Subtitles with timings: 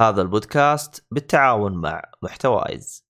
[0.00, 3.03] هذا البودكاست بالتعاون مع محتوايز.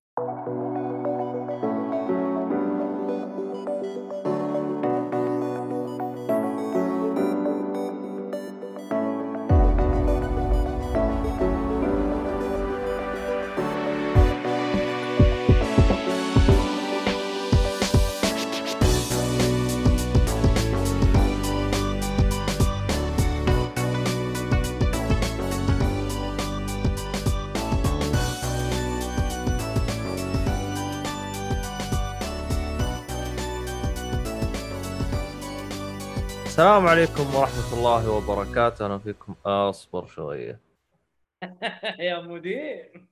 [36.55, 38.85] السلام عليكم ورحمة الله وبركاته.
[38.85, 40.61] أهلا فيكم أصبر شوية.
[41.99, 43.07] يا مدير.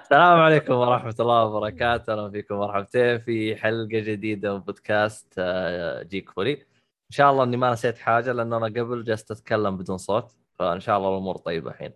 [0.00, 2.12] السلام عليكم ورحمة الله وبركاته.
[2.12, 6.52] أهلا فيكم مرحبتين في حلقة جديدة من بودكاست آه، جيك فولي.
[6.52, 10.80] إن شاء الله إني ما نسيت حاجة لأن أنا قبل جلست أتكلم بدون صوت فإن
[10.80, 11.92] شاء الله الأمور طيبة الحين.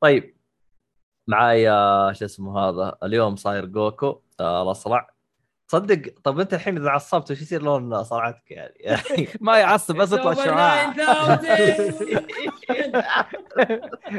[0.00, 0.36] طيب
[1.28, 5.17] معايا شو اسمه هذا اليوم صاير جوكو آه، الأصلع
[5.70, 10.12] صدق طب أنت الحين إذا عصبت وش يصير لون؟ صلعتك يعني, يعني ما يعصب بس
[10.12, 10.94] يطلع شعاع.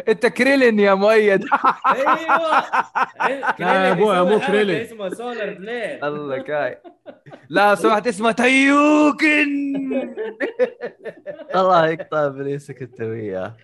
[0.09, 1.45] أنت كريلين يا مؤيد.
[1.87, 2.63] أيوه.
[3.59, 4.81] لا يا أبوي مو كريلين.
[4.81, 6.81] اسمه solar flare الله كاي
[7.49, 9.49] لا سمحت اسمه تيوكن.
[11.55, 13.57] الله يقطع ابليسك أنت وياه.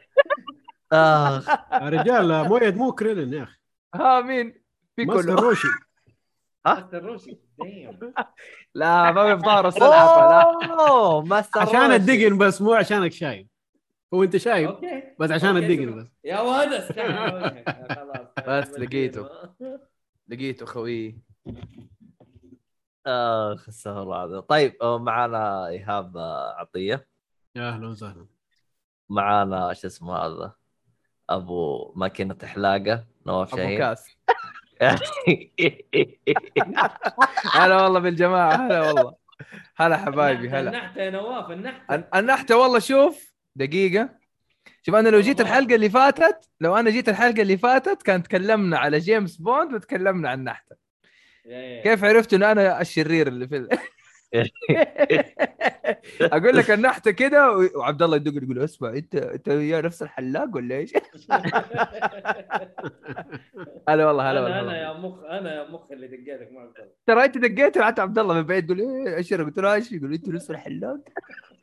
[0.92, 1.50] آخ.
[1.50, 3.58] يا رجال مؤيد مو كريلين يا أخي.
[3.96, 4.62] ها مين؟
[4.96, 5.42] في ماستر كله.
[5.42, 5.68] روشي
[6.66, 7.18] ماستر
[7.60, 8.14] دايم.
[8.76, 10.42] لا ما في ظهره سلحفه لا
[10.90, 11.92] أوه ماستر عشان.
[11.92, 13.48] الدقن بس مو عشانك شايب.
[14.14, 15.04] هو أنت شايب أوكي.
[15.20, 16.00] بس عشان أوكي، الدقن.
[16.00, 16.08] بس.
[16.24, 16.38] يا.
[18.46, 19.30] خلاص بس لقيته.
[20.28, 21.22] لقيته خوي
[23.08, 24.40] اخ استغفر الله العظيم.
[24.40, 27.08] طيب آه، معانا إيهاب آه، عطية.
[27.56, 28.26] يا أهلا وسهلا.
[29.10, 30.54] معانا شو اسمه هذا
[31.30, 34.10] أبو ماكينة حلاقة نواف أبو شاهين كاس.
[37.54, 39.16] هلا والله بالجماعة هلا والله.
[39.78, 40.70] هلا حبايبي هلا.
[40.70, 41.96] النحتة يا نواف النحتة.
[41.96, 44.10] الن- النحتة والله شوف دقيقة.
[44.84, 48.78] شوف أنا لو جيت الحلقة اللي فاتت لو أنا جيت الحلقة اللي فاتت كان تكلمنا
[48.78, 50.76] على جيمس بوند وتكلمنا عن النحتة.
[51.46, 53.68] يا- كيف عرفت إنه أنا الشرير اللي في.
[56.34, 60.76] أقول لك النحته كده وعبد الله يدق يقول اسمع أنت أنت وياه نفس الحلاق ولا
[60.76, 60.94] إيش؟
[63.90, 66.88] هلا والله هلا والله أنا يا مخ أنا يا مخ اللي دقيتك ما أقدر.
[67.08, 70.14] ترى أنت دقيت حتى عبد الله من بعيد يقول إيه اشر قلت له إيش يقول
[70.14, 71.00] أنت نفس الحلاق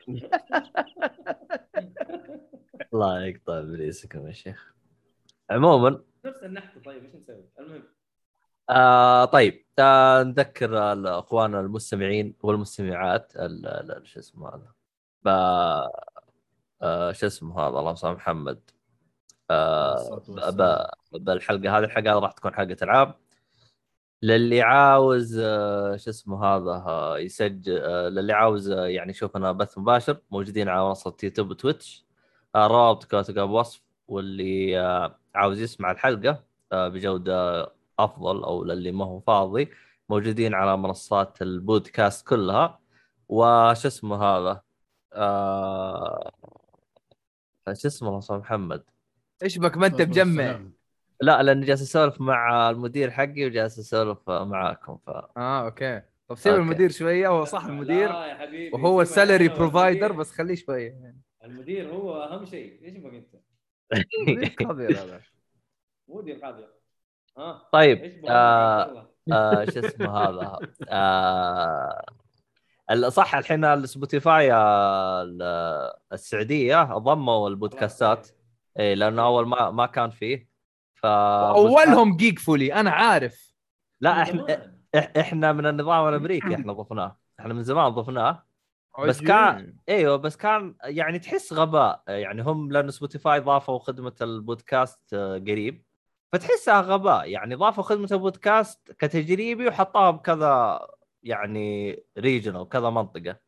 [2.94, 4.75] الله يقطع إبليسكم يا شيخ
[5.50, 7.83] عموما نفس النحته طيب إيش نسوي؟ المهم
[8.71, 9.65] آه طيب.
[9.78, 14.73] آه نذكر الأخوان المستمعين والمستمعات ال- ال- شو اسمه هذا.
[16.83, 18.61] آه شو اسمه هذا؟ اللهم صل محمد.
[19.51, 20.22] آه.
[21.12, 23.15] بالحلقة هذه الحلقة هذه راح تكون حلقة ألعاب.
[24.22, 27.72] للي عاوز آه شو اسمه هذا؟ آه يسجل
[28.15, 32.05] للي عاوز يعني يشوفنا بث مباشر موجودين على منصة يوتيوب وتويتش.
[32.55, 34.77] آه روابط كاتبه بوصف واللي
[35.34, 39.70] عاوز يسمع الحلقة بجودة أفضل أو للي ما هو فاضي
[40.08, 42.80] موجودين على منصات البودكاست كلها.
[43.28, 44.62] وش اسمه هذا؟
[45.12, 46.32] آه...
[47.72, 48.82] شو اسمه على محمد؟
[49.42, 50.60] إيش بك؟ ما أنت مجمع
[51.20, 56.03] لا لأني جالس أسولف مع المدير حقي وجالس أسولف معاكم ف آه okay.
[56.28, 56.54] طب سيب.
[56.54, 58.12] المدير شوية هو صح المدير.
[58.12, 60.12] لا يا حبيبي وهو سيبك ال salary provider.
[60.12, 60.91] بس خليه شوية.
[60.91, 62.84] يعني المدير هو أهم شيء.
[62.84, 63.42] إيش بك أنت؟
[64.60, 65.20] قذر هذا
[66.09, 66.69] مدير قذر
[67.72, 72.04] طيب إيش بك آه؟ آه شو اسمه هذا؟ آه
[73.09, 78.28] صح الحين السبوتيفاي آه، ال- السعودية ضموا البودكاستات.
[78.78, 80.48] اي لأنه أول ما ما كان فيه.
[80.94, 83.54] ف أولهم جيك فولي أنا عارف.
[84.00, 87.19] لا إحنا إحنا من النظام الأمريكي إحنا ضفناه.
[87.41, 88.47] إحنا من زمان ضفناه.
[88.98, 92.03] بس كان أيوه بس كان يعني تحس غباء.
[92.09, 95.84] يعني هم لأنه سبوتيفاي ضافوا خدمة البودكاست آه، قريب.
[96.32, 100.80] فتحسها غباء يعني ضافوا خدمة البودكاست كتجريبي وحطوها بكذا
[101.22, 103.39] يعني region أو كذا منطقة.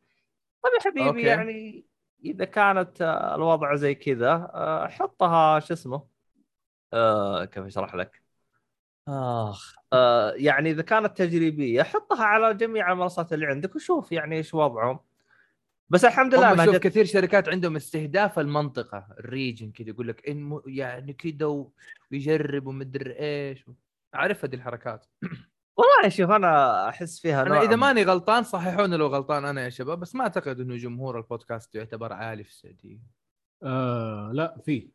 [0.63, 1.21] طيب يا حبيبي okay.
[1.21, 1.85] يعني
[2.25, 6.07] إذا كانت آه، الوضع زي كذا آه، حطها شو اسمه؟
[6.93, 8.23] آه كيف أشرح لك؟
[9.07, 14.53] آخ آه يعني إذا كانت تجريبية حطها على جميع المنصات اللي عندك وشوف يعني إيش
[14.53, 14.99] وضعهم.
[15.89, 20.43] بس الحمد لله شوف جت كثير شركات عندهم استهداف المنطقة الريجن كذا يقول لك إن
[20.43, 21.65] م- يعني كذا
[22.11, 23.65] ويجرب ومدري إيش.
[24.13, 25.05] عارف هذه الحركات.
[25.77, 29.99] والله شوف أنا أحس فيها أنا إذا ماني غلطان صححوني لو غلطان أنا يا شباب
[29.99, 32.99] بس ما أعتقد إنه جمهور البودكاست يعتبر عالي في السعودية.
[33.63, 34.89] آه لا في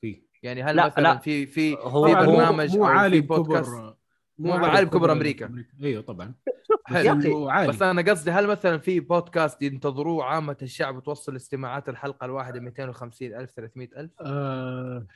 [0.00, 0.22] في.
[0.42, 1.16] يعني هل لا، مثلا لا.
[1.18, 3.95] في في هو- في طبعاً هو- برنامج مو أو في عالي بودكاست؟
[4.38, 5.64] مو عالي بكبر أمريكا.
[5.82, 6.34] أيوه طبعا
[6.84, 7.50] حلو.
[7.68, 13.34] بس أنا قصدي هل مثلا في بودكاست ينتظروه عامة الشعب توصل استماعات الحلقة الواحدة 250
[13.34, 15.06] ألف 300 ألف آه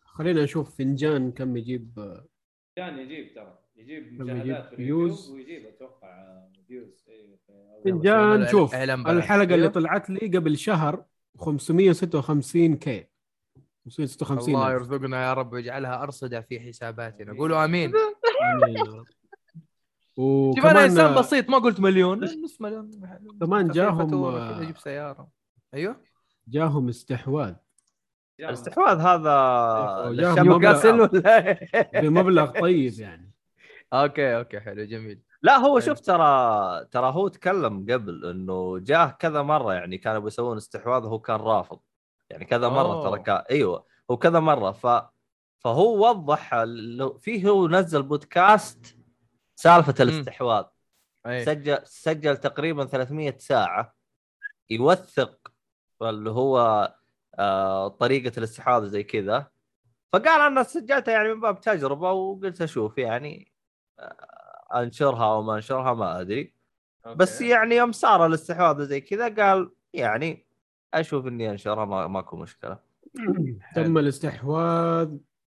[0.00, 2.26] خلينا نشوف فنجان كم يجيب آه،
[2.76, 5.30] كان يجيب ترى يجيب مشاهدات في اليوتيوب views.
[5.30, 6.38] ويجيب أتوقع
[6.68, 7.38] views أيوه
[7.84, 8.74] فنجان شوف.
[8.74, 9.68] الحلقة اللي أيوه.
[9.68, 11.04] طلعت لي قبل شهر
[11.38, 13.06] 556 K
[13.84, 14.72] 556 الله.
[14.72, 17.92] يرزقنا يا رب ويجعلها أرصدة في حساباتنا قولوا أمين
[18.68, 19.04] يا رب.
[20.56, 22.24] شوف أنا إنسان وكمان بسيط ما قلت مليون.
[22.24, 22.90] نص مليون.
[23.40, 25.28] كمان جاهم، فاتورة، آه، كذا أجيب سيارة.
[25.74, 25.96] أيوه؟
[26.48, 27.54] جاهم استحواذ.
[28.40, 30.58] الاستحواذ هذا جاهم
[31.94, 33.30] بمبلغ طيب يعني.
[33.92, 35.20] okay okay حلو جميل.
[35.42, 35.88] لا هو طيب.
[35.88, 41.18] شوف ترى ترى هو تكلم قبل إنه جاه كذا مرة يعني كانوا بيسوون استحواذ وهو
[41.18, 41.78] كان رافض.
[42.30, 43.10] يعني كذا مرة.
[43.10, 44.70] ترى كان أيوه هو كذا مرة.
[44.70, 44.86] ف
[45.64, 48.96] فهو وضح لو- فيه هو نزل بودكاست
[49.54, 50.64] سالفة الاستحواذ.
[51.26, 51.44] أي.
[51.44, 53.94] سجل سجل تقريبا 300 ساعة
[54.70, 55.52] يوثق
[56.02, 56.58] اللي هو
[57.38, 59.46] آه طريقة الاستحواذ زي كذا.
[60.12, 63.52] فقال أنا سجلتها يعني من باب تجربة وقلت أشوف يعني
[63.98, 66.54] آه أنشرها أو ما أنشرها ما أدري.
[67.16, 70.46] بس يعني يوم صار الاستحواذ زي كذا قال يعني
[70.94, 72.78] أشوف إني أنشرها ما ماكو مشكلة.
[73.74, 75.16] تم الاستحواذ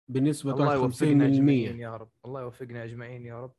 [0.08, 2.08] بنسبة الله يوفقنا أجمعين 51% يا رب.
[2.25, 3.53] الله يوفقنا أجمعين يا رب.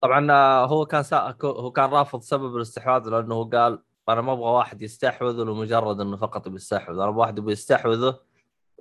[0.00, 1.36] طبعا آه، هو كان سا...
[1.44, 6.16] هو كان رافض سبب الاستحواذ لأنه هو قال أنا ما أبغى واحد يستحوذ لمجرد إنه
[6.16, 6.94] فقط بيستحوذ.
[6.94, 8.18] أنا أبغى واحد يبغى يستحوذه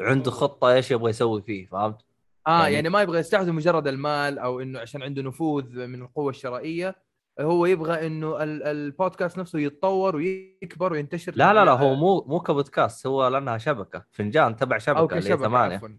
[0.02, 2.02] عنده خطة إيش يبغى يسوي فيه فهمت؟
[2.48, 6.30] آه يعني- يعني, ما يبغى يستحوذ مجرد المال أو إنه عشان عنده نفوذ من القوة
[6.30, 6.96] الشرائية.
[7.40, 12.40] هو يبغى إنه ال- البودكاست نفسه يتطور ويكبر وينتشر لا لا لا هو مو مو
[12.40, 15.76] كبودكاست هو لأنها شبكة فنجان تبع شبكة اللي ثمانية.
[15.76, 15.90] عفوا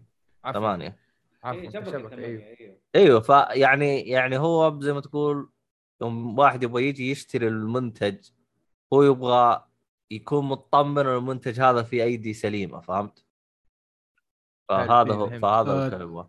[0.43, 0.59] عفوا.
[0.59, 0.97] ثمانية.
[1.43, 2.13] عفوا إيه، أيوه.
[2.13, 2.77] أيوه.
[2.95, 5.49] أيوه فيعني يعني هو زي ما تقول
[6.01, 8.29] يوم واحد يبغى يجي يشتري المنتج
[8.93, 9.65] هو يبغى
[10.11, 13.25] يكون مطمن إن المنتج هذا في أيدي سليمة فهمت؟
[14.69, 15.29] فهذا هو.
[15.29, 15.87] فهذا آه.
[15.87, 16.27] الكلمة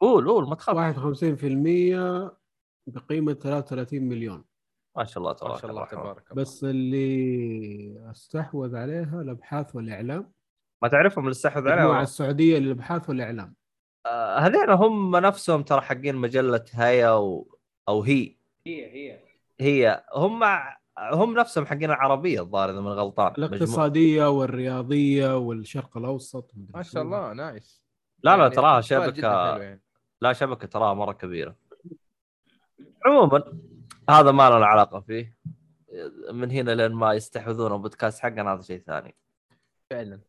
[0.00, 0.76] قول قول ما تخاف.
[0.76, 2.32] 51%
[2.86, 4.44] بقيمة 33 مليون.
[4.96, 10.32] ما شاء الله ما تبارك شاء الله تبارك الله بس اللي استحوذ عليها الأبحاث والإعلام.
[10.82, 13.54] ما تعرفهم الاستحوذ المجموعة عليهم السعودية للأبحاث والإعلام.
[14.38, 17.58] هذين هم نفسهم ترى حقين مجلة هيا و...
[17.88, 18.36] أو هي.
[18.66, 19.20] هي هي.
[19.60, 20.04] هي.
[20.14, 20.44] هم
[20.98, 23.32] هم نفسهم حقين العربية الظاهر إذا من غلطان.
[23.32, 26.50] مجموع- الاقتصادية والرياضية والشرق الأوسط.
[26.74, 26.82] ما.
[26.82, 27.84] شاء الله نايس.
[28.22, 29.82] لا لا يعني تراها سؤال جداً شبكه يعني.
[30.20, 31.56] لا شبكة تراها مرة كبيرة.
[33.06, 33.42] عموما
[34.10, 35.36] هذا ما لنا علاقة فيه.
[36.32, 39.14] من هنا لين ما يستحوذون البودكاست حقنا هذا شيء ثاني.
[39.90, 40.20] فعلا.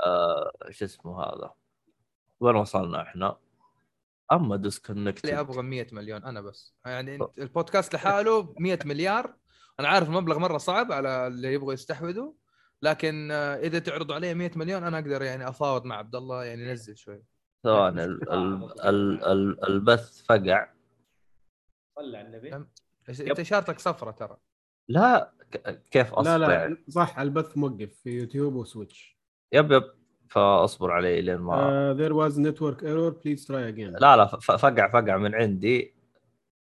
[0.00, 1.50] آه شو اسمه هذا؟
[2.40, 3.36] وين وصلنا إحنا؟
[4.32, 6.74] أما اللي disconnected أبغى 100 مليون أنا بس.
[6.86, 9.34] يعني البودكاست لحاله 100 مليار.
[9.80, 12.32] أنا عارف المبلغ مرة صعب على اللي يبغوا يستحوذوا
[12.82, 16.72] لكن آه، إذا تعرضوا علي 100 مليون أنا أقدر يعني أفاوض مع عبد الله يعني
[16.72, 17.22] نزل شوي.
[17.64, 20.72] ثواني ال- ال- ال- ال- البث فقع.
[21.98, 22.50] على النبي.
[22.52, 22.64] أم-
[23.20, 24.36] أنت اشارتك صفرة ترى.
[24.88, 29.18] لا ك- كيف اصبر لا؟ لا صح البث موقف في يوتيوب وسويتش.
[29.52, 29.82] يب يب.
[30.28, 33.12] فأصبر علي لين ما uh, there was network error.
[33.12, 34.00] Please try again.
[34.00, 35.94] لا لا فقع فقع من عندي.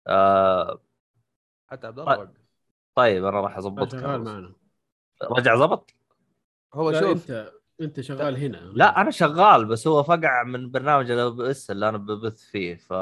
[0.08, 0.82] آه
[1.68, 2.20] حتى عبد الله طيب.
[2.20, 2.38] وقف
[2.96, 4.54] طيب أنا راح شغال معنا.
[5.24, 5.94] رجع ضبط
[6.74, 7.32] هو لا شوف.
[7.32, 8.72] أنت أنت شغال هنا.
[8.74, 12.94] لا أنا شغال بس هو فقع من برنامج الاو اس اللي أنا ببث فيه ف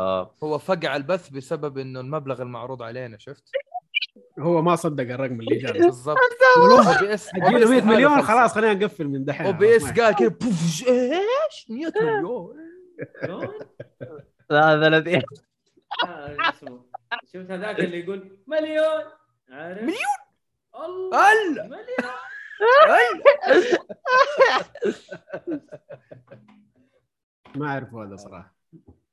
[0.43, 3.51] هو فقع البث بسبب إنه المبلغ المعروض علينا شفت؟
[4.39, 6.17] هو ما صدق الرقم اللي جاء بالضبط.
[6.61, 9.45] والله أو بي إس حجينا 100 مليون خلاص خلينا نقفل من دحين.
[9.45, 12.57] أو بي إس قال كذا بوف إيش؟ 100 مليون؟
[14.51, 15.17] هذا الذي
[16.07, 16.37] آه،.
[17.33, 19.03] شفت هذاك اللي يقول مليون؟
[19.49, 19.95] مليون؟
[20.75, 22.15] الله مليون
[27.55, 28.55] ما اعرف هذا صراحة.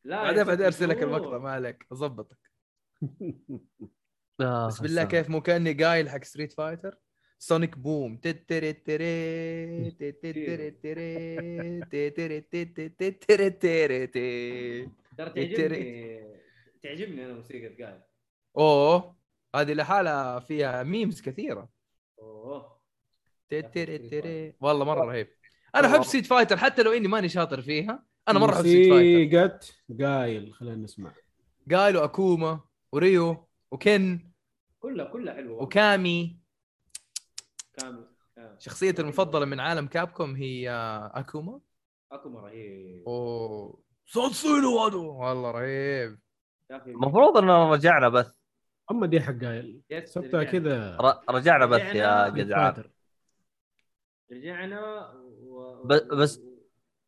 [0.04, 1.02] لا بعدين بعدين أرسل لك.
[1.02, 1.86] المقطع ما عليك.
[1.92, 2.38] اضبطك
[4.44, 6.98] آه، بس بالله كيف مو كأني قايل حق Street Fighter
[7.38, 12.40] sonic boom تتري تري تتري تري تتري
[12.88, 14.06] تتري تري
[15.16, 16.22] تعجبني
[16.82, 18.00] تعجبني أنا موسيقى قايل
[18.56, 19.16] أوه
[19.56, 21.68] هذه لحالها فيها memes كثيرة.
[22.18, 22.80] أوه.
[23.48, 25.28] تتري تري والله مرة رهيب.
[25.74, 28.04] أنا أحب Street Fighter حتى لو إني ماني شاطر فيها.
[28.28, 29.60] أنا مرة أحب Street Fighter موسيقى
[30.00, 31.12] قايل خلينا نسمع.
[31.70, 32.60] قالوا اكوما
[32.92, 34.31] وريو وكن.
[34.82, 36.38] كلها كلها حلوة وكامي.
[37.78, 38.06] كامل
[38.38, 38.56] آه.
[38.58, 41.60] شخصيتي المفضلة من عالم كابكوم هي آه، أكوما.
[42.12, 43.04] أكوما رهيب.
[43.06, 43.82] أوه.
[44.06, 46.18] صوت صيني هذا والله رهيب.
[46.86, 48.34] المفروض إنه رجعنا بث
[48.90, 50.44] اما دي حق Guile رجعنا.
[50.44, 50.96] كذا.
[50.96, 51.92] ر- رجعنا رجعنا.
[51.94, 52.84] يا جدعان.
[54.32, 55.12] رجعنا
[55.42, 55.82] و...
[56.16, 56.42] بس-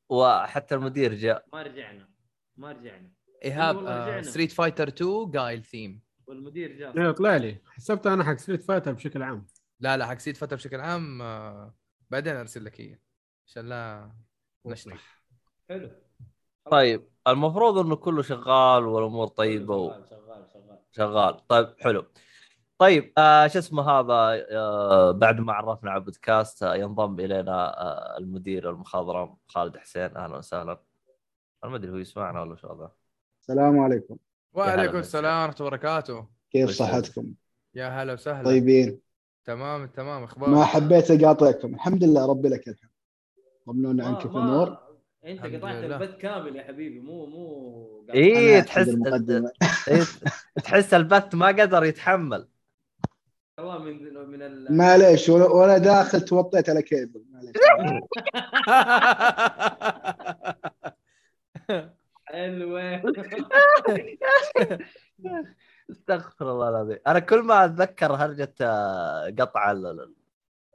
[0.08, 1.46] وحتى المدير جاء.
[1.52, 2.08] ما رجعنا
[2.56, 3.10] ما رجعنا.
[3.44, 4.22] إيهاب.
[4.22, 7.56] Street Fighter 2 Guile theme والمدير جاء إيه طلع لي.
[7.66, 9.46] حسبتها أنا حق Street Fighter بشكل عام.
[9.80, 11.74] لا لا حق Street Fighter بشكل عام آه،
[12.10, 12.98] بعدين أرسل لك إياه
[13.46, 14.10] عشان لا
[14.66, 15.24] نشطح.
[15.68, 15.90] حلو.
[16.70, 19.90] طيب المفروض إنه كله شغال والأمور طيبة و...
[19.90, 20.78] شغال شغال شغال.
[20.92, 21.46] شغال.
[21.46, 22.04] طيب حلو.
[22.78, 28.18] طيب آه شو اسمه هذا آه بعد ما عرفنا على البودكاست آه ينضم إلينا آه
[28.18, 30.16] المدير المخضرم خالد حسين.
[30.16, 30.82] أهلا وسهلا.
[31.64, 32.92] أنا ما أدري هو يسمعنا ولا شو هذا.
[33.40, 34.16] السلام عليكم.
[34.54, 36.26] وعليكم السلام ورحمة الله وبركاته.
[36.50, 37.32] كيف؟ صحتكم؟
[37.74, 38.44] يا هلا وسهلا.
[38.44, 39.00] طيبين.
[39.44, 40.22] تمام تمام.
[40.24, 41.74] أخبار ما حبيت أقاطعكم.
[41.74, 42.90] الحمد لله ربي لك الحمد.
[43.66, 44.78] طمنونا ما- عنك في الأمور
[45.24, 45.84] أنت قطعت.
[45.84, 47.00] البث كامل يا حبيبي.
[47.00, 48.88] مو مو إيه أنا تحس.
[49.88, 50.02] إيه،
[50.64, 52.48] تحس البث ما قدر يتحمل.
[53.58, 54.76] والله من من ال...
[54.76, 57.24] معليش ولا- وأنا داخل توطيت على كيبل.
[57.30, 57.52] معليش.
[62.34, 63.02] حلوة
[65.90, 66.98] استغفر الله العظيم.
[67.06, 69.70] أنا كل ما أتذكر هرجه آه، قطع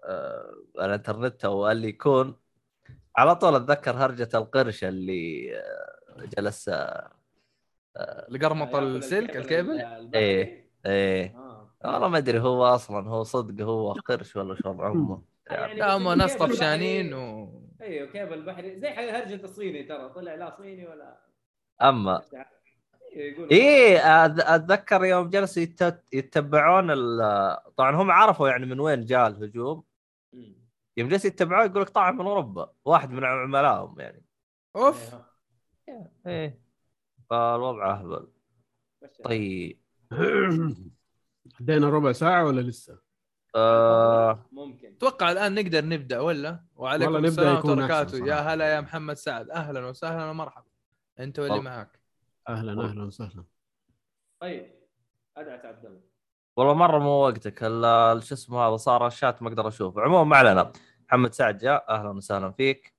[0.03, 2.35] آه، الإنترنت أو اللي يكون
[3.17, 6.71] على طول أتذكر هرجه القرش اللي آه، جلس
[8.29, 9.81] لقرمط السلك الكيبل؟
[10.15, 10.69] إيه.
[10.85, 11.35] إيه.
[11.35, 11.71] آه.
[11.85, 15.23] والله ما أدري هو أصلا هو صدق هو قرش ولا شو وضعه.
[15.49, 17.49] يعني لا هم ناس طفشانين و
[17.81, 21.28] أيوه كيبل بحري زي هرجة الصيني ترى طلع لا صيني ولا
[21.81, 22.21] أما
[23.13, 29.05] إيه، إيه أذ- أتذكر يوم جلسوا يت- يتبعون ال- طبعا هم عرفوا يعني من وين
[29.05, 29.83] جاء الهجوم.
[30.98, 34.25] يوم جلسوا يتبعوه يقول لك طالع من أوروبا واحد من عملائهم يعني.
[34.75, 35.15] أوف.
[35.89, 36.62] إيه، إيه.
[37.29, 38.27] فالوضع أهبل.
[39.01, 39.79] بس- طيب.
[41.59, 43.00] عدينا ربع ساعة ولا لسه؟
[43.55, 44.45] آه.
[44.51, 44.88] ممكن.
[44.88, 48.36] أتوقع الآن نقدر نبدأ ولا؟ وعليكم والله نبدأ السلام وبركاته يا.
[48.36, 49.50] هلا يا محمد سعد.
[49.50, 50.68] أهلا وسهلا ومرحبا.
[51.19, 51.59] أنت واللي.
[51.61, 51.99] معاك
[52.49, 53.43] أهلا أهلا وسهلا.
[54.41, 54.71] طيب
[55.38, 56.01] ادعس عبد الله
[56.57, 60.38] والله مرة مو وقتك ال- شو اسمه هذا؟ صار الشات ما أقدر اشوفه عموما ما
[60.38, 60.71] علينا.
[61.07, 61.85] محمد سعد جاء.
[61.89, 62.93] أهلا وسهلا فيك.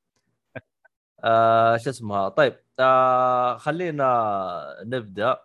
[1.25, 5.41] آه شو اسمه هذا؟ طيب آه خلينا نبدأ.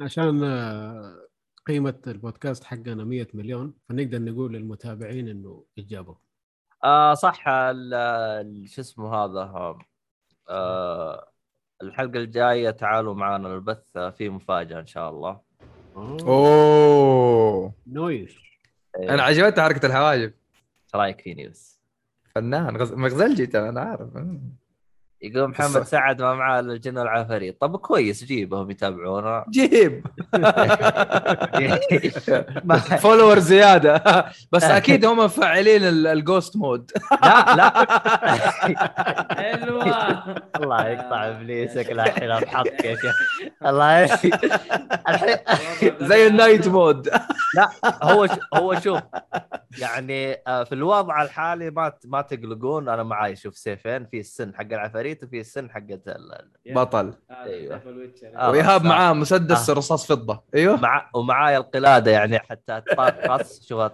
[0.00, 1.28] عشان آه،
[1.66, 6.18] قيمة البودكاست حقنا 100 مليون فنقدر نقول للمتابعين إنه اجابه
[6.84, 7.44] آه صح
[8.66, 9.76] شو اسمه هذا؟
[10.48, 11.31] آه
[11.82, 15.40] الحلقة الجاية تعالوا معنا البث في مفاجأة إن شاء الله.
[15.96, 17.74] أوه.
[17.86, 18.60] نويش
[18.98, 21.80] إيه، أنا عجبتني حركة الحواجب إيش رأيك فيني بس؟
[22.34, 22.92] فنان غز...
[22.92, 24.08] مغزلجي ترى أنا عارف.
[25.22, 25.82] يقول محمد.
[25.82, 29.44] سعد ما معاه إلا الجن والعفاريت طب كويس جيبهم يتابعونا.
[29.50, 30.06] جيب.
[33.02, 34.24] فولور زيادة.
[34.52, 36.90] بس أكيد هم مفعلين ال- ال ghost mode.
[37.22, 37.70] لا لا.
[39.34, 40.24] حلوة
[40.56, 43.14] الله يقطع إبليسك لا الحين اضحك يا شيخ
[43.66, 44.06] الله
[46.00, 47.08] زي ال night mode.
[47.56, 47.68] لا
[48.02, 48.30] هو ش...
[48.54, 49.00] هو شوف
[49.78, 52.88] يعني آه، في الوضع الحالي ما ت- ما تقلقون.
[52.88, 55.11] أنا معاي شوف سيفين في السن حق العفاريت.
[55.22, 56.50] وفي السن حق ال...
[56.66, 57.14] بطل.
[57.30, 57.82] أيوه.
[57.82, 58.50] أيوه آه.
[58.50, 59.74] وايهاب بس- معاه مسدس آه.
[59.74, 60.42] رصاص فضة.
[60.54, 60.76] أيوه.
[60.80, 63.92] مع ومعاي القلادة يعني حتى تقص شوف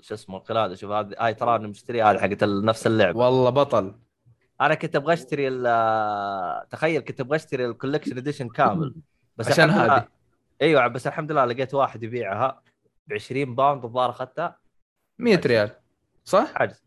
[0.00, 0.74] شو اسمه القلادة.
[0.74, 3.18] شوف هذه هاي ترى أنا مشتريها هذه حقت نفس اللعبة.
[3.18, 3.94] والله بطل.
[4.60, 8.94] أنا كنت أبغى أشتري ال- تخيل كنت أبغى أشتري ال collection edition كامل.
[9.36, 10.08] بس عشان الحمد لله- هذه.
[10.62, 12.62] أيوه بس الحمد لله لقيت واحد يبيعها
[13.06, 14.56] ب 20 pound الظاهر أخذتها.
[15.18, 15.70] 100 ريال.
[16.24, 16.84] صح؟ حاجز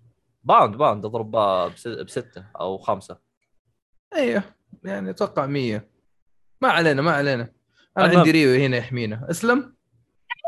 [0.48, 3.18] pound pound اضرب بس- بستة أو خمسة.
[4.16, 4.44] أيوه
[4.84, 5.88] يعني أتوقع 100
[6.62, 7.50] ما علينا ما علينا.
[7.98, 8.18] أنا.
[8.18, 9.28] عندي ريو هنا يحمينا.
[9.30, 9.76] أسلم؟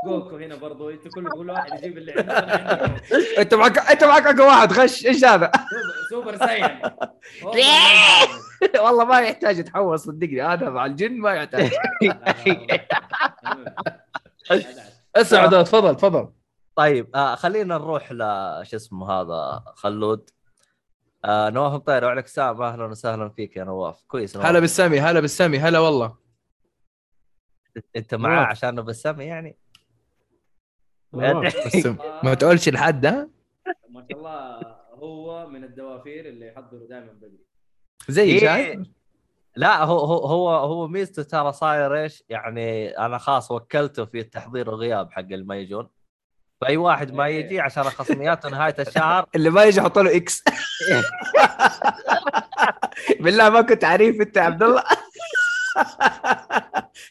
[0.05, 3.01] جوكو هنا برضو أنت كل كل واحد يجيب اللي عنده.
[3.41, 5.05] أنت معك أنت معك أقوى واحد غش.
[5.05, 5.51] إيش هذا؟
[6.09, 6.81] سوبر- سايان
[8.85, 9.57] والله ما يحتاج.
[9.59, 10.41] يتحول صدقني.
[10.41, 11.71] هذا مع الجن ما يحتاج.
[15.15, 16.29] اسمع تفضل تفضل.
[16.79, 18.17] طيب آه خلينا نروح ل
[18.63, 20.29] شو اسمه هذا خلود.
[21.25, 22.62] آه نواف مطير وعليك السلام.
[22.62, 24.03] أهلا وسهلا فيك يا نواف.
[24.07, 24.48] كويس نواف.
[24.48, 25.59] هلا بالسامي هلا بالسامي.
[25.59, 26.17] هلا والله.
[27.95, 28.48] إنت معاه نواف.
[28.48, 29.57] عشان بالسمي يعني؟
[32.24, 33.29] ما تقولش لحد ها؟
[33.89, 37.45] ما شاء الله هو من الدوافير اللي يحضروا دائما بدري.
[38.07, 38.39] زي إيه.
[38.39, 38.88] شايف
[39.55, 44.69] لا هو هو هو هو ميزته ترى صاير إيش؟ يعني أنا خلاص وكلته في التحضير
[44.69, 45.89] الغياب حق اللي ما يجون
[46.61, 49.25] فأي واحد ما يجي عشان خصمياته نهاية الشهر.
[49.35, 50.43] اللي ما يجي أحط له X
[53.19, 54.83] بالله ما كنت عارف أنت يا عبد الله.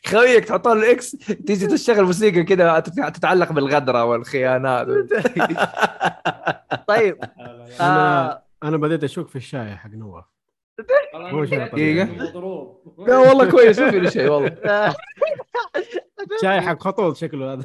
[0.09, 1.11] خويك تحط له ال X
[1.47, 4.87] تيجي تشتغل موسيقى كذا تت- تتعلق بالغدرة والخيانات.
[6.89, 7.19] طيب
[7.81, 8.43] أنا آه.
[8.63, 10.25] أنا بديت اشك في الشاي حق نواف
[11.49, 12.05] شيء.
[12.23, 14.95] مضروب لا والله كويس ما في شيء والله.
[16.43, 17.63] شاي حق خطوط شكله هذا.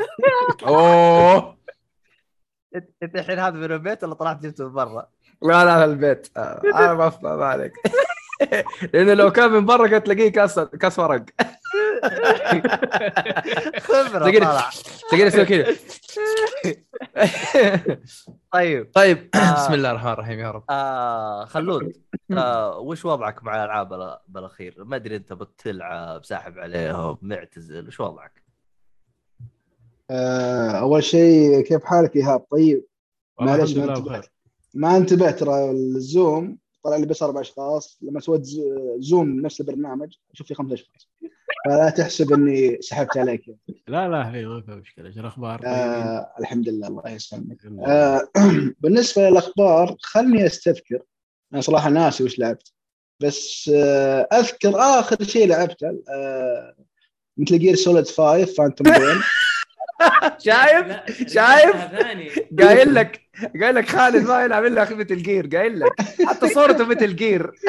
[0.67, 1.57] أوه.
[2.75, 5.07] انت الحين هذا من البيت ولا طلعت جبته من برا؟
[5.41, 7.73] لا لا البيت آه، أنا ما افهم عليك
[8.93, 11.25] لأنه لو كان من برا كنت تلاقيه كاس كاس ورق
[13.79, 14.69] خبرة تقدر- طالع
[15.09, 15.65] تلاقيه يسوي كذا
[18.53, 19.53] طيب طيب آه.
[19.53, 21.93] بسم الله الرحمن الرحيم يا رب آه خلود
[22.31, 27.99] آه وش وضعك مع الألعاب بال- بالاخير؟ ما أدري أنت بتلعب ساحب عليهم معتزل وش
[27.99, 28.42] وضعك؟
[30.13, 32.85] آه، أول شيء كيف حالك إيهاب؟ طيب.
[33.39, 34.25] معلش ما انتبهت
[34.73, 37.99] ما انتبهت ترى الزوم طلع لي بس أربع أشخاص.
[38.01, 38.41] لما سويت
[38.97, 41.09] زوم نفس البرنامج أشوف في خمس أشخاص.
[41.65, 43.45] فلا تحسب إني سحبت عليك.
[43.87, 45.07] لا لا هي ما في مشكلة.
[45.07, 47.57] إيش الأخبار؟ آه الحمد لله الله يسلمك.
[47.87, 48.21] آه
[48.81, 50.99] بالنسبة للأخبار خلني أستذكر.
[51.53, 52.73] أنا صراحة ناسي وش لعبت.
[53.19, 56.75] بس آه أذكر آخر شيء لعبته آه
[57.37, 59.21] Metal Gear Solid 5 Phantom Pain
[60.45, 60.87] شايف؟
[61.27, 61.75] شايف؟
[62.59, 63.21] قايل لك
[63.61, 65.91] قايل لك خالد ما يلعب إلا أخي Metal Gear قايل لك.
[66.27, 67.51] حتى صورته Metal Gear.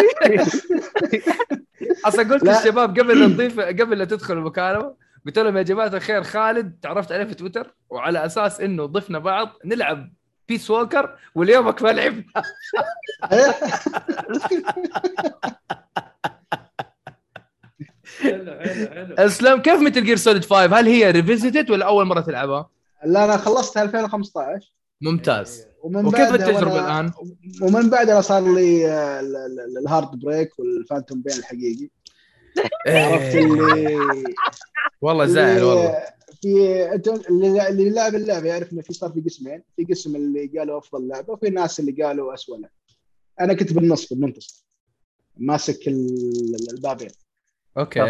[2.07, 2.45] أصلا قلت.
[2.45, 4.95] للشباب قبل لا نضيف قبل لا تدخل المكالمة
[5.27, 9.49] قلت لهم يا جماعة الخير خالد تعرفت عليه في تويتر وعلى أساس إنه ضفنا بعض
[9.65, 10.13] نلعب
[10.49, 12.25] Peace Walker واليومك ما لعبنا
[18.31, 19.15] حلو حلو حلو.
[19.15, 22.71] اسلم كيف Metal Gear Solid 5 هل هي revisited ولا أول مرة تلعبها؟
[23.05, 25.67] لا أنا خلصتها 2015 ممتاز.
[25.83, 27.13] ومن وكيف التجربه الآن؟
[27.63, 31.89] ومن بعدها صار لي آه، ال- ال- ال heartbreak وال phantom pain الحقيقي.
[32.87, 33.45] عرفت إيه.
[33.45, 34.25] اللي
[35.01, 35.95] والله زعل والله.
[36.43, 36.49] في
[37.31, 39.63] اللي اللي لعب اللعبة يعرف إنه في صار في قسمين.
[39.77, 42.75] في قسم اللي قالوا أفضل لعبة وفي ناس اللي قالوا اسوء لعبة.
[43.41, 44.65] أنا كنت بالنص بالمنتصف.
[45.37, 47.09] ماسك ال- البابين
[47.79, 48.01] okay.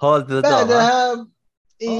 [0.00, 1.26] hold the door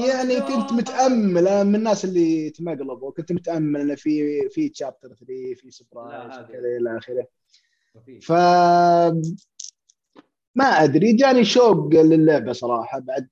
[0.09, 5.53] يعني كنت متأمل أنا من الناس اللي تمقلبوا كنت متأمل إنه في في chapter 3
[5.55, 6.39] في surprise.
[6.39, 7.27] وكذا إلى آخره.
[8.21, 8.31] ف
[10.55, 13.27] ما أدري جاني شوق للعبة صراحة بعد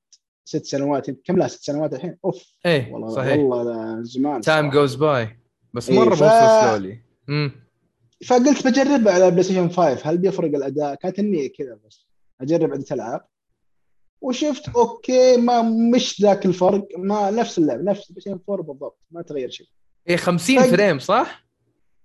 [0.45, 2.43] ست سنوات كم لا ست سنوات الحين؟ أوف.
[2.65, 3.37] إيه والله صحيح.
[3.39, 4.69] والله زمان time.
[4.69, 5.39] goes by
[5.73, 6.29] بس إيه، مرة ف- مو
[6.77, 7.51] slowly امم
[8.25, 12.05] فقلت بجربها على PlayStation 5 هل بيفرق الأداء؟ كانت النية كذا بس.
[12.41, 13.25] أجرب عدة ألعاب
[14.21, 15.61] وشفت okay ما
[15.95, 19.67] مش ذاك الفرق ما نفس اللعب نفس PlayStation 4 بالضبط ما تغير شيء
[20.09, 20.71] إيه 50 طيب.
[20.75, 21.45] frame صح؟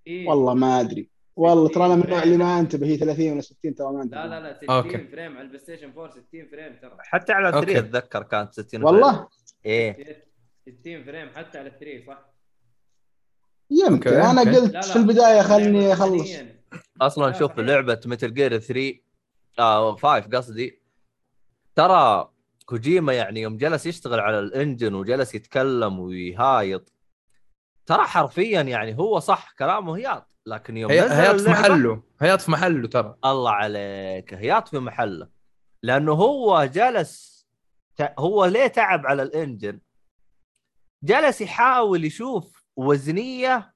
[0.07, 0.27] إيه.
[0.27, 2.23] والله ما أدري والله ترى أنا من النوع.
[2.23, 5.07] اللي ما أنتبه هي 30 ولا 60 ترى ما أنتبه لا لا لا 60 أوكي.
[5.07, 7.79] فريم على البلاي ستيشن 4 60 فريم ترى حتى على 3 okay.
[7.79, 9.27] أتذكر كانت 60 والله
[9.65, 10.25] إيه
[10.81, 12.33] 60 frame حتى على 3 صح؟
[13.71, 14.55] يمكن okay، أنا okay.
[14.55, 16.29] قلت لا لا في البداية خلني أخلص.
[17.01, 17.59] أصلا لا، شوف.
[17.59, 18.99] لعبة Metal Gear 3
[19.59, 20.81] آه 5 قصدي.
[21.75, 22.31] ترى
[22.65, 26.93] كوجيما يعني يوم جلس يشتغل على ال engine وجلس يتكلم ويهايط
[27.85, 31.01] ترى حرفيا يعني هو صح كلامه هياط لكن يوم هي...
[31.01, 33.15] هياط في محله هياط في محله ترى.
[33.25, 35.29] الله عليك هياط في محله
[35.83, 37.35] لأنه هو جلس
[38.19, 39.79] هو ليه تعب على ال engine؟
[41.03, 43.73] جلس يحاول يشوف وزنية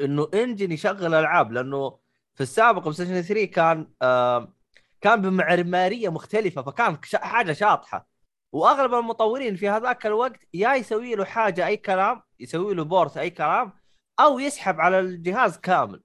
[0.00, 1.98] إنه engine يشغل ألعاب لأنه
[2.34, 4.55] في السابق PlayStation 3 كان آه
[5.00, 8.08] كان بمعمارية مختلفة فكان حاجة شاطحة.
[8.52, 13.30] وأغلب المطورين في هذاك الوقت يا يسوي له حاجة أي كلام يسوي له port أي
[13.30, 13.72] كلام
[14.20, 16.02] أو يسحب على الجهاز كامل.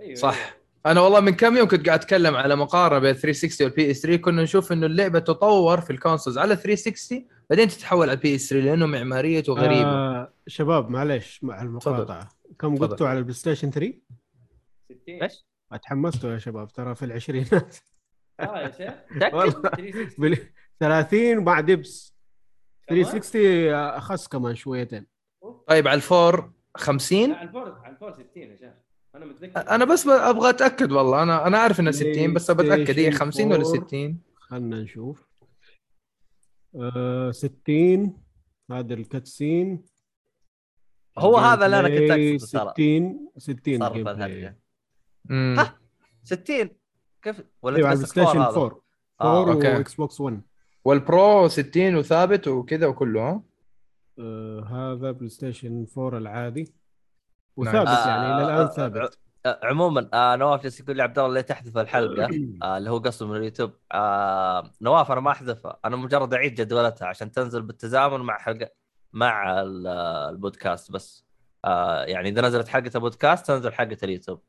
[0.00, 0.36] أيوة، صح.
[0.36, 0.62] أيوة.
[0.86, 4.16] أنا والله من كم يوم كنت قاعد أتكلم على مقارنه بين 360 وال PS 3
[4.22, 8.48] كنا نشوف إنه اللعبة تطور في ال consoles على 360 بعدين تتحول على ال PS
[8.48, 12.28] 3 لأنه معماريته غريبه آه شباب معليش مع المقاطعة.
[12.58, 12.76] كم.
[12.76, 13.94] قلتوا على ال PlayStation 3
[14.84, 17.76] 60 إيش؟ اتحمستوا يا شباب ترى في العشرينات.
[18.40, 18.94] آه يا شيخ.
[19.10, 20.48] متاكد؟ والله 360 بال-
[20.80, 22.14] 30 مع dips
[22.88, 25.06] كمان؟ 360 اخس كمان شويتين.
[25.68, 28.72] طيب على الفور 50 لا على الفور على الفور 60 يا شيخ.
[29.14, 29.70] أنا متذكر.
[29.70, 31.22] أنا بس ب- أبغى أتأكد والله.
[31.22, 33.86] أنا أنا عارف انها 60 بس بتاكد هي 50 ولا 4.
[33.86, 35.28] 60 خلنا نشوف.
[36.80, 38.22] آه 60
[38.70, 39.84] هذا الكاتسين.
[41.18, 42.72] هو هذا اللي أنا كنت أقصده ترى.
[42.76, 44.32] بلاي 60 60 صرف جيم الهرجة.
[44.32, 44.56] بلاي
[45.30, 45.78] امم ها؟
[46.24, 46.68] 60
[47.22, 48.80] كيف؟ ولا أيوه على البلاي ستيشن فور هذا؟
[49.22, 49.68] 4 آه، 4 أوكي.
[49.76, 50.40] واكس بوكس 1
[50.84, 53.42] وال Pro 60 وثابت وكذا وكله ها؟
[54.18, 56.74] آه هذا PlayStation 4 العادي.
[57.56, 59.18] وثابت يعني إلى الآن آه، ثابت.
[59.46, 62.28] آه، عموما آه نواف جالس يقول لي عبد الله ليه تحذف الحلقة
[62.62, 63.72] آه اللي هو قصده من اليوتيوب.
[63.92, 65.78] آه نواف أنا ما أحذفها.
[65.84, 68.68] أنا مجرد أعيد جدولتها عشان تنزل بالتزامن مع حلقة
[69.12, 71.24] مع ال- آه، البودكاست بس.
[71.64, 74.40] آه يعني إذا نزلت حلقة البودكاست تنزل حلقة اليوتيوب.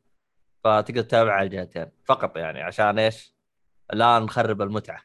[0.64, 3.36] فتقدر تتابع على الجهتين فقط يعني عشان إيش؟
[3.94, 5.02] لا نخرب المتعة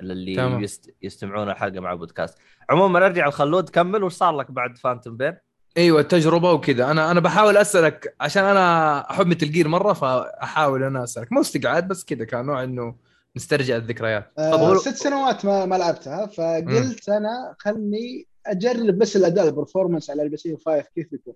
[0.00, 0.62] اللي تمام.
[0.62, 0.94] يست...
[1.02, 2.38] يستمعون الحلقة مع البودكاست
[2.70, 5.36] عموما أرجع الخلود كمل وش صار لك بعد Phantom Pain؟
[5.76, 11.04] أيوه التجربة وكذا أنا أنا بحاول أسألك عشان أنا أحب Metal Gear مرة فأحاول أنا
[11.04, 12.96] أسألك مو استقعاد بس كذا كان نوع إنه
[13.36, 14.80] نسترجع الذكريات تفضل.
[14.80, 20.36] ست سنوات ما, ما لعبتها فقلت أنا خلني أجرب بس الأداء ال performance على ال
[20.36, 21.34] PS 5 كيف يكون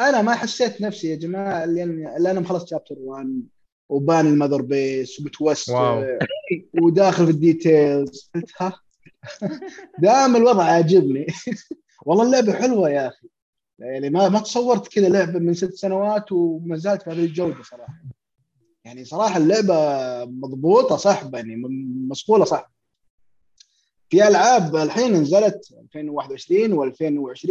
[0.00, 3.42] أنا ما حسيت نفسي يا جماعة اللي أنا مخلص chapter 1
[3.88, 6.04] وبان ال Mother Base ومتوسع.
[6.82, 8.80] وداخل في ال details قلت ها؟
[9.98, 11.26] دام الوضع عاجبني.
[12.06, 13.28] والله اللعبة حلوة يا أخي.
[13.78, 17.94] يعني ما ما تصورت كذا لعبة من ست سنوات وما زالت بهذه الجودة صراحة.
[18.84, 19.74] يعني صراحة اللعبة
[20.24, 21.62] مضبوطة صح يعني
[22.08, 22.70] مصقولة صح
[24.10, 27.50] في ألعاب الحين نزلت 2021 و2020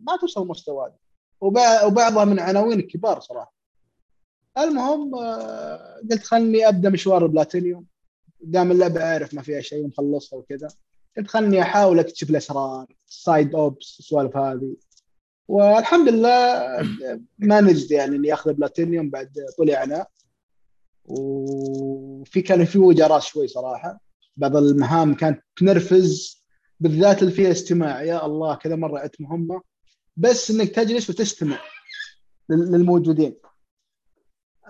[0.00, 0.86] ما توصل مستوى.
[0.86, 1.03] هذا
[1.40, 3.54] وبعضها من عناوين كبار صراحة.
[4.58, 7.86] المهم آه، قلت خلني أبدأ مشوار البلاتينيوم
[8.40, 10.68] دام اللعبة عارف ما فيها شيء ومخلصها وكذا
[11.16, 14.76] قلت خلني أحاول أكتشف الأسرار side ops السوالف هذه.
[15.48, 16.62] والحمد لله
[17.38, 20.10] مانجد يعني إني أخذ بلاتينيوم بعد طول عناء
[21.04, 24.00] وفي كان في وجع راس شوي صراحة.
[24.36, 26.44] بعض المهام كانت تنرفز
[26.80, 29.62] بالذات اللي فيها استماع يا الله كذا مرة عدت مهمه
[30.16, 31.58] بس إنك تجلس وتستمع
[32.48, 33.36] لل- للموجودين.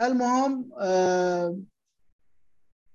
[0.02, 1.58] المهم آه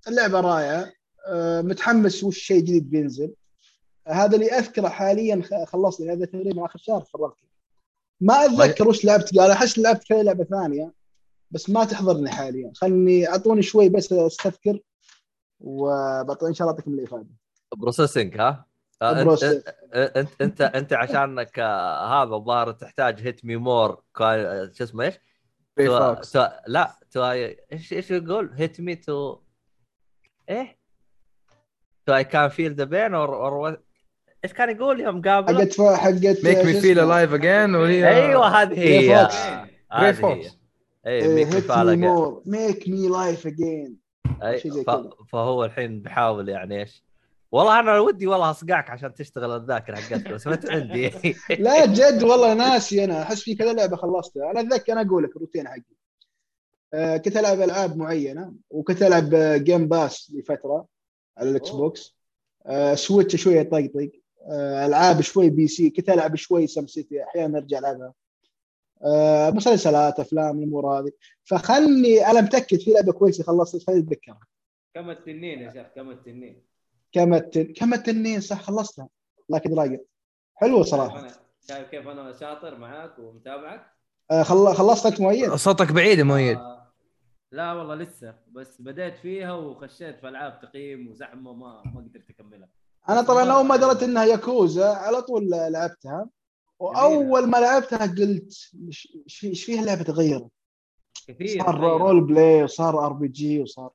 [0.07, 0.91] اللعبة رائعة.
[1.27, 3.33] آه متحمس وش شيء جديد بينزل.
[4.07, 7.35] هذا اللي أذكره حاليا خلصت هذا تقريبا آخر شهر فرغت
[8.21, 10.93] ما أتذكر وش لعبت قال أحس لعبت كذا لعبة ثانية
[11.51, 12.71] بس ما تحضرني حاليا.
[12.75, 14.79] خلني أعطوني شوي بس أستذكر
[15.59, 17.27] وبعطي إن شاء الله أعطيكم الإفادة.
[17.77, 18.65] بروسيسنج ها؟
[19.01, 19.43] انت.
[19.93, 25.13] انت انت أنت عشانك آه، هذا الظاهر تحتاج هيت مي مور شو اسمه إيش؟
[25.77, 26.13] تو...
[26.13, 26.47] تو...
[26.67, 29.39] لا تو إيش إيش يقول؟ هيت مي تو
[30.49, 30.79] إيه؟
[32.05, 33.77] تو اي كان فيل ذا بين اور
[34.43, 38.79] إيش كان يقول يوم قابل؟ حقت حقت ميك مي فيل؟ الايف اجين وهي أيوه هذه
[38.79, 39.29] هي
[39.91, 40.59] هي فوكس.
[41.07, 43.91] اي إيه، ميك مي hit me فالق more make me life again
[44.43, 44.89] أي، شيء زي ف...
[44.89, 45.09] كذا.
[45.31, 47.08] فهو الحين بيحاول يعني إيش؟
[47.51, 51.11] والله أنا ودي والله أصقعك عشان تشتغل الذاكرة حقتك بس ما عندي.
[51.59, 53.21] لا جد والله ناسي أنا.
[53.21, 54.51] أحس في كذا لعبة خلصتها.
[54.51, 55.83] أنا أتذكر أنا أقول لك الروتين حقي.
[56.93, 59.29] آه، كنت ألعب ألعاب معينة وكنت ألعب
[59.63, 60.85] جيم باس لفترة
[61.37, 61.69] على الإكس.
[61.69, 62.15] بوكس.
[62.65, 64.11] آه، سويتش شوية طقطق
[64.51, 68.13] آه، ألعاب شوي بي سي كنت ألعب شوي سم سيتي أحيانا أرجع ألعبها.
[69.05, 71.11] آه، مسلسلات أفلام الأمور هذه.
[71.43, 74.39] فخلني أنا متأكد في لعبة كويسة خلصت خليني أتذكرها.
[74.93, 76.68] كم التنين يا شيخ؟ كم التنين؟
[77.11, 79.09] كما التنين صح خلصتها
[79.49, 80.05] لكن رايق
[80.55, 81.27] حلوة صراحة.
[81.67, 83.93] شايف كيف أنا شاطر معاك ومتابعك؟
[84.31, 84.73] آه، خل...
[84.73, 86.57] خلصت وقت معين صوتك بعيد يا مؤيد.
[86.57, 86.91] آه،
[87.51, 88.35] لا والله لسه.
[88.51, 92.69] بس بديت فيها وخشيت في ألعاب تقييم وزحمة ما ما قدرت أكملها.
[93.09, 96.29] أنا طبعا أول ما دريت إنها ياكوزا على طول لعبتها.
[96.79, 98.71] وأول ما لعبتها قلت
[99.43, 100.47] إيش فيها لعبة تغيرت
[101.27, 101.97] كثير صار تغير.
[101.97, 103.91] role play وصار RPG وصار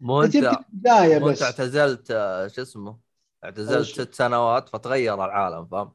[0.00, 0.36] مو انت
[0.72, 1.42] بدايه مو انت بس.
[1.42, 2.06] اعتزلت
[2.54, 2.98] شو اسمه؟
[3.44, 5.92] اعتزلت؟ ست سنوات فتغير العالم فاهم؟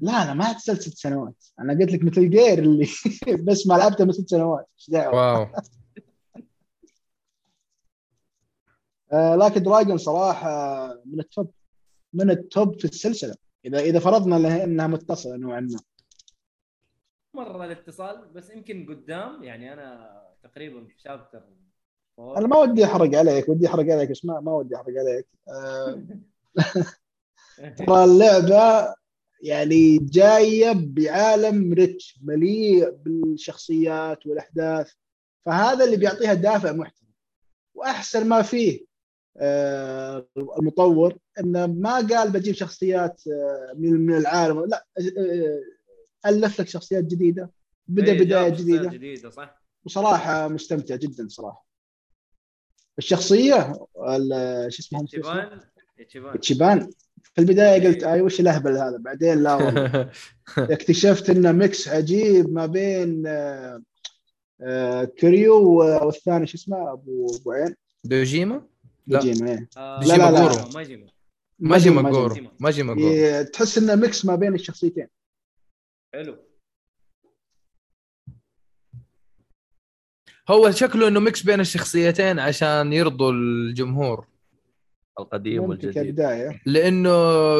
[0.00, 1.44] لا أنا ما اعتزلت ست سنوات.
[1.60, 2.88] أنا قلت لك Metal Gear اللي
[3.48, 4.66] بس ما لعبتها من ست سنوات.
[4.78, 5.46] إيش دعوة؟ واو.
[9.12, 11.50] آه لكن Dragon صراحة من ال top
[12.12, 13.34] من التوب في السلسلة.
[13.64, 15.80] إذا إذا فرضنا انها متصلة نوعا ما.
[17.34, 21.42] مرة الاتصال بس يمكن قدام يعني أنا تقريبا في شابتر
[22.18, 25.26] أنا ما ودي أحرق عليك ودي أحرق عليك بس ما ما ودي أحرق عليك.
[27.76, 28.94] ترى اللعبة
[29.42, 34.92] يعني جاية بعالم ريتش مليء بالشخصيات والأحداث.
[35.46, 37.08] فهذا اللي بيعطيها دافع محترم.
[37.74, 38.84] وأحسن ما فيه
[39.36, 44.64] آه، المطور إنه ما قال بجيب شخصيات آه، من من العالم.
[44.64, 45.60] لا آه،
[46.26, 47.50] ألف لك شخصيات جديدة.
[47.88, 48.90] بدأ إيه، بداية جديدة.
[48.90, 51.71] جديدة صح؟ وصراحة مستمتع جدا صراحة.
[52.98, 53.72] الشخصية
[54.08, 55.60] ال- شو اسمه إتشيبان.
[56.40, 56.90] إتشيبان
[57.34, 60.10] في البداية قلت اي وش الأهبل هذا؟ بعدين لا والله.
[60.58, 63.82] اكتشفت إنه mix عجيب ما بين آه،
[64.60, 65.68] آه، كيريو
[66.04, 67.74] والثاني شو اسمه؟ أبو أبو عين.
[68.04, 68.66] دوجيما؟
[69.06, 69.24] لا.
[69.24, 69.68] إيه.
[69.76, 70.40] آه، لا، لا، لا.
[70.42, 71.06] ماجيما، ماجيما.
[71.58, 72.02] ماجي ماجيما.
[72.02, 75.06] ماجورو ماجي ماجورو إيه، تحس إنه mix ما بين الشخصيتين.
[76.14, 76.36] حلو.
[80.50, 84.26] هو شكله إنه mix بين الشخصيتين عشان يرضوا الجمهور
[85.18, 85.94] القديم والجديد.
[85.94, 87.10] كبدايه لأنه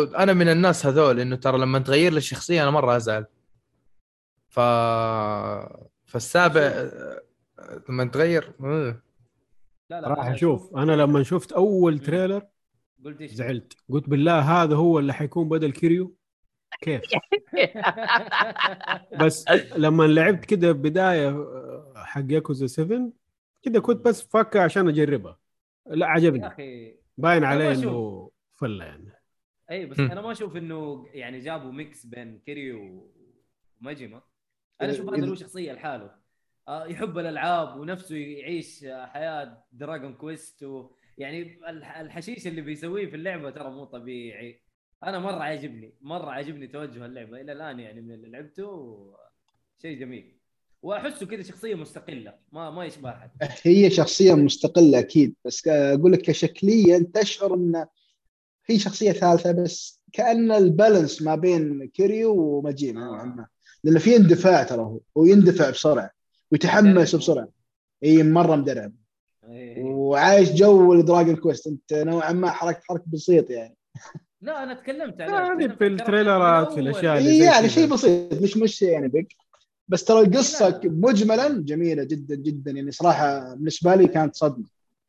[0.03, 3.27] أنا من الناس هذول إنه ترى لما تغير لي الشخصية أنا مرة أزعل.
[4.49, 4.61] ف
[6.07, 6.91] فالسابع
[7.89, 9.03] لما تغير آه.
[9.91, 10.77] لا لا راح أنا أشوف.
[10.77, 12.43] أنا لما شفت أول trailer
[13.05, 13.77] قلت إيش؟ زعلت.
[13.89, 16.17] قلت بالله هذا هو اللي حيكون بدل كيريو؟
[16.81, 17.03] كيف؟
[19.21, 19.45] بس
[19.77, 21.29] لما لعبت كده بداية
[22.05, 23.13] حق ياكوزا 7
[23.63, 25.39] كده كنت بس فكر عشان اجربها
[25.87, 27.73] لا يا عجبني أخي باين عليه.
[27.73, 29.13] إنه فلة يعني.
[29.71, 30.11] أي بس هم.
[30.11, 33.11] أنا ما أشوف إنه يعني جابوا mix بين كيريو
[33.81, 34.23] وماجيما
[34.81, 36.11] أنا أشوف هذا له شخصية لحاله.
[36.69, 43.17] آه، يحب الألعاب ونفسه يعيش حياة Dragon Quest و يعني الح- الحشيش اللي بيسويه في
[43.17, 44.63] اللعبة ترى مو طبيعي.
[45.05, 49.17] أنا مرة عاجبني مرة عاجبني توجه اللعبة إلى الآن يعني من اللي لعبته
[49.83, 50.39] شيء جميل.
[50.83, 53.31] واحسه كذا شخصية مستقلة ما ما يشبه أحد.
[53.63, 57.87] هي شخصية مستقلة أكيد بس أقول لك كشكليا تشعر إن
[58.67, 63.47] هي شخصية ثالثة بس كأن ال balance ما بين كيريو وماجيما نوعا ما.
[63.85, 66.11] لأنه في اندفاع ترى هو ويندفع بسرعة
[66.53, 67.49] ويتحمس بسرعة.
[68.05, 68.93] إي مرة مدرعم.
[69.79, 73.77] وعايش جو ال Dragon Quest أنت نوعا ما حركت حركه بسيط يعني.
[74.41, 76.89] لا أنا تكلمت عليه يعني في عن التريلرات في أول.
[77.19, 77.69] اللي يعني.
[77.69, 79.27] شيء بسيط مش مش يعني big
[79.89, 80.81] بس ترى القصة لا.
[80.85, 82.71] مجملا جميلة جدا جدا.
[82.71, 84.67] يعني صراحة بالنسبة لي كانت صدمة.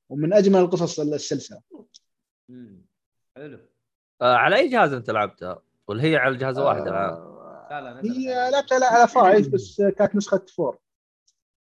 [0.09, 1.61] ومن أجمل القصص السلسلة.
[2.49, 2.85] مم.
[3.35, 3.59] حلو.
[4.21, 8.11] آه على أي جهاز أنت لعبتها؟ ولا هي على جهاز واحد الآن؟ آه، لا لا
[8.11, 10.77] هي لعبتها لا على فايف بس كانت نسخة four.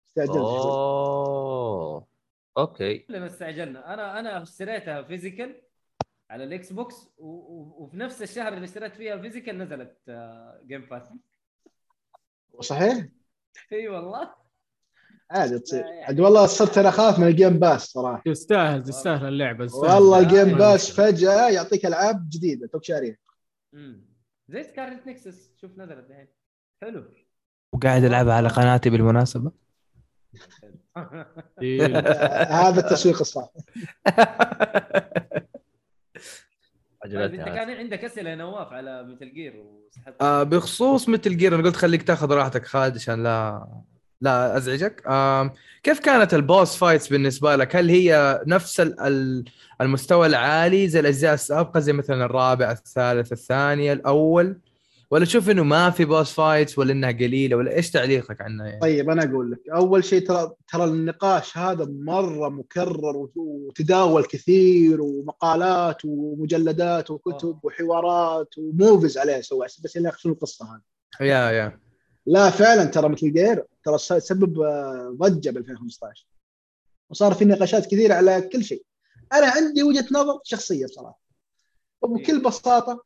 [0.08, 0.36] استعجلت.
[0.36, 2.08] أوه.
[2.58, 2.98] أوكي.
[2.98, 3.94] كلنا استعجلنا.
[3.94, 5.62] أنا أنا اشتريتها physical
[6.30, 7.28] على الإكس بوكس و...
[7.28, 7.76] و...
[7.78, 11.04] وفي نفس الشهر اللي اشتريت فيها physical نزلت آه، Game Pass
[12.62, 13.06] صحيح؟
[13.74, 14.30] إي والله
[15.32, 19.28] عادي تصير يعني- عاد والله صرت أنا أخاف من ال Game Pass صراحة تستاهل تستاهل
[19.28, 19.94] اللعبة تستاهل.
[19.94, 20.92] والله ال Game Pass.
[20.92, 23.18] فجأة يعطيك ألعاب جديدة توك شاريها.
[24.50, 26.28] زي Scarlet Nexus شوف نزلت الحين
[26.82, 27.04] حلو
[27.74, 29.52] وقاعد العبها على قناتي بالمناسبة
[31.62, 31.86] إيه.
[32.62, 33.50] هذا التسويق الصح
[37.17, 37.50] عجبتني أنت.
[37.50, 41.76] كان عندك أسئلة يا نواف على Metal Gear وسحبت آه بخصوص Metal Gear أنا قلت
[41.76, 43.67] خليك تاخذ راحتك خالد عشان لا
[44.22, 49.45] لا أزعجك آه كيف كانت ال boss fights بالنسبة لك؟ هل هي نفس ال- ال-
[49.82, 54.58] المستوى العالي زي الأجزاء السابقة زي مثلا الرابع الثالث الثاني الأول
[55.12, 58.80] ولا تشوف إنه ما في boss fights ولا إنها قليلة ولا إيش تعليقك عنها يعني؟
[58.80, 65.02] طيب أنا أقول لك أول شيء ترى ترى النقاش هذا مرة مكرر وت- وتداول كثير
[65.02, 67.60] ومقالات ومجلدات وكتب آه.
[67.63, 70.82] وحوارات و movies عليه سوى بس اللي ياخذون القصة هذه؟
[71.22, 71.80] يا يا.
[72.26, 76.28] لا فعلا ترى مثل جير ترى سبب آه، ضجة ب 2015
[77.10, 78.84] وصار في نقاشات كثيرة على كل شيء.
[79.34, 81.19] أنا عندي وجهة نظر شخصية بصراحة.
[82.02, 83.04] وبكل بساطة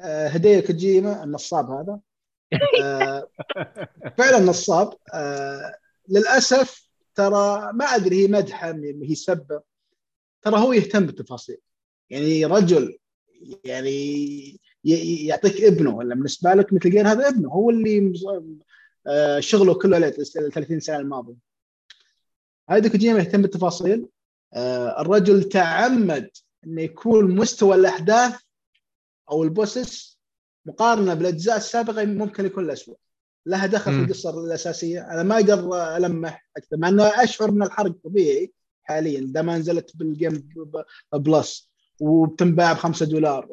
[0.00, 2.00] آه، هدية كوجيما النصاب هذا.
[2.82, 3.28] آه،
[4.18, 4.94] فعلا نصاب.
[5.14, 5.74] آه،
[6.08, 9.60] للأسف ترى ما أدري هي مدحة هي سبه
[10.42, 11.58] ترى هو يهتم بالتفاصيل.
[12.10, 12.98] يعني رجل
[13.64, 17.48] يعني يعطيك ابنه ولا بالنسبة لك مثل جير هذا ابنه.
[17.48, 18.12] هو اللي
[19.40, 21.36] شغله كله ال 30 سنة الماضيه
[22.70, 24.06] هذا كوجيما يهتم بالتفاصيل.
[24.98, 26.30] الرجل تعمد
[26.66, 28.43] إنه يكون مستوى الأحداث
[29.30, 30.18] أو البوسس
[30.66, 32.96] مقارنة بالأجزاء السابقة ممكن يكون الاسوء
[33.46, 34.04] لها دخل في.
[34.04, 35.00] القصة الأساسية.
[35.00, 40.48] أنا ما أقدر ألمح أكثر مع إنه أشعر إن الحرق طبيعي حاليا دام نزلت بالجيم
[41.14, 43.46] بلس وبتنباع ب 5 دولار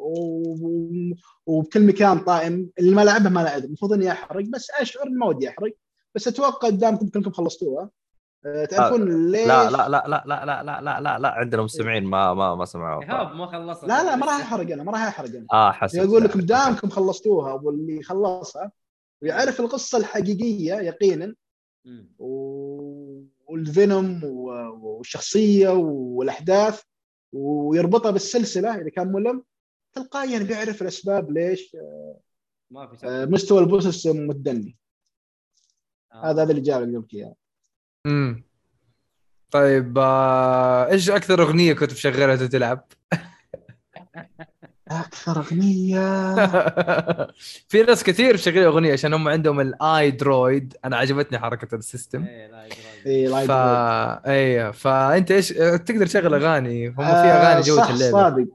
[1.46, 5.48] وبكل مكان طائم اللي ما لعبها ما لعب المفروض اني احرق بس أشعر ما ودي
[5.48, 5.72] احرق
[6.14, 7.90] بس أتوقع دامكم كلكم خلصتوها.
[8.42, 12.34] تعرفون ليش لا لا لا لا لا لا لا لا لا لا عندنا مستمعين ما
[12.34, 15.28] ما ما سمعوا ايهاب ما خلصت لا لا ما راح احرق أنا ما راح احرق
[15.28, 18.72] أنا آه حسيت أقول لكم دامكم خلصتوها واللي خلصها
[19.22, 21.34] ويعرف القصة الحقيقيه يقينا
[23.48, 26.82] والفينوم والشخصيه والاحداث
[27.32, 29.42] ويربطها بالسلسله اذا كان ملم
[29.92, 31.76] تلقائيا بيعرف الاسباب ليش
[32.70, 34.76] ما في آه، مستوى البوسس متدني
[36.12, 36.30] آه.
[36.30, 37.34] هذا هذا اللي جاب قلت اياه
[38.06, 38.44] امم
[39.50, 42.86] طيب آه، إيش أكثر أغنية كنت مشغلها وأنت تلعب؟
[44.88, 46.34] أكثر أغنية.
[47.68, 52.24] في ناس كثير مشغلين أغنية عشان هم عندهم الاي درويد أنا عجبتني حركة السيستم.
[52.24, 52.68] إيه، لا
[53.28, 53.52] لايت ف
[54.28, 58.12] اي فانت إيش تقدر تشغل أغاني؟ هم في أغاني جوة آه، صح اللعبة.
[58.12, 58.46] صادق.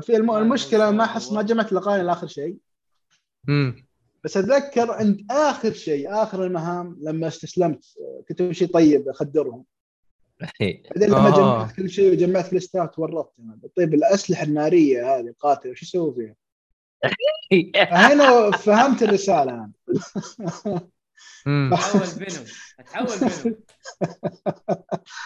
[0.00, 0.32] في الم...
[0.32, 1.04] لا، المشكلة ما.
[1.04, 2.56] احس ما جمعت الأغاني لآخر شيء.
[3.48, 3.87] امم
[4.24, 7.84] بس أتذكر عند آخر شيء آخر المهام لما استسلمت
[8.28, 9.64] كنت امشي طيب أخدرهم
[10.40, 11.36] بعدين لما آه.
[11.36, 13.58] جمعت كل شيء وجمعت الستات ورطت أنا.
[13.76, 16.34] طيب الأسلحة النارية هذه القاتله وش أسوي فيها؟
[17.76, 19.72] هنا فهمت الرسالة أنا.
[21.70, 22.46] تحول فينوم
[22.86, 23.56] تحول فينوم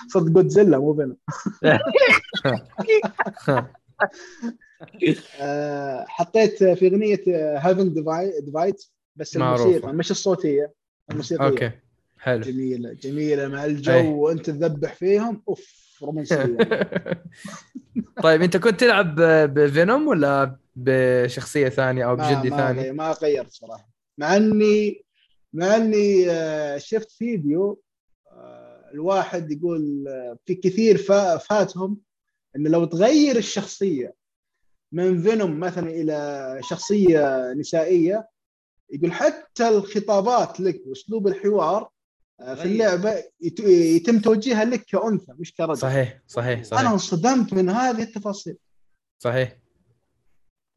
[0.09, 1.17] صدق جودزيلا مو فينوم
[5.41, 7.23] آه، حطيت في أغنية
[7.59, 7.95] هافن
[8.45, 8.85] ديفايت
[9.17, 9.37] بس.
[9.37, 10.73] الموسيقى مش الصوتية
[11.11, 11.71] الموسيقية أوكي
[12.19, 14.07] حلو جميلة جميلة مع الجو أي.
[14.07, 16.59] وأنت تذبح فيهم أوف رومانسية
[18.23, 19.15] طيب أنت كنت تلعب
[19.55, 25.05] بفينوم ولا بشخصية ثانية أو بجدي ما, ثاني؟ ما غيرت صراحة مع اني
[25.53, 27.83] مع إني آه، شفت فيديو
[28.33, 31.99] آه، الواحد يقول آه، في كثير فا- فاتهم
[32.57, 34.15] انه لو تغير الشخصية
[34.93, 38.29] من فينوم مثلا إلى شخصية نسائية
[38.91, 41.91] يقول حتى الخطابات لك وأسلوب الحوار
[42.41, 42.63] آه، في.
[42.63, 45.77] اللعبة يت- يتم توجيهها لك كأنثى مش كرجل.
[45.77, 48.57] صحيح صحيح أنا صحيح انصدمت من هذه التفاصيل.
[49.19, 49.57] صحيح.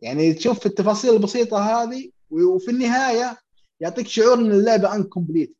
[0.01, 3.38] يعني تشوف التفاصيل البسيطة هذه وفي النهاية
[3.80, 5.56] يعطيك شعور إن اللعبة incomplete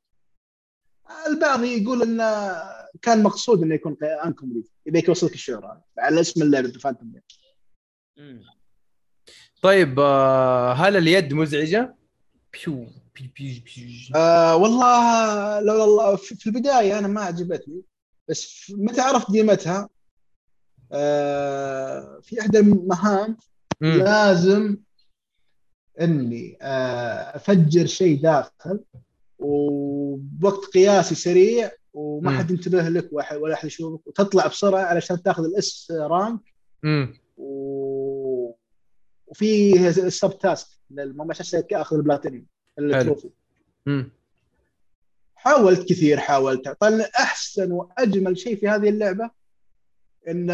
[1.28, 2.54] البعض يقول انه
[3.02, 7.14] كان مقصود إنه يكون incomplete يبيك يوصلك الشعور هذا على اسم اللعبة phantom.
[9.62, 11.96] طيب آه، هل اليد مزعجة؟
[12.54, 17.82] بيو بي بي بي آه والله لو الله في في البداية أنا ما عجبتني
[18.30, 19.90] بس متى عرفت قيمتها
[20.92, 23.38] آه في احدى المهام
[23.82, 23.98] مم.
[23.98, 24.78] لازم
[26.02, 28.80] إني آه، أفجر شيء داخل
[29.40, 32.38] وبوقت قياسي سريع وما مم.
[32.38, 36.40] حد ينتبه لك ولا احد يشوفك وتطلع بسرعة علشان تاخذ ال S rank.
[37.38, 38.05] و...
[39.36, 42.46] وفي ال sub task للممارسه اخذ ال platinum.
[42.80, 43.30] ال trophy.
[45.36, 49.30] حاولت كثير حاولت طبعا أحسن وأجمل شيء في هذه اللعبة
[50.28, 50.52] إن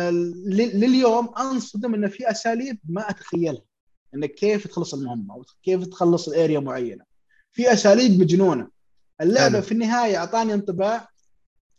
[0.49, 3.61] لليوم أنصدم إن في أساليب ما أتخيلها
[4.15, 7.05] انك كيف تخلص المهمة أو كيف تخلص ال area معينة
[7.51, 8.67] في أساليب مجنونة
[9.21, 9.61] اللعبة حلو.
[9.61, 11.09] في النهاية أعطاني انطباع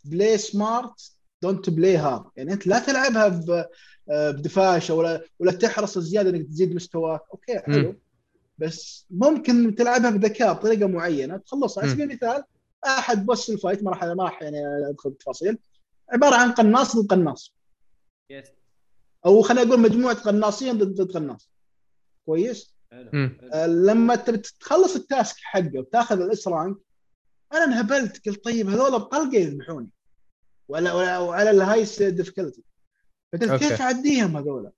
[0.04, 1.11] play smart
[1.42, 3.66] don't play hard يعني أنت لا تلعبها ب-
[4.10, 7.88] آه، بدفاشة ولا ولا تحرص زيادة إنك تزيد مستواك أوكي حلو.
[7.88, 7.98] مم.
[8.58, 11.36] بس ممكن تلعبها بذكاء بطريقة معينة.
[11.36, 11.92] تخلصها على.
[11.92, 12.44] سبيل المثال
[12.86, 14.58] أحد boss ال fight ما راح ما راح يعني
[14.90, 15.58] أدخل بتفاصيل
[16.12, 17.54] عبارة عن قناص ضد قناص.
[18.30, 18.46] yes
[19.26, 21.50] أو خلينا نقول مجموعة قناصين ضد ضد قناص.
[22.26, 22.74] كويس.
[22.92, 26.76] آه، لما تخلص ال task حقه وتاخذ ال S rank
[27.52, 28.28] أنا انهبلت.
[28.28, 29.88] قلت طيب هذول بطلقه يذبحوني.
[30.72, 32.62] ولا ولا وعلى ال highest difficulty
[33.32, 33.52] فقلت.
[33.64, 34.70] كيف اعديهم هذول؟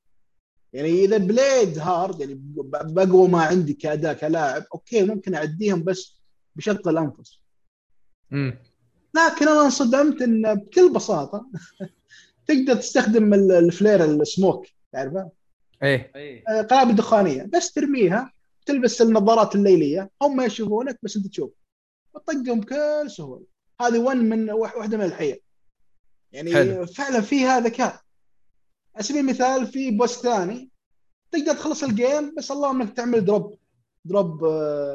[0.73, 6.21] يعني إذا played hard يعني ب- بقوى ما عندي كاداء كلاعب أوكي ممكن أعديهم بس
[6.57, 7.41] بشق الأنفس.
[8.31, 8.59] مم.
[9.17, 11.47] لكن أنا انصدمت إن بكل بساطة
[12.49, 15.31] تقدر تستخدم ال- ال flare السموك تعرفه؟
[15.83, 16.13] إيه.
[16.17, 18.33] اي آه، قنابل دخانيه بس ترميها
[18.67, 21.51] تلبس النظارات الليلية هم يشوفونك بس أنت تشوف.
[22.15, 23.45] وتطقهم بكل سهولة.
[23.81, 25.41] هذه one من وح- واحدة من الحيل
[26.35, 26.87] يعني حلو.
[26.87, 28.01] فعلا فيها ذكاء
[28.95, 30.71] على سبيل المثال في boss ثاني
[31.33, 33.59] تقدر تخلص ال game بس اللهم انك تعمل drop
[34.05, 34.49] drop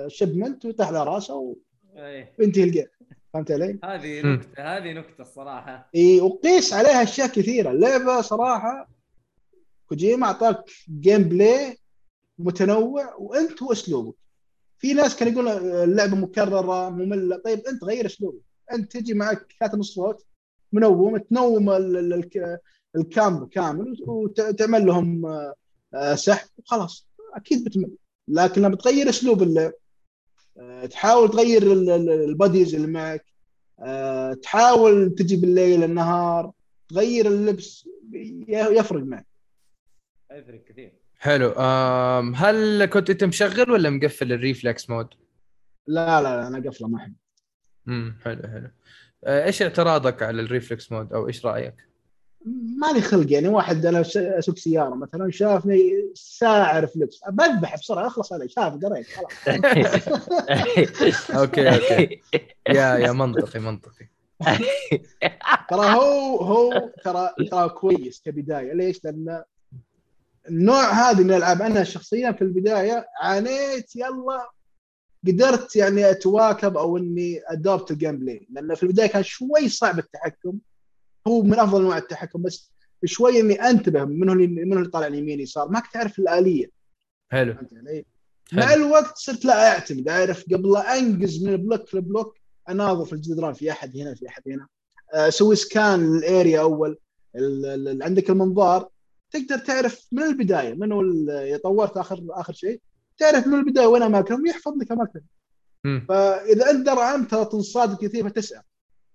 [0.08, 1.56] shipment وتحت على راسه
[1.96, 2.86] اي وينتهي ال game
[3.34, 4.22] فهمت علي؟ هذه.
[4.22, 5.90] نكتة هذه نكتة الصراحة.
[5.96, 7.72] إي وقيس عليها أشياء كثيرة.
[7.72, 8.90] اللعبه صراحة
[9.90, 11.78] كوجيما أعطاك gameplay
[12.38, 14.16] متنوع وأنت واسلوبك
[14.80, 17.38] في ناس كانوا يقولون اللعبة مكررة مملة.
[17.38, 18.42] طيب أنت غير أسلوبك.
[18.72, 20.26] أنت تجي معك ثلاثة نص صوت
[20.74, 22.60] منوم تنوم ال- ال- الك-
[22.96, 25.54] ال camp كامل وتعمل لهم آه،
[25.94, 27.08] آه، سحب وخلاص.
[27.36, 27.92] أكيد بتمل
[28.28, 29.72] لكن لما تغير أسلوب اللعب
[30.60, 33.26] آه، تحاول تغير ال- ال- ال buddies اللي معك
[34.42, 36.52] تحاول تجي بالليل النهار
[36.90, 39.28] تغير اللبس ي- يفرق معك.
[40.32, 40.94] يفرق كثير.
[41.20, 41.50] حلو.
[42.36, 45.08] هل كنت أنت مشغل ولا مقفل ال reflex mode؟
[45.88, 47.14] لا لا لا أنا قفلة ما أحب.
[47.88, 48.72] امم حلو حلو.
[49.28, 51.90] إيش اعتراضك على ال reflex mode أو إيش رأيك؟
[52.82, 58.50] مالي خلق يعني واحد أنا أسوق سيارة مثلا شافني ساعة reflex بذبح بسرعة أخلص علي.
[58.50, 59.32] شاف قريت خلاص.
[61.40, 62.22] okay okay.
[62.70, 64.08] يا يا منطقي منطقي.
[65.70, 68.74] ترى هو هو ترى ترى كويس كبداية.
[68.74, 69.44] ليش؟ لأن
[70.50, 74.50] النوع هذا من الألعاب أنا شخصيا في البداية عانيت يلا
[75.28, 80.58] قدرت يعني أتواكب أو إني adopt ال gameplay لأن في البداية كان شوي صعب التحكم.
[81.28, 82.72] هو من أفضل انواع التحكم بس
[83.06, 86.20] شوي إني أنتبه من هو اللي من هو اللي طالع اليمين يسار ما كنت أعرف
[86.20, 86.72] الآلية.
[87.32, 87.56] حلو؟
[88.54, 88.74] مع.
[88.74, 90.10] الوقت صرت لا أعتمد.
[90.10, 92.38] أعرف قبل لا أنقز من ال block لل block
[92.70, 94.68] اناظر في الجدران في أحد هنا في أحد هنا.
[95.14, 96.98] أسوي scan لل area أول.
[98.02, 98.90] عندك المنظار.
[99.32, 102.82] تقدر تعرف من البداية ال- طورت آخر آخر شيء؟
[103.20, 105.26] تعرف من البداية وين أماكنهم؟ يحفظ لك أماكنهم.
[106.08, 108.62] فإذا أنت درعمت ترى تنصاد كثير فتسأل.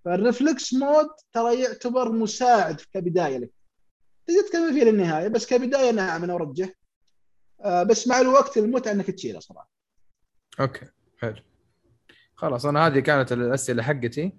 [0.04, 3.50] فال reflex mode ترى يعتبر مساعد كبداية لك.
[4.26, 6.68] تقدر تكمل فيه للنهاية بس كبداية نعم أنا أرجح.
[7.60, 9.70] آه، بس مع الوقت المتعة إنك تشيله صراحة.
[10.60, 10.86] okay
[11.18, 11.36] حلو.
[12.34, 14.32] خلاص أنا هذه كانت الأسئلة حقتي.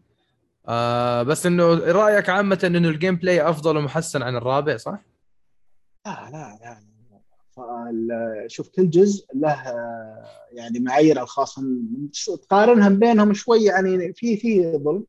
[0.67, 4.99] آه بس إنه رأيك عامة إنه ال gameplay أفضل ومحسن عن الرابع صح؟
[6.05, 6.84] لا لا لا فال-
[8.47, 9.63] شوف كل جزء له
[10.51, 11.63] يعني معايير الخاصة.
[12.43, 15.05] تقارنها بينهم شوي يعني في في ظلم.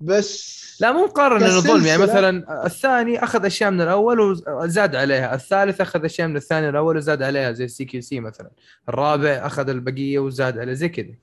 [0.00, 1.86] بس لا مو مقارنة إنه ظلم.
[1.86, 6.96] يعني مثلا الثاني أخذ أشياء من الأول وزاد عليها، الثالث أخذ أشياء من الثاني الأول
[6.96, 8.50] وزاد عليها زي ال CQC مثلا،
[8.88, 11.14] الرابع أخذ البقية وزاد عليه زي كذا.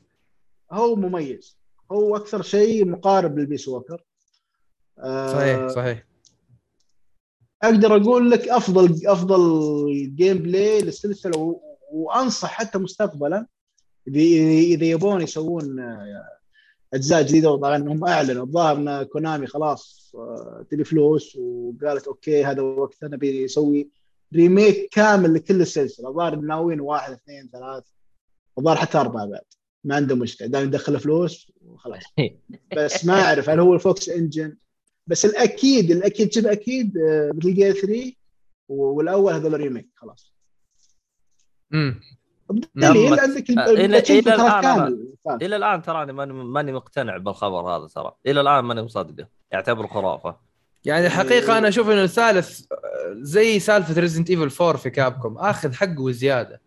[0.71, 1.57] هو مميز.
[1.91, 4.03] هو أكثر شيء مقارب لل Peace Walker.
[4.99, 6.08] آه، صحيح صحيح.
[7.63, 9.41] أقدر أقول لك أفضل أفضل
[10.15, 11.59] gameplay للسلسلة
[11.91, 13.45] وأنصح حتى مستقبلا
[14.07, 14.19] إذا
[14.59, 16.39] إذا يبون يسوون آه،
[16.93, 17.55] أجزاء جديدة.
[17.55, 23.45] طبعا هم أعلنوا الظاهر إن كونامي خلاص آه، تبي فلوس وقالت okay هذا وقتها نبي
[23.45, 23.89] نسوي
[24.35, 26.09] remake كامل لكل السلسلة.
[26.09, 27.83] الظاهر ناويين واحد اثنين ثلاث
[28.57, 29.41] الظاهر حتى أربعة بعد.
[29.83, 30.47] ما عنده مشكلة.
[30.47, 32.03] دام يدخل فلوس وخلاص.
[32.77, 34.55] بس ما أعرف هل هو ال Fox Engine
[35.09, 38.11] بس الأكيد الأكيد شبه أكيد آه، مثل Gear 3
[38.67, 40.33] والأول هذول remake خلاص
[41.73, 42.01] امم
[42.75, 43.19] دليل.
[43.19, 45.37] عندك آه، كامل فاهم.
[45.41, 50.37] إلى الآن تراني ماني ماني مقتنع بالخبر هذا ترى إلى الآن ماني مصدقه يعتبر خرافة
[50.85, 52.77] يعني الحقيقة أنا أشوف إنه الثالث آه،
[53.13, 56.61] زي سالفة Resident Evil 4 في كابكوم آخذ حقه وزياده.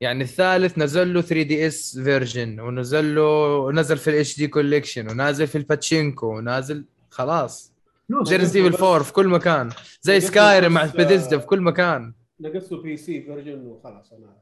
[0.00, 5.46] يعني الثالث نزل له 3 DS version ونزل له نزل في ال HD collection ونازل
[5.46, 6.84] في الباتشينكو ونازل
[7.16, 7.72] خلاص.
[8.22, 9.70] زي Resident Evil 4 في كل مكان.
[10.02, 12.14] زي Skyrim مع نقص- بيديزدا في كل مكان.
[12.40, 14.36] نقصوا PC version وخلاص أنا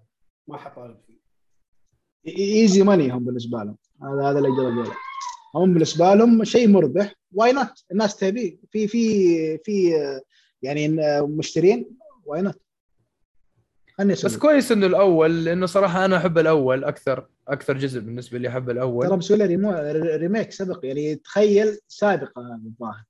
[0.49, 1.14] ما حطالب فيه.
[2.39, 3.77] easy ماني هم بالنسبة لهم.
[4.03, 4.93] هذا هذا اللي أقدر اقوله
[5.55, 7.14] هم بالنسبة لهم شيء مربح.
[7.33, 10.20] why not الناس تبيه في في في آه،
[10.62, 11.97] يعني آه، مشترين.
[12.25, 12.61] why not
[13.99, 18.64] بس كويس إنه الأول لأنه صراحة أنا أحب الأول أكثر أكثر جزء بالنسبة لي أحب
[18.64, 19.72] ترى الأول مسوي له rem...
[20.16, 23.05] remake سبق يعني تخيل سابقه الظاهر.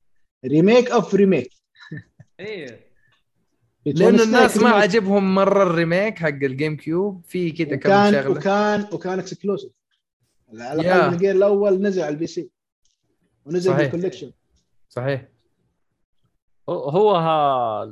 [0.44, 1.50] remake of remake.
[2.40, 2.80] إيه.
[3.86, 8.30] لأنه الناس ما عجبهم مرة ال remake حق ال GameCube في كذا كم وكان شغلة.
[8.30, 9.72] وكان وكان exclusive
[10.54, 10.80] على.
[10.80, 12.50] الأقل ال Gear الأول نزل على ال PC.
[13.44, 13.82] ونزل صحيح.
[13.82, 14.32] بال collection
[14.88, 15.28] صحيح.
[16.68, 17.82] هو- هو ها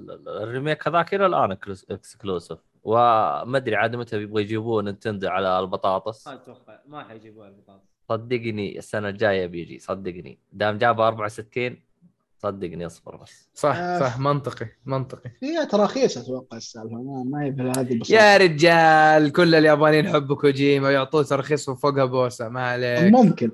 [0.42, 1.56] ال remake هذاك إلى الآن
[1.90, 6.28] exclusive وما أدري عاد متى يبغوا يجيبون نينتندو على البطاطس.
[6.28, 7.84] ما أتوقع ما حيجيبوها البطاطس.
[8.08, 10.38] صدقني السنة الجاية بيجي صدقني.
[10.52, 11.76] دام جابها 64
[12.38, 13.48] صدقني اصبر بس.
[13.54, 14.00] صح آه.
[14.00, 15.30] صح منطقي منطقي.
[15.42, 18.14] هي ترى رخيصة أتوقع السالفة ما, ما هي بهذه البساطة.
[18.14, 23.12] يا رجال كل اليابانيين يحبوا كوجيما ويعطوه ترخيص وفوقها بوسة ما عليك.
[23.12, 23.50] ممكن.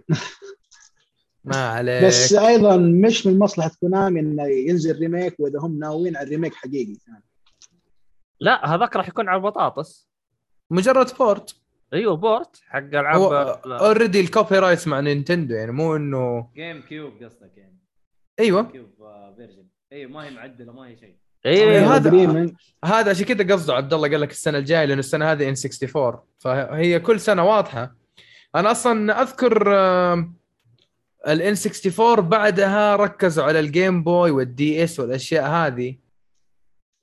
[1.45, 2.05] ما عليك.
[2.05, 6.55] بس أيضا مش من مصلحة كونامي إنه ينزل remake وإذا هم ناويين على ال remake
[6.55, 6.97] حقيقي
[8.41, 10.09] لا هذاك راح يكون على البطاطس.
[10.71, 11.57] مجرد port
[11.93, 13.21] أيوه port حق ألعاب.
[13.67, 17.79] already ال copyrights مع نينتندو يعني مو إنه GameCube قصدك يعني.
[18.41, 18.63] أيوه.
[18.63, 21.17] Cube آه، version اي ما هي معدلة ما هي شيء.
[21.47, 21.71] أيوه.
[21.73, 22.53] إيه، هذا-
[22.85, 26.21] هذا عشان كذا قصده عبد الله قال لك السنة الجاية لأنه السنة هذه N 64
[26.39, 27.95] فهي كل سنة واضحة.
[28.55, 29.73] أنا أصلا أذكر
[31.29, 35.97] ال N 64 بعدها ركزوا على ال Game Boy وال DS والأشياء هذه.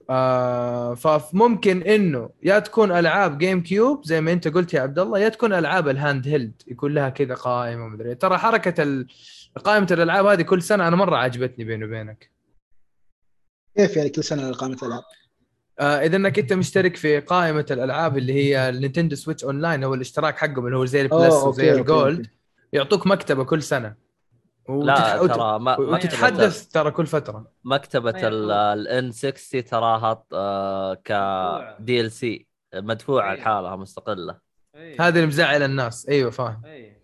[0.10, 5.30] آه فممكن إنه يا تكون ألعاب GameCube زي ما أنت قلت يا عبد الله يا
[5.30, 9.08] تكون ألعاب ال handheld يكون لها كذا قائمة مدري ترى حركة ال-
[9.64, 12.32] قائمة الألعاب هذه كل سنة أنا مرة عجبتني بيني وبينك.
[13.78, 15.04] كيف يعني كل سنة قائمة ألعاب
[15.80, 19.94] آه إذا إنك أنت مشترك في قائمة الألعاب اللي هي ال Nintendo Switch Online هو
[19.94, 22.30] الاشتراك حقهم اللي هو زي ال Plus وزي okay، ال Gold okay.
[22.74, 24.05] يعطوك مكتبة كل سنة.
[24.70, 27.52] لا وتتح- ترى ما وتتحدث ترى كل فترة.
[28.18, 28.74] يحضر.
[28.74, 31.12] الان 60 تراها آه، ك
[31.80, 33.36] دي ال سي مدفوعة أيوة.
[33.42, 34.38] لحالها مستقلة.
[34.76, 36.10] اي هذا اللي مزعل الناس.
[36.10, 36.62] أيوه فاهم.
[36.66, 36.98] اي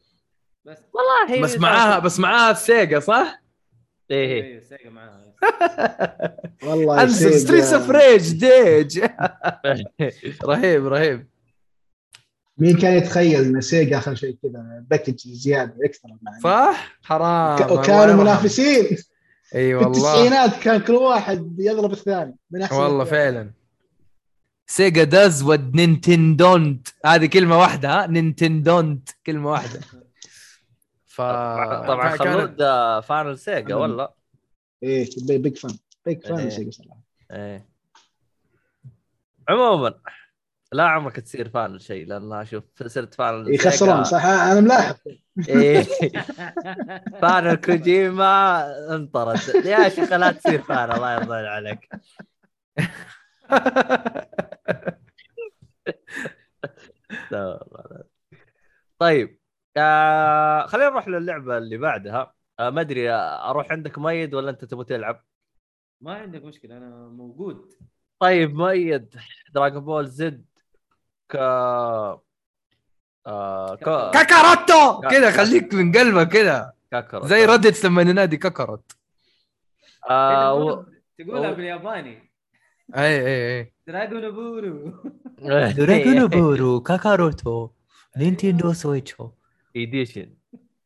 [0.66, 3.42] بس والله بس معاها بس معاها السيجا صح؟
[4.12, 4.44] إيه.
[4.56, 5.34] اي سيجا معاها
[6.64, 9.00] والله ستريتس اوف ريج ديج
[10.46, 11.28] رهيب رهيب.
[12.58, 15.76] مين كان يتخيل ان سيجا أخر شيء كذا package زيادة
[16.24, 16.40] معنا.
[16.44, 17.62] صح؟ حرام.
[17.72, 18.24] وكانوا والله.
[18.24, 18.86] منافسين.
[18.86, 18.98] إي
[19.52, 19.88] في والله.
[19.88, 23.34] التسعينات كان كل واحد يضرب الثاني من أحسن والله الأفلام.
[23.34, 23.52] فعلا.
[24.68, 29.80] Sega does و Nintendon't هذه كلمة واحدة ها؟ Nintendon't كلمة واحدة.
[31.08, 31.22] ف
[31.88, 32.58] طبعا خلود
[33.04, 34.14] fan السيجا أنا- ولا
[34.84, 36.50] إيه big fan big fan إيه.
[36.50, 37.02] سيجا صراحة.
[37.32, 37.66] إيه.
[39.50, 39.94] عموما
[40.74, 43.68] لا عمرك تصير فان الشيء لأن أشوف صرت فان السيجا.
[43.70, 44.96] يخسرون صح؟ أنا ملاحظ.
[45.50, 45.84] إيه.
[47.22, 48.64] فان الكوجيما
[48.96, 49.66] انطرد.
[49.66, 51.90] يا شيخ لا تصير فان الله يرضى عليك.
[57.32, 58.04] لا والله.
[59.00, 59.40] طيب
[59.78, 62.34] آه خلينا نروح للعبة اللي بعدها.
[62.60, 65.24] آه ما أدري أروح عندك مؤيد ولا أنت تبغى تلعب؟
[66.02, 67.74] ما عندك مشكلة أنا موجود.
[68.20, 69.16] طيب مؤيد
[69.54, 70.46] Dragon Ball Z
[71.32, 71.36] ك
[73.28, 73.84] آه ك...
[74.14, 75.02] كاكاروتو.
[75.10, 78.92] كذا خليك من قلبك كذا كاكارو زي فيجيتا لما ينادي كاكاروت
[80.10, 80.84] آه و...
[81.20, 82.32] تقولها و- بالياباني.
[82.96, 87.70] اي اي اي Dragon بورو بورو كاكاروتو
[88.18, 89.30] نينتندو سويتشو.
[89.76, 90.34] edition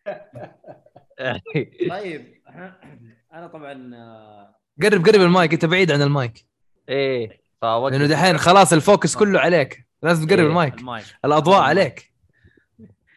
[1.90, 2.36] طيب
[3.34, 6.46] أنا طبعا آه، قرب قرب المايك أنت بعيد عن المايك.
[6.90, 9.85] إيه فوقف لأنه دحين خلاص ال focus كله عليك.
[10.06, 10.80] لازم تقرب إيه، المايك.
[10.80, 11.06] المايك.
[11.26, 12.14] الأضواء عليك.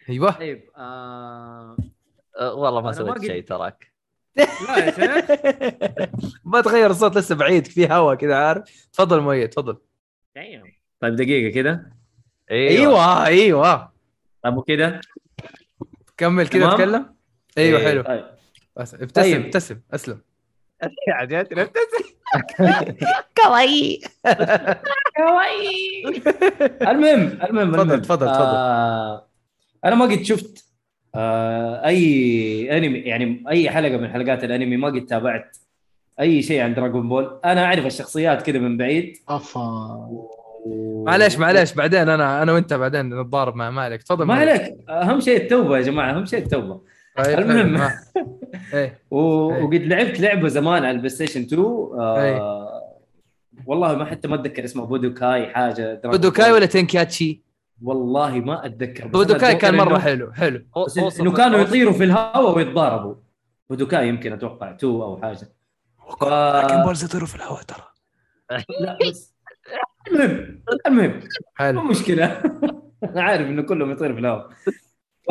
[0.08, 0.30] أيوه.
[0.30, 1.76] طيب آه...
[2.38, 3.92] آه، والله ما سويت شيء ترى.
[4.36, 5.24] لا يا شيخ.
[6.52, 9.76] ما تغير الصوت لسه بعيد في هواء كذا عارف؟ تفضل مؤيد تفضل.
[11.00, 11.92] طيب دقيقة كده.
[12.50, 13.26] أيوه.
[13.26, 13.92] أيوه.
[14.42, 15.00] طيب وكده.
[16.16, 17.14] كمل كذا؟ تكلم.
[17.58, 17.88] أيوه إيه.
[17.88, 18.24] حلو طيب.
[18.76, 19.44] بس ابتسم طيب.
[19.44, 20.20] ابتسم أسلم.
[21.08, 22.14] عجبتني ابتسم.
[26.82, 28.00] المهم المهم تفضل، المهم.
[28.00, 29.26] تفضل، آه...
[29.84, 30.64] أنا ما قد شفت
[31.14, 31.86] آه...
[31.86, 35.56] أي أنمي يعني أي حلقة من حلقات الأنمي ما قد تابعت
[36.20, 39.60] أي شيء عن دراغون بول أنا أعرف الشخصيات كذا من بعيد أفا
[40.10, 41.04] و...
[41.06, 44.60] معليش معليش بعدين أنا أنا وأنت بعدين نتضارب مع مالك تفضل ما مالك.
[44.60, 46.80] عليك أهم شيء التوبة يا جماعة أهم شيء التوبة
[47.16, 47.78] طيب، المهم.
[47.78, 48.00] حلو، ها.
[48.74, 49.52] إيه و...
[49.54, 49.62] أي.
[49.62, 52.87] وقد لعبت لعبة زمان على البلاي ستيشن 2 آه...
[53.66, 56.52] والله ما حتى ما أتذكر اسمه بودوكاي حاجة بودوكاي.
[56.52, 57.42] ولا تنكايتشي
[57.82, 60.64] والله ما أتذكر بودوكاي كان مرة إنه- حلو حلو.
[61.20, 63.14] إنه كانوا يطيروا في الهواء ويتضاربوا.
[63.70, 65.52] بودوكاي يمكن أتوقع 2 أو حاجة.
[66.20, 66.24] ف...
[66.64, 67.84] لكن بولز يطيروا في الهواء ترى.
[68.80, 69.34] لا بس
[70.08, 71.20] المهم المهم مو
[71.54, 72.26] حلو مشكلة.
[73.04, 74.48] أنا عارف إنه كلهم يطير في الهواء.
[75.28, 75.30] ف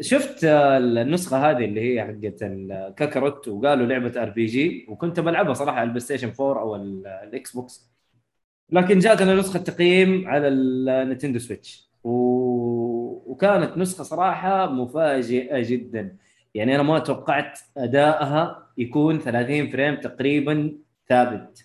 [0.00, 6.00] شفت النسخة هذه اللي هي حقت الكاكاروت وقالوا لعبة RPG وكنت بلعبها صراحة على البلاي
[6.00, 7.90] ستيشن 4 أو ال- الاكس بوكس
[8.70, 12.10] لكن جاتنا نسخة تقييم على النينتندو سويتش و...
[13.32, 16.16] وكانت نسخة صراحة مفاجئة جدا.
[16.54, 20.72] يعني أنا ما توقعت أدائها يكون 30 frame تقريبا
[21.08, 21.64] ثابت.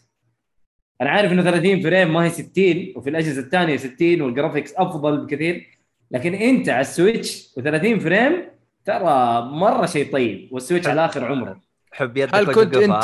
[1.02, 5.26] أنا عارف إنه 30 frame ما هي 60 وفي الأجهزة الثانية 60 وال graphics أفضل
[5.26, 5.75] بكثير.
[6.12, 8.44] لكن انت على السويتش و30 frame
[8.86, 11.62] ترى مرة شيء طيب والسويتش على آخر عمره.
[11.92, 13.04] حب يدك هل كنت انت؟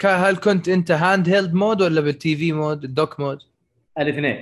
[0.00, 3.38] ك- هل كنت انت handheld mode ولا بالتي في mode ال dock mode
[3.98, 4.36] الاثنين.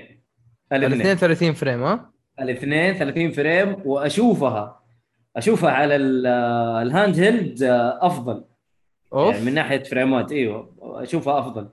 [0.73, 0.93] الاثنين.
[0.93, 4.83] الاثنين 30 frame ها؟ الاثنين 30 frame وأشوفها.
[5.37, 6.27] أشوفها على ال-
[6.87, 7.63] ال handheld
[8.01, 8.45] أفضل.
[9.13, 9.35] أوف.
[9.35, 11.69] يعني من ناحية frameات إيوه أشوفها أفضل.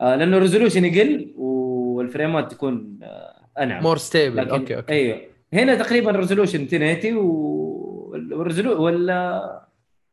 [0.00, 3.82] آه، لأنه ال resolution يقل وال frameات تكون آه، أنعم.
[3.82, 4.92] more stable okay okay.
[4.92, 5.20] إيوه.
[5.52, 9.66] هنا تقريبا resolution 1080 وال resolu- ولا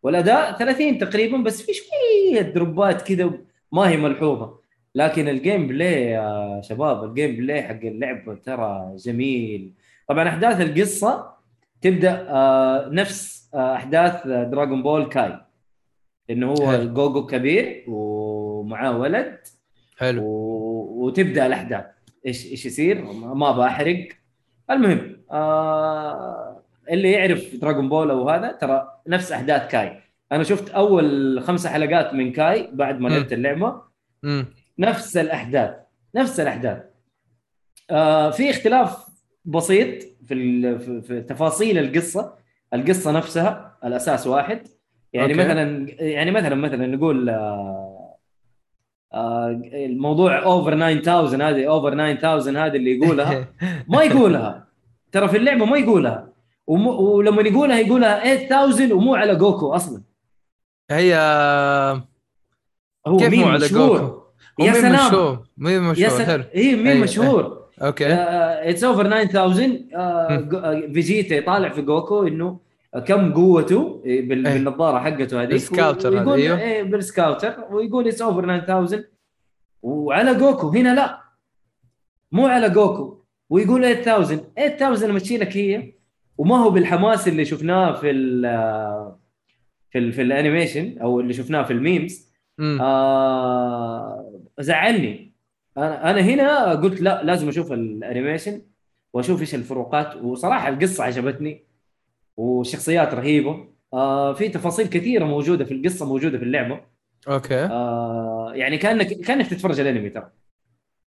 [0.04, 3.32] والأداء 30 تقريبا بس في شوية dropات كذا
[3.72, 4.60] ما هي ملحوظة.
[4.96, 9.74] لكن ال gameplay يا شباب ال gameplay حق اللعبه ترى جميل.
[10.10, 11.34] طبعا أحداث القصة
[11.82, 15.40] تبدأ آه، نفس آه، أحداث دراغون بول كاي
[16.30, 16.84] إنه هو.
[16.86, 19.38] جوجو كبير ومعاه ولد.
[19.98, 20.24] حلو.
[20.24, 21.06] و...
[21.06, 21.86] وتبدأ الأحداث.
[22.26, 24.08] إيش إيش يصير؟ ما بحرق
[24.72, 26.64] المهم آه...
[26.90, 30.02] اللي يعرف دراغون بول أو هذا ترى نفس أحداث كاي.
[30.32, 33.10] أنا شفت أول خمسة حلقات من كاي بعد ما.
[33.10, 33.82] لعبت اللعبة.
[34.80, 35.76] نفس الأحداث
[36.16, 36.84] نفس الأحداث.
[37.90, 39.08] آه في اختلاف
[39.46, 40.80] بسيط في, ال...
[40.80, 42.36] في, في تفاصيل القصة
[42.74, 44.68] القصة نفسها الأساس واحد.
[45.14, 45.44] يعني okay.
[45.44, 48.18] مثلا يعني مثلا مثلا نقول آه
[49.14, 53.48] آه الموضوع over 9000 هذه over 9000 هذه اللي يقولها.
[53.90, 54.73] ما يقولها.
[55.14, 56.30] ترى في اللعبة ما يقولها.
[56.68, 56.88] وم...
[56.88, 60.02] ولما يقولها يقولها 8000 ومو على جوكو أصلا.
[60.92, 61.16] هي
[63.08, 63.98] هو كيف مين مو على مشهور.
[64.00, 64.24] جوكو؟
[64.60, 65.08] يا سلام.
[65.08, 65.48] مشهور.
[65.58, 66.46] مين مشهور.
[66.56, 67.64] اي مين أي- مشهور.
[67.82, 68.06] okay.
[68.14, 72.60] it's over 9000 آه، جو- آه، فيجيتا يطالع في جوكو إنه
[73.08, 74.54] كم قوته بال- إيه.
[74.54, 75.52] بالنظارة حقته هذيك.
[75.52, 76.60] بال scouter ويقول أيوه.
[76.62, 77.56] إيه بال scouter.
[77.72, 79.06] ويقول it's over 9000
[79.82, 80.70] وعلى جوكو.
[80.70, 81.20] هنا لا.
[82.32, 83.23] مو على جوكو.
[83.50, 84.42] ويقول 8000
[84.80, 85.94] 8000 امشي لك هي
[86.38, 88.42] وما هو بالحماس اللي شفناه في ال
[89.92, 92.34] في ال في ال animation أو اللي شفناه في ال memes.
[92.82, 95.34] آه زعلني.
[95.78, 98.62] أنا أنا هنا قلت لا لازم أشوف ال animation
[99.14, 100.16] وأشوف إيش الفروقات.
[100.16, 101.64] وصراحة القصة عجبتني.
[102.38, 103.68] والشخصيات رهيبة.
[103.94, 106.82] آه في تفاصيل كثيرة موجودة في القصة موجودة في اللعبة.
[107.28, 107.66] okay.
[107.66, 110.30] آه يعني كأنك كأنك تتفرج الأنمي ترى.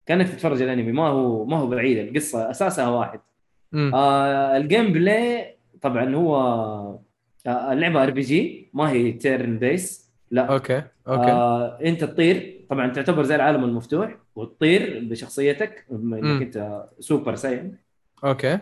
[0.07, 0.93] كانك تتفرج الانمي.
[0.93, 3.21] ما هو ما هو بعيد القصة أساسها واحد.
[3.73, 3.95] مم.
[3.95, 6.37] آه ال gameplay طبعا هو
[7.47, 10.43] آه اللعبة RPG ما هي turn-based لا.
[10.43, 11.31] okay okay.
[11.31, 12.67] آه أنت تطير.
[12.71, 15.87] طبعا تعتبر زي العالم المفتوح وتطير بشخصيتك.
[15.93, 17.77] إنك أنت سوبر ساين.
[18.25, 18.59] okay.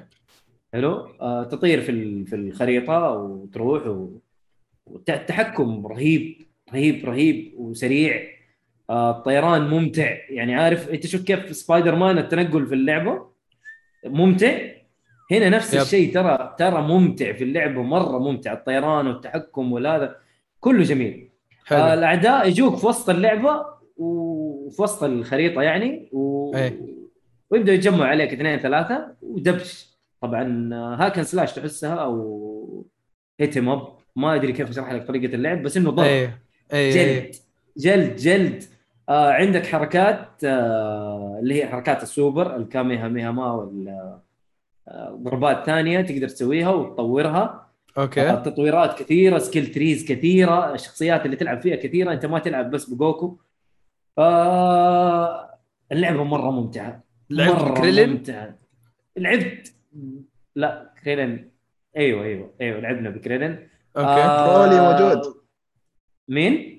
[0.73, 0.95] حلو.
[1.21, 4.09] آه تطير في في الخريطة وتروح و...
[4.87, 6.43] والتحكم رهيب
[6.73, 8.34] رهيب رهيب وسريع.
[8.91, 10.17] الطيران ممتع.
[10.31, 13.27] يعني عارف انت شوف كيف سبايدر مان التنقل في اللعبة؟
[14.07, 14.59] ممتع.
[15.31, 15.81] هنا نفس yep.
[15.81, 18.53] الشيء ترى ترى ممتع في اللعبة مرة ممتع.
[18.53, 20.17] الطيران والتحكم والهذا
[20.61, 21.31] كله جميل.
[21.73, 23.67] آه حلو الأعداء يجوك في وسط اللعبة
[23.97, 26.55] وفي وسط الخريطة يعني و...
[26.57, 26.81] إيه.
[27.51, 32.87] ويبدأوا يتجمعوا عليك اثنين ثلاثة ودبش طبعا آه، hack and slash تحسها أو
[33.41, 36.39] beat 'em up ما أدري كيف أشرح لك طريقة اللعب بس إنه ضرب إيه.
[36.73, 36.93] إيه.
[36.93, 37.35] جلد.
[37.77, 38.65] جلد جلد.
[39.09, 43.89] آه عندك حركات آه اللي هي حركات السوبر الكاميها ميها ما وال
[44.89, 47.71] آه، ضربات ثانية تقدر تسويها وتطورها.
[47.97, 52.71] آه، okay تطويرات كثيرة skill trees كثيرة الشخصيات اللي تلعب فيها كثيرة أنت ما تلعب
[52.71, 53.39] بس بجوكو.
[54.19, 55.59] آه
[55.93, 58.59] اللعبة مرة ممتعة لعبت مرة كريلين ممتعة.
[59.17, 59.75] لعبت.
[60.57, 61.51] لا كريلين
[61.97, 64.51] أيوه أيوه أيوه لعبنا بكريلين okay.
[64.53, 65.35] برولي موجود.
[66.29, 66.74] مين؟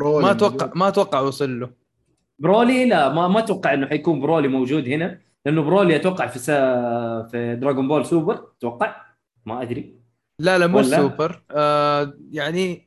[0.00, 0.30] برولي ما.
[0.30, 1.70] أتوقع ما أتوقع وصل له.
[2.38, 6.54] برولي لا ما ما أتوقع إنه حيكون برولي موجود هنا لأنه برولي أتوقع في سا...
[7.32, 8.96] في دراغون بول سوبر أتوقع؟
[9.46, 9.94] ما أدري.
[10.38, 12.86] لا لا مو؟ سوبر آه يعني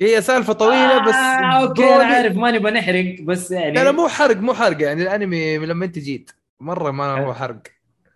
[0.00, 3.84] هي سالفة طويلة بس آه okay برولي- أنا عارف ما نبغى نحرق بس يعني لا
[3.84, 6.30] لا مو حرق مو حرق يعني الأنمي لما أنت جيت.
[6.60, 7.62] مرة ما هو حرق.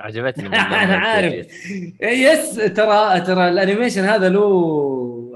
[0.00, 1.32] عجبتني أنا عارف.
[1.32, 1.52] جيت.
[2.02, 4.40] yes ترى ترى ال animation هذا له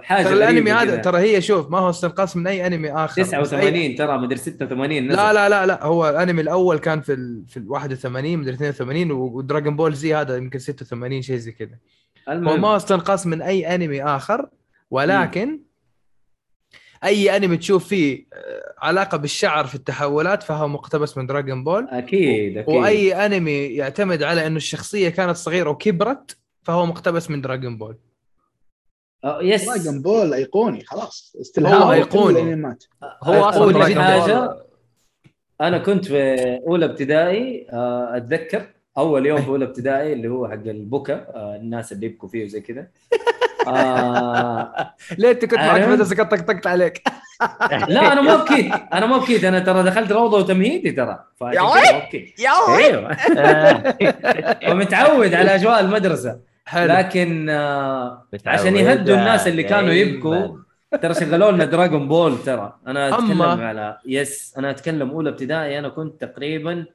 [0.03, 0.97] حاجة ترى الأنمي هذا.
[0.97, 3.23] ترى هي شوف ما هو استنقاص من أي أنمي آخر.
[3.23, 5.17] بس أي- 89 ترى مدري 86 نزل.
[5.17, 9.11] لا لا لا لا هو الأنمي الأول كان في ال في ال 81 مدري 82
[9.11, 11.79] ودراجون بول زي هذا يمكن 86 شيء زي كذا.
[12.29, 14.49] هو ما هو استنقاص من أي أنمي آخر
[14.91, 15.61] ولكن
[17.05, 21.89] أي أنمي تشوف فيه آه، علاقة بالشعر في التحولات فهو مقتبس من دراجون بول.
[21.91, 22.75] أكيد أكيد.
[22.75, 27.97] وأي أنمي يعتمد على إنه الشخصية كانت صغيرة وكبرت فهو مقتبس من دراجون بول.
[29.25, 31.37] yes دراجون بول أيقوني خلاص.
[31.41, 31.83] استلهام.
[31.83, 32.05] هو.
[32.07, 32.85] كل الأنميات.
[33.23, 34.65] هو أصلا حاجة.
[35.61, 38.67] أنا كنت في أولى ابتدائي آه، أتذكر
[38.99, 42.61] أول يوم في أولى ابتدائي اللي هو حق البكا آه، الناس اللي يبكوا فيه وزي
[42.61, 42.87] كذا.
[43.67, 47.03] آه، ليه أنت كنت معك عارف؟ مدرسه قد طقطقت عليك؟
[47.71, 51.25] لا أنا ما بكيت أنا ما بكيت أنا ترى دخلت روضة وتمهيدي ترى.
[51.43, 53.17] يا كذا ما بكيت أيوه.
[54.73, 56.41] ومتعود على أجواء المدرسة.
[56.65, 59.93] حلو لكن آه، عشان يهدوا الناس اللي كانوا.
[59.93, 60.65] يبكوا
[61.03, 63.67] ترى شغلوا لنا دراغون بول ترى أنا أتكلم أما.
[63.67, 66.87] على yes أنا أتكلم أولى ابتدائي أنا كنت تقريبا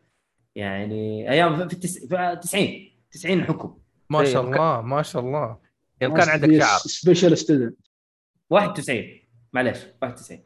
[0.56, 2.06] يعني أيام في التس...
[2.06, 3.78] في 90 90 حكم
[4.10, 4.54] ما شاء طيب.
[4.54, 5.58] الله ما شاء الله
[6.02, 7.78] يوم كان عندك شعر special student
[8.50, 9.04] 91
[9.54, 10.40] معلش 91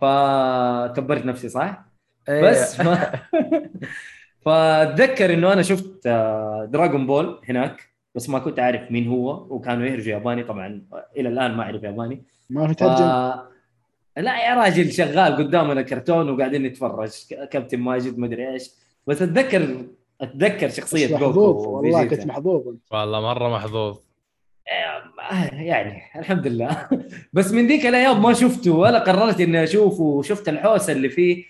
[0.00, 1.84] فكبرت نفسي صح؟
[2.28, 2.42] إيه.
[2.42, 2.88] بس ف...
[4.44, 9.86] فأتذكر إنه أنا شفت آه، دراغون بول هناك بس ما كنت عارف مين هو وكانوا
[9.86, 10.42] يهرجوا ياباني.
[10.42, 10.82] طبعا
[11.16, 12.22] إلى الآن ما أعرف ياباني.
[12.50, 12.76] ما في ف...
[12.76, 13.48] ترجمه
[14.16, 17.10] لا يا راجل شغال قدامنا كرتون وقاعدين نتفرج.
[17.50, 18.70] كابتن ماجد ما أدري إيش.
[19.06, 19.84] بس أتذكر
[20.20, 21.66] أتذكر شخصية محظوظ.
[21.66, 22.04] والله.
[22.04, 23.98] كنت محظوظ والله مرة محظوظ.
[25.52, 26.88] يعني الحمد لله.
[27.32, 30.02] بس من ذيك الأيام ما شفته ولا قررت إني أشوفه.
[30.02, 31.44] وشفت الحوسة اللي فيه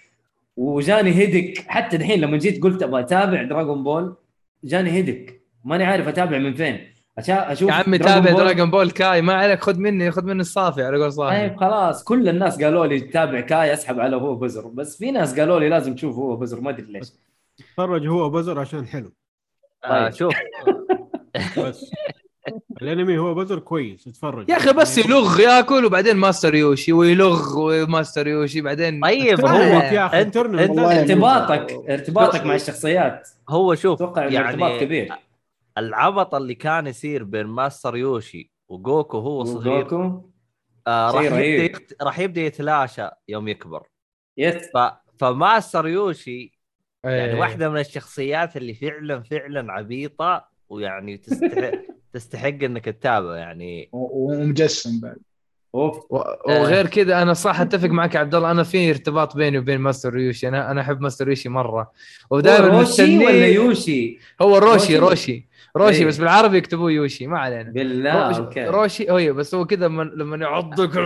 [0.56, 1.64] وجاني هيدك.
[1.68, 4.16] حتى الحين لما جيت قلت أبغى أتابع دراغون بول
[4.64, 5.37] جاني هيدك.
[5.64, 6.92] ماني عارف أتابع من فين.
[7.18, 8.44] أشوف يا عمي دراغون تابع بول.
[8.44, 11.48] دراجون بول كاي ما عليك خذ مني خذ مني الصافي على قول صاحبي.
[11.48, 12.04] طيب خلاص.
[12.04, 14.66] كل الناس قالوا لي تابع كاي أسحب على هو بزر.
[14.66, 17.12] بس في ناس قالوا لي لازم تشوف هو بزر ما أدري ليش.
[17.74, 19.12] تفرج هو بزر عشان حلو.
[19.84, 20.14] آه طيب.
[20.14, 20.34] شوف.
[21.58, 21.90] بس.
[22.82, 28.26] الأنمي هو بزر كويس اتفرج يا أخي بس يلغ ياكل وبعدين ماستر يوشي ويلغ وماستر
[28.26, 33.28] يوشي بعدين طيب هو يا أخي ارتباطك ارتباطك مع الشخصيات.
[33.48, 35.12] هو شوف أتوقع إنه ارتباط يعني كبير.
[35.78, 40.30] العبط اللي كان يصير بين ماستر يوشي وجوكو هو صغير وجوكو؟
[40.86, 41.38] آه راح يبدأ.
[41.44, 41.96] يكت...
[42.02, 43.82] راح يبدأ يتلاشى يوم يكبر.
[44.36, 44.78] يس ف...
[45.18, 46.58] فماستر يوشي
[47.04, 47.40] يعني إيه.
[47.40, 51.70] واحدة من الشخصيات اللي فعلا فعلا عبيطة ويعني تستحق
[52.12, 53.88] تستحق إنك تتابع يعني.
[53.92, 55.16] و- ومجسم بعد.
[55.74, 55.96] أوف.
[56.10, 56.16] و-
[56.48, 60.18] وغير كذا أنا صح أتفق معك يا عبد الله أنا في ارتباط بيني وبين ماستر
[60.18, 60.48] يوشي.
[60.48, 61.92] أنا أنا أحب ماستر يوشي مرة.
[62.30, 65.47] ودائما روشي ولا يوشي؟ هو روشي روشي؟ روشي.
[65.76, 66.06] روشي إيه.
[66.06, 70.02] بس بالعربي يكتبوه يوشي ما علينا بالله روشي, okay روشي هو بس هو كذا لما
[70.02, 70.96] لما يعضك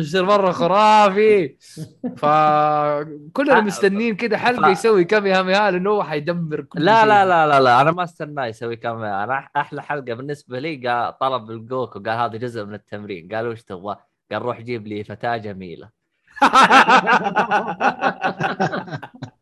[0.00, 1.56] يصير مرة خرافي
[2.20, 7.08] فكلنا آه، مستنين كذا حلقة يسوي كامي هامي ها لأنه هو حيدمر كل لا شيء.
[7.08, 11.18] لا لا لا لا أنا ما استناه يسوي كم أنا أحلى حلقة بالنسبة لي قال
[11.18, 13.96] طلب الجوكو قال هذا جزء من التمرين قال وش تبغى؟
[14.32, 15.96] قال روح جيب لي فتاة جميلة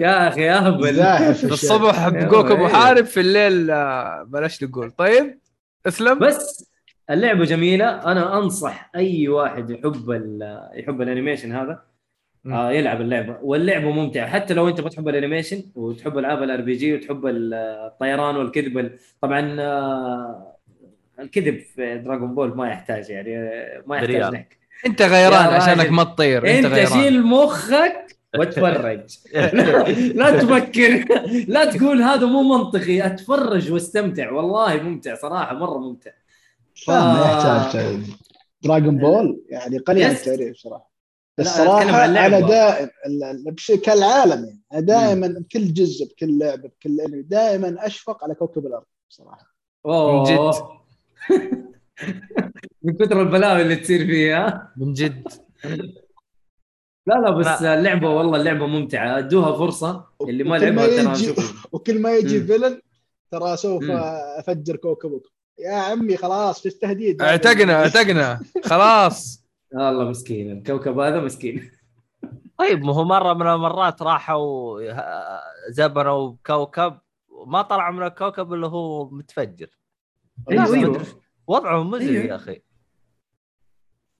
[0.00, 1.00] يا أخي اهبل.
[1.52, 2.54] الصبح يا حب جوكو إيه.
[2.64, 5.38] محارب في الليل آه، بلاش نقول طيب
[5.86, 6.70] اسلم بس
[7.10, 7.86] اللعبة جميلة.
[8.12, 11.82] أنا أنصح أي واحد يحب ال- يحب ال animation هذا.
[12.46, 13.36] آه يلعب اللعبة.
[13.42, 14.26] واللعبة ممتعة.
[14.26, 17.54] حتى لو أنت ما تحب ال animation وتحب ألعاب ال RPG وتحب ال-
[17.86, 20.56] الطيران والكذب ال- طبعا آه
[21.18, 24.44] الكذب في دراغون بول ما يحتاج يعني آه، ما يحتاج
[24.86, 25.90] أنت غيران عشانك.
[25.90, 26.86] ما تطير أنت أنت غيران.
[27.02, 29.18] شيل مخك واتفرج.
[30.20, 31.04] لا تفكر.
[31.48, 33.06] لا تقول هذا مو منطقي.
[33.06, 34.32] اتفرج واستمتع.
[34.32, 36.10] والله ممتع صراحة مرة ممتع.
[36.88, 38.00] لا ما ف- يحتاج
[38.62, 40.28] دراغون بول يعني قليل يس.
[40.28, 40.90] التعريف صراحة.
[41.38, 42.26] عن اللعبة.
[42.38, 44.60] أنا دائما ال- ال- بشكل العالم يعني.
[44.72, 49.54] أنا دائما بكل جزء بكل لعبة بكل أنمي دائما أشفق على كوكب الأرض صراحة.
[49.86, 50.18] أوه.
[50.18, 50.54] من جد.
[52.82, 54.72] من كثر البلاوي اللي تصير فيها.
[54.76, 55.28] من جد.
[57.06, 57.74] لا لا بس لا.
[57.78, 59.18] اللعبة والله اللعبة ممتعة.
[59.18, 61.34] أدوها فرصة اللي ما وكل لعبها ترى يجي
[61.72, 62.40] وكل ما يجي.
[62.40, 62.80] فيلن
[63.30, 63.84] ترى سوف.
[64.38, 65.22] أفجر كوكبك.
[65.58, 68.40] يا عمي خلاص في تهديد اعتقنا اعتقنا.
[68.64, 69.42] خلاص.
[69.74, 70.50] والله مسكين.
[70.52, 71.70] الكوكب هذا مسكين.
[72.58, 74.80] طيب ما هو مرة من المرات راحوا
[75.68, 76.98] زبنوا بكوكب
[77.46, 79.78] ما طلع من الكوكب اللي هو متفجر.
[80.50, 80.96] ما أيوه.
[80.96, 81.04] أدري.
[81.46, 82.24] وضعه مزري أيوه.
[82.24, 82.62] يا أخي.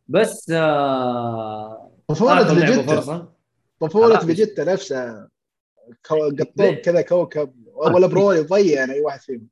[0.09, 1.82] بس آه...
[2.11, 3.00] اللعبة فيجيتا.
[3.80, 4.24] خلاص.
[4.24, 5.28] فيجيتا نفسها.
[6.05, 7.53] قطوب ليه؟ كذا كوكب.
[7.74, 9.48] ولا برو يضيع يعني أي واحد فيهم.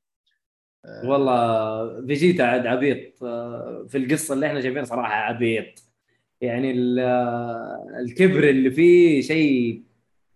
[1.05, 5.83] والله فيجيتا عاد عبيط آه، في القصة اللي إحنا شايفينها صراحة عبيط.
[6.41, 9.83] يعني ال- آه، الكبر اللي فيه شيء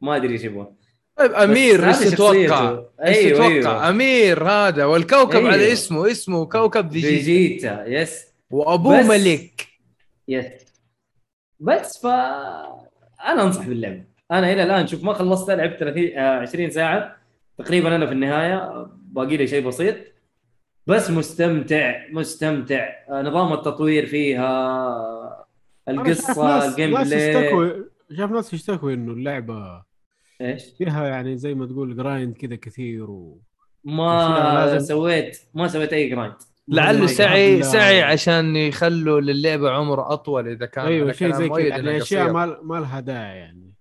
[0.00, 0.72] ما أدري إيش يبغى.
[1.16, 5.52] طيب أمير إيش تتوقع؟ إيش أيوه تتوقع؟ أيوه أمير هذا والكوكب أيوه.
[5.52, 7.16] على اسمه اسمه كوكب فيجيتا.
[7.16, 8.24] فيجيتا يس.
[8.50, 9.66] وابوه ملك.
[10.28, 10.44] yes.
[11.64, 16.70] بس ف أنا انصح باللعبه أنا إلى الان شوف ما خلصت لعبت 30 آه، 20
[16.70, 17.16] ساعة.
[17.58, 19.96] تقريبا أنا في النهاية باقي لي شيء بسيط.
[20.86, 22.88] بس مستمتع مستمتع.
[23.10, 25.46] آه، نظام التطوير فيها
[25.88, 27.84] شايف القصة ال gameplay
[28.16, 29.82] شايف ناس يشتكوا إنه اللعبة
[30.40, 33.40] إيش؟ فيها يعني زي ما تقول grind كذا كثير و...
[33.84, 36.34] ما لازم- سويت ما سويت أي grind
[36.68, 41.96] لعله سعي سعي عشان يخلوا للعبة عمر أطول إذا كان أيوه شيء زي كذا يعني
[41.96, 42.32] أشياء.
[42.32, 43.74] ما ما لها داعي يعني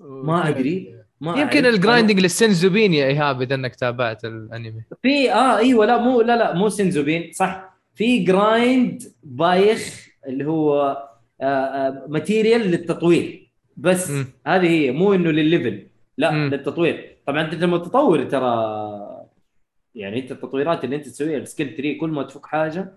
[0.00, 1.66] ما أدري ما يمكن.
[1.66, 5.98] ال grinding لل senzu bean يا إيهاب إذا إنك تابعت الأنمي في آه إيوه لا
[5.98, 10.96] مو لا لا مو senzu bean صح في grind بايخ اللي هو
[11.40, 14.26] آه آه material للتطوير بس مم.
[14.46, 15.86] هذه هي مو إنه للل level
[16.18, 16.50] لا مم.
[16.50, 18.54] للتطوير طبعا أنت لما تطور ترى
[19.94, 22.92] يعني انت التطويرات اللي انت تسويها ال skill tree كل ما تفك حاجة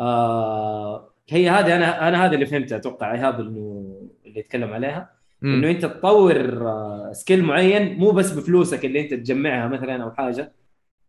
[0.00, 3.94] آه هي هذه أنا أنا هذا اللي فهمته أتوقع ايهاب إنه
[4.26, 5.10] اللي يتكلم عليها.
[5.44, 10.52] إنه أنت تطور آه، skill معين مو بس بفلوسك اللي أنت تجمعها مثلا أو حاجة.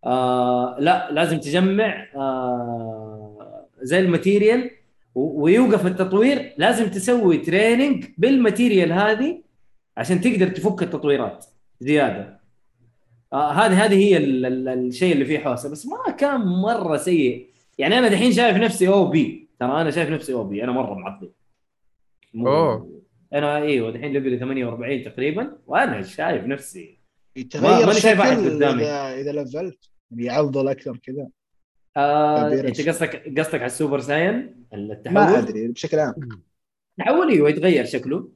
[0.06, 4.72] آه لا لازم تجمع آه زي ال material
[5.16, 6.54] ويوقف التطوير.
[6.58, 9.42] لازم تسوي training بال material هذه
[9.98, 11.46] عشان تقدر تفك التطويرات
[11.80, 12.40] زيادة.
[13.36, 15.72] آه هذه هذه هي ال- ال- الشيء اللي فيه حوسة.
[15.72, 17.50] بس ما كان مرة سيء.
[17.78, 19.50] يعني أنا دحين شايف نفسي OP.
[19.60, 20.64] ترى أنا شايف نفسي OP.
[20.64, 21.32] أنا مرة معضل.
[22.36, 23.02] أوه.
[23.34, 27.00] أنا إيوه دحين level ي 48 تقريبا وأنا شايف نفسي.
[27.36, 28.84] يتغير ماني شايف الشكل قدامي.
[28.84, 31.28] اذا إذا لفلت يعني يعضل أكثر كذا.
[31.98, 36.14] آه أنت قصدك قصدك على ال Super Saiyan؟ التحول؟ ما أدري بشكل عام.
[36.98, 38.30] تحول أيوه يتغير شكله.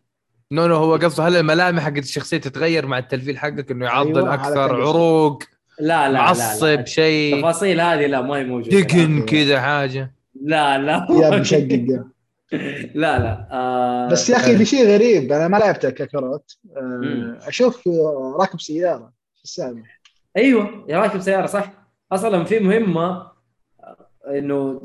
[0.51, 4.33] no no هو قصده هل الملامح حقت الشخصية تتغير مع التلفيل حقك إنه يعضل أيوة،
[4.33, 5.43] أكثر عروق؟
[5.79, 6.19] لا لا.
[6.19, 8.79] معصب شيء؟ التفاصيل هذه لا ما هي موجودة.
[8.81, 11.07] دقن كذا حاجة؟ لا لا.
[11.09, 11.85] يا مشقق
[12.95, 13.47] لا لا.
[13.51, 16.57] آه بس يا أخي في شيء غريب أنا ما لعبته كاكاروت.
[16.77, 17.87] آه، أشوف
[18.39, 19.83] راكب سيارة شو السالفه؟
[20.37, 21.71] أيوه يا راكب سيارة صح.
[22.11, 23.28] أصلا في مهمة
[24.29, 24.81] إنه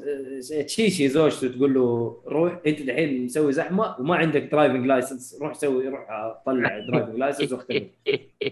[0.66, 5.88] تشيشي زوجته تقول له روح أنت الحين مسوي زحمة وما عندك driving license روح سوي
[5.88, 6.07] روح
[6.47, 7.86] طلع driving license واختبر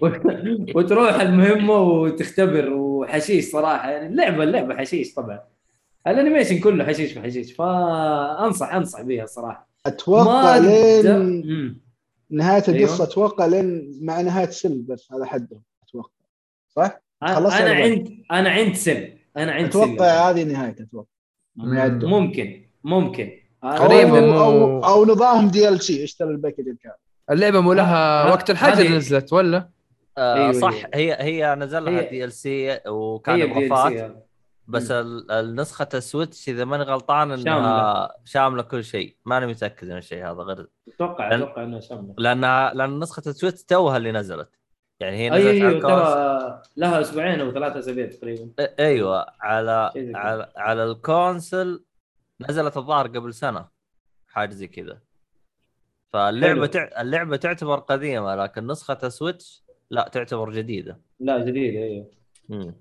[0.76, 5.40] وتروح المهمة وتختبر وحشيش صراحة يعني اللعبه اللعبه حشيش طبعا
[6.07, 11.82] ال animation كله حشيش في حشيش فأنصح أنصح بيها الصراحه أتوقع لين.
[12.30, 12.78] نهاية أيوه.
[12.78, 16.11] القصة أتوقع لين مع نهاية سل بس هذا حده أتوقع
[16.68, 21.07] صح؟ خلصت أنا عند أنا عند سل أنا عند سل أتوقع هذه نهايته أتوقع.
[21.57, 23.30] ممكن ممكن.
[23.64, 26.95] أو أو, مو- أو, أو نظام DLC اشتري ال package الكامل
[27.30, 29.68] اللعبة مو لها ه- وقت الحجر نزلت ولا؟
[30.18, 31.16] آه أيوة، صح أيوة.
[31.16, 34.14] هي هي نزل لها هي- DLC وكان اضافات سي
[34.68, 38.09] بس ال- النسخة السويتش إذا ماني غلطان إنها شاملة.
[38.24, 39.16] شاملة كل شيء.
[39.24, 42.14] ماني متأكد من الشيء هذا غير أتوقع لأن- أتوقع إنها شاملة.
[42.18, 44.49] لانها لأن نسخة السويتش توها اللي نزلت.
[45.03, 48.51] يعني هي نزلت أيوه على أيوه ترى لها أسبوعين أو ثلاثة أسابيع تقريبا.
[48.79, 49.93] أيوه على.
[50.15, 51.85] على على ال console
[52.41, 53.69] نزلت الظاهر قبل سنة
[54.27, 54.99] حاجة زي كذا.
[56.13, 56.67] فاللعبة.
[56.67, 57.01] تع...
[57.01, 61.01] اللعبة تعتبر قديمة لكن نسخة السويتش لا تعتبر جديدة.
[61.21, 62.11] لا جديدة أيوه.
[62.49, 62.75] مم.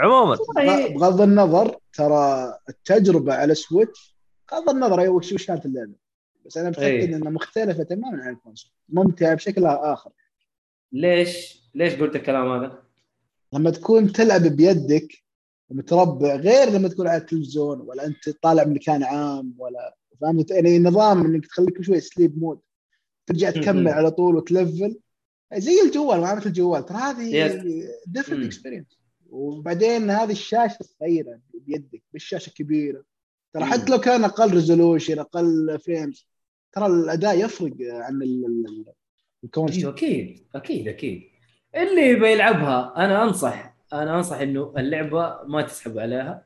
[0.00, 0.36] عموما.
[0.56, 4.16] والله بغض النظر ترى التجربة على سويتش
[4.52, 5.94] بغض النظر أيوة وش وش كانت اللعبة.
[6.46, 7.16] بس أنا متأكد إيه.
[7.16, 10.10] إنها مختلفة تماما عن ال console ممتعة بشكل آخر.
[10.92, 12.82] ليش ليش قلت الكلام هذا؟
[13.52, 15.22] لما تكون تلعب بيدك
[15.68, 20.78] ومتربع غير لما تكون على التلفزيون ولا أنت طالع من مكان عام ولا فهمت يعني
[20.78, 22.60] نظام إنك تخليك شوي sleep mode
[23.26, 23.88] ترجع تكمل.
[23.88, 24.98] على طول وتلفل
[25.56, 27.62] زي الجوال ما مثل الجوال ترى هذه.
[28.06, 28.44] different.
[28.44, 28.98] experience
[29.30, 33.04] وبعدين هذه الشاشة الصغيره بيدك بالشاشة الكبيره
[33.52, 36.26] ترى حتى لو كان أقل resolution أقل frames
[36.72, 38.18] ترى الأداء يفرق عن
[39.44, 41.22] ال- ال- ال- ال console أيوه أكيد أكيد أكيد.
[41.76, 46.44] اللي يبي يلعبها أنا أنصح أنا أنصح إنه اللعبة ما تسحب عليها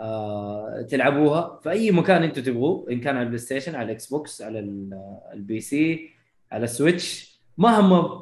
[0.00, 4.42] آه، تلعبوها في أي مكان أنتم تبغوه إن كان على البلاي ستيشن على الاكس بوكس
[4.42, 5.00] على ال-
[5.32, 6.10] ال PC
[6.52, 7.36] على السويتش.
[7.58, 8.20] مهما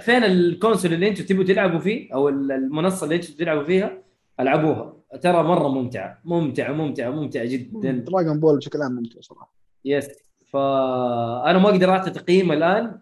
[0.00, 4.02] فين ال console اللي أنتم تبغوا تلعبوا فيه أو المنصة اللي أنتم تلعبوا فيها
[4.40, 4.96] ألعبوها.
[5.22, 7.92] ترى مرة ممتعة ممتعة ممتعة ممتعة جدا.
[7.92, 9.52] دراجون بول بشكل عام ممتع صراحة.
[9.84, 10.08] yes
[10.52, 13.00] فأنا ما أقدر أعطي تقييم الآن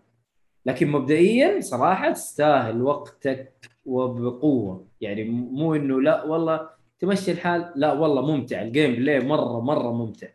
[0.66, 4.86] لكن مبدئيا صراحة تستاهل وقتك وبقوة.
[5.00, 8.62] يعني مو إنه لا والله تمشي الحال لا والله ممتع.
[8.62, 10.28] ال gameplay مرة مرة ممتع.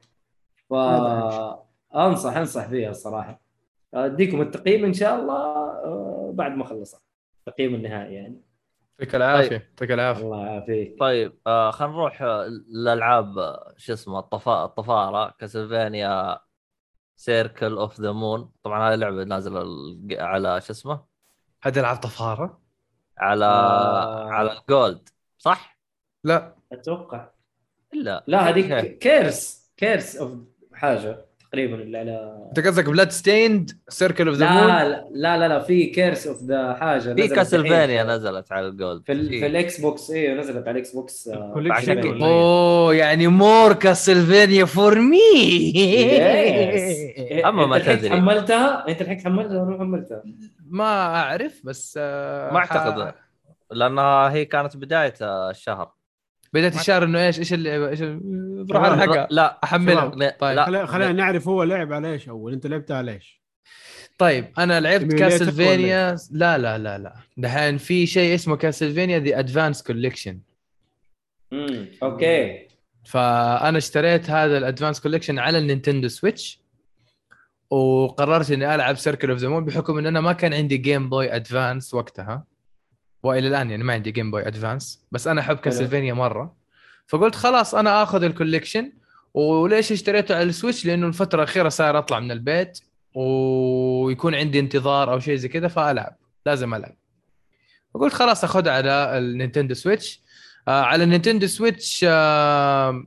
[0.70, 3.42] فانصح أنصح فيها الصراحه
[3.94, 7.02] أديكم التقييم إن شاء الله آه، بعد ما خلصها
[7.48, 8.42] التقييم النهائي يعني.
[9.00, 10.24] يعطيك العافية يعطيك العافية.
[10.24, 11.00] الله يعافيك.
[11.00, 14.66] طيب آه خلينا نروح آه، للألعاب آه، شو اسمه الطفا...
[14.66, 15.34] الطفارة.
[15.40, 16.40] كاسلفانيا
[17.26, 21.04] Circle of the Moon طبعا هذه لعبه نازلة الج- على شو اسمه؟
[21.64, 22.62] هذا ألعاب طفارة.
[23.18, 24.30] على آه.
[24.30, 25.80] على الجولد صح؟
[26.24, 26.56] لا.
[26.72, 27.30] أتوقع.
[27.94, 28.50] لا لا.
[28.50, 30.32] هذيك Curse Curse of
[30.74, 31.26] حاجة.
[31.52, 35.60] تقريبا اللي على أنت قصدك بلاد ستيند سيركل اوف ذا مون لا لا لا لا
[35.60, 39.04] في كيرس اوف ذا حاجة في نزلت كاسلفانيا نزلت على الجولد.
[39.06, 43.74] في, ال- في الاكس بوكس أيوه نزلت على الاكس بوكس آه، إيه؟ أوه يعني مور
[43.74, 45.18] كاسلفينيا فور مي.
[47.46, 48.12] أما ما انت الحين تدري.
[48.12, 50.24] حملتها؟ أنت الحين حملتها ولا ما حملتها؟
[50.70, 53.14] ما أعرف بس آه، ما أعتقد.
[53.72, 55.92] لانها هي كانت بداية الشهر.
[56.54, 60.08] بدات الشهر إنه إيش إيش اللعبه إيش بروح الحقها لا أحملها.
[60.40, 60.58] طيب.
[60.70, 62.54] لا خلينا نعرف هو لعب على إيش أول.
[62.54, 63.42] أنت لعبت على إيش؟
[64.18, 67.16] طيب أنا لعبت Castlevania لا لا لا لا.
[67.38, 70.40] دحين في شيء اسمه Castlevania the Advance Collection
[71.54, 72.68] امم okay.
[73.06, 76.62] فأنا اشتريت هذا ال Advance Collection على ال Nintendo Switch
[77.70, 81.36] وقررت إني ألعب Circle of the Moon بحكم إن أنا ما كان عندي Game Boy
[81.36, 82.44] Advance وقتها.
[83.24, 86.56] والى الان يعني ما عندي Game Boy Advance بس أنا أحب Castlevania مرة.
[87.08, 88.92] فقلت خلاص أنا آخذ ال collection
[89.34, 92.80] وليش اشتريته على ال Switch؟ لأنه الفترة الأخيرة صار أطلع من البيت
[93.16, 96.16] ويكون عندي انتظار أو شيء زي كذا فألعب.
[96.46, 96.96] لازم ألعب.
[97.94, 100.22] فقلت خلاص أخذها على ال Nintendo Switch
[100.68, 103.06] آه على ال Nintendo Switch آه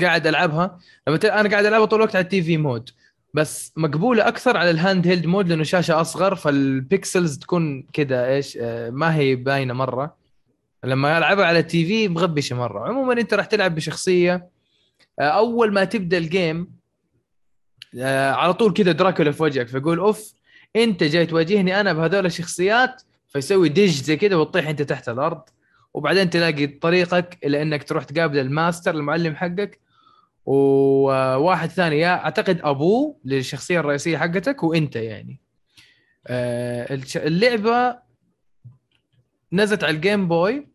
[0.00, 0.78] قاعد ألعبها.
[1.08, 2.90] لما أنا قاعد ألعبها طول الوقت على ال TV mode
[3.34, 8.58] بس مقبولة أكثر على ال handheld mode لأنه شاشة أصغر فال pixels تكون كذا إيش؟
[8.60, 10.16] آه ما هي باينة مرة.
[10.84, 12.88] لما ألعبها على التي في مغبشة مرة.
[12.88, 14.48] عموما أنت راح تلعب بشخصية
[15.20, 16.70] آه أول ما تبدأ ال game
[17.98, 20.34] آه على طول كذا دراكولا في وجهك فيقول أوف
[20.76, 25.42] أنت جاي تواجهني أنا بهذول الشخصيات فيسوي dodge زي كذا وتطيح أنت تحت الأرض.
[25.94, 29.78] وبعدين تلاقي طريقك إلى إنك تروح تقابل الماستر المعلم حقك
[30.46, 35.40] وواحد ثاني يا أعتقد ابوه للشخصية الرئيسية حقتك وأنت يعني.
[36.26, 37.98] آه، اللعبة
[39.52, 40.68] نزلت على ال Game Boy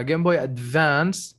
[0.00, 1.36] Game Boy Advance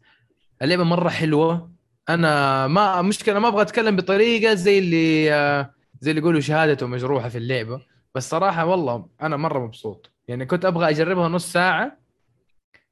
[0.61, 1.71] اللعبة مرة حلوة.
[2.09, 7.29] أنا ما مشكلة ما أبغى أتكلم بطريقة زي اللي آه، زي اللي يقولوا شهادته مجروحة
[7.29, 7.81] في اللعبة.
[8.15, 10.11] بس صراحة والله أنا مرة مبسوط.
[10.27, 11.97] يعني كنت أبغى أجربها نص ساعة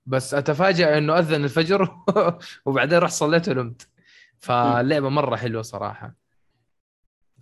[0.05, 1.95] بس اتفاجئ إنه أذن الفجر
[2.65, 3.87] وبعدين رحت صليت ونمت.
[4.39, 6.15] فاللعبة مرة حلوة صراحة.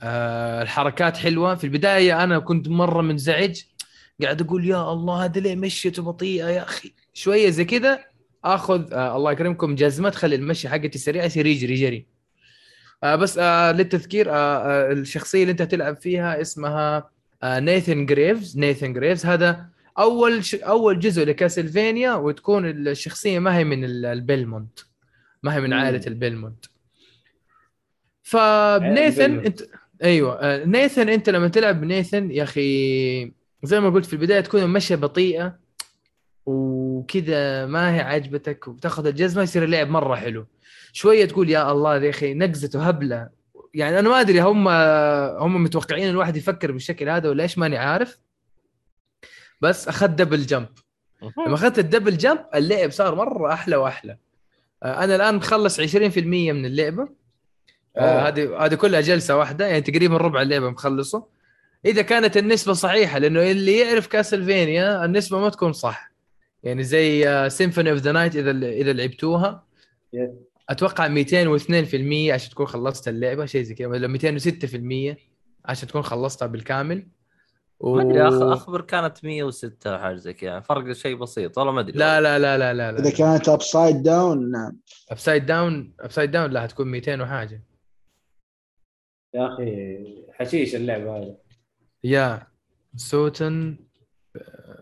[0.01, 1.55] أه الحركات حلوة.
[1.55, 3.61] في البداية أنا كنت مرة منزعج.
[4.23, 7.99] قاعد أقول يا الله هذا ليه مشيته بطيئه يا أخي؟ شوية زي كذا
[8.45, 10.09] آخذ آه الله يكرمكم جزمة.
[10.09, 12.05] تخلي المشي حقتي سريعه يصير يجري جري
[13.03, 17.09] آه بس آه للتذكير آه آه الشخصية اللي أنت تلعب فيها اسمها
[17.43, 18.57] آه Nathan Graves.
[18.57, 19.65] Nathan Graves هذا
[19.99, 20.55] أول ش...
[20.55, 24.79] أول جزء ل Castlevania وتكون الشخصية ما هي من ال- Belmont.
[25.43, 25.73] ما هي من.
[25.73, 26.65] عائلة ال Belmont.
[28.27, 29.61] فب Nathan ال Belmont.
[29.61, 29.69] انت
[30.03, 33.31] أيوه آه، Nathan انت لما تلعب ب Nathan يا أخي
[33.63, 35.59] زي ما قلت في البداية تكون المشية بطيئة
[36.45, 40.45] وكذا ما هي عاجبتك وبتاخذ الجزمه يصير اللعب مرة حلو.
[40.93, 43.29] شوية تقول يا الله يا أخي نقزته هبله
[43.73, 44.67] يعني أنا ما أدري هم
[45.37, 48.19] هم متوقعين الواحد يفكر بالشكل هذا ولا إيش ماني عارف.
[49.61, 50.69] بس أخذت double jump
[51.21, 54.17] لما أخذت ال double jump اللعب صار مرة أحلى وأحلى.
[54.83, 57.03] آه، أنا الآن مخلص 20% من اللعبة.
[57.03, 57.26] آه،.
[57.99, 61.25] هذه هذه كلها جلسة واحدة يعني تقريبا ربع اللعبة مخلصة.
[61.85, 66.11] إذا كانت النسبة صحيحة لأنه اللي يعرف Castlevania النسبة ما تكون صح.
[66.63, 69.63] يعني زي Symphony of the Night إذا إذا لعبتوها.
[70.69, 73.87] أتوقع 202% عشان تكون خلصت اللعبة شيء زي كذا.
[73.87, 75.17] ولا 206%
[75.65, 77.07] عشان تكون خلصتها بالكامل.
[77.79, 77.95] و...
[77.95, 80.59] ما ادري أخبر كانت 106 أو حاجة زي كذا.
[80.59, 81.97] فرق شيء بسيط والله ما أدري.
[81.97, 82.99] لا لا لا لا لا, لا.
[82.99, 84.77] إذا كانت upside down نعم.
[85.11, 87.63] upside down upside down لا هتكون 200 وحاجة.
[89.37, 89.97] يا أخي
[90.33, 91.35] حشيش اللعبه هذه
[92.03, 92.47] يا
[92.95, 93.77] سوتن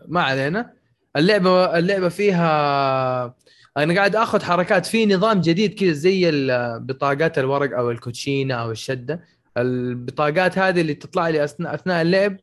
[0.06, 0.72] ما علينا.
[1.16, 3.36] اللعبة اللعبة فيها
[3.76, 6.30] أنا قاعد آخذ حركات في نظام جديد كذا زي
[6.78, 9.24] بطاقات الورق أو الكوتشينة أو الشدة.
[9.56, 12.36] البطاقات هذه اللي تطلع لي أثناء أثناء اللعب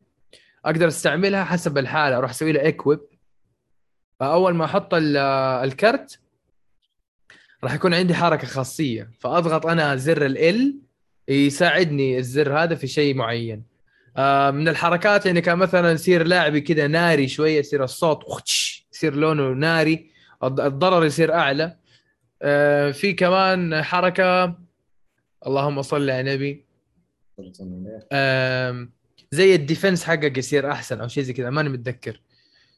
[0.66, 2.18] أقدر أستعملها حسب الحالة.
[2.18, 3.00] أروح أسوي لها اكويب
[4.22, 5.18] اول ما أحط ال-
[5.64, 6.20] الكرت
[7.64, 9.10] راح يكون عندي حركة خاصية.
[9.20, 10.76] فأضغط أنا زر ال
[11.28, 13.64] يساعدني الزر هذا في شيء معين.
[14.18, 18.24] آه، من الحركات يعني كان مثلا يصير لاعبي كذا ناري شوية يصير الصوت
[18.94, 20.10] يصير لونه ناري
[20.44, 21.76] الض- الضرر يصير أعلى.
[22.42, 24.56] آه، في كمان حركة
[25.48, 26.66] اللهم صل على النبي.
[28.12, 28.92] آم،
[29.32, 32.22] زي ال defense حقك يصير أحسن أو شيء زي كذا ماني متذكر.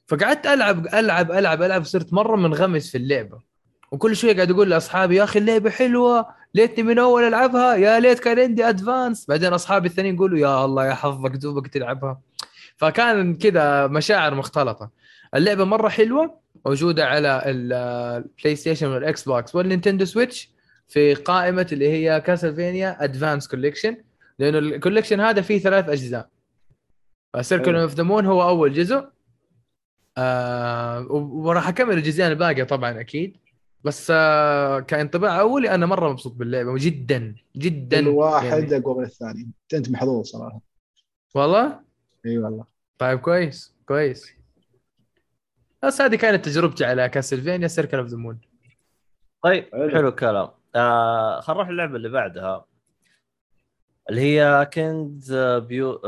[0.08, 3.40] فقعدت ألعب ألعب ألعب ألعب صرت مرة منغمس في اللعبة.
[3.92, 6.26] وكل شوية قاعد أقول لأصحابي يا أخي اللعبة حلوة
[6.56, 7.76] ليتني من أول ألعبها.
[7.76, 12.22] يا ليت كان عندي Advance بعدين أصحابي الثانيين يقولوا يا الله يا حظك دوبك تلعبها.
[12.78, 14.92] فكان كذا مشاعر مختلطة.
[15.36, 20.50] اللعبة مرة حلوة موجودة على ال PlayStation وال Xbox وال Nintendo Switch
[20.88, 23.98] في قائمة اللي هي Castlevania Advance Collection
[24.40, 26.30] لأنه ال collection هذا فيه ثلاث أجزاء.
[27.42, 27.76] Circle.
[27.76, 29.06] of the Moon هو أول جزء.
[30.18, 33.38] آه وراح أكمل الجزئين الباقية طبعا أكيد.
[33.86, 38.78] بس آه كانطباع أولي أنا مرة مبسوط باللعبة جدا جدا كل واحد يعني.
[38.78, 39.52] أقوى من الثاني.
[39.74, 40.62] أنت محظوظ صراحة.
[41.36, 41.80] والله؟
[42.26, 42.66] إي والله.
[42.98, 44.34] طيب كويس كويس.
[45.84, 48.40] بس هذه كانت تجربتي على Castlevania Circle of the Moon
[49.44, 49.90] طيب حلو.
[49.90, 50.50] حلو الكلام.
[50.76, 52.66] آه خلينا نروح اللعبة اللي بعدها
[54.10, 56.02] اللي هي King's بيو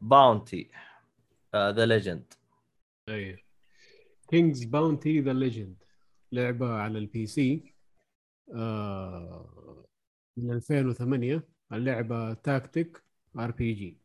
[0.00, 0.70] Bounty
[1.56, 2.32] The Legend
[3.08, 3.38] أيوه
[4.28, 5.79] King's Bounty The Legend
[6.32, 7.74] لعبة على ال PC
[8.54, 9.86] آه
[10.36, 13.02] من 2008 اللعبة tactic
[13.38, 13.98] RPG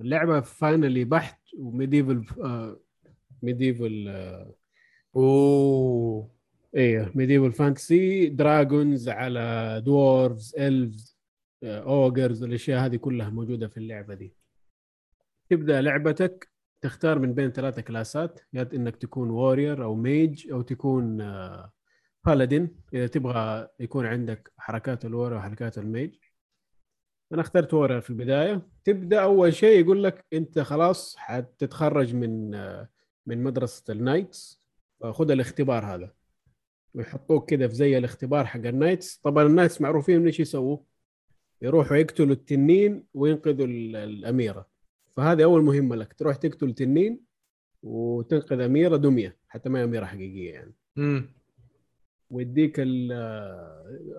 [0.00, 2.80] اللعبة fantasy بحت و medieval آه
[3.42, 4.54] medieval آه
[5.16, 6.30] أوه.
[6.76, 11.18] أيوه ميديفل فانتسي دراجونز على دورفز إلفز
[11.64, 14.34] اوجرز الأشياء هذه كلها موجودة في اللعبة دي.
[15.50, 16.49] تبدأ لعبتك
[16.82, 21.16] تختار من بين ثلاثة كلاسات يا إنك تكون warrior أو mage أو تكون
[22.26, 26.14] paladin إذا تبغى يكون عندك حركات ال warrior وحركات ال mage
[27.32, 28.68] أنا اخترت warrior في البداية.
[28.84, 32.88] تبدأ أول شيء يقول لك أنت خلاص حتتخرج من آه،
[33.26, 34.66] من مدرسة ال knights
[35.10, 36.12] خذ الاختبار هذا.
[36.94, 40.78] ويحطوك كده في زي الاختبار حق ال knights طبعا ال knights معروفين من إيش يسووا؟
[41.62, 44.69] يروحوا يقتلوا التنين وينقذوا ال- الأميرة.
[45.16, 47.20] فهذه أول مهمة لك تروح تقتل تنين
[47.82, 50.74] وتنقذ أميرة دمية حتى ما هي أميرة حقيقية يعني.
[50.98, 51.32] امم
[52.30, 52.74] ويديك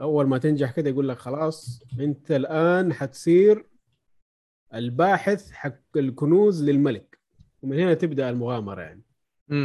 [0.01, 3.65] أول ما تنجح كده يقول لك خلاص أنت الآن حتصير
[4.73, 7.19] الباحث حق الكنوز للملك.
[7.61, 9.01] ومن هنا تبدأ المغامرة يعني.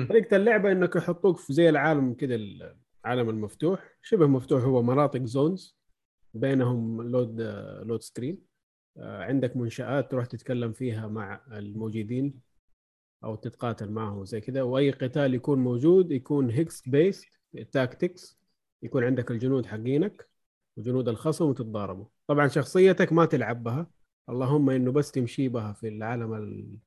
[0.09, 5.23] طريقة اللعبة إنك يحطوك في زي العالم كده ال- عالم المفتوح شبه مفتوح هو مناطق
[5.23, 5.77] zones
[6.35, 7.41] بينهم load
[7.83, 8.39] load screen.
[8.99, 12.41] عندك منشآت تروح تتكلم فيها مع الموجودين
[13.25, 17.29] أو تتقاتل معهم زي كذا وأي قتال يكون موجود يكون hex based
[17.73, 18.39] tactics
[18.83, 20.29] يكون عندك الجنود حقينك
[20.77, 22.07] وجنود الخصم وتتضاربوا.
[22.27, 23.91] طبعا شخصيتك ما تلعب بها.
[24.29, 26.79] اللهم إنه بس تمشي بها في العالم ال...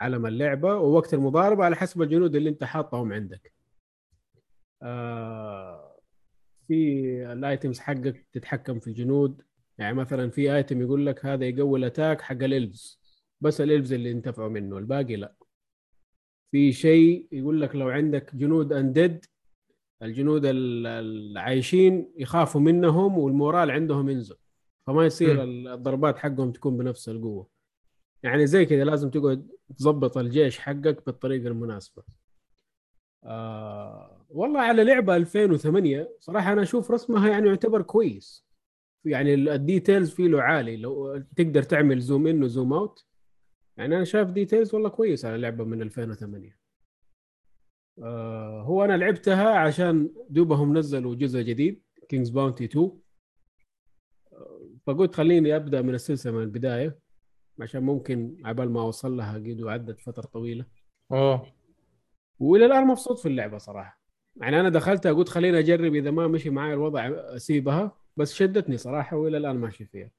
[0.00, 3.52] عالم اللعبة ووقت المضاربة على حسب الجنود اللي أنت حاطهم عندك.
[4.82, 5.96] آه
[6.68, 9.42] في ال items حقك تتحكم في الجنود.
[9.80, 13.00] يعني مثلا في item يقول لك هذا يقوي ال attack حق ال elves
[13.40, 15.34] بس الالفز اللي انتفعوا منه الباقي لا.
[16.50, 19.24] في شيء يقول لك لو عندك جنود اندد
[20.02, 24.36] الجنود ال- العايشين يخافوا منهم والمورال عندهم ينزل
[24.86, 27.48] فما يصير الضربات حقهم تكون بنفس القوة.
[28.22, 32.02] يعني زي كذا لازم تقعد تظبط الجيش حقك بالطريقة المناسبة.
[33.24, 38.49] آه والله على لعبة 2008 صراحة أنا أشوف رسمها يعني يعتبر كويس.
[39.04, 40.76] يعني ال- ال details فيه له عالي.
[40.76, 43.06] لو تقدر تعمل zoom in و zoom out
[43.76, 46.58] يعني أنا شايف details والله كويس على لعبة من 2008
[48.02, 52.90] آه هو أنا لعبتها عشان دوبهم نزلوا جزء جديد King's Bounty 2
[54.32, 56.98] آه، فقلت خليني أبدأ من السلسلة من البداية
[57.60, 60.66] عشان ممكن عبال ما أوصل لها قد عدت فترة طويلة.
[61.12, 61.46] أوه.
[62.38, 64.00] وإلى الآن مبسوط في اللعبة صراحة.
[64.36, 67.99] يعني أنا دخلتها قلت خليني أجرب إذا ما مشي معي الوضع أسيبها.
[68.20, 70.10] بس شدتني صراحة وإلى الآن ماشي فيها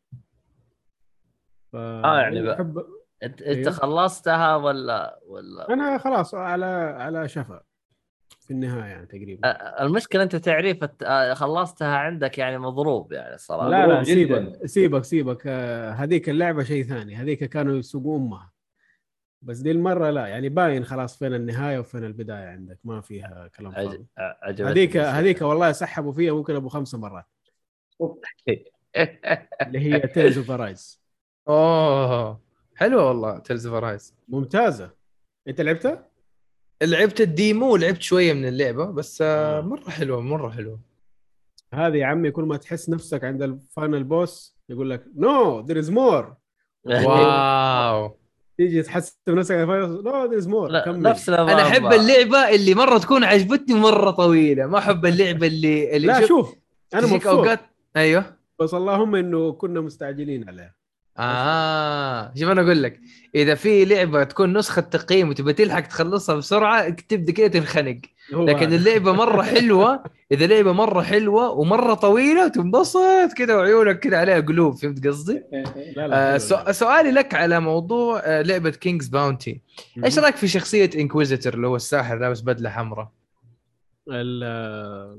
[1.71, 1.75] ف...
[1.75, 2.55] آه، يعني بقى.
[2.55, 2.77] بحب
[3.23, 3.71] انت أنت أيوه.
[3.71, 6.65] خلصتها ولا ولا أنا خلاص على
[6.99, 7.63] على شفا
[8.39, 13.87] في النهاية يعني تقريبا المشكلة أنت تعريف آه، خلصتها عندك يعني مضروب يعني الصراحه لا
[13.87, 14.67] لا سيبك جداً.
[14.67, 18.51] سيبك سيبك آه، هذيك اللعبة شيء ثاني هذيك كانوا يسوقوا امها
[19.41, 23.71] بس دي المرة لا يعني باين خلاص فين النهاية وفين البداية عندك ما فيها كلام
[23.71, 24.05] فاضي
[24.59, 24.97] هذيك.
[24.97, 27.25] هذيك والله سحبوا فيها ممكن أبو خمسة مرات
[29.61, 29.99] اللي هي.
[29.99, 31.01] Tales of Arise
[31.47, 32.41] أوه
[32.75, 34.91] حلوة والله Tales of Arise ممتازة.
[35.47, 36.07] أنت لعبتها؟
[36.83, 39.61] لعبت ال demo ولعبت شوية من اللعبة بس آه، آه.
[39.61, 40.79] مرة حلوة مرة حلوة.
[41.73, 45.79] هذه يا عمي كل ما تحس نفسك عند ال final boss يقول لك no there
[45.79, 46.35] is more
[46.85, 48.17] واو.
[48.57, 52.73] تيجي تحسب نفسك على ال final no there is more نفس أنا أحب اللعبة اللي
[52.75, 56.55] مرة تكون عجبتني مره طويلة ما أحب اللعبة اللي اللي لا شوف-
[56.93, 57.27] أنا مبسوط.
[57.27, 57.59] أوقات
[57.95, 58.37] أيوه.
[58.61, 60.75] بس اللهم إنه كنا مستعجلين عليها.
[61.17, 62.99] آه شوف أنا أقول لك
[63.35, 67.97] إذا في لعبة تكون نسخة تقييم وتبى تلحق تخلصها بسرعة تبدأ كده تنخنق.
[68.31, 68.73] لكن.
[68.73, 74.75] اللعبة مرة حلوة إذا لعبه مرة حلوة ومرة طويلة تنبسط كده وعيونك كده عليها قلوب
[74.75, 75.33] فهمت قصدي؟
[75.95, 79.61] لا لا آه سؤالي لك على موضوع آه لعبة King's Bounty
[80.05, 83.11] إيش رأيك في شخصية inquisitor اللي هو الساحر لابس بدلة حمراء؟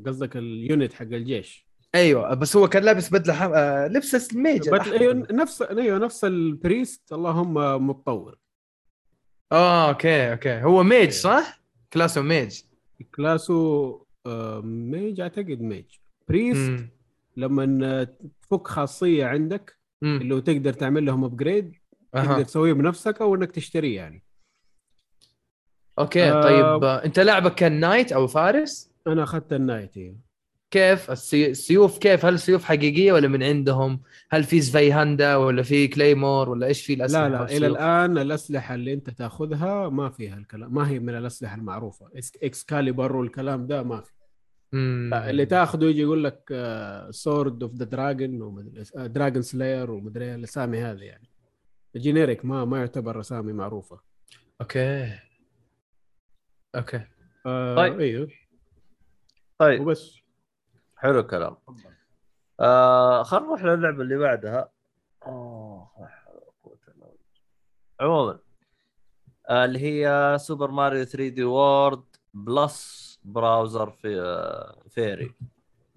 [0.06, 1.71] قصدك ال unit حق الجيش.
[1.94, 3.52] أيوه بس هو كان لابس بدلة حم...
[3.54, 5.00] آه لبس ال mage بس الأحمر.
[5.00, 8.38] أيوه نفس أيوه نفس ال priest اللهم متطور
[9.52, 11.60] آه أوكي أوكي هو mage صح؟
[11.92, 12.60] class ه mage
[13.14, 15.84] class و آه، mage أعتقد mage
[16.28, 16.90] priest مم.
[17.36, 18.04] لما
[18.42, 20.18] تفك خاصية عندك مم.
[20.22, 21.72] اللي هو تقدر تعمل لهم upgrade
[22.12, 22.42] تقدر أها.
[22.42, 24.22] تسويه بنفسك أو إنك تشتريه يعني
[25.98, 26.42] أوكي آه.
[26.42, 30.31] طيب آه، أنت لعبك كان knight أو فارس؟ أنا أخذت ال knight إيه.
[30.72, 34.00] كيف؟ السي- السيوف كيف؟ هل السيوف حقيقية ولا من عندهم؟
[34.30, 38.74] هل في zweihander ولا في claymore ولا إيش في الأسلحة لا لا إلى؟ الآن الأسلحة
[38.74, 42.06] اللي أنت تأخذها ما فيها الكلام ما هي من الأسلحة المعروفة.
[42.08, 44.12] Ex- Excalibur والكلام ده ما في.
[45.30, 46.42] اللي تأخذه يجي يقول لك
[47.10, 48.64] sword of the dragon
[48.94, 51.28] dragon slayer ومدري إيه الأسامي هذه يعني.
[51.96, 54.00] generic ما ما يعتبر أسامي معروفة.
[54.60, 55.18] أوكي.
[56.74, 57.00] أوكي.
[57.46, 58.00] آه طيب.
[58.00, 58.28] أيوه
[59.58, 59.80] طيب.
[59.80, 60.21] وبس.
[61.02, 61.56] حلو الكلام.
[62.60, 64.68] آه خلينا نروح للعبة اللي بعدها.
[65.26, 65.90] آه،.
[68.00, 68.38] عموما
[69.48, 72.02] آه اللي هي Super Mario 3D World
[72.34, 75.34] Plus Bowser's في آه Fury.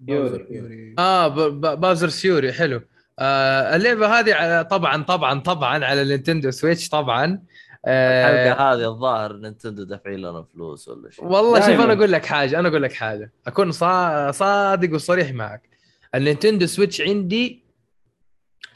[0.08, 0.94] Fury.
[0.98, 2.80] آه ب- ب- Bowser's Fury حلو.
[3.18, 7.24] آه اللعبة هذه على طبعا طبعا طبعا على ال Nintendo Switch طبعا.
[7.34, 7.40] آه
[7.86, 11.24] الحلقة هذه الظاهر Nintendo دافعين لنا فلوس ولا شيء.
[11.24, 11.80] والله شوف.
[11.80, 13.32] أنا أقول لك حاجة أنا أقول لك حاجة.
[13.46, 15.68] أكون صا- صادق وصريح معك.
[16.14, 17.64] ال Nintendo Switch عندي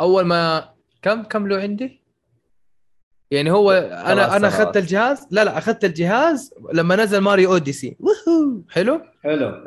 [0.01, 0.69] أول ما
[1.03, 2.01] كم كم له عندي؟
[3.31, 4.49] يعني هو أنا أنا.
[4.49, 5.27] أخذت الجهاز.
[5.31, 7.97] لا لا أخذت الجهاز لما نزل Mario Odyssey.
[8.01, 9.65] ووهو حلو؟ حلو.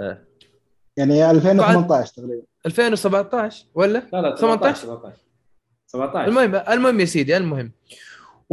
[0.98, 2.42] يعني 2018 تقريبا.
[2.66, 5.18] 2017 ولا؟ لا لا 18 17
[5.88, 7.72] 17 المهم المهم يا سيدي المهم.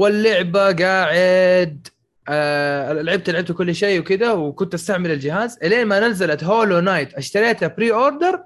[0.00, 1.88] واللعبة قاعد
[2.28, 5.58] آه لعبت لعبت كل شيء وكذا وكنت أستعمل الجهاز.
[5.62, 8.42] إلين ما نزلت Hollow Knight اشتريتها pre-order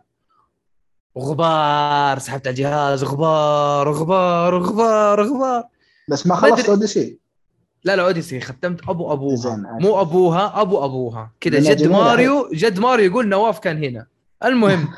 [1.14, 3.04] وغبار سحبت على الجهاز.
[3.04, 5.64] غبار غبار غبار غبار.
[6.10, 6.68] بس ما خلصت.
[6.68, 7.18] Odyssey
[7.84, 9.56] لا لا Odyssey ختمت أبو أبوها.
[9.80, 11.32] مو أبوها أبو أبوها.
[11.40, 14.06] كذا جد جميل، ماريو جد ماريو يقول نواف كان هنا.
[14.44, 14.88] المهم.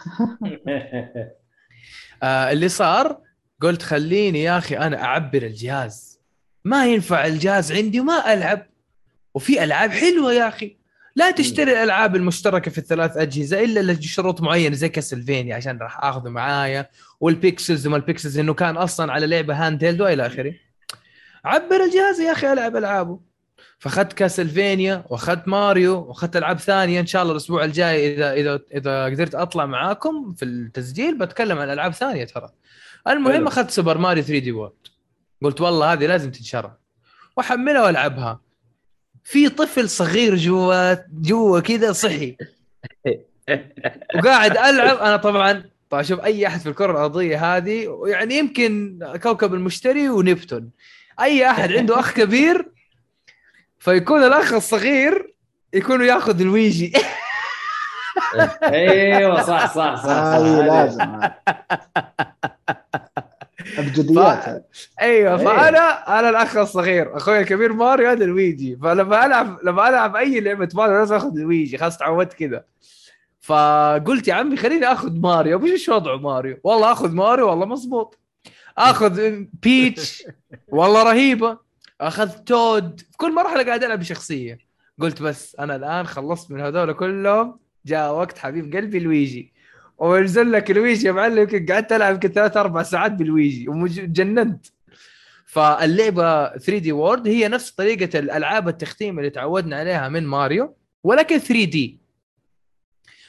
[2.22, 3.18] آه اللي صار
[3.62, 6.15] قلت خليني يا أخي أنا أعبر الجهاز.
[6.66, 8.66] ما ينفع الجهاز عندي وما ألعب.
[9.34, 10.76] وفي ألعاب حلوة يا أخي.
[11.16, 16.28] لا تشتري الألعاب المشتركة في الثلاث أجهزة إلا لشروط معينة زي Castlevania عشان راح آخذه
[16.28, 16.88] معايا
[17.20, 20.55] وال pixels وما ال pixels إنه كان أصلا على لعبة handheld وإلى آخره.
[21.44, 23.20] عبر الجهاز يا أخي ألعب ألعابه.
[23.78, 29.05] فأخذت Castlevania وأخذت ماريو وأخذت ألعاب ثانية إن شاء الله الأسبوع الجاي اذا اذا إذا
[29.05, 32.51] قدرت أطلع معاكم في التسجيل بتكلم عن ألعاب ثانية ترى.
[33.09, 33.47] المهم.
[33.47, 34.72] أخذت Super Mario 3D World
[35.42, 36.72] قلت والله هذه لازم تنشرى
[37.36, 38.40] وأحملها وألعبها.
[39.24, 42.36] في طفل صغير جوا جوا كذا صحي.
[44.16, 44.96] وقاعد ألعب.
[44.96, 50.70] أنا طبعا طبعا شوف أي أحد في الكرة الأرضية هذه يعني يمكن كوكب المشتري ونبتون.
[51.20, 52.68] أي أحد عنده أخ كبير
[53.78, 55.34] فيكون الأخ الصغير
[55.74, 56.92] يكون ياخذ الويجي.
[58.62, 60.10] أيوه صح صح صح, صح.
[60.10, 61.20] هذه هذه- لازم
[63.78, 64.69] ابجديات
[65.01, 65.44] أيوه إيه.
[65.44, 70.69] فأنا أنا الأخ الصغير أخوي الكبير ماريو هذا الويجي فلما ألعب لما ألعب أي لعبة
[70.74, 72.65] ماريو لازم آخذ الويجي خلاص تعودت كذا
[73.40, 78.19] فقلت يا عمي خليني آخذ ماريو إيش وضعه ماريو؟ والله آخذ ماريو والله مزبوط
[78.78, 80.24] آخذ Peach
[80.69, 81.59] والله رهيبة.
[82.01, 84.59] اخذ Toad في كل مرحلة قاعد ألعب بشخصية.
[85.01, 89.53] قلت بس أنا الآن خلصت من هذول كلهم جاء وقت حبيب قلبي الويجي
[89.98, 94.66] وينزل لك الويجي يا معلم يمكن قعدت ألعب يمكن ثلاث أربع ساعات بالويجي وجننت
[95.47, 101.64] فاللعبة 3D World هي نفس طريقة الألعاب التختيم اللي تعودنا عليها من ماريو ولكن 3
[101.64, 102.01] دي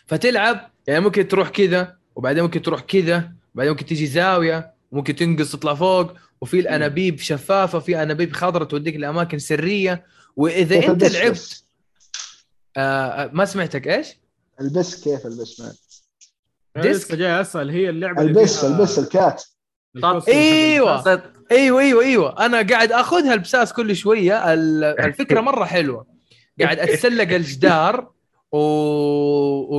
[0.06, 5.52] فتلعب يعني ممكن تروح كذا وبعدين ممكن تروح كذا وبعدين ممكن تيجي زاوية ممكن تنقص
[5.52, 10.06] تطلع فوق وفي الأنابيب شفافة في أنابيب خضراء توديك لأماكن سرية.
[10.36, 11.64] وإذا أنت لعبت؟
[12.78, 14.08] آه ما سمعتك إيش؟
[14.62, 15.74] البس كيف البس أنا
[16.82, 19.44] ديسك؟ جاي أسأل هي اللعبة البس البس الكات.
[20.04, 21.24] حق إيوه.
[21.52, 22.46] إيوه إيوه إيوه.
[22.46, 24.54] أنا قاعد أخذها البساس كل شوية.
[24.54, 26.08] ال- الفكرة مرة حلوة.
[26.62, 28.12] قاعد أتسلق الجدار
[28.52, 28.58] و...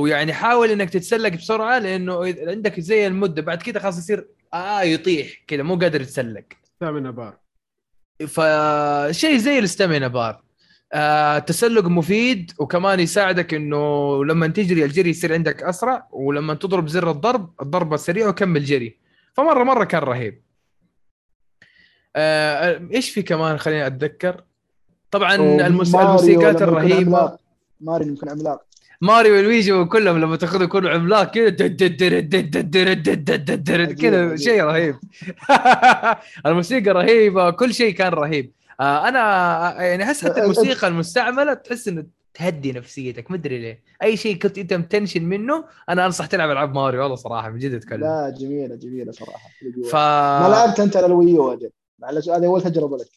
[0.01, 3.41] ويعني حاول إنك تتسلق بسرعة لأنه إذا عندك زي المدة.
[3.41, 6.43] بعد كده خلاص يصير آه يطيح كذا مو قادر يتسلق.
[6.79, 7.37] ثامنة بار.
[8.27, 10.41] فشيء زي الاستامينا بار.
[11.47, 17.49] تسلق مفيد وكمان يساعدك انه لما تجري الجري يصير عندك اسرع ولما تضرب زر الضرب
[17.61, 18.97] الضربه سريعه وكمل جري
[19.33, 20.41] فمره مره كان رهيب
[22.93, 24.43] إيش في كمان خليني اتذكر
[25.11, 27.37] طبعا الموسيقات الرهيبه
[27.81, 28.65] ماريو يمكن عملاق
[29.01, 31.49] ماريو ولويجي كلهم لما تاخذوا كل عملاق كذا
[33.87, 34.95] كذا شيء رهيب
[36.45, 39.19] الموسيقى رهيبه كل شيء كان رهيب أنا
[39.79, 43.83] آه، يعني أحس حتى أه، الموسيقى المستعملة تحس إنه تهدي نفسيتك مدري ليه.
[44.03, 47.73] أي شيء كنت أنت متنشن منه أنا أنصح تلعب ألعاب ماريو والله صراحة من جد
[47.73, 49.49] اتكلم لا جميلة جميلة صراحة.
[49.91, 51.69] ف ما لعبت أنت على ال Wii U أجل.
[51.99, 53.07] معلش هذه أول تجربة لك.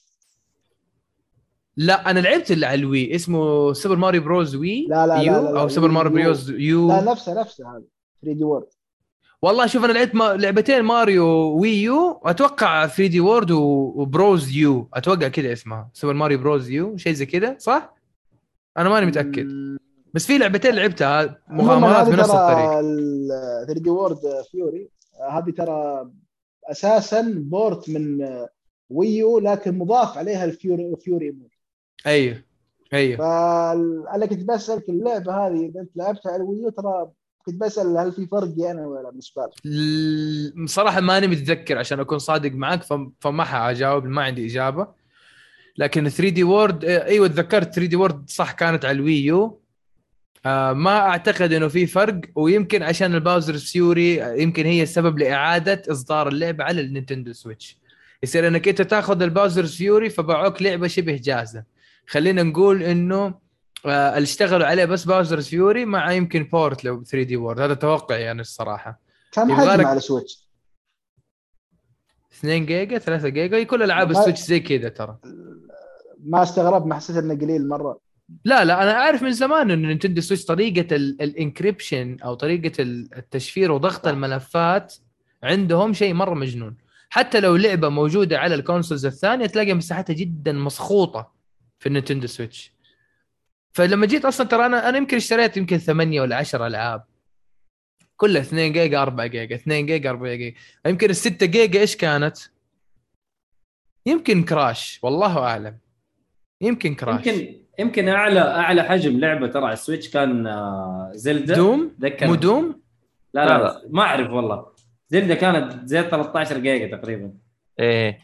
[1.76, 5.30] لا أنا لعبت اللي على ال Wii اسمه Super Mario Bros Wii لا، لا، لا،
[5.30, 6.24] لا، لا، أو Super Mario U.
[6.24, 7.84] Bros U لا نفسها نفسها هذه.
[8.22, 8.66] 3 دي وورد
[9.42, 10.24] والله شوف أنا لعبت ما...
[10.24, 11.26] لعبتين Mario
[11.58, 13.20] Wii U أتوقع 3D World.
[13.20, 14.88] و Bros U.
[14.94, 15.90] أتوقع كذا اسمها.
[15.92, 16.96] Super Mario Bros U.
[16.96, 17.94] شيء زي كذا صح؟
[18.78, 19.48] أنا ماني متأكد.
[20.14, 21.38] بس في لعبتين لعبتها.
[21.48, 22.80] مغامرات بنفس الطريق.
[23.66, 24.18] 3D World
[24.50, 24.88] Fury.
[25.30, 26.10] هذه ترى
[26.70, 28.28] أساسا port من
[28.90, 31.50] Wii U لكن مضاف عليها ال Fury Fury mode.
[32.06, 32.42] أيوه.
[32.92, 33.18] أيوه.
[33.18, 37.10] فانا كنت بسألك اللعبة هذه إذا أنت لعبتها على ال Wii U ترى
[37.46, 42.18] كنت بسأل هل في فرق أنا ولا بالنسبة لك؟ ل- صراحة ماني متذكر عشان أكون
[42.18, 42.82] صادق معك.
[43.20, 44.88] فما حأجاوب ما عندي إجابة
[45.78, 49.60] لكن 3D World إيوه تذكرت 3D World صح كانت على ال Wii U
[50.46, 55.82] آه ما أعتقد إنه في فرق ويمكن عشان ال Bowser's Fury يمكن هي السبب لإعادة
[55.90, 57.78] إصدار اللعبة على ال Nintendo Switch
[58.22, 61.64] يصير إنك أنت تاخذ ال Bowser's Fury فباعوك لعبة شبه جاهزة
[62.06, 63.34] خلينا نقول إنه
[63.86, 68.30] آه اللي اشتغلوا عليه بس Bowser's Fury مع يمكن port لو 3D World هذا توقعي
[68.30, 69.00] أنا الصراحة.
[69.32, 70.48] كم يبغى لك- حجم على Switch؟
[72.38, 75.16] 2 جيجا 3 جيجا كل العاب ال Switch زي كذا ترى.
[76.24, 77.98] ما استغربت ما حسيت إنه قليل مرة.
[78.44, 83.08] لا لا أنا أعرف من زمان انه Nintendo Switch طريقة ال encryption أو طريقة ال-
[83.16, 84.94] التشفير وضغط الملفات
[85.42, 86.76] عندهم شيء مرة مجنون.
[87.10, 91.32] حتى لو لعبة موجودة على ال consoles الثانية تلاقي مساحتها جدا مسخوطة
[91.78, 92.71] في ال Nintendo Switch
[93.72, 97.04] فلما جيت أصلا ترى أنا أنا يمكن اشتريت يمكن ثمانية ولا 10 ألعاب.
[98.16, 100.56] كلها 2 جيجا 4 جيجا 2 جيجا 4 جيجا.
[100.86, 102.38] يمكن ال 6 جيجا إيش كانت؟
[104.06, 105.78] يمكن Crash والله أعلم.
[106.60, 107.26] يمكن Crash.
[107.26, 112.26] يمكن يمكن اعلى أعلى حجم لعبة ترى على ال Switch كان آه، Zelda Doom؟ ذكر.
[112.26, 112.82] مو Doom؟
[113.34, 114.66] لا لا، لا ما أعرف والله.
[115.08, 117.32] Zelda كانت زي 13 جيجا تقريبا.
[117.80, 118.18] إيه.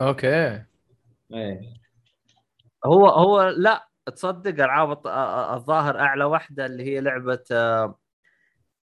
[0.00, 0.62] okay.
[1.34, 1.60] إيه.
[2.86, 5.06] هو هو لا تصدق ألعاب
[5.56, 7.98] الظاهر أعلى واحدة اللي هي لعبة آه،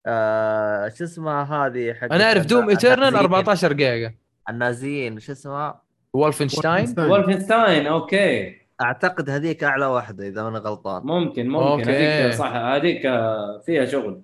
[0.05, 4.15] آه، شو اسمها هذه حق أنا أعرف Doom Eternal 14 جيجا.
[4.49, 5.81] النازيين شو اسمها؟
[6.13, 8.55] Wolfenstein Wolfenstein okay.
[8.81, 11.01] أعتقد هذيك أعلى واحدة إذا أنا غلطان.
[11.05, 11.67] ممكن ممكن.
[11.67, 11.91] okay.
[11.91, 14.21] هذيك صح هذيك آه، فيها شغل.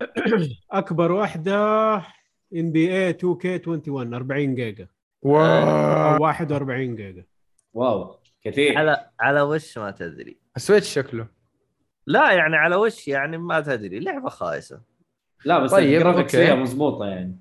[0.70, 1.56] أكبر واحدة
[2.56, 4.86] NBA 2K 21 40 جيجا.
[5.22, 6.14] wow.
[6.16, 7.24] أو 41 جيجا.
[7.74, 8.21] wow.
[8.44, 8.78] كثير.
[8.78, 10.38] على على وش ما تدري.
[10.56, 11.26] Switch شكله.
[12.06, 14.80] لا يعني على وش يعني ما تدري لعبة خايسة.
[15.44, 16.36] لا بس طيب، ال graphics.
[16.36, 17.38] فيها مضبوطة يعني.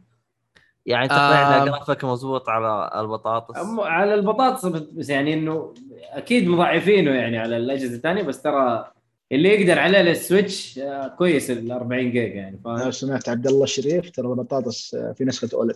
[0.86, 1.66] يعني تقنعنا آم.
[1.70, 3.56] جرافيك مضبوط على البطاطس.
[3.56, 5.74] أم- على البطاطس بس يعني إنه
[6.12, 8.92] أكيد مضاعفينه يعني على الأجهزة الثانية بس ترى
[9.32, 12.68] اللي يقدر عليه ال Switch آه، كويس ال 40 جيجا يعني ف...
[12.68, 15.76] لو سمعت عبد الله الشريف ترى البطاطس آه، في نسخة OLED.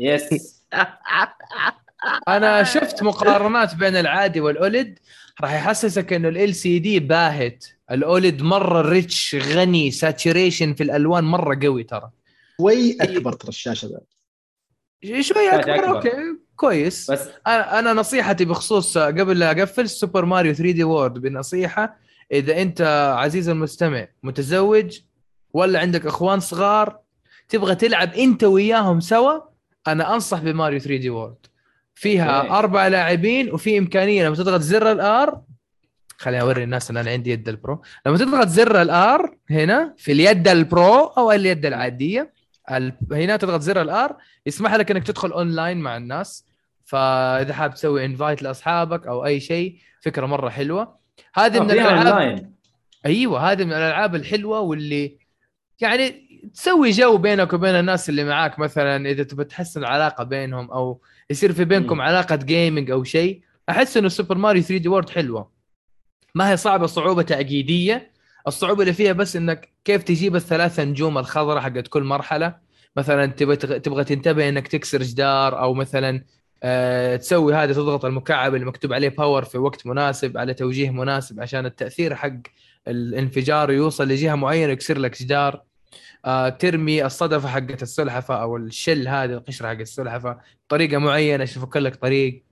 [0.00, 0.64] yes
[2.28, 4.98] أنا شفت مقارنات بين العادي وال OLED
[5.40, 7.64] راح يحسسك إنه LCD باهت.
[7.90, 12.10] ال OLED مرة rich غني saturation في الألوان مرة قوي ترى.
[12.60, 14.00] شوي أكبر ترى الشاشة ذا
[15.04, 15.96] شوي شاشة أكبر أكبر.
[15.96, 16.10] okay.
[16.56, 17.10] كويس.
[17.10, 21.96] بس أنا أنا نصيحتي بخصوص قبل لا أقفل Super Mario 3D World بنصيحة.
[22.32, 22.80] إذا أنت
[23.18, 24.98] عزيزي المستمع متزوج
[25.52, 26.98] ولا عندك إخوان صغار
[27.48, 29.40] تبغى تلعب أنت وياهم سوا
[29.86, 31.46] أنا أنصح ب Mario 3D World
[31.94, 32.50] فيها okay.
[32.50, 35.42] أربع لاعبين وفي إمكانية لما تضغط زر ال R
[36.18, 39.94] خليني أوري الناس إن أنا عندي يد ال Pro لما تضغط زر ال R هنا
[39.96, 42.32] في اليد ال Pro أو اليد العادية
[42.70, 44.16] ال- هنا تضغط زر ال R
[44.46, 46.46] يسمح لك إنك تدخل أونلاين مع الناس.
[46.84, 50.96] فإذا حاب تسوي invite لأصحابك أو أي شيء فكرة مرة حلوة.
[51.34, 52.52] هذه من آه، فيها الألعاب
[53.06, 55.16] أيوه هذه من الألعاب الحلوة واللي
[55.80, 58.58] يعني تسوي جو بينك وبين الناس اللي معاك.
[58.58, 61.00] مثلا إذا تبى تحسن العلاقة بينهم أو
[61.30, 62.00] يصير في بينكم مم.
[62.02, 65.50] علاقة gaming أو شيء أحس إنه Super Mario 3D World حلوة.
[66.34, 68.10] ما هي صعبة صعوبة تعقيديه
[68.46, 72.56] الصعوبة اللي فيها بس إنك كيف تجيب الثلاثة نجوم الخضراء حقت كل مرحلة.
[72.96, 76.24] مثلا تبغى تبغى تنتبه إنك تكسر جدار أو مثلا
[76.62, 81.40] آه تسوي هذا تضغط المكعب اللي مكتوب عليه باور في وقت مناسب على توجيه مناسب
[81.40, 82.32] عشان التأثير حق
[82.88, 85.62] الانفجار يوصل لجهة معينة يكسر لك جدار.
[86.24, 91.96] آه ترمي الصدفة حقت السلحفة أو الشل هذه القشرة حق السلحفة بطريقة معينة عشان لك
[91.96, 92.44] طريق.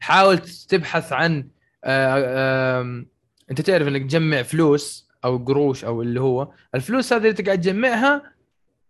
[0.00, 1.48] حاول تبحث عن
[1.84, 3.04] آه
[3.50, 6.52] أنت تعرف إنك تجمع فلوس أو قروش أو اللي هو.
[6.74, 8.22] الفلوس هذه اللي تقعد تجمعها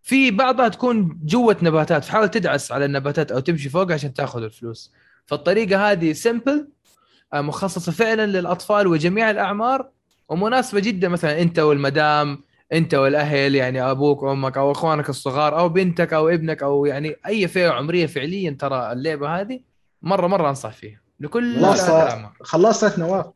[0.03, 2.05] في بعضها تكون جوة نباتات.
[2.05, 4.93] فحاول تدعس على النباتات أو تمشي فوق عشان تأخذ الفلوس.
[5.27, 6.69] فالطريقة هذه سمبل
[7.35, 9.91] مخصصة فعلا للأطفال وجميع الأعمار
[10.29, 12.43] ومناسبة جدا مثلا أنت والمدام
[12.73, 17.49] انت والاهل يعني أبوك وامك أو اخوانك الصغار أو بنتك أو ابنك أو يعني اي
[17.49, 19.61] فئة عمرية فعليا ترى اللعبة هذه
[20.03, 21.01] مرة مرة أنصح فيها.
[21.21, 23.27] لكل الاعمار خلصت نواف.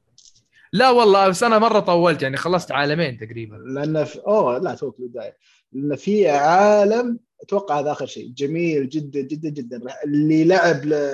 [0.72, 3.56] لا والله بس أنا مرة طولت يعني خلصت عالمين تقريبا.
[3.56, 4.18] لأن في...
[4.26, 5.36] أوه لا توك البدايه
[5.72, 8.32] لأن في عالم أتوقع هذا آخر شيء.
[8.36, 9.80] جميل جدا جدا جدا.
[10.04, 11.10] اللي لعب ل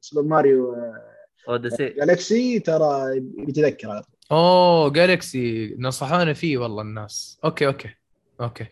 [0.00, 0.76] Super Mario
[1.48, 1.88] Odyssey.
[1.88, 4.12] Galaxy ترى بيتذكر على طول.
[4.32, 7.40] أوه Galaxy نصحونا فيه والله الناس.
[7.44, 7.88] okay okay
[8.40, 8.66] okay.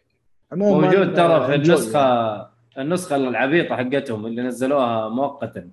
[0.53, 2.49] عموما موجود ترى في النسخة يعني.
[2.79, 5.71] النسخة العبيطة حقتهم اللي نزلوها مؤقتا.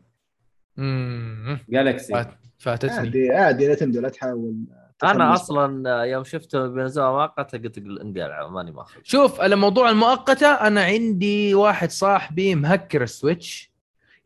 [0.80, 2.28] امم Galaxy فات
[2.58, 2.98] فاتتني.
[2.98, 4.56] عادي عادي لا تندو لا تحاول.
[5.04, 5.34] أنا.
[5.34, 9.00] أصلا يوم شفته بينزلوا مؤقته قلت انقلع ماني ماخذ.
[9.04, 13.72] شوف الموضوع المؤقتة أنا عندي واحد صاحبي مهكر السويتش.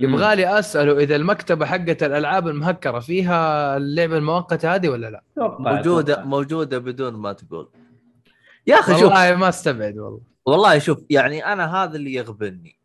[0.04, 6.14] يبغى لي أسأله إذا المكتبة حقت الألعاب المهكرة فيها اللعبة المؤقتة هذه ولا لا؟ موجودة
[6.14, 6.28] أتوقع.
[6.28, 7.70] موجودة بدون ما تقول.
[8.68, 9.04] يا أخي شوف.
[9.04, 10.22] والله ما استبعد والله.
[10.46, 12.80] والله شوف يعني أنا هذا اللي يغبني.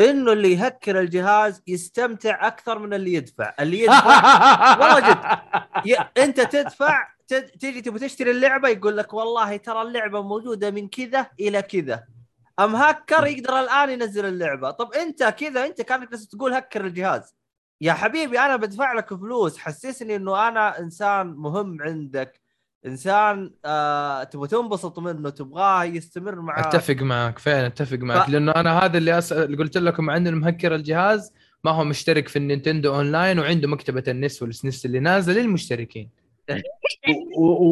[0.00, 3.54] إنه اللي يهكر الجهاز يستمتع أكثر من اللي يدفع.
[3.60, 5.18] اللي يدفع والله جد.
[5.86, 5.96] ي...
[6.22, 7.34] أنت تدفع ت...
[7.34, 12.04] تجي تبغى تشتري اللعبة يقول لك والله ترى اللعبة موجودة من كذا إلى كذا.
[12.64, 14.70] أم هكر يقدر الآن ينزل اللعبة.
[14.70, 17.34] طب أنت كذا أنت كانك بس تقول هكر الجهاز.
[17.80, 19.58] يا حبيبي أنا بدفع لك فلوس.
[19.58, 22.40] حسسني إنه أنا إنسان مهم عندك.
[22.86, 28.26] إنسان آه تبغى تنبسط منه تبغاه يستمر معك أتفق معك فعلا أتفق معك.
[28.26, 31.32] ف- لأنه أنا هذا اللي أسأل اللي قلت لكم عنه المهكر الجهاز.
[31.64, 35.40] ما هو مشترك في ال Nintendo Online وعنده مكتبة ال NES وال SNES اللي نازله
[35.42, 36.08] للمشتركين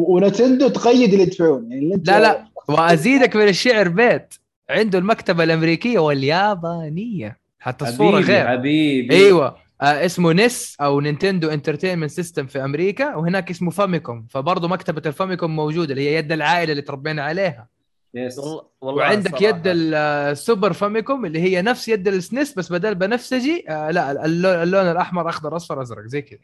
[0.07, 1.71] و Nintendo تقيد اللي يدفعون.
[1.71, 2.45] يعني لا لا.
[2.67, 4.33] وأزيدك من الشعر بيت.
[4.69, 7.39] عنده المكتبة الأمريكية واليابانية.
[7.59, 8.47] حتى الصورة حبيبي غير.
[8.47, 9.15] حبيبي.
[9.15, 9.55] أيوه.
[9.81, 14.27] آه اسمه NES أو Nintendo Entertainment System في أمريكا وهناك اسمه Famicom.
[14.29, 17.67] فبرضه مكتبة ال Famicom موجودة اللي هي يد العائلة اللي تربينا عليها.
[18.13, 19.93] yes والله وعندك الصراحة- يد ال-
[20.31, 24.53] ال Super Famicom اللي هي نفس يد ال SNES بس بدل بنفسجي آه لا اللون,
[24.63, 26.39] اللون الأحمر أخضر أصفر أزرق زي كذا.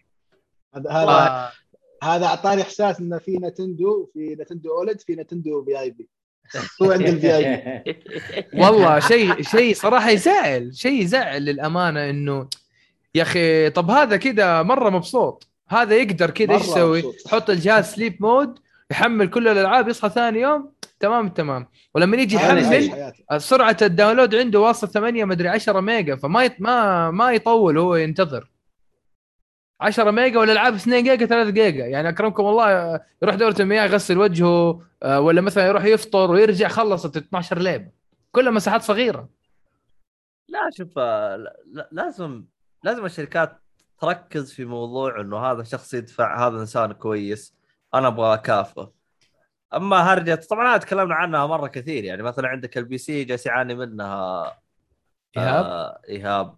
[0.76, 1.50] هذا هذا
[2.04, 6.10] هذا أعطاني إحساس انه في Nintendo في Nintendo old في Nintendo VIP.
[6.82, 7.84] هو عند ال VI
[8.54, 12.48] والله شيء شيء صراحة يزعل شيء يزعل للأمانة إنه
[13.16, 18.18] يا أخي طب هذا كذا مرة مبسوط هذا يقدر كذا إيش يسوي؟ يحط الجهاز sleep
[18.20, 18.60] mode
[18.92, 23.12] يحمل كل الألعاب يصحى ثاني يوم تمام تمام ولما يجي يحمل.
[23.38, 26.52] سرعة ال download عنده واصل 8 مدري 10 ميجا فما يط...
[26.60, 28.55] ما ما يطول هو ينتظر
[29.82, 31.86] 10 ميجا والالعاب 2 جيجا 3 جيجا.
[31.86, 36.68] يعني أكرمكم الله آه، يروح دورة المياه يغسل وجهه آه، ولا مثلا يروح يفطر ويرجع
[36.68, 37.92] خلصت 12 لعبه
[38.32, 39.30] كلها مساحات صغيرة.
[40.50, 42.46] لا شوف آه، لا- لا- لازم
[42.84, 43.62] لازم الشركات
[44.02, 47.56] تركز في موضوع إنه هذا شخص يدفع هذا إنسان كويس
[47.94, 48.92] أنا أبغى أكافئه.
[49.74, 52.04] أما هرجة طبعا هذا تكلمنا عنها مرة كثير.
[52.04, 54.44] يعني مثلا عندك ال PC جالس يعاني منها
[55.38, 56.56] إيهاب؟ آه إيهاب.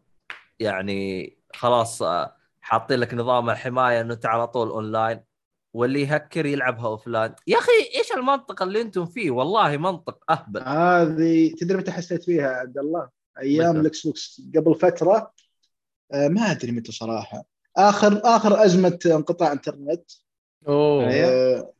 [0.59, 2.36] يعني خلاص آه
[2.67, 5.21] حاطين لك نظام الحماية إنه أنت على طول اونلاين
[5.73, 10.61] واللي يهكر يلعبها offline يا أخي إيش المنطق اللي أنتم فيه؟ والله منطق أهبل.
[10.61, 15.31] هذه تدري متى حسيت فيها يا عبد الله؟ أيام؟ ال Xbox قبل فترة
[16.13, 17.43] آه، ما أدري متى صراحة.
[17.77, 20.11] آخر آخر أزمة انقطاع انترنت
[20.67, 21.09] أوه.
[21.09, 21.73] آه،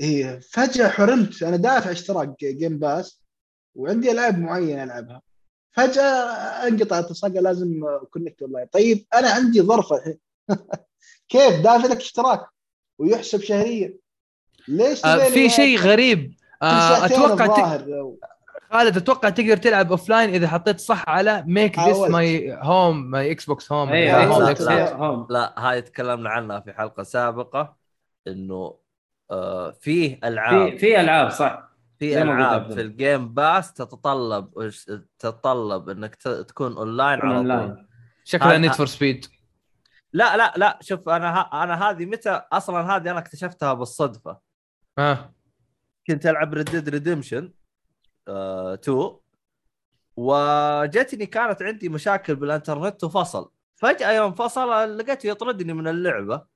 [0.00, 1.42] هي فجأة حرمت.
[1.42, 3.22] أنا دافع اشتراك Game Pass
[3.74, 5.22] وعندي ألعاب معينة ألعبها.
[5.72, 6.02] فجأة
[6.68, 10.18] انقطع اتصال لازم connect online طيب أنا عندي ظرف الحين.
[11.28, 12.46] كيف؟ دافع لك اشتراك
[12.98, 13.94] ويحسب شهريا
[14.68, 16.34] ليش آه في شيء غريب.
[16.62, 17.86] آه أتوقع تك...
[18.72, 21.96] خالد أتوقع تقدر تلعب offline إذا حطيت صح على make this.
[21.96, 23.90] my home my Xbox home
[25.30, 27.76] لا، هاي تكلمنا عنها في حلقة سابقة
[28.26, 28.74] إنه
[29.30, 30.70] آه فيه ألعاب.
[30.70, 31.68] في في ألعاب صح.
[31.98, 32.80] في ألعاب في.
[32.80, 34.70] ال Game Pass تتطلب
[35.18, 37.50] تتطلب إنك تكون اونلاين على طول.
[37.50, 37.86] اونلاين
[38.24, 39.26] شكلها Need for Speed
[40.12, 44.38] لا لا لا شوف أنا ها أنا هذه متى أصلا هذه أنا اكتشفتها بالصدفة.
[44.98, 45.34] آه.
[46.06, 47.52] كنت ألعب Red Redemption
[48.28, 49.16] 2
[50.16, 53.50] وجتني كانت عندي مشاكل بالإنترنت وفصل.
[53.76, 56.46] فجأة يوم فصل لقيته يطردني من اللعبة.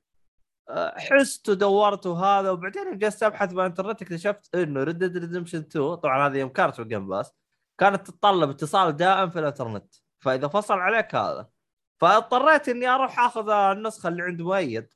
[0.68, 6.38] آه، حست ودورت وهذا وبعدين جلست أبحث بالإنترنت اكتشفت إنه Red Redemption 2 طبعا هذه
[6.38, 7.32] يوم كانت في ال Game Pass
[7.78, 9.94] كانت تتطلب اتصال دائم في الإنترنت.
[10.18, 11.55] فإذا فصل عليك هذا.
[12.00, 14.86] فاضطريت إني أروح أخذ النسخة اللي عند مؤيد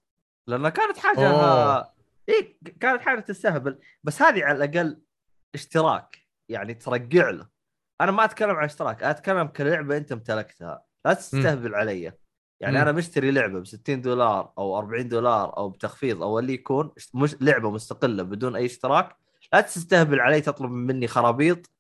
[0.46, 1.92] لأنها كانت حاجة أوه.
[2.28, 3.78] اي كانت حاجة تستهبل.
[4.04, 5.02] بس هذه على الأقل
[5.54, 6.18] اشتراك
[6.48, 7.48] يعني ترجع له.
[8.00, 10.84] أنا ما أتكلم عن اشتراك أتكلم كلعبة أنت امتلكتها.
[11.04, 12.12] لا تستهبل علي.
[12.60, 12.82] يعني مم.
[12.82, 17.36] أنا مشتري لعبة ب 60 دولار أو 40 دولار أو بتخفيض أو اللي يكون مش
[17.40, 19.16] لعبة مستقلة بدون أي اشتراك
[19.52, 21.70] لا تستهبل علي تطلب مني خرابيط.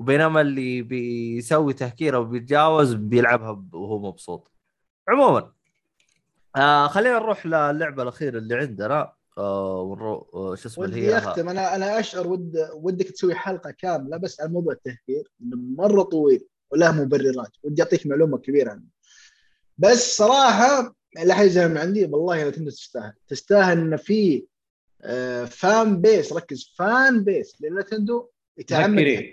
[0.00, 4.57] وبينما اللي بيسوي تهكير أو بيتجاوز بيلعبها وهو مبسوط.
[5.08, 5.52] عموما
[6.56, 11.18] آه خلينا نروح للعبة الأخيرة اللي عندنا آه ونروح آه شو اسمه اللي ودي هي
[11.18, 16.02] اختم أنا أنا أشعر ود ودك تسوي حلقة كاملة بس عن موضوع التهكير إنه مرة
[16.02, 17.50] طويل وله مبررات.
[17.62, 18.82] ودي أعطيك معلومة كبيرة عنه.
[19.78, 23.12] بس صراحة من عندي والله Nintendo تستاهل.
[23.28, 24.46] تستاهل إن في
[25.02, 28.28] آه، fan base ركز fan base ل Nintendo
[28.58, 29.24] يتعمد.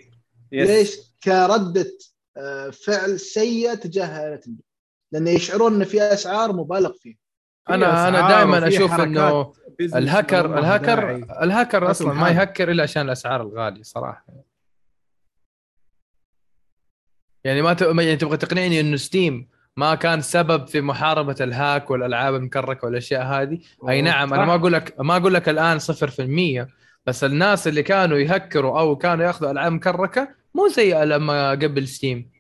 [0.52, 1.98] ليش؟ كردة
[2.38, 4.64] آه، فعل سيئة تجاه نتندو
[5.16, 7.18] لأن يشعرون أن في أسعار مبالغ فيها
[7.70, 11.16] أنا أنا دائما أشوف إنه الهاكر داعي.
[11.42, 12.30] الهاكر أصلا ما.
[12.30, 14.26] يهكر إلا عشان الأسعار الغالية صراحة
[17.44, 19.48] يعني ما يعني تبغى تقنعني إنه ستيم
[19.78, 23.60] ما كان سبب في محاربة الهاك والألعاب المكركة والأشياء هذه
[23.90, 24.46] أي نعم أنا.
[24.46, 26.68] ما أقول لك ما أقول لك الآن 0%
[27.06, 32.32] بس الناس اللي كانوا يهكروا أو كانوا يأخذوا ألعاب مكركة مو زي لما قبل Steam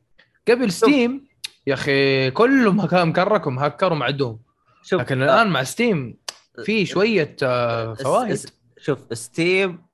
[0.48, 1.28] قبل Steam
[1.68, 4.40] يا أخي كلهم كان مكرك ومهكر ومعدوم.
[4.84, 6.18] شوف لكن الآن مع Steam
[6.66, 8.40] في شوية آه، اس- فوائد.
[8.78, 9.86] شوف Steam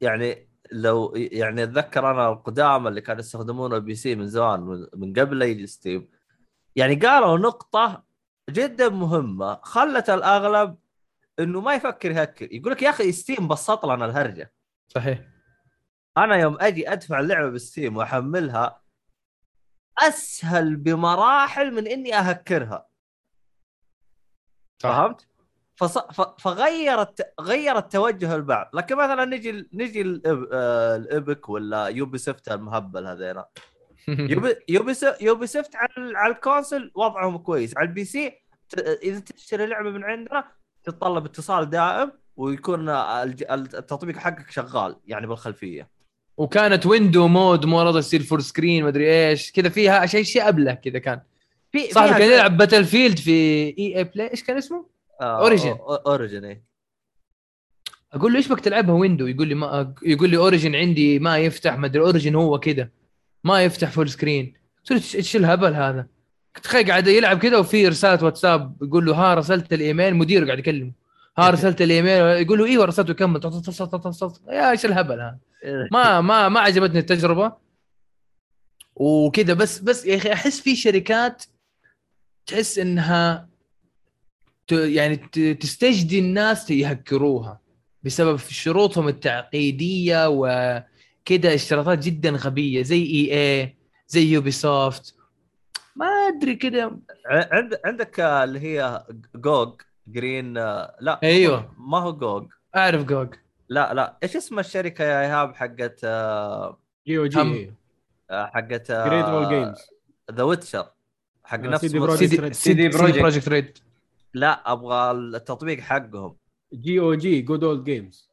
[0.00, 5.38] يعني لو يعني أتذكر أنا القدامى اللي كانوا يستخدمون ال PC من زمان من- قبل
[5.38, 6.08] لا يجي Steam
[6.76, 8.02] يعني قالوا نقطة
[8.50, 10.76] جدا مهمة خلت الأغلب
[11.40, 12.48] إنه ما يفكر يهكر.
[12.52, 14.52] يقول لك يا أخي Steam بسط لنا الهرجة.
[14.88, 15.20] صحيح.
[16.18, 18.79] أنا يوم أجي أدفع اللعبة بال Steam وأحملها
[20.00, 22.86] أسهل بمراحل من إني أهكرها.
[24.78, 25.26] فهمت؟
[25.76, 25.98] فص...
[25.98, 26.20] ف...
[26.20, 28.70] فغيرت غيرت توجه البعض.
[28.74, 30.48] لكن مثلا نجي نجي الإب...
[30.52, 33.46] آه، ال Epic ولا Ubisoft المهبل هذينا.
[34.08, 37.76] Ubi Ubi س- Ubisoft على على ال console وضعهم كويس.
[37.76, 38.30] على ال PC
[38.68, 40.44] ت- إذا تشتري لعبة من عندنا
[40.84, 45.90] تتطلب اتصال دائم ويكون التطبيق حقك شغال يعني بالخلفية.
[46.40, 49.52] وكانت window mode مو راضي تصير full screen مدري إيش.
[49.52, 51.20] كذا فيها شيء شيء ابله كذا كان.
[51.72, 53.30] في صاحبي فيها كان يلعب Battlefield في
[53.78, 54.86] EA Play إيش كان اسمه؟
[55.78, 56.62] أو- Origin إيه.
[58.12, 61.78] أقول له إيش بك تلعبها window يقول لي ما يقول لي Origin عندي ما يفتح
[61.78, 62.88] ما أدري Origin هو كذا.
[63.44, 66.06] ما يفتح full screen قلت له "إيش- إيش الهبل هذا؟
[66.62, 70.14] تخيل قاعد يلعب كذا وفي رسالة واتساب يقول له ها رسلت الإيميل.
[70.16, 70.92] مديره قاعد يكلمه.
[71.38, 72.10] ها رسلت الإيميل.
[72.42, 73.40] يقول له أيوه رسلته كمل.
[74.48, 75.38] يا إيش الهبل هذا؟
[75.92, 77.52] ما ما ما عجبتني التجربة.
[78.94, 81.44] وكذا بس بس يا أخي أحس في شركات
[82.46, 83.48] تحس إنها
[84.72, 85.16] يعني
[85.54, 87.60] تستجدي الناس يهكروها
[88.02, 93.76] بسبب شروطهم التعقيدية وكذا اشتراطات جدا غبية زي إي اي
[94.08, 95.14] زي Ubisoft
[95.96, 96.96] ما أدري كذا.
[97.84, 99.04] عندك اللي هي
[99.34, 101.74] GOG جرين لا أيوه.
[101.78, 102.48] ما هو جوج.
[102.76, 103.34] أعرف جوج.
[103.70, 107.40] لا لا إيش اسم الشركة يا إيهاب حقت آه، GOG.
[107.40, 107.74] إيه.
[108.30, 109.90] حقت Great Old Games
[110.32, 110.86] The Witcher
[111.44, 112.88] حق آه، نفس CD.
[112.88, 113.48] Projekt.
[113.48, 113.78] Red
[114.34, 116.36] لا أبغى التطبيق حقهم
[116.74, 118.30] GOG Good Old Games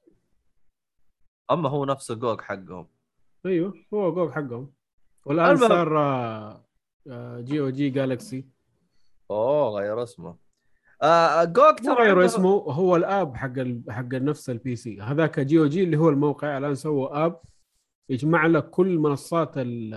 [1.51, 2.87] أما هو نفسه GOG حقهم
[3.45, 4.73] أيوه هو GOG حقهم
[5.25, 5.57] والآن.
[5.57, 6.65] صار آه،
[7.07, 8.45] آه، GOG Galaxy
[9.31, 10.35] أوه غير اسمه
[11.01, 13.81] آه GOG مو ترى غير اسمه هو ال app حق ال...
[13.89, 17.41] حق نفس ال PC هذاك GOG اللي هو الموقع الآن سووا app.
[18.09, 19.93] يجمع لك كل منصات ال...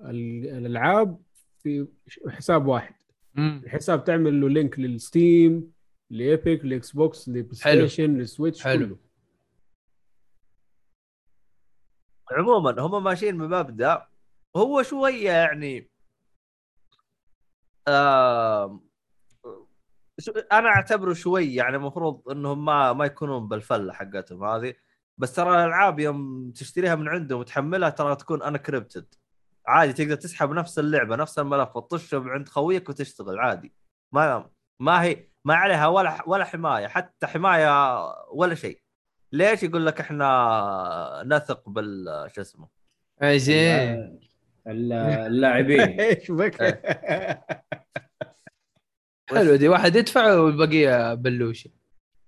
[0.00, 1.20] ال- الألعاب
[1.62, 1.86] في
[2.28, 2.94] حساب واحد.
[3.38, 5.72] الحساب تعمل له link لل Steam
[6.10, 7.86] ل Epic ل Xbox ل Play حلو.
[7.86, 8.86] Station ل Switch حلو.
[8.86, 8.96] كله.
[12.32, 14.06] عموما هم ماشيين بمبدأ
[14.56, 15.90] هو شوية يعني
[17.88, 18.80] آه
[20.52, 24.74] أنا أعتبره شوي يعني المفروض إنهم ما ما يكونون بالفلة حقتهم هذه.
[25.18, 29.14] بس ترى الألعاب يوم تشتريها من عندهم وتحملها ترى تكون encrypted
[29.66, 33.74] عادي تقدر تسحب نفس اللعبة نفس الملف وتطشه عند خويك وتشتغل عادي.
[34.12, 34.50] ما
[34.80, 37.96] ما هي ما عليها ولا ولا حماية حتى حماية
[38.32, 38.80] ولا شيء.
[39.32, 42.04] ليش يقول لك إحنا نثق بال
[42.34, 42.68] شو اسمه؟
[43.22, 44.20] زين.
[44.66, 44.92] ال-
[45.26, 46.00] اللاعبين.
[46.00, 46.56] إيش بك؟
[49.30, 51.70] حلو دي واحد يدفع والبقيه بلوشي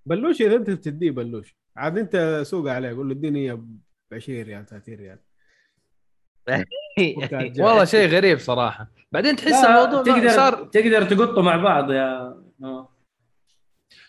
[0.06, 3.54] بلوش إذا أنت بتديه بلوش عاد أنت سوق عليه قول له اديني إياه
[4.10, 4.66] ب 20 ريال.
[4.66, 5.18] 30 ريال
[7.58, 8.90] والله شيء غريب صراحة.
[9.12, 12.88] بعدين تحس الموضوع تقدر صار تقدر تقطوا مع بعض يا آه.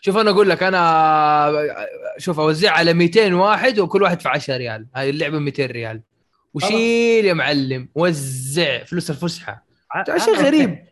[0.00, 1.52] شوف أنا أقول لك أنا
[2.18, 4.86] شوف أوزع على 200 واحد وكل واحد في 10 ريال.
[4.94, 6.02] هاي اللعبة 200 ريال.
[6.54, 9.66] وشيل يا معلم وزع فلوس الفسحة.
[10.16, 10.87] شيء غريب.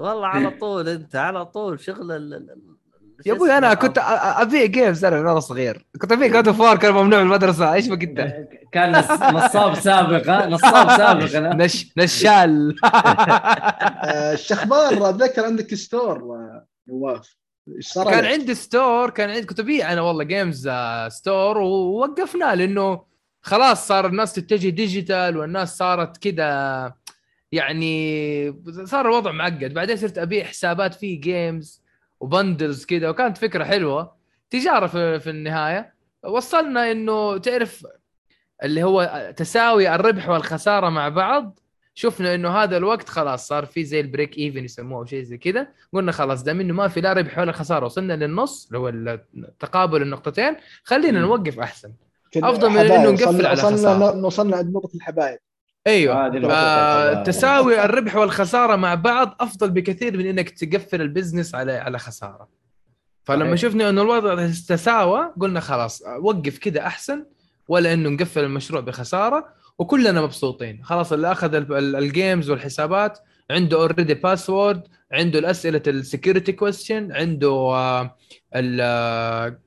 [0.00, 2.56] والله على طول انت على طول شغل ال-
[3.26, 3.98] يا أبوي أنا؟ كنت
[4.38, 8.02] ابيع games أنا وأنا صغير كنت ابيع God of كان ممنوع من المدرسة إيش بك
[8.02, 8.34] أنت؟
[8.72, 11.54] كان نص- نصاب سابق ها نصاب سابق أنا.
[11.64, 12.76] نش نشال
[14.32, 16.38] إش أخبار أتذكر عندك store
[16.88, 17.36] نواف
[17.76, 20.70] إيش صار كان؟ عندي store كان عندي كنت ابيع أنا والله games
[21.08, 23.02] store ووقفناه لأنه
[23.42, 26.92] خلاص صار الناس تتجه digital والناس صارت كذا
[27.52, 29.74] يعني صار الوضع معقد.
[29.74, 31.82] بعدين صرت أبيع حسابات في games
[32.20, 34.16] و bundles كذا وكانت فكرة حلوة.
[34.50, 35.94] تجارة في, في النهاية.
[36.24, 37.86] وصلنا إنه تعرف
[38.64, 41.58] اللي هو تساوي الربح والخسارة مع بعض.
[41.94, 45.38] شفنا إنه هذا الوقت خلاص صار في زي ال break even يسموه أو شيء زي
[45.38, 49.20] كذا قلنا خلاص دام إنه ما في لا ربح ولا خسارة وصلنا للنص اللي هو
[49.58, 51.92] تقابل النقطتين خلينا نوقف أحسن.
[52.34, 52.78] كنا أفضل من.
[52.78, 54.26] إنه نقفل على وصلنا خسارة.
[54.26, 55.38] وصلنا عند نقطة الحبايب.
[55.86, 56.14] أيوه.
[57.22, 62.48] تساوي الربح والخسارة مع بعض أفضل بكثير من إنك تقفل ال business على على خسارة
[63.24, 63.56] فلما.
[63.56, 67.24] شفنا انه الوضع تساوى قلنا خلاص وقف كذا أحسن
[67.68, 69.48] ولا إنه نقفل المشروع بخسارة
[69.78, 73.18] وكلنا مبسوطين خلاص اللي أخذ ال- ال- ال games والحسابات
[73.50, 74.82] عنده already password
[75.12, 78.16] عنده الأسئلة ال security question عنده آه،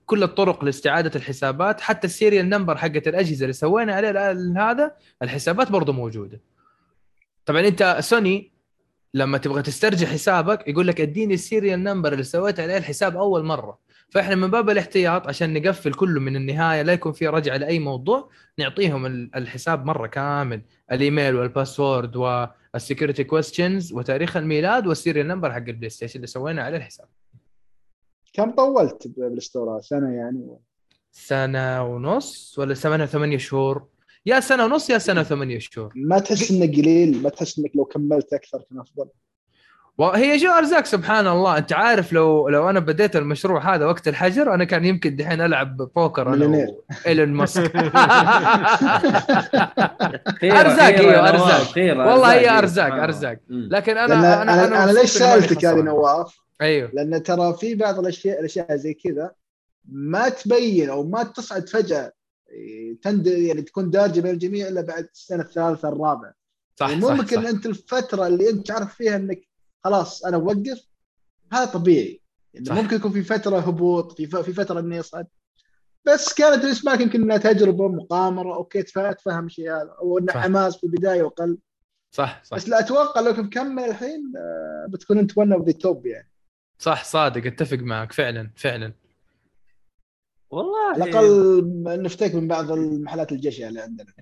[0.06, 4.92] كل الطرق لاستعادة الحسابات حتى ال serial number حقت الأجهزة اللي سوينا عليه هذا
[5.22, 6.42] الحسابات برضه موجودة.
[7.46, 8.52] طبعا أنت سوني
[9.14, 13.44] لما تبغى تسترجع حسابك يقول لك إديني ال serial number اللي سويت عليه الحساب أول
[13.44, 13.80] مرة.
[14.10, 18.30] فإحنا من باب الاحتياط عشان نقفل كله من النهاية لا يكون في رجعة لأي موضوع
[18.60, 20.62] نعطيهم ال- الحساب مرة كامل.
[20.92, 26.28] الإيميل وال password ال security questions وتاريخ الميلاد وال serial number حق ال PlayStation اللي
[26.28, 27.08] سوينا على الحساب.
[28.34, 30.58] كم طولت بال store سنة يعني
[31.12, 33.86] سنة ونص ولا سنه ثمانية شهور
[34.26, 37.86] يا سنة ونص يا سنة ثمانية شهور ما تحس إنه قليل ما تحس إنك لو
[37.86, 39.08] كملت أكثر كان أفضل
[39.98, 44.54] وهي جو أرزاق سبحان الله أنت عارف لو لو أنا بديت المشروع هذا وقت الحجر
[44.54, 46.68] أنا كان يمكن دحين ألعب بوكر أنا.
[47.08, 47.76] إيلون ماسك
[50.44, 51.02] يا أرزاق.
[51.02, 52.60] نواف، خيرة، والله هي.
[52.60, 53.38] أرزاق.
[53.50, 53.70] مم.
[53.72, 55.86] لكن أنا أنا أنا, أنا ليش سألتك هذه خسران.
[55.86, 56.92] نواف؟ أيوه.
[56.94, 59.32] لأن ترى في بعض الاشياء الأشياء زي كذا
[59.86, 62.14] ما تبين أو ما تصعد فجأة
[62.50, 66.34] إيه، تند يعني تكون دارجة بين الجميع إلا بعد السنة الثالثة الرابعة.
[66.76, 67.50] صح يعني صح, ممكن صح.
[67.50, 69.42] أنت الفترة اللي أنت تعرف فيها إنك
[69.84, 70.88] خلاص أنا أوقف
[71.52, 72.22] هذا طبيعي.
[72.54, 72.76] يعني صح.
[72.76, 75.28] ممكن يكون في فترة هبوط في في فترة انه يصعد
[76.06, 79.96] بس كانت بالنسبة لك يمكن انها تجربة مغامره okay تفهم الشيء هذا.
[80.00, 80.40] أو انه صح.
[80.40, 81.58] حماس في البداية وقل
[82.12, 82.58] صح صح.
[82.58, 86.30] بس لا أتوقع لو كنت مكمل الحين آه، بتكون أنت one of the top يعني.
[86.80, 88.94] صح صادق اتفق معك فعلا فعلا.
[90.50, 94.14] والله على الأقل نفتك من بعض المحلات الجشعه اللي عندنا.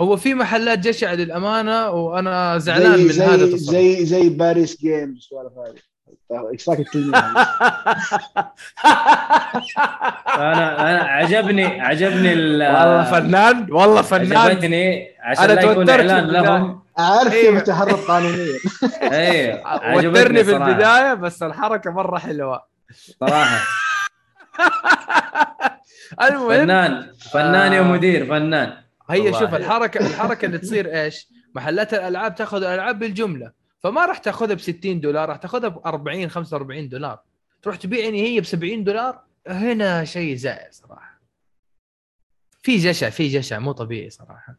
[0.00, 3.70] هو في محلات جشع للأمانة وأنا زعلان زي من زي هذا التصرف.
[3.70, 5.89] زي زي باريس جيمز والسوالف هذه
[6.52, 7.18] إيش رايك الكلمة
[10.38, 16.10] أنا أنا عجبني عجبني ال- والله فنان والله فنان عجبتني عشان أنا لا يكون توترت
[16.10, 16.26] إعلان.
[16.26, 17.54] لهم أعرف أيوة.
[17.54, 18.58] كيف تهرب قانونيا
[19.02, 20.56] أيوه عجبتني وترني في.
[20.56, 22.64] البداية بس الحركة مرة حلوة
[23.20, 23.58] صراحة
[26.22, 27.82] المهم فنان فنان يا آه.
[27.84, 28.72] مدير فنان
[29.10, 29.32] هي.
[29.32, 34.60] شوف الحركه الحركة اللي تصير إيش؟ محلات الألعاب تاخذ الألعاب بالجملة فما راح تاخذها ب
[34.60, 37.18] 60 دولار راح تاخذها ب 40 45 دولار.
[37.62, 41.20] تروح تبيعني هي ب 70 دولار هنا شيء زائر صراحة.
[42.62, 44.56] في جشع في جشع مو طبيعي صراحة.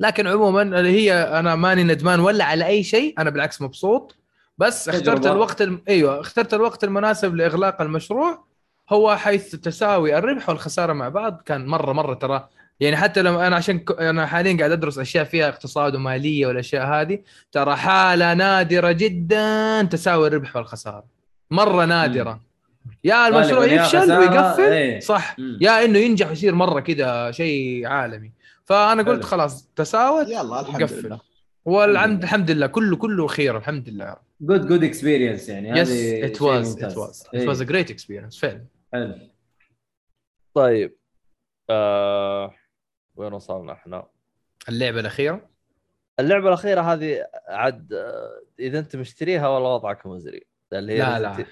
[0.00, 4.16] لكن عموما اللي هي أنا ماني ندمان ولا على أي شيء أنا بالعكس مبسوط.
[4.58, 5.26] بس اخترت.
[5.26, 5.82] الوقت الم...
[5.88, 8.44] أيوه اخترت الوقت المناسب لإغلاق المشروع.
[8.90, 12.48] هو حيث تساوي الربح والخسارة مع بعض كان مرة مرة ترى
[12.80, 14.00] يعني حتى لما أنا عشان ك...
[14.00, 17.18] أنا حاليا قاعد أدرس أشياء فيها اقتصاد ومالية والأشياء هذه
[17.52, 21.04] ترى حالة نادرة جدا تساوي الربح والخسارة.
[21.50, 22.40] مرة نادرة.
[23.04, 24.62] يا المشروع يفشل ويقفل.
[24.62, 25.00] إيه.
[25.00, 25.38] صح.
[25.38, 25.58] مم.
[25.60, 28.32] يا إنه ينجح ويصير مرة كذا شيء عالمي.
[28.64, 29.24] فأنا قلت.
[29.24, 31.06] خلاص تساوت يلا الحمد وقفل.
[31.06, 31.20] لله.
[31.64, 32.66] والحمد الحمد لله.
[32.66, 34.22] كله كله خير الحمد لله يا رب.
[34.40, 35.80] good good experience يعني.
[35.80, 35.90] yes
[36.24, 36.84] it was.
[36.84, 37.48] it was it.
[37.48, 38.64] was a great experience فعلا.
[38.92, 39.14] حلو.
[40.54, 40.96] طيب
[41.70, 42.54] آه...
[43.20, 44.06] وين وصلنا إحنا؟
[44.68, 45.50] اللعبة الأخيرة
[46.20, 51.44] اللعبة الأخيرة هذه عاد آه، إذا أنت مشتريها والله وضعك مزري اللي هي لا لا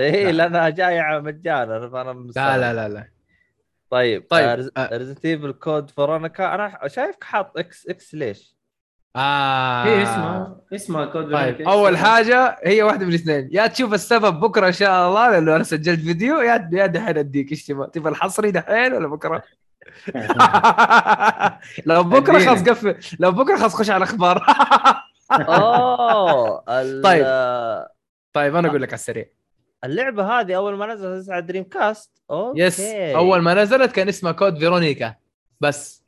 [0.00, 0.32] إيه لا.
[0.32, 2.58] لانها جاية مجانا فانا لا.
[2.58, 3.08] لا لا لا
[3.90, 4.96] طيب طيب، آه.
[4.96, 8.56] Resident Evil Code Veronica أنا شايفك حاط X X ليش؟
[9.16, 11.68] آه هي اسمها اسمها كود طيب.
[11.68, 15.64] أول حاجة هي واحدة من الاثنين يا تشوف السبب بكرة إن شاء الله لأنه أنا
[15.64, 19.42] سجلت فيديو يا يا دحين أديك إيش تبغى تبغى الحصري دحين ولا بكرة؟
[21.86, 22.38] لو بكرة.
[22.38, 22.96] خلاص قفل.
[23.20, 24.42] لو بكرة خلاص خش على الاخبار
[25.32, 26.64] اوه
[27.04, 27.22] طيب.
[27.26, 27.92] آه،
[28.32, 29.26] طيب أنا أقول لك على السريع.
[29.84, 32.60] اللعبة هذه أول ما نزلت على Dreamcast okay.
[32.60, 32.80] yes
[33.14, 35.14] أول ما نزلت كان اسمها Code Veronica.
[35.60, 36.02] بس.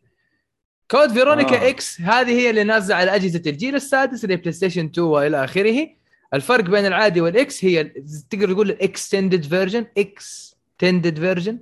[0.91, 1.69] Code Veronica آه.
[1.69, 5.89] X هذه هي اللي نازلة على أجهزة الجيل السادس اللي بلاي ستيشن 2 وإلى آخره.
[6.35, 7.85] الفرق بين العادي وال X هي
[8.31, 11.59] تقدر تقول ال extended version extended version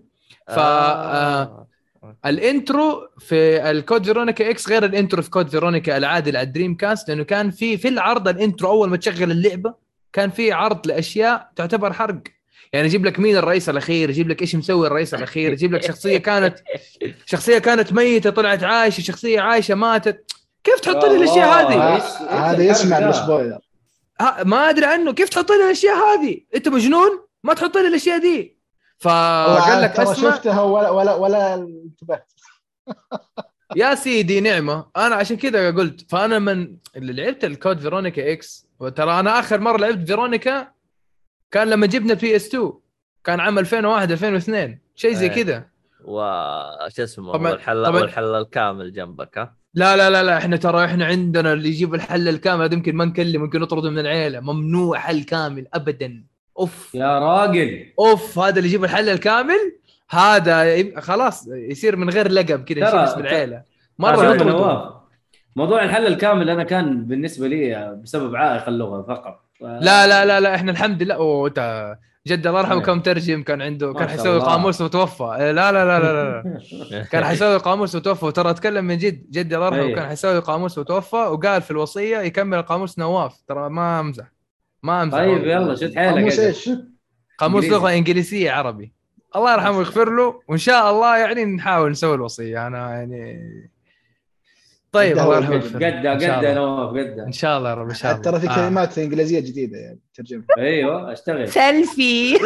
[0.49, 1.67] ف آه.
[2.27, 6.43] ال intro في ال Code Veronica X غير ال intro في Code Veronica العادي على
[6.43, 9.75] الدريم كاست لأنه كان في في العرض ال intro أول ما تشغل اللعبة
[10.13, 12.23] كان في عرض لأشياء تعتبر حرق.
[12.73, 16.19] يعني يجيب لك مين الرئيس الأخير يجيب لك إيش مسوي الرئيس الأخير يجيب لك شخصية
[16.19, 16.59] كانت
[17.27, 20.33] شخصية كانت ميتة طلعت عايشة شخصية عايشة ماتت.
[20.65, 21.97] كيف تحط لي الأشياء والله.
[21.97, 23.59] هذه؟ هذا يسمع؟ ال spoiler
[24.45, 25.13] ما أدري عنه.
[25.13, 27.11] كيف تحط لي الأشياء هذه؟ أنت مجنون؟
[27.45, 28.62] ما تحط لي الأشياء دي.
[29.03, 32.33] فقال لك ترى أسمع شفتها ولا ولا ولا انتبهت
[33.77, 38.67] يا سيدي نعمة أنا عشان كذا قلت فأنا من اللي لعبت ال Code Veronica X
[38.81, 40.69] وترى أنا آخر مرة لعبت Veronica
[41.51, 42.73] كان لما جبنا PS 2
[43.25, 45.43] كان عام 2001 2002 شيء زي إيه.
[45.45, 45.67] كذا
[46.05, 48.01] وش اسمه طبعاً- والحل طبعاً.
[48.01, 52.29] والحل الكامل جنبك ها لا لا لا لا إحنا ترى إحنا عندنا اللي يجيب الحل
[52.29, 56.25] الكامل هذا يمكن ما نكلم ممكن نطرده من العيلة ممنوع حل كامل ابدا
[56.63, 56.95] أوف.
[56.95, 57.87] يا راجل.
[57.99, 59.77] أوف هذا اللي يجيب الحل الكامل؟
[60.11, 63.63] هذا يب- خلاص يصير من غير لقب كذا يصير اسم العيله
[63.99, 64.93] مرة نواف
[65.57, 69.41] موضوع الحل الكامل أنا كان بالنسبة لي بسبب عائق اللغة فقط.
[69.61, 69.63] ف...
[69.63, 71.15] لا لا لا لا إحنا الحمد لله.
[71.15, 71.95] أوه أنت
[72.27, 72.83] جد الله يرحمه إيه.
[72.83, 74.41] كم مترجم كان عنده كان حيسوي.
[74.41, 75.25] قاموس وتوفى.
[75.25, 76.43] لا لا لا لا, لا,
[76.91, 77.03] لا.
[77.13, 78.25] كان حيسوي قاموس وتوفى.
[78.27, 79.95] وترى أتكلم من جد جدي الله يرحمه أيه.
[79.95, 83.43] كان حيسوي قاموس وتوفى وقال في الوصية يكمل القاموس نواف.
[83.49, 84.33] ترى ما أمزح.
[84.83, 85.45] ما أمزح طيب.
[85.45, 86.39] يلا شد حيلك قاموس.
[86.39, 86.71] إيش؟
[87.39, 87.65] قاموس.
[87.65, 88.93] لغة إنجليزية عربي
[89.37, 93.41] الله يرحمه ويغفر له وإن شاء الله يعني نحاول نسوي الوصية أنا يعني
[94.93, 95.87] طيب الله يرحمه قد ويغفر له.
[95.91, 96.55] قد إن شاء الله.
[96.55, 98.55] نواف قد إن شاء الله يا رب إن شاء الله ترى في آه.
[98.55, 101.49] كلمات إنجليزية جديدة يعني ترجمها أيوه أشتغل.
[101.49, 102.37] سيلفي.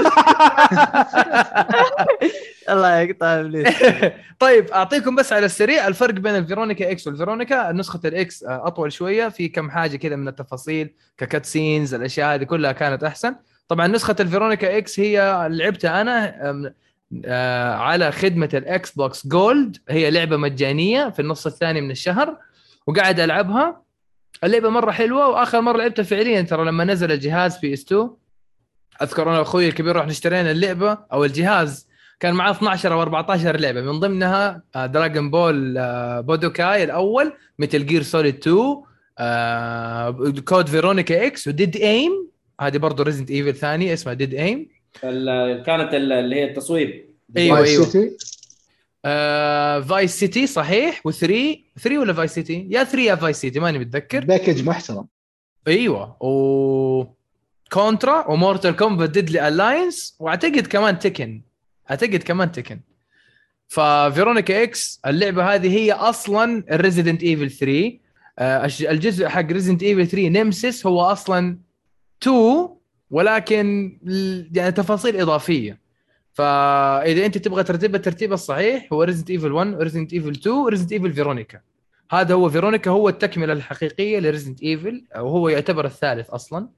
[2.70, 3.74] الله يقطع ابليس
[4.38, 7.72] طيب أعطيكم بس على السريع الفرق بين ال Veronica X وال Veronica.
[7.72, 12.34] نسخة ال X آه، أطول شوية في كم حاجة كذا من التفاصيل ك cutscenes الأشياء
[12.34, 13.34] هذه كلها كانت أحسن.
[13.68, 16.72] طبعا نسخة ال Veronica X هي لعبتها أنا آه،
[17.78, 19.76] على خدمة ال Xbox Gold.
[19.88, 22.36] هي لعبة مجانية في النص الثاني من الشهر
[22.86, 23.82] وقاعد ألعبها.
[24.44, 28.10] اللعبة مرة حلوة وآخر مرة لعبتها فعليا ترى لما نزل الجهاز PS 2
[29.02, 31.88] أذكر أنا واخوي الكبير رحنا اشترينا اللعبة أو الجهاز.
[32.20, 35.74] كان معاه 12 أو 14 لعبة من ضمنها Dragon Ball
[36.22, 38.82] Budokai الأول Metal Gear Solid 2
[39.18, 42.30] آه، Code Veronica X و Dead Aim
[42.60, 44.68] هذه برضه Resident Evil ثاني اسمها Dead Aim
[45.66, 47.06] كانت ال- اللي هي التصويب.
[47.36, 47.84] أيوة، Vice أيوة.
[47.86, 48.16] City
[49.88, 51.00] Vice City صحيح.
[51.08, 51.12] و3
[51.80, 54.24] 3 ولا Vice City؟ يا 3 يا Vice City ماني متذكر.
[54.24, 55.06] package محترم.
[55.68, 56.22] أيوه.
[56.22, 57.04] و
[57.72, 61.42] Contra و Mortal Kombat Deadly Alliance وأعتقد كمان Tekken
[61.90, 62.80] أعتقد كمان Tekken
[63.68, 67.98] ف Veronica X اللعبة هذه هي أصلا ال Resident Evil 3
[68.38, 71.58] آه، الش- الجزء حق Resident Evil 3 Nemesis هو أصلا
[72.22, 72.68] 2
[73.10, 73.98] ولكن
[74.54, 75.86] يعني تفاصيل إضافية.
[76.32, 80.60] فإذا أنت تبغى ترتيب الترتيب الصحيح هو Resident Evil 1 و Resident Evil 2 و
[80.60, 81.60] Resident Evil Veronica
[82.10, 86.68] هذا هو Veronica هو التكملة الحقيقية ل Resident Evil وهو يعتبر الثالث أصلا.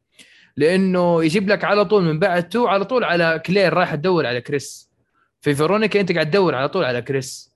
[0.56, 4.40] لأنه يجيب لك على طول من بعد 2 على طول على كلير رايح تدور على
[4.40, 4.90] كريس
[5.40, 7.52] في Veronica أنت قاعد تدور على طول على كريس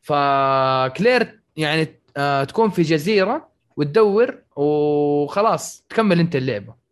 [0.00, 6.85] فكلير يعني آه تكون في جزيرة وتدور وخلاص تكمل أنت اللعبة.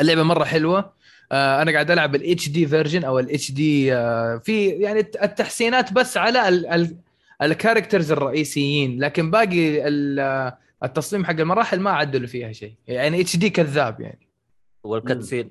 [0.00, 0.92] اللعبة مرة حلوة.
[1.32, 3.90] آه أنا قاعد ألعب ال HD version أو ال HD
[4.44, 6.96] في يعني التحسينات بس على ال ال
[7.42, 10.52] ال characters الرئيسيين لكن باقي ال-
[10.84, 12.72] التصميم حق المراحل ما عدلوا فيها شيء.
[12.88, 14.28] يعني HD كذاب يعني.
[14.84, 15.50] وال cutscene.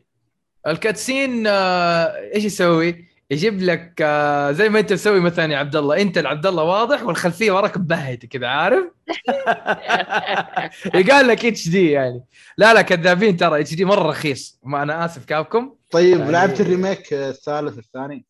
[0.67, 2.05] ال cutscene آه،
[2.35, 6.45] إيش يسوي؟ يجيب لك آه، زي ما انت مسوي مثلا يا عبد الله انت العبد
[6.45, 8.83] الله واضح والخلفيه وراك مبهته كذا عارف؟
[10.95, 12.23] يقال لك HD يعني.
[12.57, 15.75] لا لا كذابين ترى اتش دي مرة رخيص ما أنا آسف كابكم.
[15.91, 18.25] طيب يعني- لعبت الريميك الثالث الثاني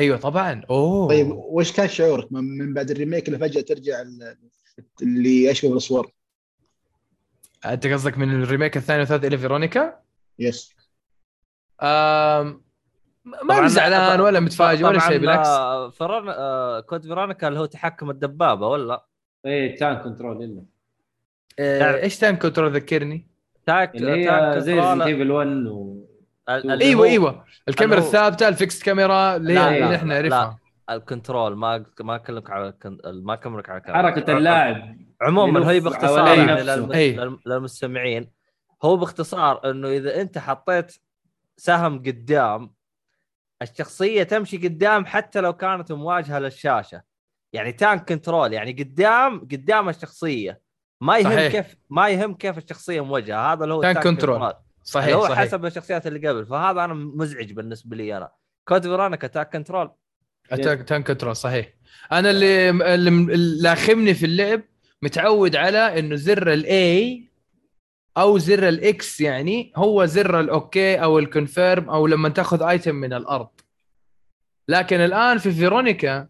[0.00, 0.62] أيوه طبعا.
[0.70, 1.08] أوه.
[1.08, 4.36] طيب وش كان شعورك من بعد الريميك اللي فجأة ترجع ال-
[5.02, 6.10] اللي يشبه بالصور
[7.64, 9.98] أنت قصدك من الريميك الثاني والثالث إلى فيرونيكا؟
[10.38, 10.74] يس.
[13.44, 18.10] ما زعلان ولا متفاجئ ولا شيء بالعكس آه، فرون آه، كود فيرونيكا اللي هو تحكم
[18.10, 19.04] الدبابة ولا
[19.46, 20.64] إيه تان كنترول الا
[21.58, 23.26] آه، إيش تانك كنترول ذكرني؟
[23.66, 26.04] تاك اللي هي تاك زي ريزنت ايفل 1 و...
[26.48, 30.14] إيوه هو إيوه الكاميرا هو- الثابتة الفيكس كاميرا اللي لا، اللي لا، إحنا.
[30.14, 30.58] نعرفها
[30.90, 32.74] الكنترول ما ما أكلمك على
[33.04, 33.82] ما اكلمك على.
[33.86, 36.52] حركة اللاعب عموما هي باختصار يعني
[36.94, 37.16] إيه.
[37.16, 38.30] للم- للمستمعين
[38.84, 40.96] هو باختصار إنه إذا أنت حطيت
[41.56, 42.70] سهم قدام
[43.62, 47.02] الشخصية تمشي قدام حتى لو كانت مواجهة للشاشة.
[47.52, 50.60] يعني tank control يعني قدام قدام الشخصية.
[51.00, 51.52] ما يهم صحيح.
[51.52, 53.52] كيف ما يهم كيف الشخصية موجهة.
[53.52, 54.36] هذا اللي هو tank control.
[54.36, 55.38] اللي صحيح هو صحيح.
[55.38, 56.46] حسب الشخصيات اللي قبل.
[56.46, 58.30] فهذا أنا مزعج بالنسبة لي أنا.
[58.68, 59.90] Code Veronica tank control
[60.50, 61.74] a tank tank control صحيح.
[62.12, 64.62] أنا اللي اللي اللي لاخمني في اللعب
[65.02, 67.27] متعود على إنه زر ال A
[68.18, 72.62] أو زر ال X يعني هو زر ال OK أو ال confirm أو لما تأخذ
[72.62, 73.48] item من الأرض.
[74.68, 76.26] لكن الآن في Veronica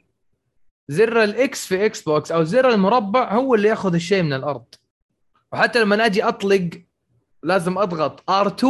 [0.89, 4.65] زر ال X في Xbox أو زر المربع هو اللي يأخذ الشيء من الأرض.
[5.52, 6.70] وحتى لما أجي أطلق
[7.43, 8.65] لازم أضغط R2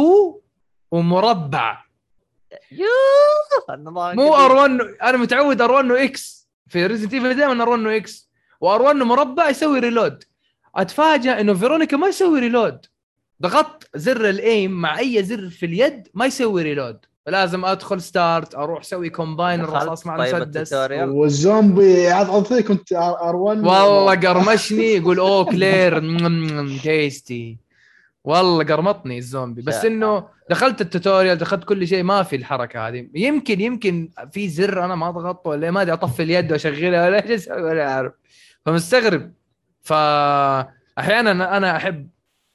[0.91, 1.83] ومربع.
[4.15, 8.29] مو R1 أنا متعود R1 و X في Resident Evil دائما R1 و X
[8.65, 10.23] و R1 مربع يسوي reload
[10.75, 12.85] اتفاجئ إنه Veronica ما يسوي reload
[13.41, 18.55] ضغطت زر ال aim مع أي زر في اليد ما يسوي reload لازم أدخل start
[18.55, 22.09] أروح أسوي combine الرصاص مع طيب المسدس؟ والزومبي
[22.43, 25.99] فيك كنت ار 1 والله قرمشني يقول أوه كلير
[26.83, 27.57] تيستي
[28.23, 29.61] والله قرمطني الزومبي.
[29.61, 33.07] بس إنه دخلت التوتوريال دخلت كل شيء ما في الحركة هذه.
[33.13, 37.31] يمكن يمكن في زر أنا ما ضغطته ولا ما أدري أطفي اليد وأشغلها ولا إيش
[37.31, 38.13] أسوي ولا عارف
[38.65, 39.31] فمستغرب.
[39.81, 39.93] ف
[40.99, 42.09] أحيانا أنا أحب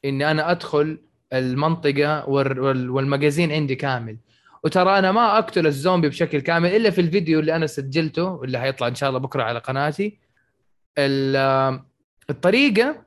[0.04, 0.98] إني أنا أدخل
[1.32, 4.16] المنطقة وال- وال- والمجازين عندي كامل
[4.64, 8.88] وترى أنا ما أقتل الزومبي بشكل كامل إلا في الفيديو اللي أنا سجلته اللي حيطلع
[8.88, 10.18] إن شاء الله بكرة على قناتي
[10.98, 11.80] ال-
[12.30, 13.02] الطريقة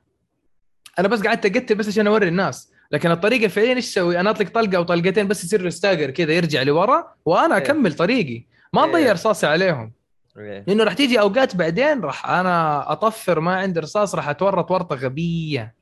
[0.98, 4.48] أنا بس قعدت أقتل بس عشان أوري الناس لكن الطريقة فعليا إيش أسوي؟ أنا أطلق
[4.48, 7.62] طلقة أو طلقتين بس يصير ستاجر كذا يرجع لورا وأنا إيه.
[7.62, 8.90] أكمل طريقي ما إيه.
[8.90, 9.92] اضيع رصاصي عليهم
[10.38, 10.64] إيه.
[10.66, 15.74] لأنه راح تيجي أوقات بعدين راح أنا أطفر ما عندي رصاص راح أتورط ورطة غبية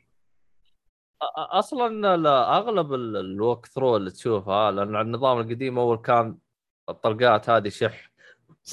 [1.37, 6.39] أصلا لا أغلب ال- ال walkthrough اللي تشوفها لأن النظام القديم أول كان
[6.89, 8.11] الطلقات هذه شح.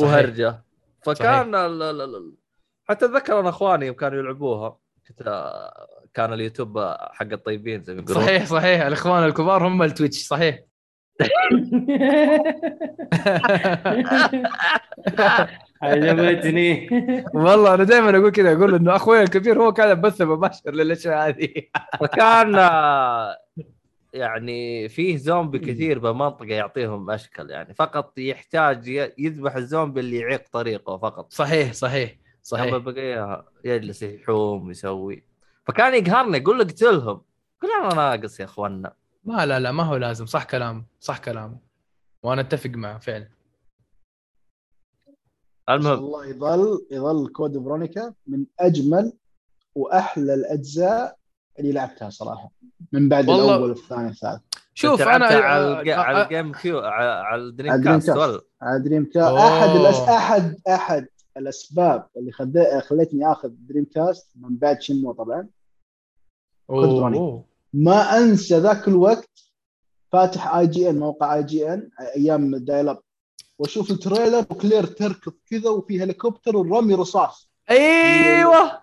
[0.02, 0.64] وهرجة.
[1.04, 2.34] فكان ال- ال- ال-
[2.90, 5.24] حتى أتذكر أنا أخواني يوم كانوا يلعبوها كنت
[6.14, 6.80] كان اليوتيوب
[7.12, 8.24] حق الطيبين زي ما يقولون.
[8.24, 8.82] صحيح صحيح.
[8.86, 10.60] الإخوان الكبار هم ال Twitch صحيح.
[15.82, 16.90] عجبتني.
[17.34, 21.50] والله أنا دائما أقول كذا أقول إنه أخوي الكبير هو كان بث مباشر للأشياء هذه.
[22.00, 22.54] فكان
[24.14, 28.88] يعني فيه زومبي كثير بالمنطقة يعطيهم أشكال يعني فقط يحتاج
[29.18, 31.32] يذبح الزومبي اللي يعيق طريقه فقط.
[31.32, 35.24] صحيح صحيح أما صحيح البقيه يجلس يحوم يسوي
[35.68, 37.22] فكان يقهرني يقول لك اقتلهم.
[37.62, 38.94] قل أنا ناقص يا أخوانا.
[39.26, 40.26] ما لا لا ما هو لازم.
[40.26, 41.58] صح كلامه صح كلامه.
[42.24, 43.28] وأنا أتفق معه فعلا.
[45.70, 46.04] المهم.
[46.04, 49.14] والله يظل يظل كود فرونيكا من أجمل
[49.76, 51.18] وأحلى الأجزاء
[51.60, 52.52] اللي لعبتها صراحة.
[52.92, 54.42] من بعد والله- الأول والثاني والثالث
[54.74, 58.42] شوف أنا على ال Ga- على ال GameCube على على ال Dream على ال Dreamcast
[58.62, 59.18] على Dreamcast.
[59.38, 59.96] احد الأس...
[60.00, 62.58] أحد أحد الأسباب اللي خد...
[62.88, 65.50] خلتني آخذ Dreamcast من بعد Shenmue طبعا.
[66.70, 67.46] أوه.
[67.74, 69.30] ما أنسى ذاك الوقت
[70.12, 73.00] فاتح IGN موقع IGN أيام ال dial-up
[73.60, 77.50] وأشوف ال trailer وكلير تركض كذا وفي هليكوبتر والرمي رصاص.
[77.70, 78.82] أيوه.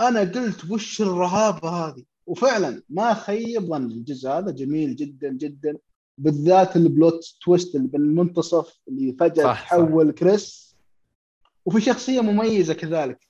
[0.00, 5.78] أنا قلت وش الرهابة هذه؟ وفعلا ما خيب ظن الجزء هذا جميل جدا جدا.
[6.18, 9.52] بالذات ال plot twist اللي بالمنتصف اللي فجأة.
[9.52, 10.76] تحول كريس.
[11.64, 13.26] وفي شخصية مميزة كذلك.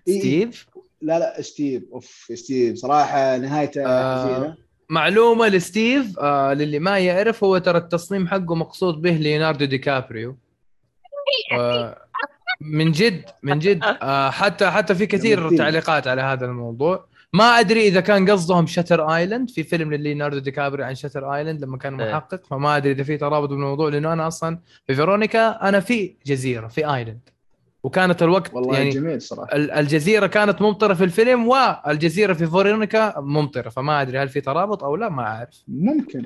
[0.00, 0.66] ستيف؟
[1.00, 1.82] لا لا ستيف.
[1.92, 2.76] أوف ستيف.
[2.76, 4.24] صراحة نهايته آه.
[4.24, 4.56] حزينة.
[4.90, 10.36] معلومة لستيف آه للي ما يعرف هو ترى التصميم حقه مقصود به ليوناردو دي كابريو.
[11.58, 11.98] آه
[12.60, 13.80] من جد من جد.
[13.84, 14.30] آه.
[14.30, 15.56] حتى حتى في كثير.
[15.56, 17.08] تعليقات على هذا الموضوع.
[17.32, 21.64] ما أدري إذا كان قصدهم Shutter Island في فيلم لليوناردو دي كابريو عن Shutter Island
[21.64, 22.10] لما كان إيه.
[22.10, 22.46] محقق.
[22.46, 26.94] فما أدري إذا في ترابط بالموضوع لأنه أنا أصلا في فيرونيكا أنا في جزيرة في
[26.94, 27.28] island
[27.84, 29.56] وكانت الوقت والله يعني جميل صراحة.
[29.56, 34.84] ال- الجزيرة كانت ممطرة في الفيلم والجزيرة في فيرونيكا ممطرة فما أدري هل في ترابط
[34.84, 35.62] أو لا ما أعرف.
[35.68, 36.24] ممكن.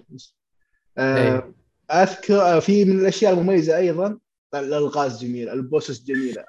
[0.99, 1.53] آه إيه.
[1.91, 4.19] أذكر آه، في من الأشياء المميزة أيضا
[4.55, 6.45] الألغاز جميلة البوسس جميلة.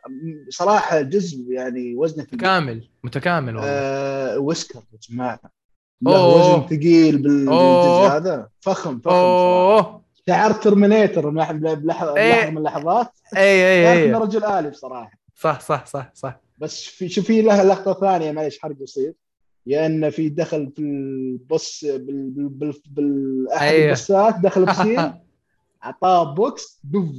[0.50, 3.70] صراحة جزء يعني وزنه كامل متكامل والله.
[3.72, 5.40] آه ويسكر يا جماعة.
[6.08, 6.58] أوه.
[6.58, 8.02] وزن ثقيل بال- أوه.
[8.02, 8.50] بالجزء هذا.
[8.62, 9.80] فخم فخم صراحة.
[9.80, 10.03] أوه.
[10.28, 12.32] شعرت ترمينيتر بلحظه إيه.
[12.34, 13.12] لحظه من اللحظات.
[13.38, 15.12] اي اي انه اي رجل آلي بصراحة.
[15.36, 16.40] صح صح صح صح.
[16.58, 19.16] بس في شوف في له لقطه ثانية معليش حرق بسيط.
[19.68, 23.86] يا انه في دخل في البص بال بال بال, بال احد أيوه.
[23.88, 25.14] البصات دخل بسين
[25.84, 27.00] اعطاه بوكس دف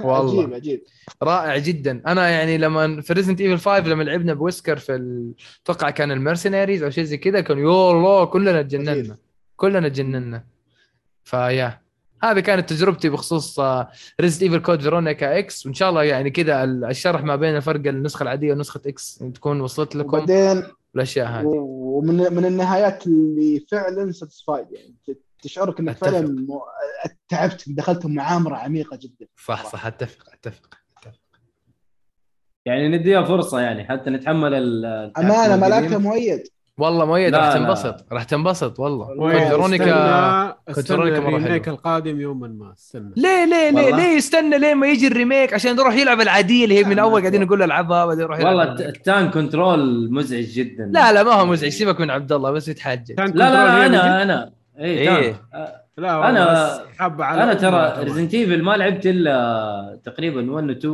[0.00, 0.54] عجيب والله.
[0.56, 0.82] عجيب
[1.22, 2.02] رائع جدا.
[2.06, 5.22] أنا يعني لما في Resident Evil 5 لما لعبنا ب Wesker في
[5.64, 9.16] أتوقع كان ال Mercenaries أو شيء زي كذا كان يا الله كلنا تجننا.
[9.56, 10.44] كلنا تجننا.
[11.24, 11.80] فيا.
[12.22, 13.60] هذه كانت تجربتي بخصوص
[14.20, 17.86] Resident Evil Code Veronica X وإن شاء الله يعني كذا ال- الشرح ما بين فرق
[17.86, 20.62] النسخة العادية ونسخة X تكون وصلت لكم وبعدين
[20.94, 21.46] الأشياء هذه.
[21.46, 24.94] ومن من النهايات اللي فعلا satisfied يعني.
[25.42, 25.96] تشعرك إنك.
[25.96, 26.46] فعلا
[27.28, 29.26] تعبت دخلت مغامره عميقة جدا.
[29.46, 30.74] صح صح أتفق أتفق
[32.66, 34.54] يعني نديها فرصة يعني حتى نتحمل
[35.18, 35.66] أمانة ما.
[35.66, 36.42] لعبتها مؤيد.
[36.80, 37.52] والله مؤيد راح.
[37.54, 39.12] تنبسط راح تنبسط والله
[40.68, 41.68] استنى فيرونيكا مرة ال remake.
[41.68, 43.96] القادم يوما ما استنى ليه ليه ليه والله.
[43.96, 47.20] ليه يستنى ليه ما يجي ال remake عشان يروح يلعب العاديه اللي هي من أول
[47.20, 47.42] قاعدين.
[47.42, 51.46] نقول له ألعبها بعدين يروح والله ال tank control مزعج جدا لا لا ما هو
[51.46, 55.42] مزعج سيبك من عبد الله بس يتحجج لا لا, أنا أنا اي إيه.
[55.96, 58.04] لا حبة على أنا ترى.
[58.04, 60.92] Resident Evil ما لعبت إلا تقريبا 1 و 2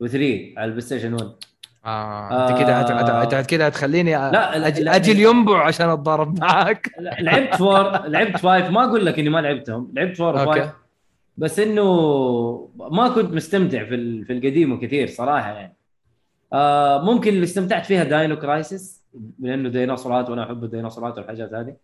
[0.00, 1.26] و 3 على البلاي ستيشن 1
[1.88, 4.96] آه أنت هت- هت- كده هتخليني لا، لا، أجي لا.
[4.96, 6.90] أجي الينبع عشان أتضارب معاك
[7.20, 10.70] لعبت four لعبت five ما أقول لك إني ما لعبتهم لعبت four okay و five
[11.36, 11.84] بس إنه
[12.76, 15.76] ما كنت مستمتع في ال- في القديم كثير صراحة يعني
[16.52, 19.02] آه ممكن اللي استمتعت فيها Dino Crisis
[19.40, 21.74] لأنه ديناصورات وأنا أحب الديناصورات والحاجات هذه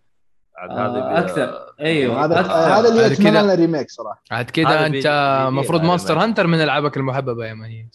[0.71, 2.41] آه هذه أكثر أيوه هذا.
[2.43, 3.43] هذا اللي أتمنى كذا.
[3.43, 5.07] له remake صراحة عاد كده أنت
[5.49, 6.19] المفروض Monster.
[6.19, 7.95] Hunter من ألعابك المحببة يا مؤيد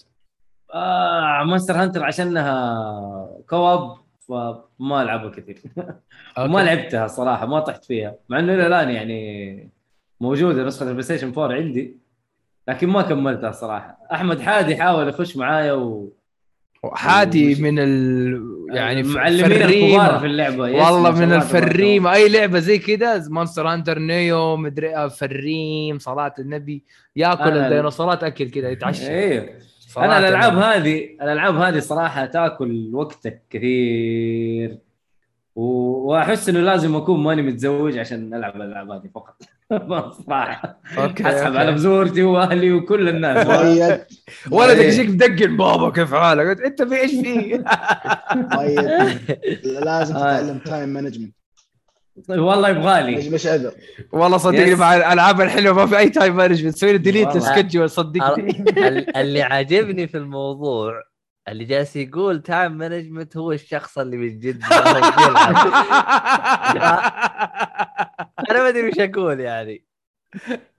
[0.73, 3.93] آه Monster Hunter عشانها co-op
[4.27, 5.61] فما ألعبها كثير.
[6.37, 8.15] ما لعبتها صراحة ما طحت فيها.
[8.29, 9.69] مع إنه إلى الآن يعني
[10.21, 11.97] موجودة نسخة البلاي ستيشن 4 عندي
[12.67, 13.97] لكن ما كملتها صراحة.
[14.13, 16.13] أحمد حادي حاول يخش معايا و
[16.93, 19.47] حادي من ال يعني فريمة.
[19.47, 20.61] الكبار في اللعبة.
[20.61, 22.13] والله من الفريمة.
[22.13, 26.83] أي لعبة زي كذا مونستر هانتر نيو مدري آه، فريم صلاة النبي.
[27.15, 29.09] ياكل الديناصورات أكل كذا يتعشى.
[29.09, 29.49] أيوه
[29.98, 30.57] أنا الألعاب.
[30.57, 34.78] هذه الألعاب هذه صراحة تأكل وقتك كثير.
[35.56, 35.61] و...
[36.10, 39.41] وأحس إنه لازم أكون ماني متزوج عشان ألعب الألعاب هذه فقط.
[40.28, 40.80] صراحة.
[40.97, 41.56] okay أسحب.
[41.56, 43.48] على بزورتي وأهلي وكل الناس.
[43.48, 43.99] مؤيد
[44.60, 44.88] ولدك إيه.
[44.88, 47.64] يجيك مدقن بابا كيف حالك؟ قلت أنت في إيش فيه؟
[48.36, 48.80] مؤيد
[49.86, 50.16] لازم.
[50.16, 51.35] تتعلم time management
[52.29, 53.71] والله يبغالي مش عذر
[54.11, 54.75] والله صدقني.
[54.75, 57.35] مع الألعاب الحلوة ما في أي time management تسوي لي delete.
[57.35, 58.63] ال schedule صدقني.
[58.77, 60.93] ال- اللي عاجبني في الموضوع
[61.47, 64.63] اللي جالس يقول time management هو الشخص اللي من جد.
[68.49, 69.85] أنا ما أدري وش أقول يعني.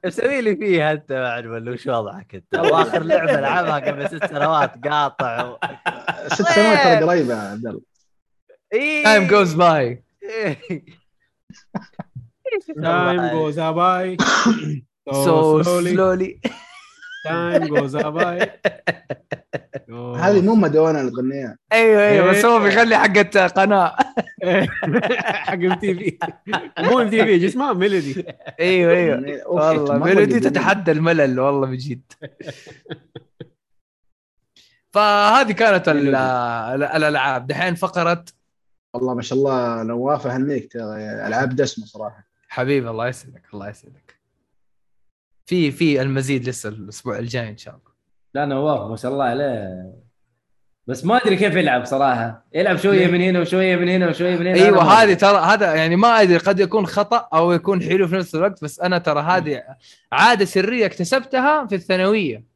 [0.05, 2.55] مسوي لي فيها أنت بعد ولا وش وضعك أنت.
[2.55, 5.45] واخر لعبة لعبها قبل ست سنوات قاطع.
[5.45, 5.59] و...
[6.27, 7.81] ست سنوات ترى قريبة يا عبد الله.
[9.05, 10.03] time goes by
[12.83, 14.17] time goes by
[15.13, 16.41] so slowly
[17.25, 18.51] time goes by
[20.19, 22.47] هذه مو مادونا اللي تغنيها أيوه أيوه بس إيه.
[22.47, 23.89] هو بيخلي حقت قناة.
[25.47, 26.19] حق ام تي في.
[26.79, 28.25] مو ام تي في اسمها؟ ميلودي.
[28.61, 29.47] أيوه أيوه.
[29.49, 30.41] والله ميلودي.
[30.41, 32.13] تتحدى الملل والله من جد
[34.95, 37.47] فهذه كانت ال- ال- الألعاب.
[37.47, 38.25] دحين فقرة
[38.95, 40.83] والله ما شاء الله نواف أهنيك ترى
[41.27, 42.27] ألعاب دسمة صراحة.
[42.49, 44.21] حبيبي الله يسعدك الله يسعدك.
[45.47, 47.91] في في المزيد لسه الأسبوع الجاي إن شاء الله.
[48.35, 49.93] لا نواف ما شاء الله عليه.
[50.87, 52.47] بس ما أدري كيف يلعب صراحة.
[52.55, 54.65] يلعب شوية من هنا وشوية من هنا وشوية من هنا.
[54.65, 55.15] أيوه هذه.
[55.15, 58.81] ترى هذا يعني ما أدري قد يكون خطأ أو يكون حلو في نفس الوقت بس
[58.81, 59.63] أنا ترى هذه
[60.13, 62.50] عادة سرية اكتسبتها في الثانوية.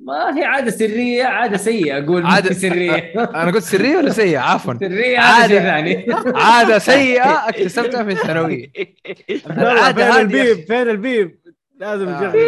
[0.00, 3.12] ما هي عادة سرية عادة سيئة أقول عادة- عاده سرية.
[3.42, 4.74] أنا قلت سرية ولا سيئة؟ عفوا.
[4.80, 5.58] سرية عادة.
[5.60, 6.06] ثاني.
[6.50, 8.72] عادة سيئة اكتسبتها في الثانوية.
[9.50, 11.38] العادة فين البيب؟ فين البيب؟
[11.80, 12.18] لازم آه.
[12.28, 12.44] نشغله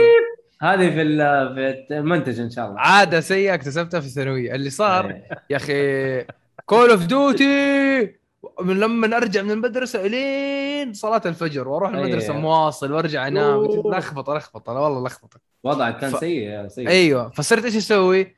[0.62, 1.54] هذه في ال-
[1.88, 2.80] في المنتج إن شاء الله.
[2.80, 4.54] عادة سيئة اكتسبتها في الثانوية.
[4.54, 5.22] اللي صار إيه.
[5.50, 6.24] يا أخي
[6.66, 8.21] Call of Duty
[8.60, 12.40] من لما ارجع من المدرسة إلين صلاة الفجر وأروح المدرسة أيه.
[12.40, 13.52] مواصل وأرجع أنام.
[13.54, 13.98] أوه.
[13.98, 14.72] لخبطة لخبطة.
[14.72, 15.40] والله لخبطة.
[15.64, 17.30] وضعك كان ف- سيء سيء أيوه.
[17.30, 18.34] فصرت إيش أسوي؟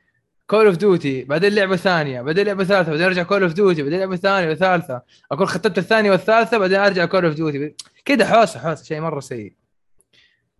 [0.46, 3.98] Call of Duty بعدين لعبة ثانية بعدين لعبة ثالثة بعدين أرجع Call of Duty بعدين
[3.98, 5.02] لعبة ثانية وثالثة.
[5.32, 7.74] اكون ختمت الثانية والثالثة بعدين أرجع Call of Duty
[8.04, 8.84] كذا حوسة حوسة.
[8.84, 9.52] شيء مرة سيء.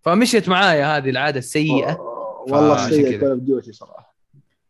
[0.02, 1.96] فمشيت معايا هذه العادة السيئة.
[2.48, 3.20] والله سيء كذا.
[3.20, 4.14] كول اوف ديوتي صراحة.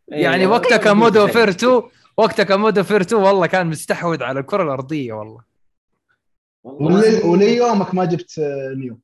[0.09, 0.53] يعني أيوة.
[0.53, 1.83] وقتها كان مود اوفير 2
[2.17, 5.41] وقتها كان 2 والله كان مستحوذ على الكرة الأرضية والله.
[6.65, 8.99] والله ولي- وليومك ما جبت آه، نيو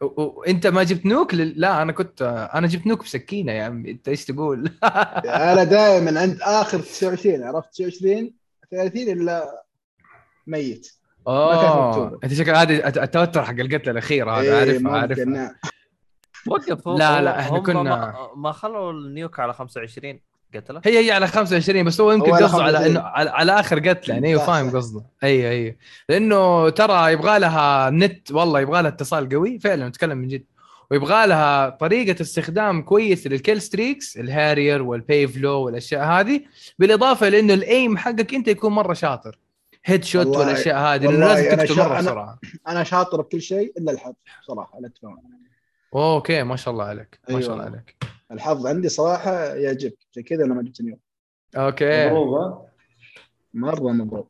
[0.00, 2.22] وانت ما جبت نوك لل- لا أنا كنت
[2.54, 3.90] أنا جبت نوك بسكينة يا عمي.
[3.90, 4.70] أنت إيش تقول؟
[5.52, 8.32] أنا دائما عند آخر 29 عرفت 29
[8.70, 9.64] 30 إلا
[10.46, 10.86] ميت.
[11.26, 12.18] كانت اوه مكتوبة.
[12.24, 14.40] أنت شكل هذه الت- التوتر حق القتله الاخيره هذا.
[14.40, 15.18] إيه، عارف عارف.
[16.46, 20.20] وقف لا، لا، هم كنا- ما, ما خلوا ال nuke على 25
[20.54, 22.84] قتله هي هي على 25 بس هو يمكن قصده على 25.
[22.86, 24.76] إنه على, على آخر قتله يعني أيوه فاهم.
[24.76, 25.04] قصده.
[25.24, 25.76] اي اي
[26.08, 30.44] لأنه ترى يبغى لها نت والله يبغى لها اتصال قوي فعلا نتكلم من جد.
[30.90, 36.40] ويبغى لها طريقة استخدام كويسة لل killstreaks ال Harrier وال Pave Low والأشياء هذه
[36.78, 39.38] بالإضافة لأنه ال aim حقك أنت يكون مرة شاطر.
[39.84, 42.38] headshot والأشياء هذه لأنه لازم تقتل مرة أنا- بسرعة.
[42.68, 44.12] أنا شاطر بكل شيء إلا الحظ
[44.46, 44.90] صراحة لا
[45.94, 47.40] أوكي ما شاء الله عليك ما أيوة.
[47.40, 47.96] شاء الله عليك.
[48.32, 49.98] الحظ عندي صراحة يعجبك.
[50.10, 50.98] عشان كذا أنا ما جبت nuke
[51.56, 52.08] okay.
[52.08, 52.66] ها؟
[53.54, 54.28] مرة مبروك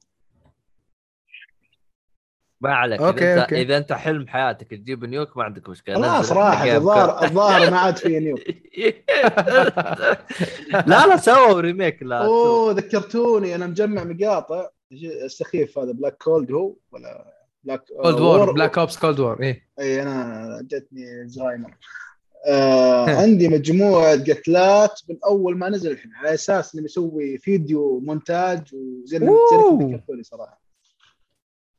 [2.60, 3.01] ما عليك.
[3.01, 3.62] okay، إذا أنت okay.
[3.62, 5.94] إذا أنت حلم حياتك تجيب nuke ما عندك مشكلة.
[5.94, 8.37] خلاص راحت ال game الظاهر الظاهر ما عاد في nuke
[10.86, 13.55] لا لا سووا remake لا أوه ذكرتوني.
[13.55, 14.68] أنا مجمع مقاطع.
[14.93, 17.35] السخيف هذا Black Cold هو ولا
[17.65, 19.68] Black Cold War Black Ops Cold War إيه.
[19.78, 21.77] اي أنا جتني زهايمر
[22.47, 26.12] آه عندي مجموعة قتلات من أول ما نزل الحين.
[26.15, 30.61] على أساس إني بسوي فيديو مونتاج وزي ذكرتوني صراحة.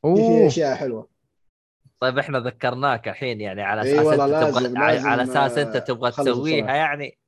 [0.02, 1.08] في أشياء حلوة.
[2.00, 5.58] طيب إحنا ذكرناك الحين يعني على أساس والله أنت لازم- تبغى على- لازم، على أساس
[5.58, 6.74] أنت آه، تبغى تسويها.
[6.74, 7.18] يعني؟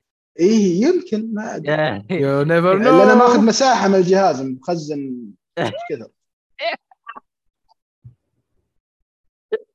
[0.40, 2.04] إيه يمكن ما أدري.
[2.22, 5.14] يو نيفر لأن أنا ماخذ نو مساحة من الجهاز مخزن
[5.90, 6.08] كثر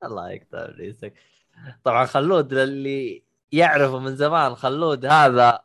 [0.04, 1.14] الله يكتب ليسك
[1.84, 5.60] طبعا خلود للي يعرفه من زمان خلود هذا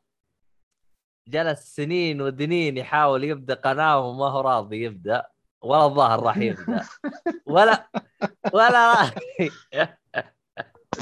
[1.28, 5.26] جلس سنين ودنين يحاول يبدأ قناه وما هو راضي يبدأ
[5.62, 6.84] ولا الظاهر راح يبدأ.
[7.46, 7.88] ولا
[8.52, 9.10] ولا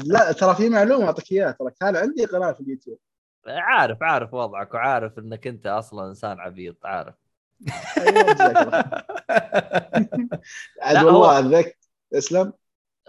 [0.05, 1.51] لا ترى في معلومة أعطيك إياها.
[1.51, 2.99] ترى كان عندي قناة في اليوتيوب.
[3.47, 7.15] عارف عارف وضعك وعارف إنك أنت أصلا إنسان عبيط عارف.
[10.81, 11.73] عاد لا، والله هو- اتذكر
[12.13, 12.53] اسلم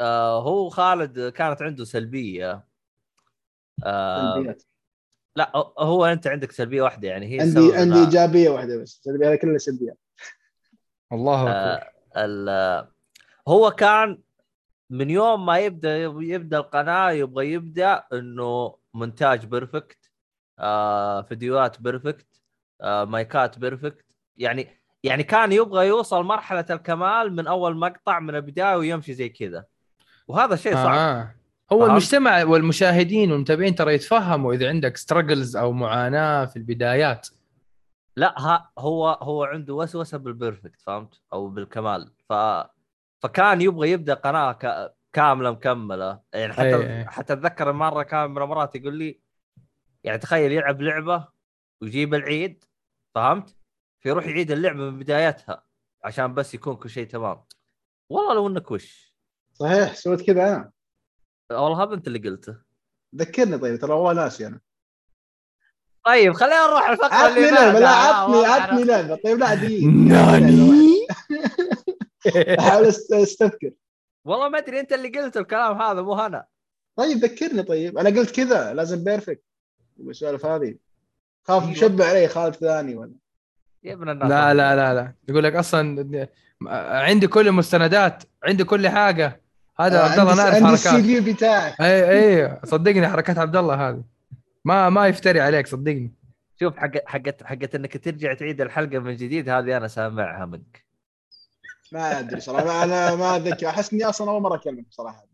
[0.01, 2.64] آه هو خالد كانت عنده سلبية.
[3.84, 4.56] آه.
[5.36, 9.36] لا هو أنت عندك سلبيه واحدة يعني هي عندي عندي إيجابية واحدة بس السلبيه هذه
[9.36, 9.98] كلها سلبيات.
[11.12, 11.88] الله أكبر.
[12.16, 12.88] آه
[13.48, 14.22] هو كان
[14.90, 20.10] من يوم ما يبدأ يبدأ القناة يبغى يبدأ إنه مونتاج perfect
[20.59, 22.26] آه فيديوهات perfect
[22.80, 24.05] آه مايكات perfect.
[24.36, 24.68] يعني
[25.02, 29.64] يعني كان يبغى يوصل مرحلة الكمال من أول مقطع من البداية ويمشي زي كذا.
[30.28, 30.98] وهذا شيء صعب.
[30.98, 31.34] آه.
[31.74, 37.28] هو فهمت؟ المجتمع والمشاهدين والمتابعين ترى يتفهموا إذا عندك struggles أو معاناة في البدايات.
[38.16, 42.12] لا ها هو هو عنده وسوسة بال perfect فهمت؟ أو بالكمال.
[42.28, 42.32] ف
[43.22, 44.94] فكان يبغى يبدأ قناة ك...
[45.12, 46.20] كاملة مكملة.
[46.32, 47.05] يعني حتى أي أي.
[47.05, 49.20] حتى أتذكر مرة كان من المرات يقول لي
[50.05, 51.28] يعني تخيل يلعب لعبة
[51.82, 52.64] ويجيب العيد
[53.14, 53.56] فهمت؟
[54.01, 55.64] فيروح يعيد اللعبة من بدايتها
[56.05, 57.44] عشان بس يكون كل شيء تمام.
[58.10, 59.14] والله لو إنك وش.
[59.52, 60.73] صحيح سويت كذا أنا.
[61.50, 62.56] والله هذا انت اللي قلته.
[63.16, 64.60] ذكرني طيب ترى والله ناسي أنا.
[66.04, 67.80] طيب خلينا نروح الفقرة عطني اللي لعبه بعدها.
[67.80, 69.86] لا عطني عطني لعبه طيب لا دقيقة.
[69.86, 71.06] ناني؟
[72.58, 73.70] أحاول أستذكر.
[74.24, 76.44] والله ما أدري أنت اللي قلت الكلام هذا مو أنا.
[76.96, 77.98] طيب ذكرني طيب.
[77.98, 79.44] أنا قلت كذا لازم بيرفكت.
[79.96, 80.76] والسوالف هذه.
[81.42, 81.72] خاف أيوة.
[81.72, 83.14] مشبع علي خالد ثاني ولا؟
[83.82, 84.30] يا ابن الناس.
[84.30, 85.14] لا لا لا لا.
[85.28, 86.28] يقول لك أصلا
[86.68, 89.43] عندي كل المستندات عندي كل حاجة.
[89.80, 91.80] هذا عبد الله نعرف عندي السي حركات في بتاعك.
[91.80, 94.02] اي اي صدقني حركات عبد الله هذه.
[94.64, 96.12] ما ما يفتري عليك صدقني.
[96.60, 100.84] شوف حق حقت حقت إنك ترجع تعيد الحلقة من جديد هذه أنا سامعها منك.
[101.92, 103.68] ما أدري صراحة أنا ما أتذكر.
[103.68, 105.26] أحس إني أصلا أول مرة أكلمك صراحة.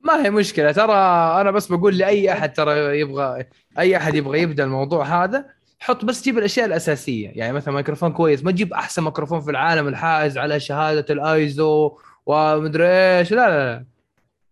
[0.00, 0.94] ما هي مشكلة ترى
[1.40, 3.44] أنا بس بقول لأي أحد ترى يبغى
[3.78, 5.44] أي أحد يبغى يبدأ الموضوع هذا
[5.78, 7.28] حط بس جيب الأشياء الأساسية.
[7.34, 11.98] يعني مثلا ميكروفون كويس ما تجيب أحسن ميكروفون في العالم الحائز على شهادة الأيزو
[12.30, 13.84] ومدري إيش لا لا لا.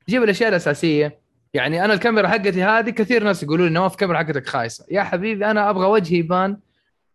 [0.09, 1.19] جيب الأشياء الأساسية.
[1.55, 4.87] يعني أنا الكاميرا حقتي هذه كثير ناس يقولوا لي نواف الكاميرا حقتك خايسة.
[4.91, 6.57] يا حبيبي أنا أبغى وجهي يبان.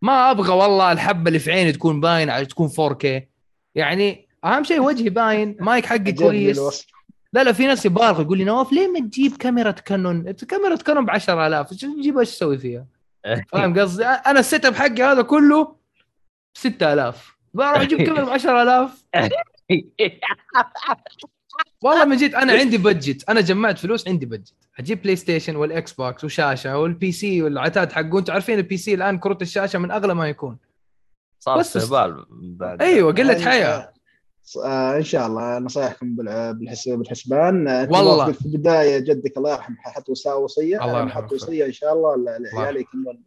[0.02, 3.22] ما أبغى والله الحبة اللي في عيني تكون باين على تكون 4K
[3.74, 6.86] يعني أهم شيء وجهي باين مايك حقي كويس.
[7.32, 11.04] لا لا في ناس يبالغوا يقول لي نواف ليه ما تجيب كاميرا كانون؟ كاميرا كانون
[11.04, 12.86] ب 10000 إيش تجيب؟ إيش تسوي فيها؟
[13.52, 15.76] فاهم قصدي؟ أنا ال setup حقي هذا كله
[16.54, 19.04] 6000 بروح أجيب كاميرا ب 10000
[21.82, 25.92] والله من جد أنا عندي budget أنا جمعت فلوس عندي budget أجيب بلاي ستيشن وال
[25.92, 30.14] Xbox وشاشه وال PC والعتاد حقه أنتم عارفين ال PC الآن كروت الشاشة من أغلى
[30.14, 30.58] ما يكون.
[31.38, 32.82] صار بس- استهبال بعد.
[32.82, 33.92] أيوه قلة يعني، حياة.
[34.64, 35.58] آه، إن شاء الله.
[35.58, 36.16] نصايحكم
[36.52, 37.68] بالحسبان.
[37.68, 38.32] آه، والله.
[38.32, 40.76] في البداية جدك الله يرحمه حط وصية.
[40.84, 41.22] الله أنا يرحمه.
[41.22, 43.22] حط وصية إن شاء الله لعيالي يكملون.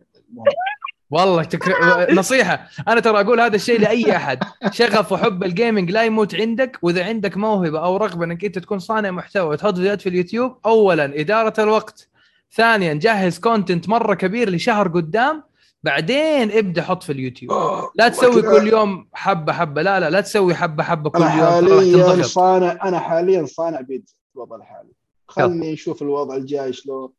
[1.10, 1.70] والله تك...
[2.20, 2.68] نصيحة.
[2.88, 4.40] أنا ترى أقول هذا الشيء لأي أحد.
[4.72, 8.80] شغف وحب ال gaming لا يموت عندك وإذا عندك موهبة أو رغبة إنك أنت تكون
[8.80, 12.10] صانع محتوى وتحط فيديوهات في اليوتيوب اولا إدارة الوقت.
[12.56, 15.44] ثانيا جهز content مرة كبير لشهر قدام.
[15.84, 17.52] بعدين ابدأ حط في اليوتيوب.
[17.96, 18.42] لا تسوي.
[18.42, 19.82] كل يوم حبة حبة.
[19.82, 21.30] لا لا لا تسوي حبة حبة كل يوم.
[21.30, 24.92] راح حاليا صانع أنا حاليا صانع بيتزا الوضع الحالي.
[25.28, 27.10] خلني نشوف الوضع الجاي شلون.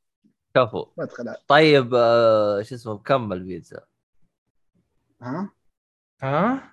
[0.55, 0.87] كفو.
[0.99, 3.81] ما ادخل طيب آه شو اسمه كمل بيتزا.
[5.23, 5.51] ها؟
[6.23, 6.73] ها؟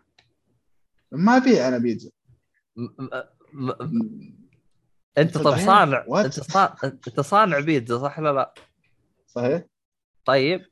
[1.12, 2.12] ما ابيع أنا بيتزا.
[2.76, 2.88] م-
[3.54, 4.46] م- م-
[5.18, 5.66] أنت طب صحيح.
[5.66, 6.26] صانع What?
[6.26, 8.54] أنت صانع أنت صانع بيتزا صح ولا لا؟
[9.28, 9.64] صحيح.
[10.26, 10.66] طيب.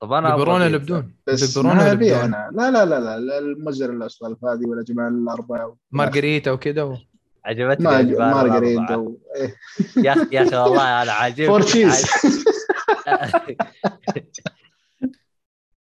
[0.00, 0.66] طب أنا بيبروني.
[0.66, 2.50] اللي بدون بس بيبروني ما ابيع بدون أنا.
[2.52, 5.76] لا لا لا لا, لا المجر الاسولف هذه ولا جمال الأربعة.
[5.90, 6.96] مارغريتا وكذا و...
[7.44, 8.96] عجبتني ما.
[8.96, 9.16] و...
[9.36, 9.54] إيه.
[9.96, 11.46] يا أخي يا أخي والله أنا عاجبني.
[11.46, 12.06] four cheese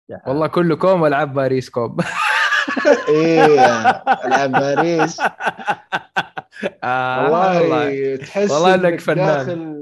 [0.27, 1.97] والله كله كوم والعاب باريس كوم.
[3.09, 3.45] إيه
[4.25, 5.21] العب باريس.
[6.85, 9.79] آه والله تحس والله إنك فنان.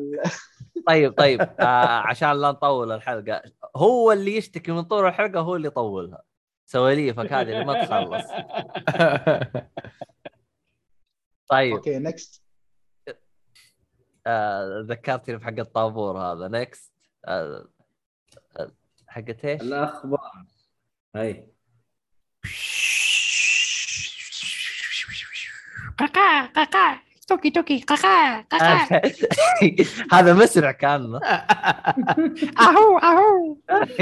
[0.87, 1.41] طيب طيب.
[1.61, 3.43] آه عشان لا نطول الحلقة
[3.77, 6.23] هو اللي يشتكي من طول الحلقة هو اللي يطولها.
[6.67, 8.25] سواليفك هذه اللي ما تخلص.
[11.49, 11.75] طيب.
[11.75, 12.43] okay next
[14.27, 16.49] آه ذكرتني بحق الطابور هذا.
[16.49, 16.93] next
[17.25, 17.69] آه
[18.59, 18.73] آه،
[19.07, 20.45] حقت إيش؟ الأخبار.
[21.17, 21.49] هاي.
[25.99, 27.81] كاكا كاكا توكي توكي.
[27.81, 29.01] كاكا كاكا
[30.17, 31.15] هذا مسرع كان.
[32.61, 33.57] أهو أهو.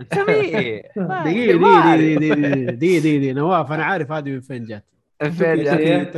[0.00, 2.34] دقيقة دقيقة دقيقة
[2.70, 4.84] دقيقة دقيقة نواف أنا عارف هذه من فين جات
[5.22, 6.12] إيه.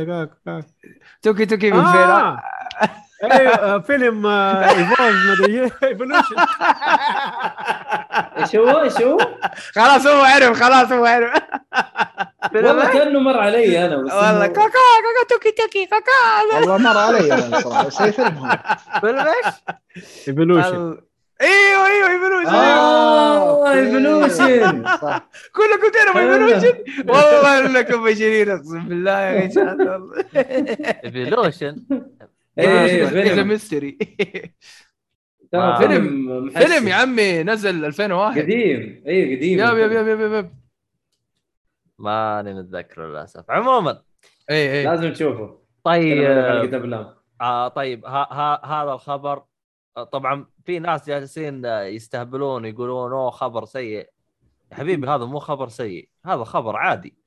[1.21, 2.41] توكي توكي من آه.
[3.23, 6.35] أيوه آه، فيلم Evolve مدري Evolution
[8.37, 9.17] إيش هو؟ إيش هو؟
[9.75, 11.41] خلاص هو عرف خلاص هو عرف.
[12.55, 12.93] والله.
[12.93, 14.47] كأنه مر علي أنا بس والله.
[14.47, 16.55] كاكا كاكا توكي توكي كاكا.
[16.55, 18.57] والله مر علي أنا صراحة بس اي فيلم هو
[19.01, 19.53] فيلم إيش؟
[20.27, 20.97] Evolution
[21.41, 23.79] أيوه أيوه Evolution آه okay.
[23.79, 24.83] Evolution
[25.55, 26.77] كلكم تعرفوا Evolution
[27.09, 30.05] والله انكم بشرين اقسم بالله يا أخي
[31.05, 31.83] Evolution
[32.59, 33.97] إيه mystery
[35.51, 35.77] ترى آه.
[35.79, 36.49] فيلم.
[36.49, 39.03] فيلم يا عمي نزل 2001 قديم.
[39.07, 39.59] اي قديم.
[39.59, 40.53] yep yep yep yep yep.
[41.99, 43.51] ماني متذكر للأسف.
[43.51, 44.01] عموما.
[44.49, 45.57] اي اي لازم تشوفه.
[45.83, 46.21] طيب.
[47.41, 49.47] آه طيب ها ها هذا الخبر آه،
[49.95, 54.09] طبعا في ناس جالسين آه، يستهبلون يقولون أوه خبر سيء.
[54.71, 57.17] يا حبيبي هذا مو خبر سيء هذا خبر عادي.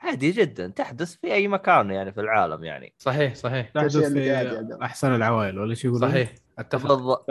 [0.00, 2.94] عادي جدا تحدث في أي مكان يعني في العالم يعني.
[2.98, 3.68] صحيح صحيح.
[3.68, 4.78] تحدث شيء في.
[4.82, 6.34] أحسن العوائل ولا شو يقولون؟ صحيح.
[6.58, 6.88] أتفق.
[6.88, 7.30] بالضبط.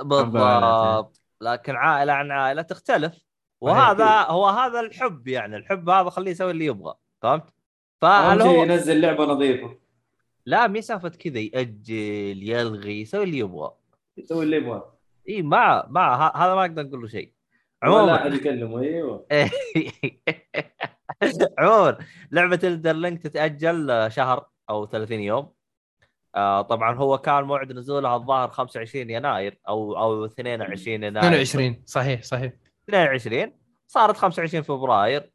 [0.00, 0.32] بالضبط.
[0.32, 3.26] بالضبط لكن عائلة عن عائلة تختلف.
[3.60, 6.94] وهذا هو هذا الحب يعني الحب هذا خليه يسوي اللي يبغى.
[7.22, 7.44] فهمت؟
[8.00, 9.78] فهل شيء هو ينزل لعبة نظيفة.
[10.46, 13.72] لا مسافه كذا يأجل يلغي يسوي اللي يبغى.
[14.16, 14.98] يسوي اللي يبغاه
[15.28, 17.32] إي ما ما ه- هذا ما أقدر نقول له شيء.
[17.82, 18.14] عموما.
[18.14, 19.26] أحد يكلمه إيوه.
[21.58, 21.98] عموما
[22.32, 25.52] لعبة الدر لينك تتأجل شهر أو 30 يوم.
[26.34, 31.42] آه طبعا هو كان موعد نزولها الظاهر 25 يناير أو أو 22 يناير.
[31.42, 32.52] 22 صحيح صحيح.
[32.88, 33.52] 22
[33.86, 35.30] صارت 25 فبراير.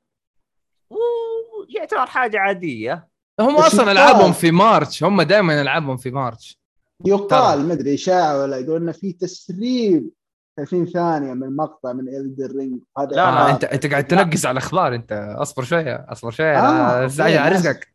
[0.90, 3.11] ويعتبر حاجة عادية.
[3.42, 3.92] هم أصلا.
[3.92, 6.60] ألعابهم في March هم دائما ألعابهم في March
[7.06, 10.10] يقال ما أدري اشاعه ولا يقول انه في تسريب
[10.58, 13.54] 30 ثانية من مقطع من Elden Ring هذا لا، آه لا.
[13.54, 15.36] انت أنت قاعد تنقز على الأخبار أنت.
[15.38, 16.60] أصبر شوية أصبر شوية.
[16.60, 17.60] آه، آه على ناس.
[17.66, 17.88] رزقك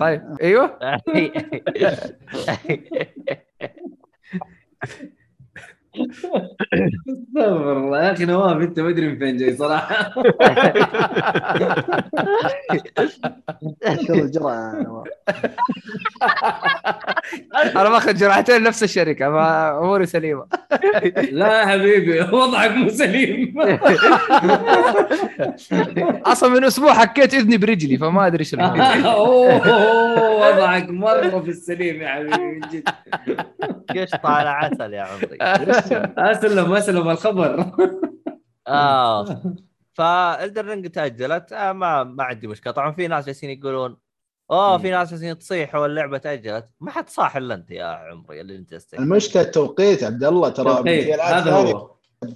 [0.00, 0.78] طيب أيوه.
[7.08, 8.02] استغفر الله.
[8.02, 10.14] يا أخي نواف أنت ما أدري من فين جاي صراحة.
[14.10, 15.06] الجرعة يا نواف.
[17.76, 20.46] أنا باخذ جرعتين نفس الشركة ما أموري سليمة.
[21.32, 23.54] لا يا حبيبي وضعك مو سليم.
[26.26, 28.96] أصلا من أسبوع حكيت إذني برجلي فما أدري إيش الموضوع.
[28.96, 32.88] أوه وضعك مرة في السليم يا حبيبي من جد.
[33.90, 35.38] قشطه على عسل يا عمري؟
[36.18, 37.72] اسلم اسلم الخبر.
[38.68, 39.42] آه.
[39.92, 42.72] فالدر رينج تأجلت آه ما ما عندي مشكلة.
[42.72, 43.96] طبعا في ناس جالسين يقولون
[44.50, 46.68] أوه في ناس جالسين تصيح واللعبه تأجلت.
[46.80, 50.70] ما حد صاح إلا أنت يا عمري اللي أنت تستحي المشكلة التوقيت عبد الله ترى
[51.20, 51.90] هذا هو.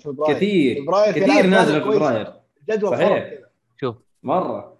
[0.05, 0.37] فبراير.
[0.37, 0.83] كثير.
[0.83, 1.97] فبراير كثير نازلة في.
[1.97, 2.33] فبراير.
[2.71, 3.39] جدول صحيح.
[3.81, 3.97] شوف.
[4.23, 4.79] مرة.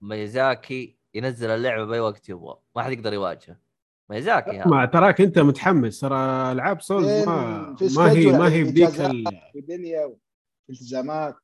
[0.00, 2.56] ميزاكي ينزل اللعبة بأي وقت يبغى.
[2.76, 3.65] ما حد يقدر يواجهه.
[4.10, 6.16] ميازاكي هذا ما تراك انت متحمس ترى
[6.52, 9.10] ألعاب Souls فين- ما ما هي ما هي بديك الإجازات.
[9.10, 9.24] ال...
[9.54, 10.10] ودنيا
[10.68, 11.34] والتزامات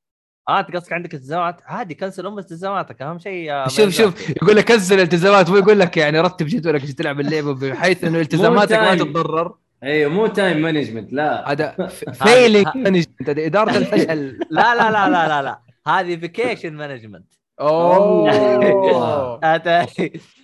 [0.49, 3.89] آه أنت قصدك عندك التزامات؟ عادي كنسل أم التزاماتك أهم شيء يا شوف.
[3.95, 8.05] شوف يقول لك كنسل التزامات هو يقول لك يعني رتب جدولك عشان تلعب اللعبة بحيث
[8.05, 8.95] إنه التزاماتك ما.
[8.95, 9.55] تتضرر.
[9.83, 11.53] أيوه مو time management لا.
[11.53, 11.89] هذا
[12.25, 14.39] failing management هذا إدارة الفشل.
[14.51, 15.59] لا لا لا لا لا لا.
[15.87, 19.41] هذه vacation management أوه.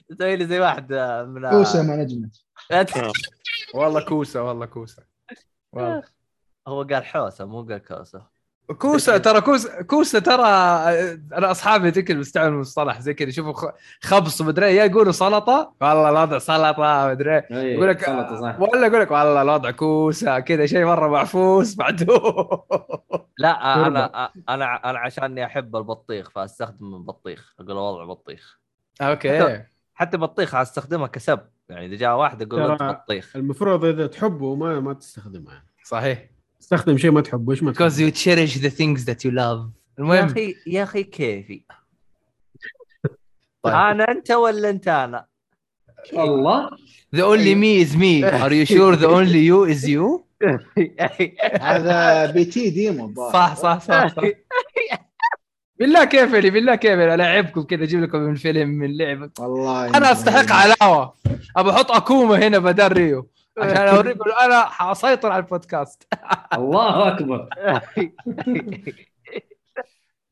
[0.09, 0.93] تسوي لي زي واحد
[1.29, 2.37] من كوسة مانجمنت
[3.75, 5.03] والله كوسة والله كوسة.
[5.73, 6.03] والله.
[6.69, 8.39] هو قال حوسة مو قال كوسة.
[8.79, 10.47] كوسة ترى كوسة كوسة ترى
[11.33, 13.71] أنا أصحابي ذيك بيستعملوا المصطلح زي كذا يشوفوا
[14.03, 17.47] خبص ومدري إيه، يا يقولوا سلطة والله الوضع سلطة مدري إيه.
[17.51, 18.09] أيوة، يقول لك
[18.59, 22.63] ولا يقول لك والله الوضع كوسة كذا شيء مرة معفوس معدوم.
[23.39, 28.59] لا أنا أنا أنا عشاني أحب البطيخ فأستخدم البطيخ أقول وضع بطيخ.
[29.01, 29.65] okay.
[29.99, 31.41] حتى بطيخ استخدمها كسب.
[31.69, 33.37] يعني إذا جاء واحد أقول له بطيخ.
[33.37, 35.67] المفروض إذا تحبه ما ما تستخدمه يعني.
[35.85, 36.31] صحيح.
[36.61, 39.39] تستخدم شيء ما تحبه إيش ما because تحبه you cherish the things that you love.
[39.39, 41.65] يا المهم أخي يا أخي كيفي.
[43.63, 43.75] طيب.
[43.75, 45.27] أنا أنت ولا أنت أنا؟
[46.13, 46.71] الله.
[47.17, 48.23] The only me is me.
[48.45, 50.25] Are you sure the only you is you?
[51.61, 52.71] هذا P.T.
[52.71, 53.31] demo.
[53.33, 54.23] صح صح صح, صح.
[55.79, 59.31] بالله كيفني بالله كيفني ألعبكم كذا أجيب لكم من فيلم من لعبة.
[59.39, 61.15] والله أنا أستحق علاوه
[61.57, 63.29] ابى أحط اكوما هنا بدل ريو.
[63.59, 66.03] عشان أوريكم أنا حأسيطر على البودكاست.
[66.53, 67.49] الله أكبر.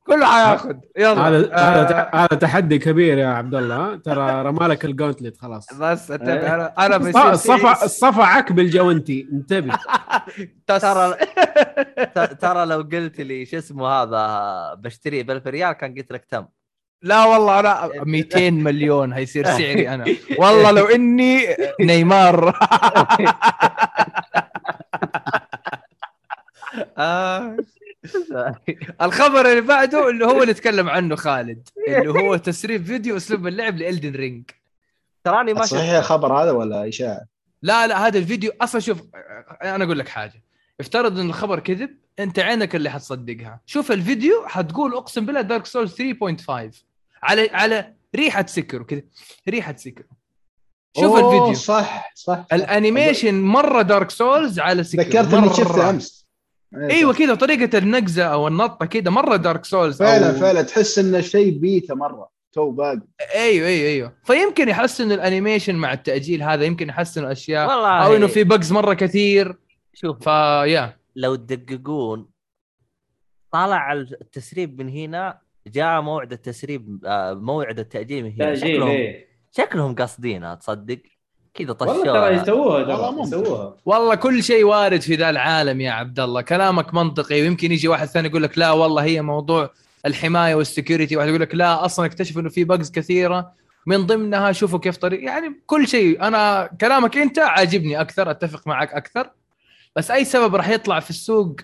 [0.06, 1.28] كله حياخذ يلا.
[1.28, 5.74] هذا هذا آه، هذا تحدي كبير يا عبد الله ترى رمالك الجونتلت خلاص.
[5.74, 9.78] بس اتفق أنا أنا الص- بيصير الصفع الصفع عك بالجوانتي انتبه.
[10.66, 11.14] ترى
[12.42, 16.46] ترى لو قلت لي شو اسمه هذا بشتريه ب 1000 ريال كان قلت لك تم.
[17.02, 20.04] لا والله أنا 200 مليون هيصير سعري أنا.
[20.38, 21.40] والله لو إني
[21.80, 22.58] نيمار.
[26.98, 27.56] آه.
[29.02, 33.76] الخبر اللي بعده اللي هو اللي تكلم عنه خالد اللي هو تسريب فيديو أسلوب اللعب
[33.76, 34.50] ل Elden Ring.
[35.24, 37.24] تراني ما صحيح الخبر هذا ولا اشاعه؟
[37.62, 39.02] لا لا هذا الفيديو أصلا شوف
[39.62, 40.42] أنا أقول لك حاجة.
[40.80, 43.60] افترض إن الخبر كذب أنت عينك اللي حتصدقها.
[43.66, 46.84] شوف الفيديو حتقول أقسم بالله Dark Souls 3.5
[47.22, 49.02] على على ريحة Sekiro وكذا
[49.48, 50.04] ريحة Sekiro
[50.96, 51.54] شوف أوه، الفيديو.
[51.54, 55.54] صح صح ال animation مرة Dark Souls على Sekiro ذكرت إني.
[55.54, 56.25] شفته أمس.
[56.74, 60.40] أيوه كذا طريقة النقزة أو النطة كذا مرة Dark Souls فعلا أو...
[60.40, 62.28] فعلا تحس انه شيء بيتا مرة.
[62.52, 63.00] تو باقي.
[63.34, 64.16] أيوه أيوه أيوه.
[64.24, 68.06] فيمكن يحسنوا ال animation مع التأجيل هذا يمكن يحسنوا اشياء والله.
[68.06, 69.56] أو إنه في bugs مرة كثير.
[69.94, 72.28] شوف فيا لو تدققون
[73.52, 78.54] طالع التسريب من هنا جاء موعد التسريب آه، موعد التأجيل من هنا.
[78.54, 79.26] شكلهم إيه.
[79.50, 80.98] شكلهم قاصدينها تصدق
[81.58, 83.22] كذا والله ترى طشوها يسووها والله.
[83.26, 83.76] يسووها.
[83.86, 86.40] والله كل شيء وارد في ذا العالم يا عبد الله.
[86.40, 87.42] كلامك منطقي.
[87.42, 89.70] ويمكن يجي واحد ثاني يقول لك لا والله هي موضوع
[90.06, 91.16] الحماية وال security.
[91.16, 93.52] واحد يقول لك لا أصلا اكتشفوا إنه في bugs كثيرة.
[93.86, 96.22] من ضمنها شوفوا كيف طريق يعني كل شيء.
[96.22, 99.30] أنا كلامك أنت عاجبني أكثر أتفق معك أكثر.
[99.96, 101.56] بس أي سبب راح يطلع في السوق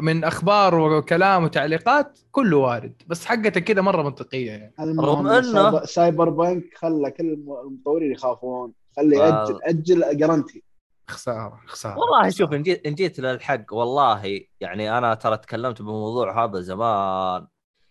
[0.00, 3.02] من أخبار وكلام وتعليقات كله وارد.
[3.06, 4.74] بس حقتك كذا مرة منطقية يعني.
[4.80, 8.72] رغم إنه- Cyber, punk خلى كل الم- المطورين يخافون.
[8.98, 9.58] خلي آه.
[9.62, 10.64] أجل أجل guaranteed
[11.10, 11.98] خسارة خسارة.
[11.98, 12.56] والله شوف خسارة.
[12.56, 17.46] إن جيت إن جيت للحق والله يعني أنا ترى تكلمت بالموضوع هذا زمان.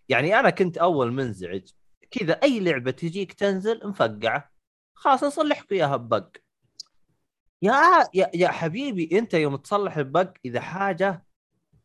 [0.09, 1.69] يعني أنا كنت أول منزعج.
[2.11, 4.51] كذا أي لعبة تجيك تنزل مفقعة.
[4.93, 6.27] خلاص نصلح لكم اياها ببق.
[7.61, 11.25] يا يا يا حبيبي أنت يوم تصلح البق إذا حاجة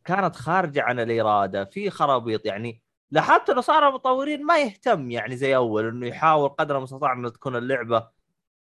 [0.04, 2.46] كانت خارجة عن الإرادة في خرابيط.
[2.46, 7.28] يعني لاحظت إنه صار المطورين ما يهتم يعني زي أول إنه يحاول قدر المستطاع إنه
[7.28, 8.08] تكون اللعبة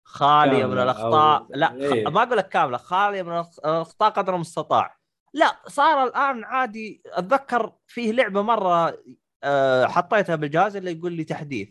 [0.04, 1.46] خاليه من الأخطاء.
[1.50, 2.08] لا إيه.
[2.08, 2.76] ما أقول لك كاملة.
[2.78, 4.96] خاليه من الأخطاء قدر المستطاع.
[5.34, 7.02] لا صار الآن عادي.
[7.06, 8.98] أتذكر فيه لعبة مرة
[9.44, 11.68] آه، حطيتها بالجهاز اللي يقول لي تحديث.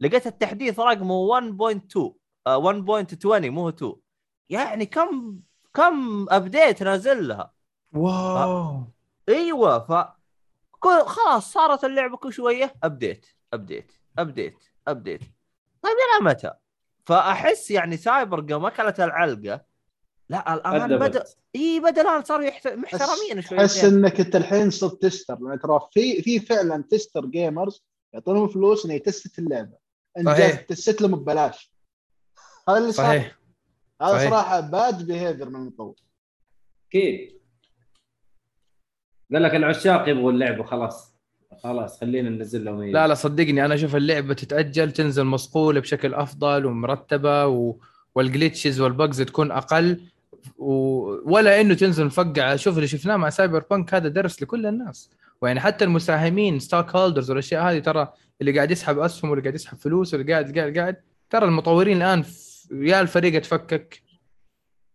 [0.00, 2.14] لقيت التحديث رقمه 1.2
[2.46, 3.92] آه، 1.20 مو 2
[4.48, 5.40] يعني كم
[5.74, 7.52] كم update نازل لها.
[7.92, 8.82] واو.
[9.28, 10.14] إيوه ف
[11.06, 15.20] خلاص صارت اللعبة كل شوية update update update update
[15.82, 16.50] طيب إلى متى؟
[17.06, 19.64] فأحس يعني سايبر قام أكلت العلقة
[20.28, 20.98] لا الآن.
[20.98, 21.24] بدأ
[21.56, 22.68] إي بدأ الآن صاروا يحت...
[22.68, 27.84] محترمين شوي تحس إنك أنت الحين صرت tester لأن ترى في في فعلا tester gamers
[28.14, 29.76] يعطونهم فلوس إنه ي test اللعبة.
[30.18, 30.60] انت صحيح.
[30.60, 31.74] test لهم ببلاش.
[32.68, 33.06] هذا اللي صار.
[33.06, 33.38] صحيح.
[34.02, 34.30] هذا صحيح.
[34.30, 35.94] صراحة bad behavior من المطور
[36.88, 37.40] أكيد.
[39.32, 41.13] قال لك العشاق يبغوا اللعبة خلاص.
[41.62, 42.82] خلاص خلينا ننزل لهم.
[42.84, 47.76] لا لا صدقني أنا أشوف اللعبة تتأجل تنزل مصقولة بشكل أفضل ومرتبة و...
[48.18, 50.00] وال glitches وال bugs تكون أقل
[50.58, 50.72] و...
[51.32, 55.10] ولا إنه تنزل مفقعة شوف اللي شفناه مع Cyberpunk هذا درس لكل الناس
[55.40, 60.14] ويعني حتى المساهمين stockholders والأشياء هذه ترى اللي قاعد يسحب أسهم واللي قاعد يسحب فلوس
[60.14, 60.96] واللي قاعد قاعد قاعد
[61.30, 62.24] ترى المطورين الآن.
[62.72, 64.02] يا الفريق تفكك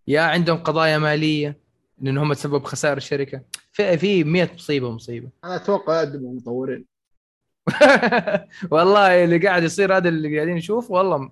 [0.08, 1.58] يا عندهم قضايا مالية
[2.02, 3.42] لأن هم تسبب خسائر الشركة.
[3.72, 5.30] في في 100 مصيبة مصيبة.
[5.44, 6.86] أنا أتوقع يقدموا المطورين.
[8.72, 11.32] والله اللي قاعد يصير هذا اللي قاعدين نشوف والله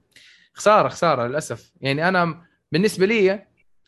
[0.54, 1.72] خسارة خسارة للأسف.
[1.82, 2.42] يعني أنا
[2.72, 3.46] بالنسبة لي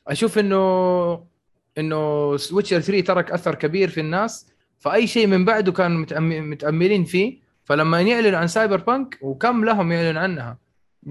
[0.07, 1.29] أشوف إنه
[1.77, 4.47] إنه Witcher 3 ترك أثر كبير في الناس.
[4.79, 6.05] فأي شيء من بعده كانوا
[6.41, 7.49] متأملين فيه.
[7.69, 10.57] فلما يعلنوا عن Cyberpunk وكم لهم يعلنوا عنها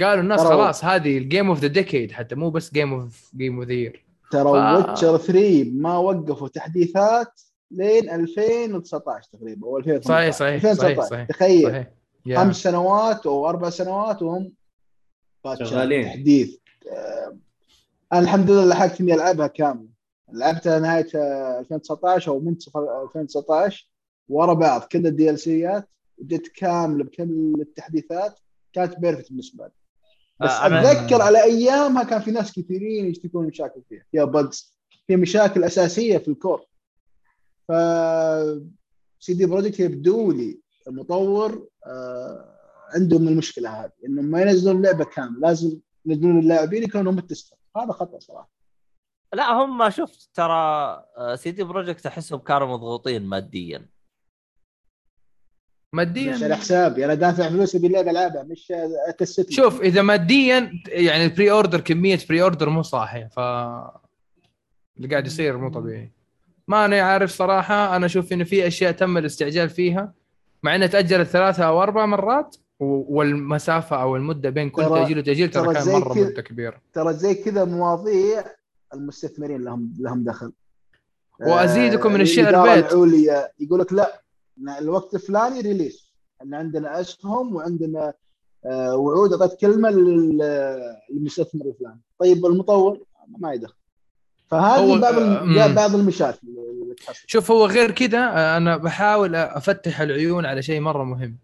[0.01, 3.57] قالوا الناس خلاص هذه ال game of the decade حتى مو بس game of game
[3.57, 7.41] of the year ترى ف- Witcher 3 ما وقفوا تحديثات
[7.71, 11.09] لين 2019 تقريبا أو 2018 صحيح صحيح 2019 صحيح.
[11.11, 11.63] صحيح تخيل.
[11.71, 11.91] صحيح.
[12.37, 14.53] خمس سنوات أو أربع سنوات وهم
[15.65, 16.05] شغالين.
[16.05, 16.57] تحديث.
[16.93, 17.37] آه،
[18.13, 19.89] أنا الحمد لله لحقت إني ألعبها كامله
[20.33, 23.91] لعبتها نهاية آه، 2019 أو منتصف 2019
[24.29, 25.89] ورا بعض كل ال DLC ات
[26.23, 28.39] جت كاملة بكل التحديثات
[28.73, 29.73] كانت perfect بالنسبة لي.
[30.41, 34.05] بس آه، أنا- أتذكر على أيامها كان في ناس كثيرين يشتكون مشاكل فيها.
[34.13, 34.75] فيها bugs
[35.07, 36.65] فيها مشاكل أساسية في ال core.
[37.69, 37.73] ف
[39.21, 42.55] CD Projekt يبدو لي المطور آه
[42.95, 45.41] عندهم المشكلة هذه انهم ما ينزلون اللعبه كاملة.
[45.41, 47.57] لازم ينزلون اللاعبين يكونوا هم ال tester.
[47.77, 48.51] هذا خطأ صراحة.
[49.35, 51.05] لا هم شفت ترى
[51.37, 53.87] CD Projekt أحسهم كانوا مضغوطين ماديا.
[55.93, 56.33] ماديا.
[56.33, 58.73] مش على حسابي أنا دافع فلوس ابي اللعبه العبها مش
[59.09, 63.39] ا test شوف إذا ماديا يعني ال pre-order كمية pre-order مو صاحية ف
[64.97, 66.13] اللي قاعد يصير مو طبيعي.
[66.69, 70.13] ما أنا عارف صراحة أنا أشوف انه في أشياء تم الاستعجال فيها
[70.63, 75.75] مع إنها تأجلت ثلاثة أو أربع مرات والمسافة أو المدة بين كل تأجيل وتأجيل ترى
[75.75, 76.81] كان مرة مدة كبيرة.
[76.93, 78.45] ترى زي كذا مواضيع
[78.95, 80.53] المستثمرين لهم لهم دخل.
[81.41, 84.23] وأزيدكم من آه، الشعر بيت العليا يقول لك لا
[84.81, 86.13] الوقت الفلاني ريليس
[86.43, 88.13] إن عندنا اسهم وعندنا
[88.67, 92.01] آه، وعود أعطيت كلمة لل- للمستثمر الفلاني.
[92.19, 93.01] طيب المطور
[93.39, 93.75] ما يدخل.
[94.47, 95.75] فهذه هو- بعض آه،.
[95.75, 96.39] بعض المشاكل
[96.83, 97.25] اللي تحصل.
[97.27, 101.39] شوف هو غير كذا آه، أنا بحاول أفتح العيون على شيء مرة مهم.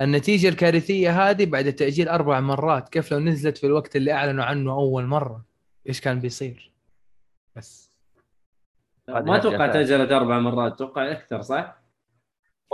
[0.00, 4.72] النتيجة الكارثية هذه بعد التأجيل أربع مرات كيف لو نزلت في الوقت اللي أعلنوا عنه
[4.72, 5.44] أول مرة؟
[5.88, 6.72] إيش كان بيصير؟
[7.56, 7.90] بس.
[9.08, 11.77] ما أتوقع نرجع تأجلت أربع مرات أتوقع أكثر صح؟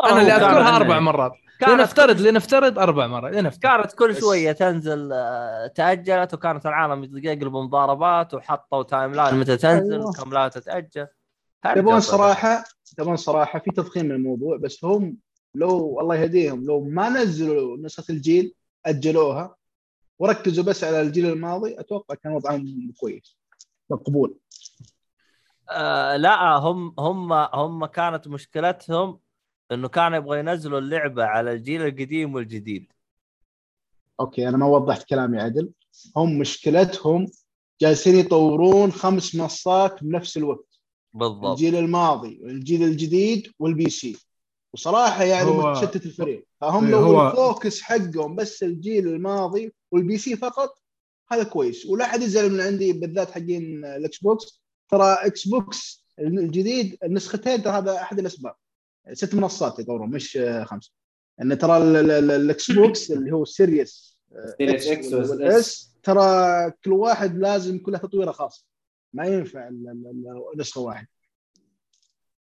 [0.04, 1.32] أنا اللي أذكرها أربع مرات.
[1.60, 3.34] كانت لنفترض لنفترض أربع مرات.
[3.34, 3.62] لنفترض.
[3.62, 10.00] كانت كل شوية تنزل آه، تأجلت وكانت العالم يقلبوا مضاربات وحطوا timeline متى تنزل.
[10.00, 11.06] وكم لا تتأجل.
[11.74, 12.34] تبون صراحة.
[12.34, 12.64] صراحة
[12.96, 15.16] تبون صراحة في تضخيم من الموضوع بس هم
[15.54, 18.54] لو الله يهديهم لو ما نزلوا نسخة الجيل
[18.86, 19.56] أجلوها
[20.18, 23.38] وركزوا بس على الجيل الماضي أتوقع كان وضعهم كويس.
[23.90, 24.36] مقبول.
[25.70, 29.18] آه لا هم هم هم كانت مشكلتهم
[29.72, 32.92] إنه كانوا يبغوا ينزلوا اللعبة على الجيل القديم والجديد.
[34.20, 35.70] أوكي أنا ما وضحت كلامي عدل.
[36.16, 37.26] هم مشكلتهم
[37.80, 40.80] جالسين يطورون خمس منصات بنفس الوقت.
[41.14, 41.50] بالضبط.
[41.50, 44.16] الجيل الماضي والجيل الجديد وال PC.
[44.74, 46.46] وصراحة يعني هو- متشتت الفريق.
[46.60, 50.78] فهم إيه، لو هو- ال focus حقهم بس الجيل الماضي وال PC فقط
[51.32, 51.86] هذا كويس.
[51.86, 54.62] ولا حد يزعل من عندي بالذات حقين ال Xbox.
[54.90, 58.54] ترى Xbox الجديد النسختين ترى هذا أحد الأسباب.
[59.12, 60.92] ست منصات يطورون مش آه، خمسة.
[61.42, 64.18] إن ترى ال- ال- ال- ال Xbox اللي هو Series
[64.58, 68.66] Series X وال S وال S ترى كل واحد لازم كلها تطويرة خاص
[69.12, 71.08] ما ينفع ال- ال- ال- نسخة واحدة.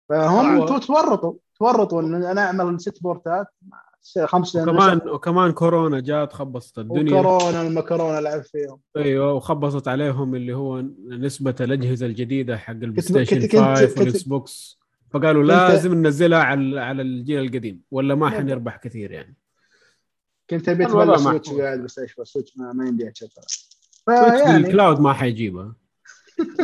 [0.09, 5.99] فهم تورطوا تورطوا إن أنا أعمل ست port ات مع س- خمس وكمان وكمان كورونا
[5.99, 7.19] جات خبصت الدنيا.
[7.19, 8.79] وكورونا المكرونه لعب فيهم.
[8.97, 13.97] أيوه وخبصت عليهم اللي هو نسبة الأجهزة الجديدة حق ال PlayStation كنت- كنت- 5 كنت-
[13.99, 14.79] وال Xbox
[15.19, 18.29] فقالوا لازم ننزلها على على الجيل القديم ولا ما.
[18.29, 19.35] حنربح كثير يعني
[20.49, 21.49] كنت أبي اتبلى سويتش.
[21.49, 23.69] قاعد بس إيش سويتش ما, ما يمدي سويتش
[24.05, 25.75] فيعني الكلاود ما حيجيبها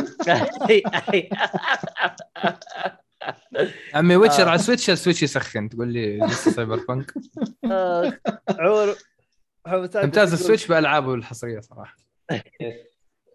[3.94, 4.48] عمي ويتشر.
[4.48, 7.12] على سويتش السويتش يسخن تقول لي لسه سايبر بانك
[8.60, 8.94] عور
[9.66, 11.96] ممتاز السويتش بألعابه الحصرية صراحة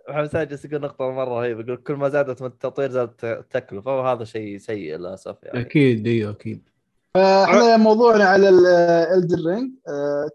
[0.10, 4.24] محمد ساجد يقول نقطة مرة رهيبة يقول كل ما زادت من التطوير زادت التكلفة وهذا
[4.24, 5.62] شيء سيء للأسف يعني.
[5.62, 6.70] أكيد أيوه أكيد.
[7.14, 8.50] فاحنا موضوعنا على
[9.14, 9.72] Elden Ring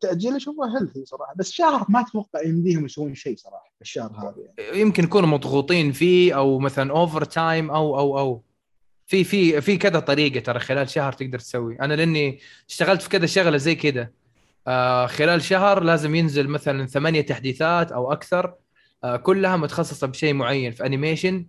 [0.01, 4.80] تأجيل اشوفه healthy صراحة بس شهر ما أتوقع يمديهم يسوون شيء صراحة الشهر هذا يعني.
[4.80, 8.42] يمكن يكونوا مضغوطين فيه أو مثلا overtime أو أو أو.
[9.06, 11.80] في في في كذا طريقة ترى خلال شهر تقدر تسوي.
[11.80, 12.38] أنا لأني
[12.68, 14.10] اشتغلت في كذا شغلة زي كذا.
[14.66, 18.44] آه خلال شهر لازم ينزل مثلا ثمانية تحديثات أو أكثر.
[18.44, 18.63] آه
[19.22, 21.46] كلها متخصصة بشيء معين في animation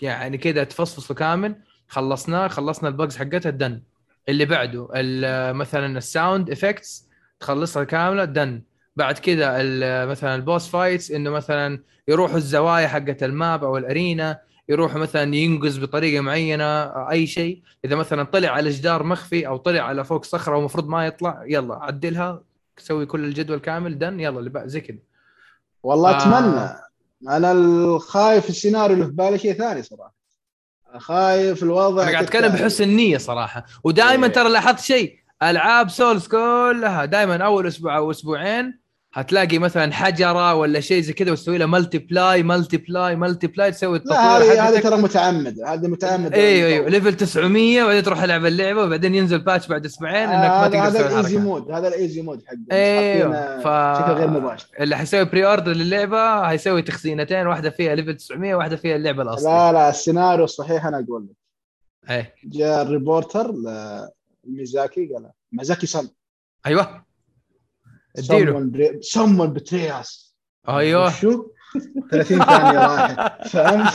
[0.00, 1.54] يعني كذا تفصفصه كامل.
[1.88, 3.82] خلصناه خلصنا ال bugs حقتها then
[4.28, 7.08] اللي بعده ال- مثلا ال sound effects
[7.40, 8.62] تخلصها كاملة then
[8.96, 13.76] بعد كذا ال- مثلا ال boss fights إنه مثلا يروحوا الزوايا حقت ال map أو
[13.78, 16.64] ال arena يروحوا مثلا ينقز بطريقة معينة
[17.10, 17.62] أي شيء.
[17.84, 21.74] إذا مثلا طلع على جدار مخفي أو طلع على فوق صخرة ومفروض ما يطلع يلا
[21.74, 22.42] عدلها
[22.78, 24.98] سوي كل الجدول كامل then يلا اللي زي كذا
[25.82, 26.16] والله آه.
[26.16, 26.80] أتمنى
[27.36, 30.14] أنا الخايف السيناريو اللي في بالي شيء ثاني صراحة
[30.96, 32.52] خايف الوضع أنا قاعد أتكلم.
[32.52, 34.32] بحسن النية صراحة ودائما إيه.
[34.32, 38.79] ترى لاحظت شيء ألعاب Souls كلها دائما أول أسبوع أو أسبوعين
[39.12, 44.68] هتلاقي مثلا حجرة ولا شيء زي كذا وتسوي لها multiply multiply multiply تسوي التطوير هذه
[44.68, 49.38] هذه ترى متعمد هذه متعمد أيوه أيوه level 900 وبعدين تروح العب اللعبة وبعدين ينزل
[49.38, 52.42] patch بعد أسبوعين إنك ما هذا تقدر هذا ال easy mode هذا ال easy mode
[52.46, 52.58] حقه.
[52.72, 54.68] أيوه حاطينه ف بشكل غير مباشر.
[54.80, 59.48] اللي حيسوي pre-order للعبة حيسوي تخزينتين واحدة فيها level 900 واحدة فيها اللعبة الأصلية.
[59.48, 61.36] لا لا السيناريو الصحيح أنا أقول لك.
[62.10, 62.34] إيه.
[62.44, 63.54] جاء ال reporter
[64.44, 66.08] لميزاكي قال ميزاكي سن
[66.66, 67.09] أيوه.
[68.18, 69.00] اديله.
[69.02, 70.34] Someone betray us.
[70.68, 71.10] أيوه.
[71.20, 71.46] شو؟
[72.10, 73.92] 30 ثانية راحت فهمت؟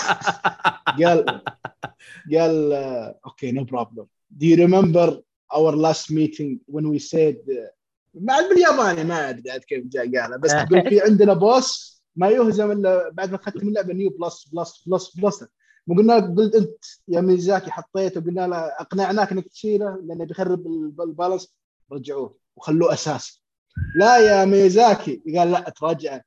[1.04, 1.42] قال
[2.34, 4.07] قال آه، okay no problem
[4.38, 5.22] do you remember
[5.54, 7.72] our last meeting when we said uh,
[8.14, 12.72] ما بالياباني ما أدري عاد كيف جاء قالها بس تقول في عندنا boss ما يهزم
[12.72, 15.45] إلا بعد ما ختم اللعبة new plus plus plus plus
[15.88, 20.79] وقلنا لك قلت أنت يا ميزاكي حطيته وقلنا له أقنعناك إنك تشيله لأنه بيخرب ال
[20.79, 21.56] b- ال balance
[21.92, 23.42] رجعوه وخلوه اساسي
[23.95, 25.22] لا يا ميزاكي.
[25.38, 26.19] قال لا تراجع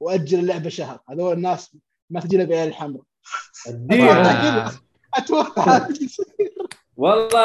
[0.00, 0.98] وأجل اللعبة شهر.
[1.10, 1.76] هذول الناس
[2.10, 3.02] ما تجي لها بعين الحمراء.
[5.14, 5.88] أتوقع
[6.96, 7.38] والله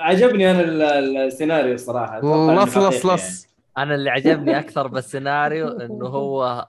[0.00, 1.74] عجبني أنا ال- ال- السيناريو
[2.18, 3.46] إنه لص لص لص
[3.78, 6.68] أنا اللي عجبني أكثر بالسيناريو إنه هو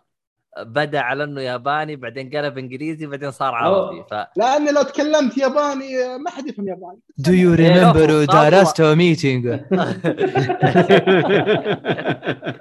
[0.59, 4.03] بدأ على إنه ياباني بعدين قلب انجليزي بعدين صار عربي.
[4.11, 6.99] ف لأني لو تكلمت ياباني ما حد يفهم ياباني.
[7.21, 9.45] Do you remember the last meeting?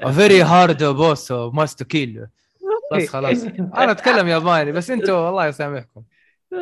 [0.08, 2.28] A very hard boss must kill.
[2.92, 3.44] بس خلاص.
[3.76, 6.02] أنا أتكلم ياباني بس أنتوا الله يسامحكم.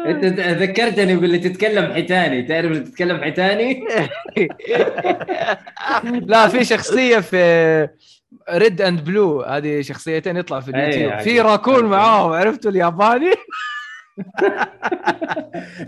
[0.07, 2.43] أنت ذكرتني باللي تتكلم حيتاني.
[2.43, 3.85] تعرف اللي تتكلم حيتاني؟
[6.33, 7.89] لا في شخصية في
[8.51, 11.21] Red and Blue هذه شخصيتين يطلع في اليوتيوب.
[11.21, 13.33] في راكون معاهم عرفتوا الياباني؟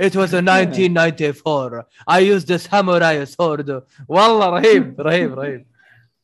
[0.06, 3.82] It was a 1994 I used the samurai sword.
[4.08, 5.66] والله رهيب رهيب رهيب.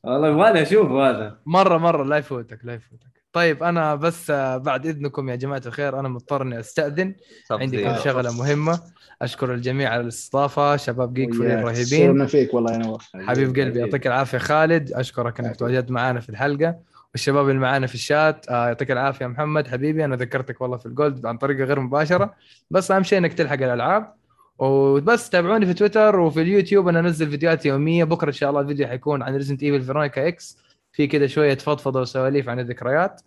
[0.05, 1.39] والله يبغالي أشوف هذا.
[1.47, 3.20] مرة مرة لا يفوتك لا يفوتك.
[3.33, 7.15] طيب أنا بس بعد إذنكم يا جماعة الخير أنا مضطر إني أستأذن.
[7.51, 8.81] عندي كم شغلة مهمة.
[9.23, 10.77] أشكر الجميع على الاستضافة.
[10.77, 11.85] شباب جيك فري رهيبين.
[11.85, 14.39] سرنا فيك والله يا نواف حبيب قلبي يعطيك العافية.
[14.39, 16.77] خالد أشكرك إنك تواجدت معنا في الحلقة.
[17.13, 19.69] والشباب اللي معانا في الشات آه، يعطيك العافية محمد.
[19.69, 22.35] حبيبي أنا ذكرتك والله في الجولد عن طريقة غير مباشرة.
[22.71, 24.13] بس أهم شيء إنك تلحق الألعاب.
[24.59, 26.89] وبس تابعوني في تويتر وفي اليوتيوب.
[26.89, 28.05] أنا أنزل فيديوهات يومية.
[28.05, 30.59] بكرة إن شاء الله الفيديو حيكون عن Resident Evil Veronica X
[31.01, 33.23] في كذا شوية فضفضة وسواليف عن الذكريات.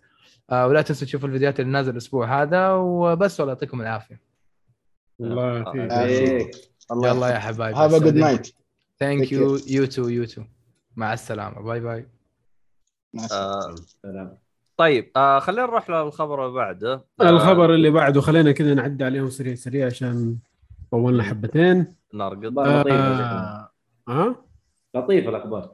[0.50, 4.20] آه ولا تنسوا تشوفوا الفيديوهات اللي نازل الأسبوع هذا وبس والله يعطيكم العافية.
[5.20, 5.92] الله يعافيك.
[5.92, 6.50] عافيك.
[6.92, 7.38] الله يلا يا.
[7.38, 8.54] حبايبي have a good night
[8.98, 10.42] thank you you too you too
[10.96, 11.62] مع السلامة.
[11.62, 12.08] bye bye
[13.32, 14.38] آه سلام
[14.76, 17.04] طيب آه خلينا نروح للخبر اللي بعده.
[17.20, 20.36] الخبر اللي بعده خلينا كذا نعدي عليهم سريع سريع عشان
[20.90, 21.94] طولنا حبتين.
[22.14, 22.44] نرقد.
[22.44, 23.70] أخبار لطيفة آه.
[24.08, 24.36] ها
[24.94, 25.72] لطيفة الأخبار.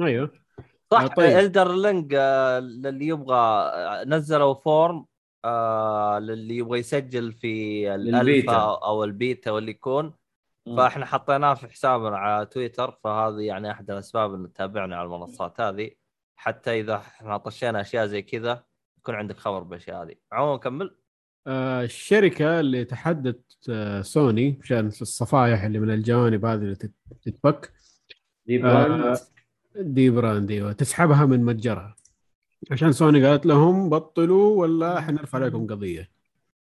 [0.00, 0.47] أيوه.
[0.92, 1.38] صح آه، طيب.
[1.38, 5.06] Elden Ring آه للي يبغى آه، نزلوا form
[5.44, 7.94] آه للي يبغى يسجل في.
[7.94, 8.52] الألفا
[8.84, 10.14] أو البيتا واللي يكون.
[10.76, 15.90] فاحنا حطيناه في حسابنا على تويتر فهذه يعني أحد الأسباب إن تتابعنا على المنصات هذه
[16.36, 18.64] حتى إذا إحنا طشينا أشياء زي كذا
[18.98, 20.96] يكون عندك خبر بالأشياء هذه عموما كمل
[21.46, 27.72] آه الشركة اللي تحدت آه سوني عشان الصفايح اللي من الجوانب هذه اللي تت- تتفك
[28.64, 29.16] آه،
[29.78, 31.96] dbrand أيوه تسحبها من متجرها.
[32.70, 36.08] عشان سوني قالت لهم بطلوا ولا حنرفع عليكم قضية.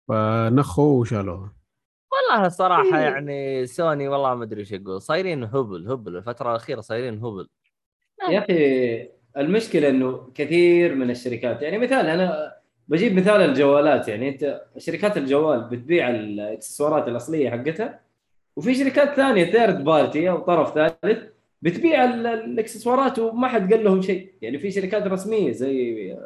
[0.08, 1.52] فنخوا وشالوها.
[2.12, 3.04] والله الصراحه إيه.
[3.04, 6.16] يعني سوني والله ما أدري إيش أقول صايرين هبل هبل.
[6.16, 7.48] الفترة الأخيرة صايرين هبل.
[8.28, 12.54] يا أخي المشكلة إنه كثير من الشركات يعني مثال أنا
[12.88, 18.00] بجيب مثال الجوالات يعني أنت شركات الجوال بتبيع الإكسسوارات الأصلية حقتها
[18.56, 21.29] وفي شركات ثانية third party أو طرف ثالث
[21.62, 24.34] بتبيع ال- الاكسسوارات وما حد قال لهم شيء.
[24.42, 26.16] يعني في شركات رسمية زي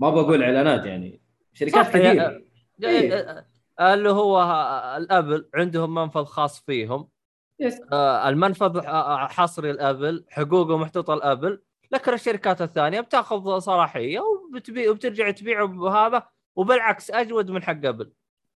[0.00, 1.20] ما بقول إعلانات يعني.
[1.54, 2.42] شركات صح، كثيرة.
[2.84, 3.14] إيه.
[3.14, 3.46] آه،
[3.80, 7.08] آه، اللي هو آه، الأبل عندهم منفذ خاص فيهم.
[7.60, 7.80] yes.
[7.92, 11.62] آه، المنفذ آه، آه، حصري الأبل حقوقه محطوطة الأبل.
[11.92, 16.22] لكن الشركات الثانية بتأخذ صلاحية وبتبيع وبترجع تبيع بهذا
[16.56, 18.12] وبالعكس أجود من حق أبل.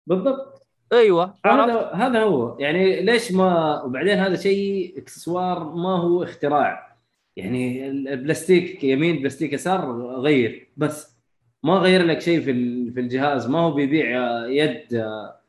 [0.06, 0.68] بالضبط.
[0.93, 2.59] أيوه؟ هذا هذا هو.
[2.59, 6.97] يعني ليش ما وبعدين هذا شيء إكسسوار ما هو اختراع.
[7.36, 10.69] يعني البلاستيك يمين بلاستيك يسار غير.
[10.77, 11.19] بس
[11.62, 12.52] ما غير لك شيء في
[12.90, 13.51] في الجهاز.
[13.51, 15.40] ما هو بيبيع يد آه،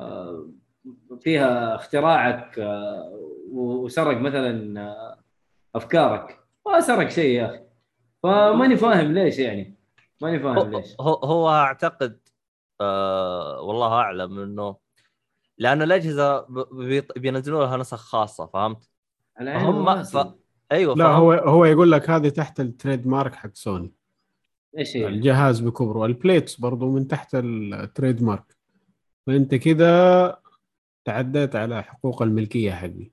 [0.00, 0.48] آه،
[1.20, 3.20] فيها اختراعك آه،
[3.52, 5.16] وسرق مثلا
[5.74, 6.40] أفكارك.
[6.66, 7.60] ما سرق شيء يا أخي.
[8.22, 9.74] فماني فاهم ليش يعني.
[10.22, 10.96] ماني فاهم ليش.
[11.00, 12.18] هو, هو أعتقد
[12.80, 14.76] آه والله أعلم إنه
[15.58, 16.46] لأن الأجهزة
[17.16, 18.90] بينزلوا لها نسخ خاصة فهمت؟
[19.40, 20.02] هم.
[20.02, 20.26] ف...
[20.72, 23.92] أيوه لا هو هو يقول لك هذه تحت ال trademark حق سوني
[24.78, 28.56] إيش هي؟ الجهاز بكبره ال plates برضو من تحت ال trademark
[29.26, 30.36] فأنت كذا
[31.04, 33.10] تعديت على حقوق الملكية حقي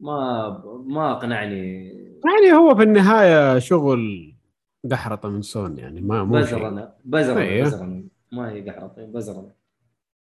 [0.00, 0.48] ما
[0.86, 1.88] ما أقنعني
[2.24, 4.34] يعني هو في النهاية شغل
[4.90, 6.34] قحرطة من سوني يعني ما مو.
[6.34, 7.66] بزرنا بزرنا أيوه.
[7.66, 9.57] بزرنا ما هي قحرطي بزرنا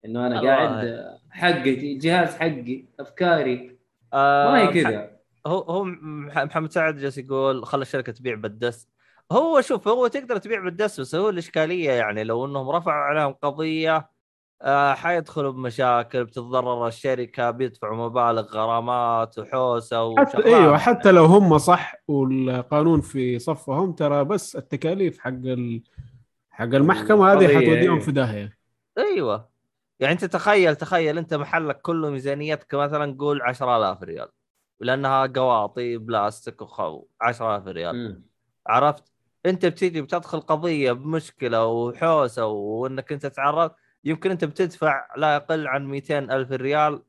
[0.05, 0.51] إنه أنا الله.
[0.51, 3.79] قاعد حقتي جهاز حقي أفكاري.
[4.13, 5.11] آه ما هي كذا.
[5.47, 8.89] هو هو مح- محمد سعد جالس يقول خلى الشركة تبيع بالدس
[9.33, 14.11] هو شوف هو تقدر تبيع بالدس بس هو الإشكالية يعني لو إنهم رفعوا عليهم قضية
[14.63, 20.47] آه حيدخلوا بمشاكل بتتضرر الشركة بيدفعوا مبالغ غرامات وحوسة حتى وشغلات.
[20.47, 25.83] إيوه حتى لو هم صح والقانون في صفهم ترى بس التكاليف حق ال...
[26.51, 27.99] حق المحكمة هذه حتوديهم أيوه.
[28.01, 28.57] في داهية.
[28.99, 29.54] إيوه.
[30.01, 34.29] يعني أنت تخيل تخيل أنت محلك كله ميزانيتك مثلا قول 10000 ريال
[34.81, 36.81] لأنها قواطي بلاستيك وخ
[37.23, 38.25] 10000 ريال مم.
[38.67, 39.13] عرفت
[39.47, 43.71] أنت بتيجي بتدخل قضية بمشكلة وحوسة وإنك أنت تتعرض
[44.05, 47.03] يمكن أنت بتدفع لا يقل عن 200 ألف ريال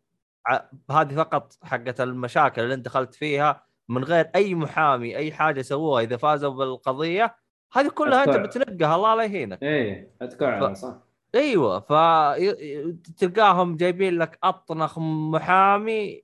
[0.92, 6.02] هذه فقط حقت المشاكل اللي أنت دخلت فيها من غير أي محامي أي حاجة سووها
[6.04, 7.36] إذا فازوا بالقضية
[7.74, 8.46] هذه كلها أنت أتوقع.
[8.46, 10.96] بتنقها الله لا يهينك إيه أتوقع ف- صح
[11.36, 11.92] أيوه ف
[12.40, 16.24] ي- تلقاهم جايبين لك أطنخ محامي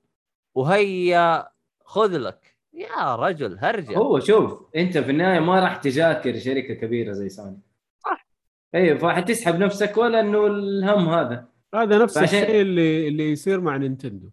[0.55, 1.49] وهيا
[1.85, 2.57] خذ لك.
[2.73, 3.97] يا رجل هرجة.
[3.97, 7.59] هو شوف أنت في النهاية ما راح تجاكر شركة كبيرة زي سوني.
[7.99, 8.27] صح.
[8.75, 11.47] أيوه فحتسحب نفسك ولا إنه الهم هذا.
[11.75, 14.29] هذا نفس فعشان- الشيء اللي اللي يصير مع نينتندو.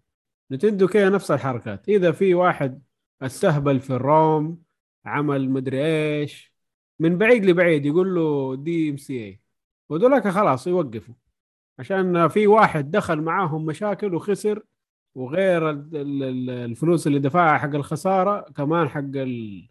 [0.51, 2.83] نينتندو كذا نفس الحركات؟ إذا في واحد
[3.23, 4.63] استهبل في ال ROM
[5.05, 6.53] عمل مدري إيش
[7.01, 9.41] من بعيد لبعيد يقول له DMCA
[9.89, 11.15] وذولاك خلاص يوقفوا.
[11.79, 14.63] عشان في واحد دخل معاهم مشاكل وخسر
[15.15, 19.69] وغير ال- ال- ال- الفلوس اللي دفعها حق الخسارة كمان حق ال...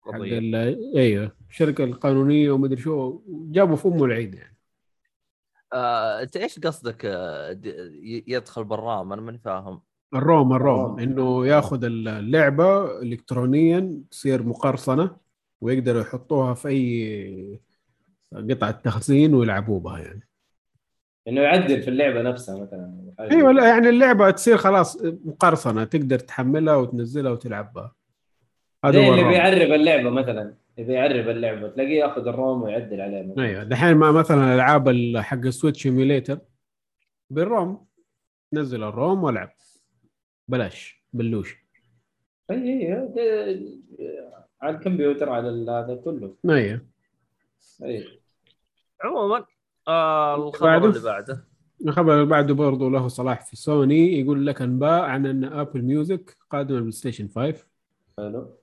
[0.00, 0.14] حق.
[0.14, 0.54] ال...
[0.96, 4.56] أيوه الشركة القانونية ومدري شو جابوا في امه العيد يعني.
[5.72, 7.60] آه، أنت إيش قصدك آه،
[8.26, 9.80] يدخل بالرام؟ أنا ماني فاهم.
[10.14, 11.00] الروم الروم الروم.
[11.00, 15.16] إنه ياخذ اللعبة الكترونيا تصير مقرصنة
[15.60, 17.60] ويقدروا يحطوها في أي
[18.34, 20.28] قطعة تخزين ويلعبوا بها يعني
[21.28, 23.12] إنه يعدل في اللعبة نفسها مثلا.
[23.20, 27.94] إيوه لا يعني اللعبة تصير خلاص مقرصنة تقدر تحملها وتنزلها وتلعب بها
[28.84, 29.24] هذا زي هو اللي.
[29.28, 33.44] بيعرب اللعبة مثلا يبي يعرب اللعبة تلاقيه ياخذ ال ROM ويعدل عليه مثلا.
[33.44, 36.38] إيوه دحين ما مثلا ألعاب ال- حق ال Switch emulator
[37.30, 37.86] بال ROM
[38.52, 39.50] نزل ال ROM والعب
[40.48, 41.56] بلاش بلوش
[42.50, 43.60] اي اي ده-
[44.62, 46.80] على الكمبيوتر على هذا كله إيوه
[47.84, 48.04] اي
[49.04, 49.44] عموما
[49.88, 51.44] آه الخبر بعده؟ اللي بعده.
[51.86, 56.36] الخبر اللي بعده برضه له صلاح في سوني يقول لك أنباء عن أن Apple Music
[56.50, 57.64] قادمة ال PlayStation 5
[58.18, 58.56] حلو.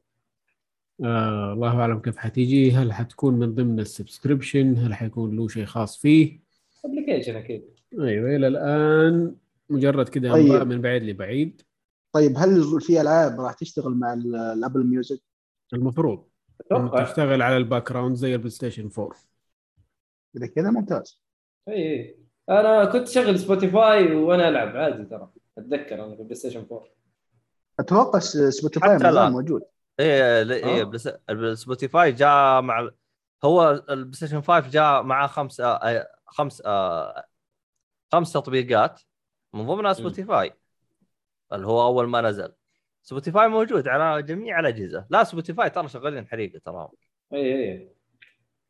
[1.04, 2.72] آه الله أعلم كيف حتيجي.
[2.72, 6.40] هل حتكون من ضمن ال subscription؟ هل حيكون له شيء خاص فيه؟
[6.86, 7.64] application أكيد.
[8.00, 9.36] أيوه إلى الآن
[9.70, 10.46] مجرد كده طيب.
[10.46, 11.62] انباء من بعيد لبعيد.
[12.12, 15.20] طيب هل في ألعاب راح تشتغل مع ال- ال Apple Music؟
[15.74, 16.27] المفروض.
[16.62, 17.04] أتوقع.
[17.04, 19.16] تشتغل على ال background زي ال PlayStation 4
[20.36, 21.22] إذا كذا ممتاز.
[21.68, 22.18] إي إي.
[22.50, 25.30] أنا كنت شغل Spotify وأنا ألعب عادي ترى.
[25.58, 26.86] أتذكر أنا في ال PlayStation 4
[27.80, 29.30] أتوقع س- Spotify ما.
[29.30, 29.62] موجود.
[30.80, 30.84] آه.
[30.84, 32.90] بس ال Spotify جاء مع
[33.46, 37.26] هو ال PlayStation 5 جاء معاه خمس آه، آه، خمس آه،
[38.12, 39.02] خمس تطبيقات.
[39.54, 40.54] من ضمنها Spotify
[41.54, 42.54] اللي هو أول ما نزل.
[43.08, 45.06] Spotify موجود على جميع الأجهزة.
[45.10, 46.88] لا Spotify ترى شغالين حريقة ترى.
[47.34, 47.90] إي إي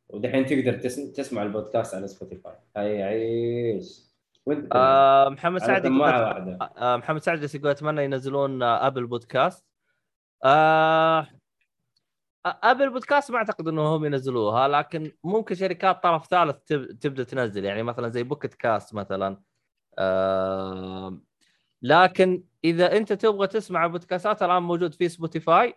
[0.10, 1.12] ودحين تقدر تسم...
[1.12, 2.54] تسمع البودكاست على Spotify.
[2.78, 4.02] هاي عيش.
[4.46, 9.06] وانت آه محمد على سعد يقول آه محمد سعد جالس يقول أتمنى ينزلون آه Apple
[9.06, 9.66] Podcast.
[10.44, 11.28] آه
[12.46, 17.66] Apple Podcast ما أعتقد إنه هم ينزلوها لكن ممكن شركات طرف ثالث تب- تبدأ تنزل
[17.66, 19.38] يعني مثلا زي Pocket Cast مثلا.
[20.00, 21.18] آه
[21.82, 25.76] لكن إذا أنت تبغى تسمع بودكاستات الآن موجود في Spotify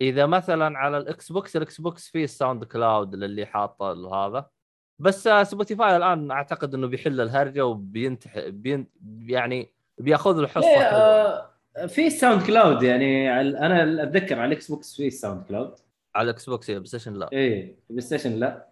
[0.00, 4.50] إذا مثلا على ال Xbox ال Xbox فيه ال SoundCloud للي حاطه هذا.
[4.98, 8.86] بس Spotify الآن أعتقد إنه بيحل الهرجة وبينتح بين
[9.20, 10.82] يعني بيأخذ له حصة حلوة.
[10.82, 11.50] آه
[11.86, 15.74] في ساوند كلاود يعني أنا أتذكر على ال Xbox في SoundCloud.
[16.14, 17.28] على ال Xbox PlayStation لا.
[17.32, 18.68] إيه ال PlayStation لا.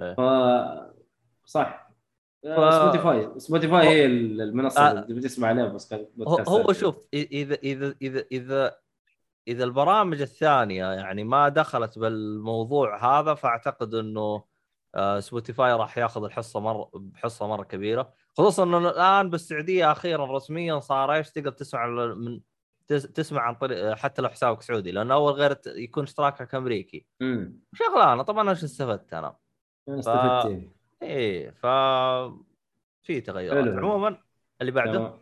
[0.00, 0.14] إيه.
[0.14, 0.20] ف
[1.44, 1.87] صح.
[2.44, 4.92] ف- Spotify Spotify هي المنصة آه.
[4.92, 5.94] اللي بتسمع عليها بس
[6.48, 8.76] هو, شوف اذا اذا اذا اذا
[9.48, 14.44] إذا البرامج الثانية يعني ما دخلت بالموضوع هذا فأعتقد إنه
[14.94, 20.80] آه، Spotify راح ياخذ الحصة مره بحصه مرة كبيرة خصوصا إنه الآن بالسعودية أخيرا رسميا
[20.80, 22.40] صار إيش تقدر تسمع من
[22.86, 27.06] تس- تسمع عن طريق حتى لو حسابك سعودي لأنه أول غير يكون اشتراكك أمريكي
[27.74, 29.36] شغلانة طبعا إيش استفدت أنا؟
[29.88, 30.77] أنا استفدت إيه.
[31.02, 31.66] إيه ف
[33.02, 33.78] في تغيرات.
[33.78, 34.18] عموما
[34.60, 35.14] اللي بعده.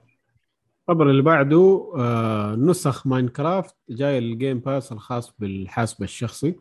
[0.88, 6.56] الخبر اللي بعده آه نسخ Minecraft جاي ال Game Pass الخاص بالحاسب الشخصي.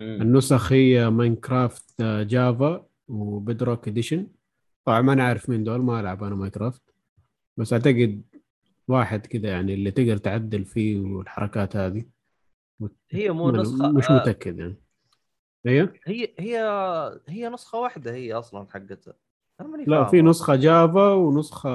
[0.00, 0.22] مم.
[0.22, 4.26] النسخ هي Minecraft آه، Java و Bedrock edition.
[4.84, 6.82] طبعا ما أنا عارف مين دول ما ألعب أنا Minecraft.
[7.56, 8.22] بس أعتقد
[8.88, 12.04] واحد كذا يعني اللي تقدر تعدل فيه والحركات هذه.
[13.10, 14.76] هي مو نسخة مش آه، متأكد يعني.
[15.66, 16.58] أيوه هي هي
[17.28, 19.14] هي نسخة واحدة هي أصلا حقتها.
[19.60, 20.04] أنا ماني لا.
[20.04, 21.70] في نسخة Java ونسخة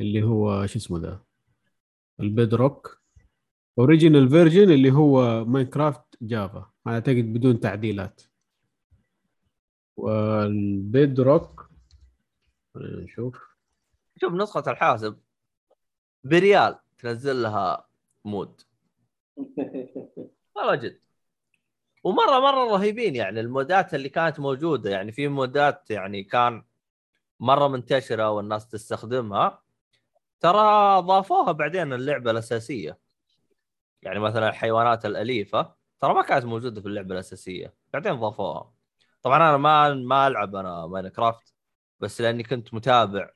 [0.00, 1.24] اللي هو شو اسمه ده؟
[2.20, 3.02] ال Bedrock.
[3.78, 6.70] original version اللي هو Minecraft Java.
[6.86, 8.22] أعتقد بدون تعديلات.
[9.96, 11.70] و ال Bedrock
[12.74, 13.56] خلينا نشوف.
[14.20, 15.18] شوف نسخة الحاسب.
[16.24, 17.88] بريال تنزل لها
[18.24, 18.60] mod.
[20.56, 21.00] والله جد.
[22.04, 24.90] ومره مرة رهيبين يعني المودات اللي كانت موجودة.
[24.90, 26.64] يعني في مودات يعني كان
[27.40, 29.62] مرة منتشرة والناس تستخدمها.
[30.40, 32.98] ترى ضافوها بعدين اللعبة الأساسية.
[34.02, 37.74] يعني مثلا الحيوانات الأليفة ترى ما كانت موجودة في اللعبة الأساسية.
[37.92, 38.72] بعدين ضافوها.
[39.22, 41.54] طبعا أنا ما ما ألعب أنا ماين كرافت
[42.00, 43.30] بس لأني كنت متابع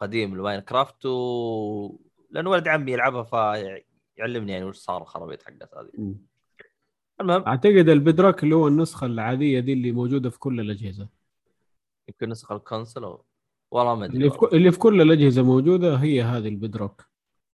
[0.00, 1.98] قديم لماين كرافت و
[2.30, 6.14] لأن ولد عمي يلعبها فيعلمني يعني وش صار الخرابيط حقت هذه.
[7.20, 7.42] المهم.
[7.46, 11.08] أعتقد البدروك اللي هو النسخة العادية دي اللي موجودة في كل الأجهزة.
[12.08, 13.24] يمكن نسخ ال console أو...
[13.70, 17.04] والله ما أدري اللي في, اللي في كل الأجهزة موجودة هي هذه ال Bedrock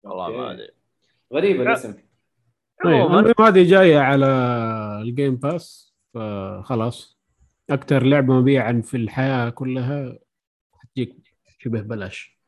[0.04, 0.52] والله ما.
[0.52, 0.70] أدري.
[1.32, 1.94] غريب الاسم.
[2.84, 4.26] طيب هذه جاية على
[5.02, 7.18] ال Game Pass فخلاص.
[7.70, 10.18] أكثر لعبة مبيعا في الحياة كلها
[10.72, 11.16] حتجيك
[11.58, 12.38] شبه بلاش.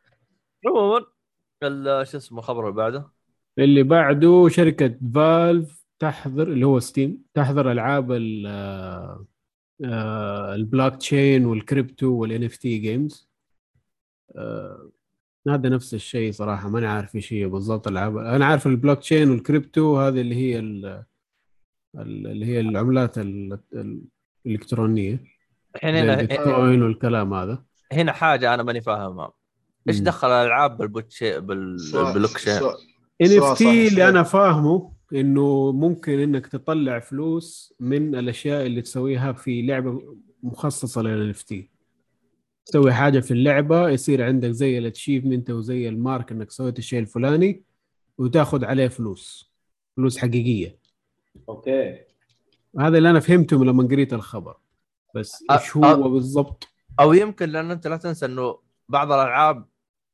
[0.67, 1.01] عموما.
[2.05, 3.11] شو اسمه الخبر اللي بعده؟
[3.59, 8.47] اللي بعده شركة Valve تحظر اللي هو Steam تحظر ألعاب ال-
[10.55, 13.28] ال blockchain و ال crypto و ال NFT games
[15.49, 19.31] هذا نفس الشيء صراحة ماني عارف إيش هي بالضبط العاب أنا عارف ال blockchain و
[19.31, 21.05] ال crypto هذه اللي هي ال-
[21.99, 24.02] ال- اللي هي العملات ال- ال-
[24.47, 25.25] الإلكترونية.
[25.76, 27.65] الحين هنا البيتكوين والكلام هذا.
[27.92, 29.33] هنا حاجة أنا ماني فاهمها.
[29.89, 29.99] إيش.
[30.00, 32.76] دخل الألعاب بالبوتشي بال- سؤال- بالبلوكشين سؤال-
[33.23, 34.08] NFT اللي.
[34.08, 41.31] أنا فاهمه إنه ممكن إنك تطلع فلوس من الأشياء اللي تسويها في لعبة مخصصة لل
[41.31, 41.70] NFT.
[42.67, 46.99] تسوي حاجة في اللعبة يصير عندك زي ال achievement وزي ال mark إنك سويت الشيء
[46.99, 47.62] الفلاني
[48.18, 49.52] وتاخذ عليه فلوس
[49.97, 50.78] فلوس حقيقية.
[51.49, 51.99] أوكي.
[52.78, 54.57] هذا اللي أنا فهمته لما قريت الخبر.
[55.15, 56.68] بس إيش أ- هو بالضبط؟
[57.01, 59.68] أو يمكن لأن أنت لا تنسى إنه بعض الألعاب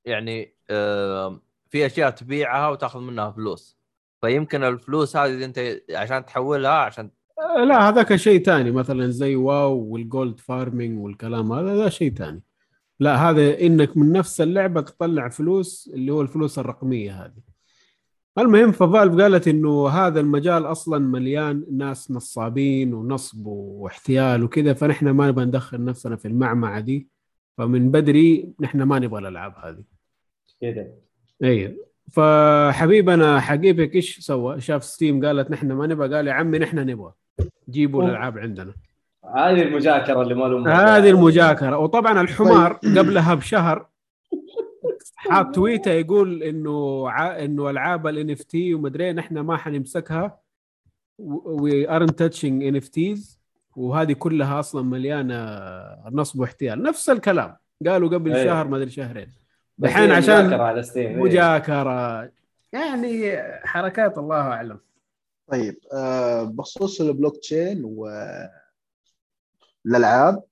[0.05, 1.41] يعني آه،
[1.71, 3.82] في أشياء تبيعها وتأخذ منها فلوس.
[4.25, 7.11] فيمكن الفلوس هذه أنت عشان تحولها عشان
[7.57, 11.89] آه، لا هذاك شيء ثاني مثلا زي WoW و ال gold farming والكلام هذا ده
[11.89, 12.43] شيء ثاني
[13.03, 17.43] لا هذا إنك من نفس اللعبة تطلع فلوس اللي هو الفلوس الرقمية هذه.
[18.39, 25.11] المهم ف Valve قالت إنه هذا المجال أصلا مليان ناس نصابين ونصب واحتيال وكذا فنحن
[25.11, 27.09] ما نبغى ندخل نفسنا في المعمعة دي.
[27.59, 29.85] فمن بدري نحن ما نبغى الألعاب هذه.
[30.61, 30.87] كذا.
[31.45, 36.59] أيوه فحبيبنا حق Epic إيش سوى؟ شاف Steam قالت نحن ما نبغى قال يا عمي
[36.59, 37.13] نحن نبغى.
[37.71, 38.05] جيبوا.
[38.05, 38.75] الألعاب عندنا.
[39.37, 41.79] هذه المجاكرة اللي ما لهم هذه المجاكرة.
[41.79, 43.87] وطبعا الحمار قبلها بشهر
[45.17, 47.45] حاط تويته يقول إنه ع...
[47.45, 50.39] إنه ألعاب ال NFT ومدري نحن ما حنمسكها.
[51.19, 53.41] We aren't touching NFTs.
[53.77, 55.61] وهذه كلها أصلا مليانة
[56.11, 56.83] نصب واحتيال.
[56.83, 57.57] نفس الكلام.
[57.87, 58.45] قالوا قبل أيوة.
[58.45, 59.42] شهر ما أدري شهرين.
[59.83, 61.17] دحين هي عشان على Steam إيه.
[61.17, 62.31] مجاكره
[62.73, 64.81] يعني حركات الله أعلم
[65.47, 67.85] طيب آه، بخصوص البلوك تشين
[69.85, 70.43] والالعاب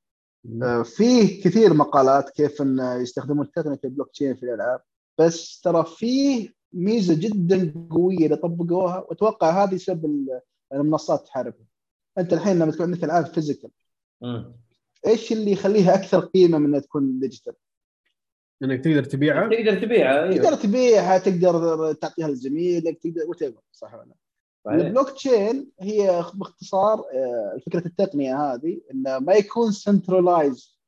[0.63, 4.81] آه، فيه كثير مقالات كيف إن يستخدمون تقنيه البلوك تشين في الألعاب
[5.19, 10.41] بس ترى فيه ميزة جدا قوية إذا طبقوها وأتوقع هذه سبب ال-
[10.73, 11.67] المنصات تحاربها
[12.19, 13.71] أنت الحين لما تكون عندك العاب physical.
[15.07, 17.55] إيش اللي يخليها أكثر قيمة من إنها تكون digital؟
[18.63, 24.05] إنك تقدر تبيعها تقدر تبيعها تقدر أيوه تبيعها تقدر تعطيها لزميلك تقدر what صح ولا
[24.05, 24.15] لا؟
[24.67, 30.81] البلوك تشين هي باختصار آه، فكرة التقنية هذه انه ما يكون centralized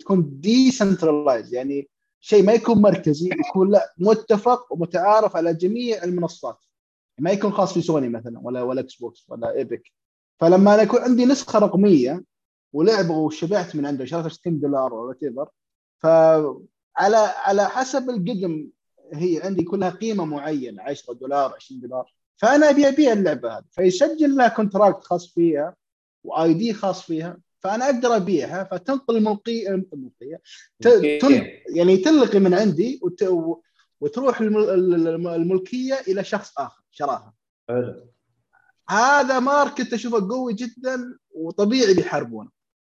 [0.00, 1.88] تكون decentralized يعني
[2.20, 6.58] شيء ما يكون مركزي يكون لا متفق ومتعارف على جميع المنصات.
[7.18, 9.82] ما يكون خاص في سوني مثلا ولا ولا Xbox ولا Epic
[10.40, 12.24] فلما أنا يكون عندي نسخة رقمية
[12.72, 15.48] ولعبة وشبعت من عنده شريتها 60 دولار ولا whatever
[15.98, 18.68] فعلى على حسب القدم
[19.12, 22.14] هي عندي كلها قيمة معينة 10 دولار 20 دولار.
[22.36, 23.64] فأنا ابي ابيع اللعبة هذه.
[23.70, 25.76] فيسجل لها contract خاص فيها
[26.24, 28.64] و ID خاص فيها فأنا أقدر أبيعها.
[28.64, 29.16] فتنقل
[30.86, 31.18] okay.
[31.18, 33.24] تن يعني تنلقي من عندي وت...
[34.00, 37.34] وتروح الم- الم- الملكيه إلى شخص آخر شراها.
[37.68, 38.06] حلو.
[38.88, 42.50] هذا market أشوفه قوي جدا وطبيعي بيحاربونه.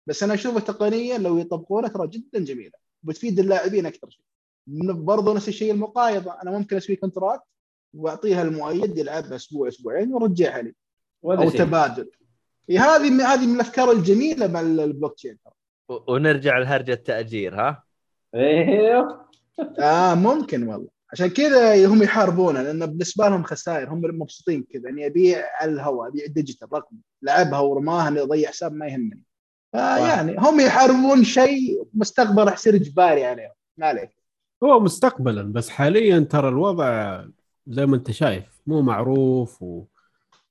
[0.08, 2.81] بس أنا أشوفه تقنيا لو يطبقونه ترى جدا جميلة.
[3.04, 4.24] بتفيد اللاعبين أكثر شيء.
[4.94, 6.42] برضو نفس الشيء المقايضة.
[6.44, 7.44] أنا ممكن أسوي contract
[7.94, 10.74] وأعطيها المؤيد يلعبها أسبوع أسبوعين وأرجعها لي.
[11.26, 11.60] أو شيء.
[11.60, 12.10] تبادل.
[12.70, 15.38] إيه هذه من هذه من الأفكار الجميلة مع البلوك تشين
[16.08, 17.84] ونرجع لهرجة التأجير ها؟
[18.36, 19.26] أيوه
[19.80, 20.88] آه ممكن والله.
[21.14, 24.90] عشان كذا هم يحاربونه لأن بالنسبة لهم خسائر هم مبسوطين كذا.
[24.90, 29.24] إني أبيع على الهواء أبيع digital رقم لعبها ورماها إني أضيع حساب ما يهمني.
[29.74, 34.10] يعني هم يحاربون شيء مستقبل راح يصير اجباري عليهم ما عليك.
[34.64, 37.24] هو مستقبلا بس حاليا ترى الوضع
[37.68, 39.84] زي ما انت شايف مو معروف و...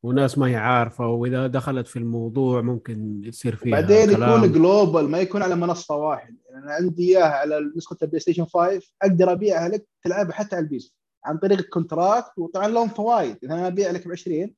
[0.02, 4.38] وناس ما هي عارفة وإذا دخلت في الموضوع ممكن يصير فيها بعدين كلام.
[4.38, 8.44] يكون global ما يكون على منصة واحدة يعني أنا عندي إياها على نسخة ال PlayStation
[8.44, 12.38] 5 أقدر أبيعها لك تلعبها حتى على ال PC عن طريق ال contract.
[12.38, 13.36] وطبعا لهم فوائد.
[13.42, 14.54] إذا أنا أبيع لك ب 20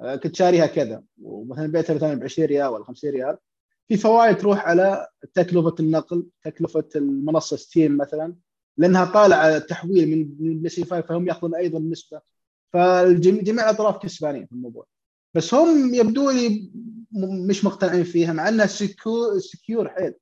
[0.00, 1.02] آه، كنت شاريها كذا.
[1.22, 3.36] ومثلا بعتها مثلا ب 20 ريال ولا 50 ريال.
[3.88, 8.34] في فوائد تروح على تكلفة النقل تكلفة المنصة Steam مثلا
[8.76, 12.20] لأنها طالعة تحويل من ال PlayStation 5 فهم يأخذون أيضا نسبة.
[12.72, 14.86] فجميع الأطراف كسبانين في الموضوع.
[15.34, 16.72] بس هم يبدو لي
[17.48, 20.14] مش مقتنعين فيها مع إنها secure secure حيل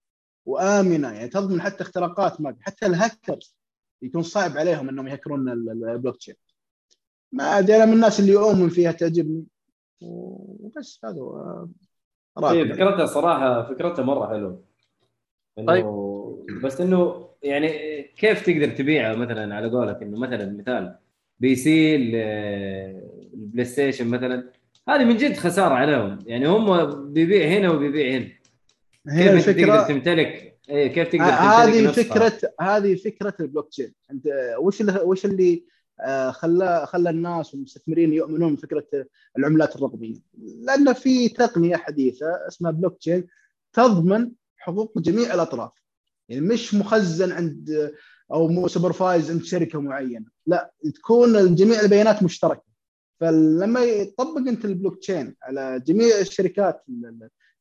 [0.47, 1.13] وآمنة.
[1.13, 3.57] يعني تضمن حتى اختراقات ما حتى الهاكرز
[4.03, 6.35] يكون صعب عليهم إنهم يهكرون ال- ال- البلوك تشين
[7.33, 9.45] ما أدري أنا من الناس اللي اؤمن فيها تعجبني.
[10.01, 11.69] وبس هذا
[12.45, 14.63] هي إيه، فكرتها صراحة فكرتها مرة حلوة
[15.59, 15.87] إنه طيب.
[16.63, 20.97] بس إنه يعني كيف تقدر تبيعها مثلا على قولك إنه مثلا مثال
[21.39, 22.15] PC ال-
[23.35, 24.51] ال PlayStation مثلا؟
[24.89, 26.19] هذه من جد خسارة عليهم.
[26.27, 28.29] يعني هم بيبيع هنا وبيبيع هنا.
[29.07, 33.93] هنا كيف انت تقدر تمتلك؟ إيه كيف تقدر هذه؟ فكره هذه فكرة البلوك تشين.
[34.11, 34.25] انت
[34.59, 35.65] وش اللي وش اللي
[36.31, 38.87] خلى خلى الناس والمستثمرين يؤمنون بفكرة
[39.39, 40.17] العملات الرقمية.
[40.39, 43.27] لأن في تقنية حديثة اسمها بلوك تشين
[43.73, 45.71] تضمن حقوق جميع الأطراف.
[46.29, 47.93] يعني مش مخزن عند
[48.33, 50.27] أو supervised عند شركة معينة.
[50.47, 52.71] لا تكون جميع البيانات مشتركة.
[53.21, 56.85] فلما يطبق أنت البلوك تشين على جميع الشركات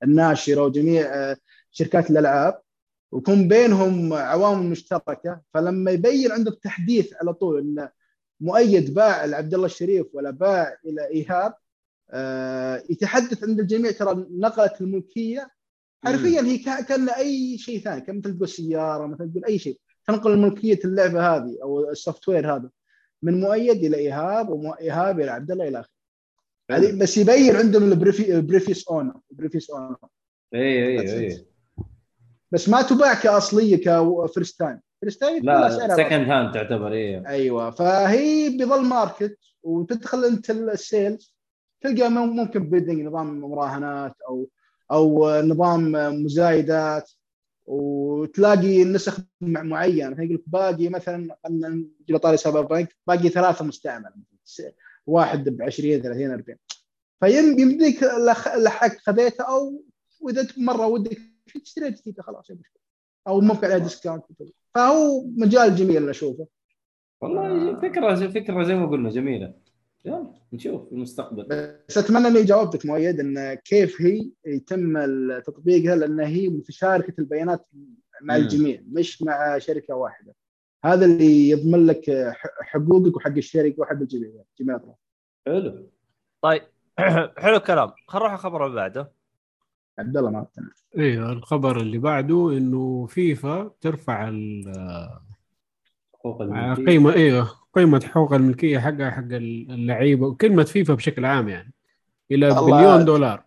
[0.04, 1.38] الناشرة وجميع آه،
[1.72, 2.62] شركات الألعاب
[3.12, 7.90] ويكون بينهم عوامل مشتركة فلما يبين عندك تحديث على طول إن
[8.42, 11.54] مؤيد باع لعبد الله الشريف ولا باع إلى إيهاب
[12.12, 15.50] آه، يتحدث عند الجميع ترى نقلت الملكية
[16.06, 19.80] حرفيا هي كا- كان أي شيء ثاني كان مثل تقول سيارة مثل تقول أي شيء
[20.08, 22.70] تنقل ملكيه اللعبة هذه أو السوفت وير هذا
[23.24, 25.92] من مؤيد إلى إيهاب وايهاب إلى عبد الله إلى آخره.
[26.72, 29.98] هذه بس يبين عندهم ال previous owner previous owner.
[30.54, 31.46] اي اي اي
[32.52, 34.80] بس ما تباع كأصلية ك first time.
[35.08, 37.28] time لا second hand تعتبر إيه.
[37.28, 41.36] أيوه فهي بظل market وتدخل أنت ال sales
[41.82, 44.50] تلقى مم- ممكن bidding نظام مراهنات أو
[44.92, 45.92] أو نظام
[46.24, 47.12] مزايدات
[47.66, 53.66] وتلاقي نسخ مع- معينه مثلا يقول لك باقي مثلا خلينا نجي طاري Cyberpunk باقي ثلاثة
[53.66, 54.12] مستعمله
[54.44, 54.62] س-
[55.08, 56.58] واحد ب 20 30 40
[57.56, 59.84] فيمديك لح- لحق خذيته أو
[60.22, 61.18] واذا مرة ودك
[61.66, 62.80] تشتري جديده خلاص مشكلة.
[63.28, 64.24] أو ممكن عليها ديسكاونت
[64.76, 66.48] فهو مجال جميل أشوفه.
[67.22, 69.54] والله فكرة فكرة زي ما قلنا جميلة.
[70.06, 71.44] يلا نشوف في المستقبل.
[71.44, 75.00] بس أتمنى إني جاوبتك مؤيد إن كيف هي يتم
[75.40, 77.68] تطبيقها لأن هي متشاركة البيانات
[78.22, 78.44] مع مم.
[78.44, 80.36] الجميع مش مع شركة واحدة.
[80.86, 84.44] هذا اللي يضمن لك حقوقك وحق الشركة وحق الجميع.
[84.60, 84.96] جميع الاطراف
[85.46, 85.92] حلو.
[86.42, 86.62] طيب
[87.44, 87.92] حلو الكلام.
[88.08, 89.12] خل نروح الخبر اللي بعده.
[90.00, 95.10] عبد الله ما اقتنع أيوه الخبر اللي بعده إنه فيفا ترفع ال-
[96.14, 96.86] حقوق الملكية.
[96.86, 101.74] قيمه أيوه قيمة حقوق الملكية حقها حق اللعيبة وكلمة فيفا بشكل عام يعني
[102.32, 102.50] إلى.
[102.50, 103.44] بليون دولار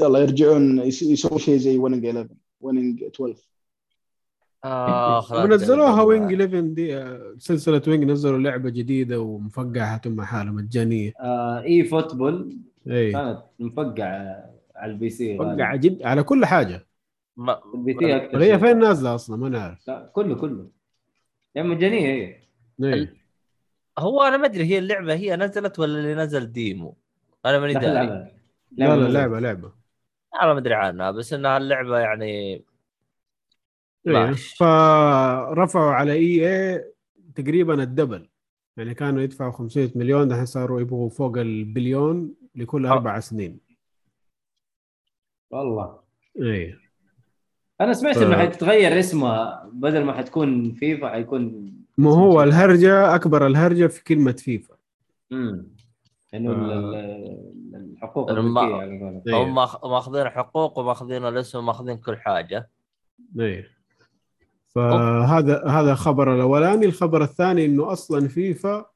[0.00, 2.28] يلا يرجعون يس- يسوون شيء زي Winning 11
[2.60, 3.42] Winning 12
[4.64, 6.02] اخ لا ونزلوها.
[6.02, 12.56] Winning 11 دي آه، سلسلة Winning نزلوا لعبة جديدة ومفقعة تم حالها مجانية آه eFootball
[12.90, 14.50] اي كانت مفقعة
[14.82, 15.38] على ال PC
[15.78, 16.86] جد على كل حاجة.
[17.36, 18.58] ما- ال P C أكثر شيء.
[18.58, 19.88] فين نازلة أصلا؟ ما نعرف.
[19.88, 20.70] لا كله كله.
[21.54, 22.36] يعني مجانية هي.
[22.84, 23.14] إيه.
[23.98, 26.96] هو أنا ما أدري هي اللعبة هي نزلت ولا اللي نزل demo.
[27.46, 28.06] أنا ماني لا لا داري.
[28.72, 28.96] لا.
[28.96, 29.08] لا.
[29.08, 29.72] لعبة لعبة.
[30.42, 32.64] أنا ما أدري عنها بس انها اللعبه يعني
[34.06, 34.32] إيه.
[34.32, 36.84] فرفعوا على EA
[37.34, 38.28] تقريبا ال double.
[38.76, 42.92] يعني كانوا يدفعوا 500 مليون الحين صاروا يبغوا فوق البليون لكل أه.
[42.92, 43.71] أربع سنين.
[45.52, 45.98] والله.
[46.40, 46.78] إيه.
[47.80, 53.46] أنا سمعت ف- إنه حتتغير اسمها بدل ما حتكون فيفا حيكون ما هو الهرجة أكبر
[53.46, 54.74] الهرجة في كلمة فيفا.
[55.32, 55.66] امم
[56.34, 56.72] إنه ال-.
[56.94, 58.30] ال- الحقوق
[59.28, 59.36] إيه.
[59.42, 62.68] هم ماخ- ماخذين حقوق وماخذين الاسم وماخذين كل حاجة.
[63.40, 63.68] إيه.
[64.68, 66.86] فهذا هذا الخبر الأولاني.
[66.86, 68.86] الخبر الثاني إنه أصلا فيفا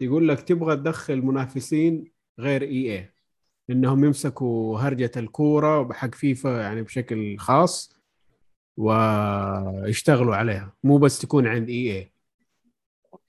[0.00, 2.04] يقول لك تبغى تدخل منافسين
[2.38, 3.10] غير EA
[3.70, 7.98] إنهم يمسكوا هرجة الكورة حق فيفا يعني بشكل خاص
[8.76, 10.72] ويشتغلوا عليها.
[10.84, 11.96] مو بس تكون عند EA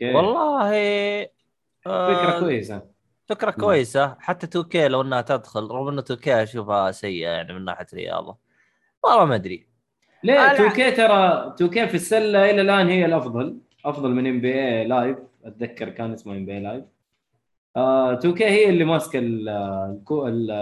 [0.02, 0.16] اي.
[0.16, 0.72] والله
[1.88, 2.82] آه، فكرة كويسة.
[3.30, 4.16] فكرة كويسة.
[4.20, 8.38] حتى 2K لو إنها تدخل رغم انه 2K أشوفها سيئة يعني من ناحية رياضة.
[9.04, 9.68] والله ما أدري.
[10.24, 13.58] ليه؟ أنا- 2K ترى 2K في السلة إلى الآن هي الأفضل.
[13.86, 16.84] أفضل من NBA Live أتذكر كان اسمه NBA Live
[17.78, 19.20] آه 2K هي اللي ماسكة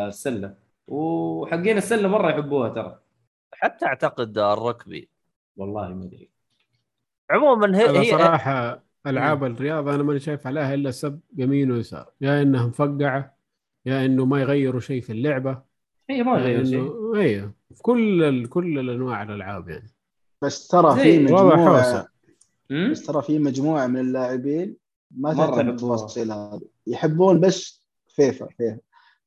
[0.07, 0.55] السلة.
[0.87, 2.99] وحقين السلة مرة يحبوها ترى.
[3.51, 5.09] حتى أعتقد الركبي.
[5.57, 6.29] والله ما أدري.
[7.31, 12.11] عموما هي هي صراحة ألعاب الرياضه أنا ماني شايف عليها إلا سب يمين ويسار.
[12.21, 13.37] يا انها مفقعه
[13.85, 15.61] يا إنه ما يغيروا شيء في اللعبة.
[16.09, 16.79] هي ما يا غير شيء.
[16.79, 18.49] انه أيوه في كل ال...
[18.49, 19.93] كل الأنواع الألعاب يعني.
[20.41, 22.07] بس ترى في مجموعة؟
[22.91, 24.77] بس ترى في مجموعة من اللاعبين
[25.11, 25.67] ما تهتم.
[25.67, 28.79] بالتفاصيل هذه يحبون بس فيفا فيفا.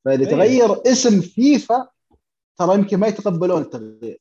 [0.04, 0.30] فإذا إيه.
[0.30, 1.88] تغير اسم فيفا
[2.56, 4.20] ترى يمكن ما يتقبلون التغيير.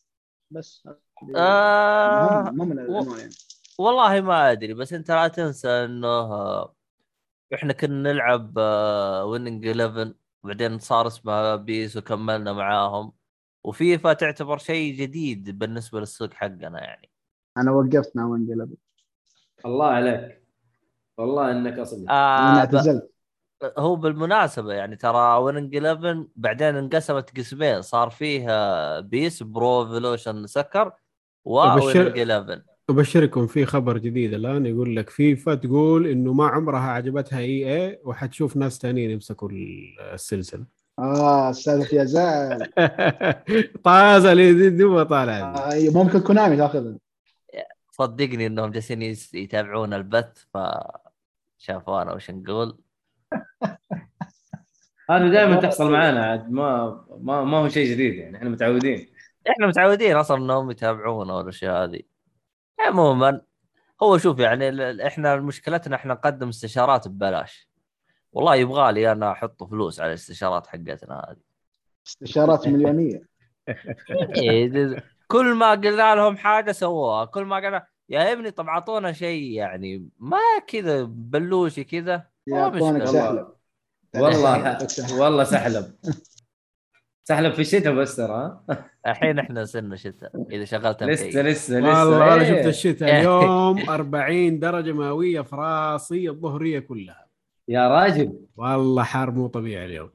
[0.52, 0.88] بس.
[1.36, 3.34] آه مو من الانواع يعني.
[3.80, 6.30] والله ما أدري بس أنت لا تنسى إنه
[7.54, 8.58] إحنا كنا نلعب
[9.28, 10.14] Winning 11
[10.44, 13.14] بعدين صار اسمها PES وكملنا معاهم.
[13.64, 17.10] وفيفا تعتبر شيء جديد بالنسبة للسوق حقنا يعني.
[17.58, 18.52] أنا وقفت مع Winning
[19.66, 20.39] الله عليك.
[21.20, 22.12] والله إنك اصلي أنا
[22.62, 23.12] آه ب- اعتزلت.
[23.78, 30.92] هو بالمناسبة يعني ترى Winning 11 بعدين انقسمت قسمين صار فيها PES Pro Evolution Soccer
[31.46, 36.80] و Winning 11 أبشركم في خبر جديد الآن يقول لك فيفا تقول إنه ما عمرها
[36.92, 39.50] عجبتها EA وحتشوف ناس ثانيين يمسكوا
[40.14, 40.66] السلسلة.
[41.00, 42.66] آه السالفه فيها زعل
[43.86, 45.56] طازه اللي دوبها طالع.
[45.74, 46.98] آه ممكن Konami تاخذها
[47.92, 49.02] صدقني إنهم جالسين
[49.34, 50.58] يتابعون البث ف
[51.60, 52.78] شافونا وش نقول؟
[55.10, 59.10] هذا دائما تحصل معانا عاد ما ما ما هو شيء جديد يعني إحنا متعودين.
[59.50, 62.02] إحنا متعودين أصلا إنهم يتابعونا والأشياء هذه.
[62.80, 63.42] عموما
[64.04, 67.70] هو شوف يعني إحنا مشكلتنا إحنا نقدم استشارات ببلاش.
[68.32, 71.42] والله يبغى لي أنا أحط فلوس على الاستشارات حقتنا هذه.
[72.08, 73.30] استشارات مليونية.
[74.38, 74.96] إيه،
[75.28, 80.10] كل ما قلنا لهم حاجة سووها كل ما قلنا يا ابني طب اعطونا شيء يعني
[80.20, 82.24] ما كذا بلوشي كذا.
[82.48, 83.12] ما يعطونك مشكلة.
[83.12, 83.48] سحلب.
[84.16, 84.78] والله.
[85.20, 85.86] والله سحلب.
[87.24, 88.62] سحلب في الشتاء بس ترى.
[88.70, 91.28] ها؟ الحين إحنا صرنا شتاء إذا شغلت لسه.
[91.28, 92.56] لسه لسه والله أنا إيه.
[92.56, 97.28] شفت الشتاء اليوم 40 درجة مئوية في راسي الظهرية كلها.
[97.68, 98.40] يا راجل.
[98.56, 100.10] والله حار مو طبيعي اليوم.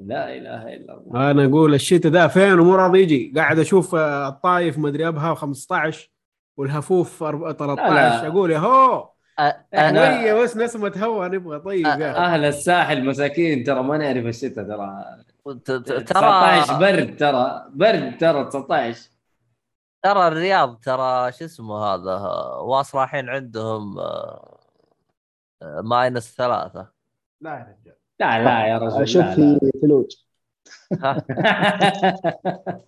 [0.00, 1.30] لا إله إلا الله.
[1.30, 3.32] أنا أقول الشتاء ده فين ومو راضي يجي.
[3.36, 6.11] قاعد أشوف الطايف مدري أبها 15
[6.56, 9.10] والهفوف أرب- 13 أقول يا هو.
[9.40, 9.42] أ-
[9.74, 12.16] أنا بس نسمه هواء نبغى طيب يا.
[12.16, 15.04] أهل الساحل مساكين ترى ما نعرف الشتاء ترى.
[15.64, 17.66] ت- ت- 19 ترى برد ترى.
[17.70, 19.08] برد ترى 19
[20.02, 22.16] ترى الرياض ترى شو اسمه هذا
[22.62, 24.58] واصل الحين عندهم آه،
[25.62, 26.88] آه، ماينس ثلاثة.
[27.40, 27.96] لا يا رجال.
[28.20, 30.06] لا لا يا رجل أشوف في ثلوج؟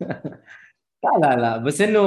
[1.16, 2.00] لا لا لا بس إنه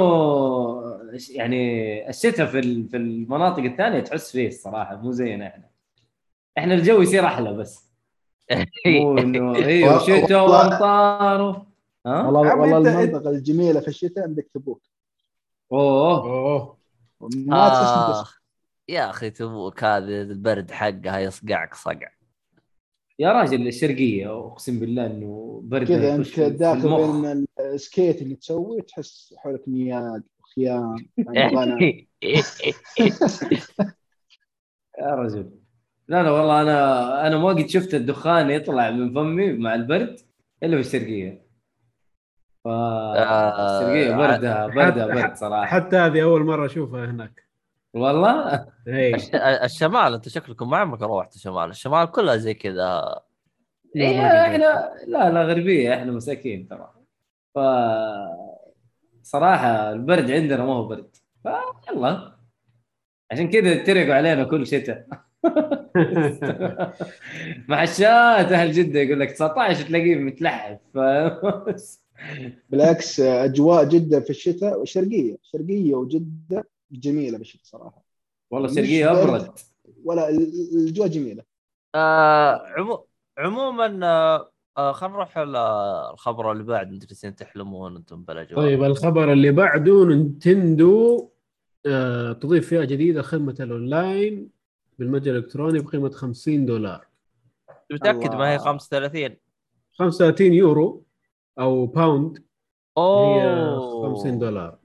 [1.30, 5.64] يعني الشتاء في ال- في المناطق الثانية تحس فيه الصراحة مو زينا إحنا.
[6.58, 7.88] إحنا الجو يصير أحلى بس.
[8.86, 11.66] مو إنه أيوه شتاء والله- وأمطار و-
[12.06, 14.82] ها؟ والله والله المنطقة الجميلة في الشتاء عندك تبوك.
[15.72, 16.22] أوه.
[16.24, 16.76] أوه.
[17.20, 17.56] ما
[18.20, 18.24] آه.
[18.88, 22.08] يا أخي تبوك هذه البرد حقها يصقعك صقع.
[23.18, 26.96] يا راجل الشرقية أقسم بالله إنه برد كذا أنت داخل.
[26.96, 30.96] بين السكيت اللي تسوي تحس حولك نياق وخيام.
[34.98, 35.50] يا رجل
[36.08, 40.20] لا لا والله أنا أنا ما قد شفت الدخان يطلع من فمي مع البرد
[40.62, 41.42] إلا في الشرقية
[42.64, 47.42] ف الشرقيه بردها بردها حتى- برد صراحة حتى هذه أول مرة أشوفها هناك
[47.94, 49.30] والله؟ الش-
[49.64, 53.20] الشمال أنت شكلكم ما عمرك روحت الشمال الشمال كلها زي كذا.
[53.96, 55.94] إيه إحنا لا لا غربية.
[55.94, 56.90] إحنا مساكين ترى.
[57.54, 57.58] ف
[59.22, 61.16] صراحة البرد عندنا ما هو برد.
[61.42, 62.32] فيلا
[63.30, 65.06] عشان كذا يتريقوا علينا كل شتاء.
[67.68, 70.78] محشات أهل جدة يقول لك 19 تلاقيه متلحف.
[70.94, 70.98] ف...
[72.70, 78.04] بالعكس أجواء جدة في الشتاء والشرقيه الشرقيه وجدة جميلة بالشتاء صراحة.
[78.50, 79.18] والله الشرقيه برد.
[79.28, 79.50] أبرد.
[80.04, 81.42] ولا ال- الاجواء جميلة.
[81.94, 83.06] آه عمو...
[83.38, 85.56] عموما آه آه خلينا نروح ال-
[86.12, 86.92] الخبر اللي بعد.
[86.92, 88.62] أنتم جالسين تحلمون أنتم بلا جواب.
[88.64, 91.28] طيب الخبر اللي بعده Nintendo
[91.86, 94.50] آه تضيف فئة جديدة خدمة الأونلاين
[94.98, 97.06] بالمتجر الإلكتروني بقيمة 50 دولار.
[97.92, 98.64] متأكد ما هي الله.
[98.64, 99.36] 35
[99.92, 101.04] 35 يورو
[101.58, 102.42] أو pound هي
[102.98, 104.14] أوه.
[104.14, 104.78] 50 دولار.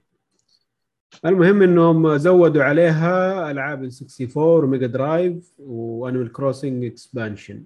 [1.24, 7.64] المهم إنهم زودوا عليها ألعاب ال 64 و Mega Drive و Animal Crossing expansion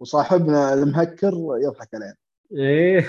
[0.00, 2.16] وصاحبنا المهكر يضحك علينا.
[2.52, 3.08] إيه.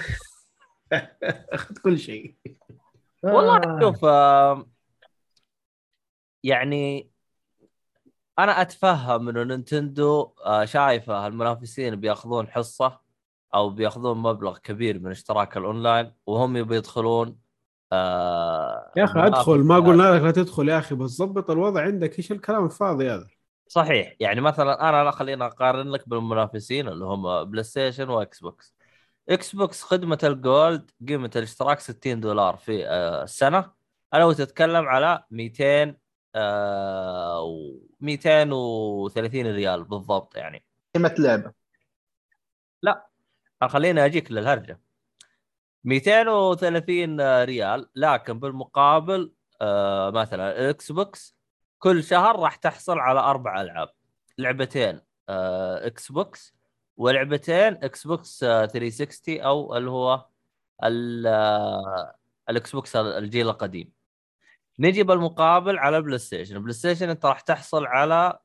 [1.53, 2.35] أخذ كل شيء.
[3.23, 4.67] والله شوف آه
[6.43, 7.09] يعني
[8.39, 12.99] أنا أتفهم إنه Nintendo آه، شايفة المنافسين بيأخذون حصة
[13.55, 17.42] أو بيأخذون مبلغ كبير من اشتراك الأونلاين وهم يبي يدخلون
[17.93, 19.59] آه يا أخي أدخل.
[19.59, 19.75] ما.
[19.75, 23.27] قلنا لك لا تدخل يا أخي بس ضبط الوضع عندك إيش الكلام الفاضي هذا؟
[23.67, 24.15] صحيح.
[24.19, 28.75] يعني مثلا أنا لا خلينا أقارن لك بالمنافسين اللي هم PlayStation و Xbox
[29.29, 33.71] Xbox خدمة ال Gold قيمة الاشتراك 60 دولار في آه، السنة.
[34.13, 35.97] أنا وتتكلم على 200
[36.35, 40.65] آه و 230 ريال بالضبط يعني.
[40.95, 41.63] قيمة لعبة.
[43.67, 44.79] خليني أجيك للهرجة.
[45.83, 51.35] 230 ريال لكن بالمقابل آه مثلا ال Xbox
[51.79, 53.89] كل شهر راح تحصل على أربع ألعاب.
[54.37, 56.53] لعبتين آه Xbox
[56.97, 60.25] ولعبتين Xbox آه 360 أو اللي هو
[60.83, 62.15] ال- آه،
[62.49, 63.91] ال Xbox الجيل القديم.
[64.79, 68.39] نجي بالمقابل على PlayStation PlayStation أنت راح تحصل على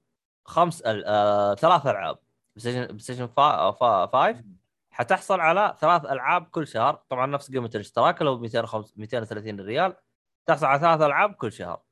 [0.45, 2.19] خمس آه ثلاث ألعاب.
[2.57, 4.58] PlayStation 5
[4.99, 6.95] حتحصل على ثلاث ألعاب كل شهر.
[7.09, 9.97] طبعا نفس قيمة الاشتراك هو 205 230 ريال.
[10.47, 11.83] تحصل على ثلاث ألعاب كل شهر.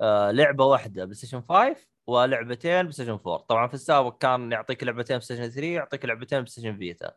[0.00, 5.48] آه لعبة واحدة PlayStation 5 ولعبتين PlayStation 4 طبعا في السابق كان يعطيك لعبتين PlayStation
[5.50, 7.12] 3 يعطيك لعبتين PlayStation Vita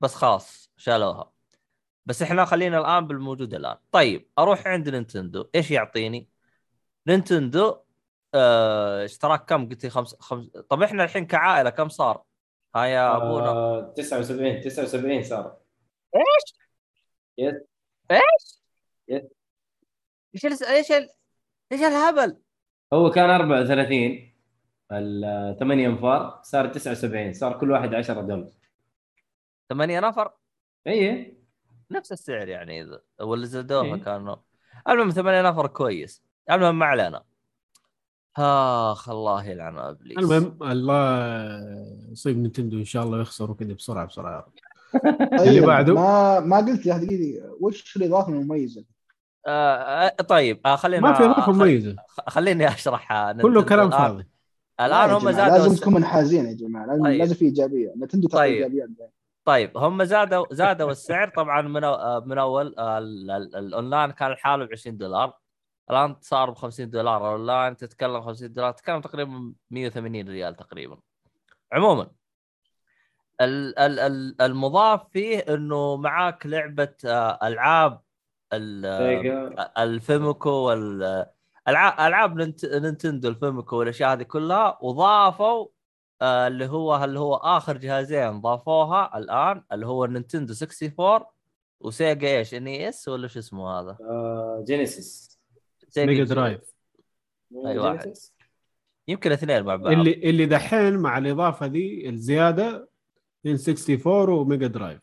[0.00, 1.32] بس خلاص شالوها.
[2.06, 3.76] بس إحنا خلينا الآن بالموجود الآن.
[3.92, 5.50] طيب أروح عند Nintendo.
[5.54, 6.28] إيش يعطيني؟
[7.06, 7.76] Nintendo
[8.34, 12.24] آه اشتراك كم؟ قلت لي خمس خمس طب إحنا الحين كعائلة كم صار؟
[12.76, 13.48] ها يا أبونا.
[13.48, 15.56] آه 79 79 صار.
[17.38, 17.64] إيش؟
[20.44, 21.08] ال- إيش ال-
[21.72, 22.42] إيش الهبل؟
[22.92, 24.32] هو كان 34
[24.92, 28.50] الثمانية انفار صار 79 صار كل واحد 10 دولار.
[29.68, 30.32] ثمانية نفر؟
[30.86, 31.36] اي
[31.90, 34.02] نفس السعر يعني اذا ولا زادوها إيه.
[34.02, 34.36] كانوا
[34.88, 36.22] المهم ثمانية نفر كويس.
[36.50, 37.24] المهم ما علينا.
[38.38, 41.18] آخ الله يلعن أبليس المهم الله
[42.12, 44.52] يصيب نينتندو إن شاء الله يخسروا كذا بسرعة بسرعة يا رب
[45.38, 48.84] طيب اللي بعده؟ ما ما قلت لي دقيقة وش الإضافة المميزة؟
[49.46, 51.96] آه آه، طيب آه خلينا ما في إضافة مميزة
[52.28, 54.00] خليني أشرح آه، كله كلام الآن.
[54.00, 54.26] فاضي
[54.80, 57.18] الآن لا يا هم زادوا لازم تكون منحازين يا جماعة لازم, طيب.
[57.18, 58.54] لازم في إيجابية نينتندو تعطي طيب.
[58.62, 58.88] إيجابيات
[59.44, 64.30] طيب هم زادوا زادوا السعر طبعا من آه، من أول آه، ال- ال- الأونلاين كان
[64.30, 65.38] لحاله ب 20 دولار
[65.90, 70.98] الآن صار ب 50 دولار الاونلاين تتكلم 50 دولار تتكلم تقريبا 180 ريال تقريبا.
[71.72, 72.10] عموما
[73.40, 78.00] ال- ال- ال- المضاف فيه إنه معاك لعبة آه، ألعاب
[78.52, 78.86] ال-
[79.58, 81.26] آه، الفاميكوم وال
[81.68, 85.66] ألعاب العاب نينتندو الفاميكوم والأشياء هذه كلها وضافوا
[86.22, 91.24] آه، اللي هو اللي هو آخر جهازين ضافوها الآن اللي هو النينتندو 64
[91.80, 95.31] وسيجا إيش إن إس ولا شو اسمه هذا؟ آه جينيسيس.
[95.98, 96.60] ميجا درايف
[97.66, 97.98] أي واحد.
[97.98, 98.34] جينيسيس؟
[99.08, 99.92] يمكن اثنين مع بعض.
[99.92, 102.88] اللي اللي دحين مع الإضافة دي الزيادة
[103.44, 105.00] من 64 وميجا درايف.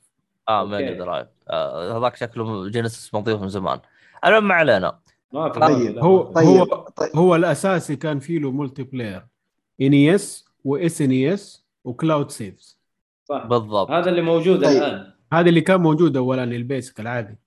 [0.50, 0.72] آه okay.
[0.72, 1.28] ميجا درايف.
[1.50, 3.80] آه هذاك شكله جينيسيس مضيف من زمان.
[4.26, 5.00] المهم ما علينا.
[5.34, 6.34] ما في طيب، لا، هو في.
[6.34, 6.46] طيب.
[6.48, 6.64] هو
[6.96, 7.16] طيب.
[7.16, 9.26] هو الأساسي كان فيه له multiplayer
[9.82, 12.80] NES و SNES و cloud saves
[13.26, 13.46] صح.
[13.46, 13.92] بالضبط.
[13.92, 14.78] هذا اللي موجود طيب.
[14.78, 15.14] الآن.
[15.34, 17.38] هذا اللي كان موجود اولا ال basic العادي.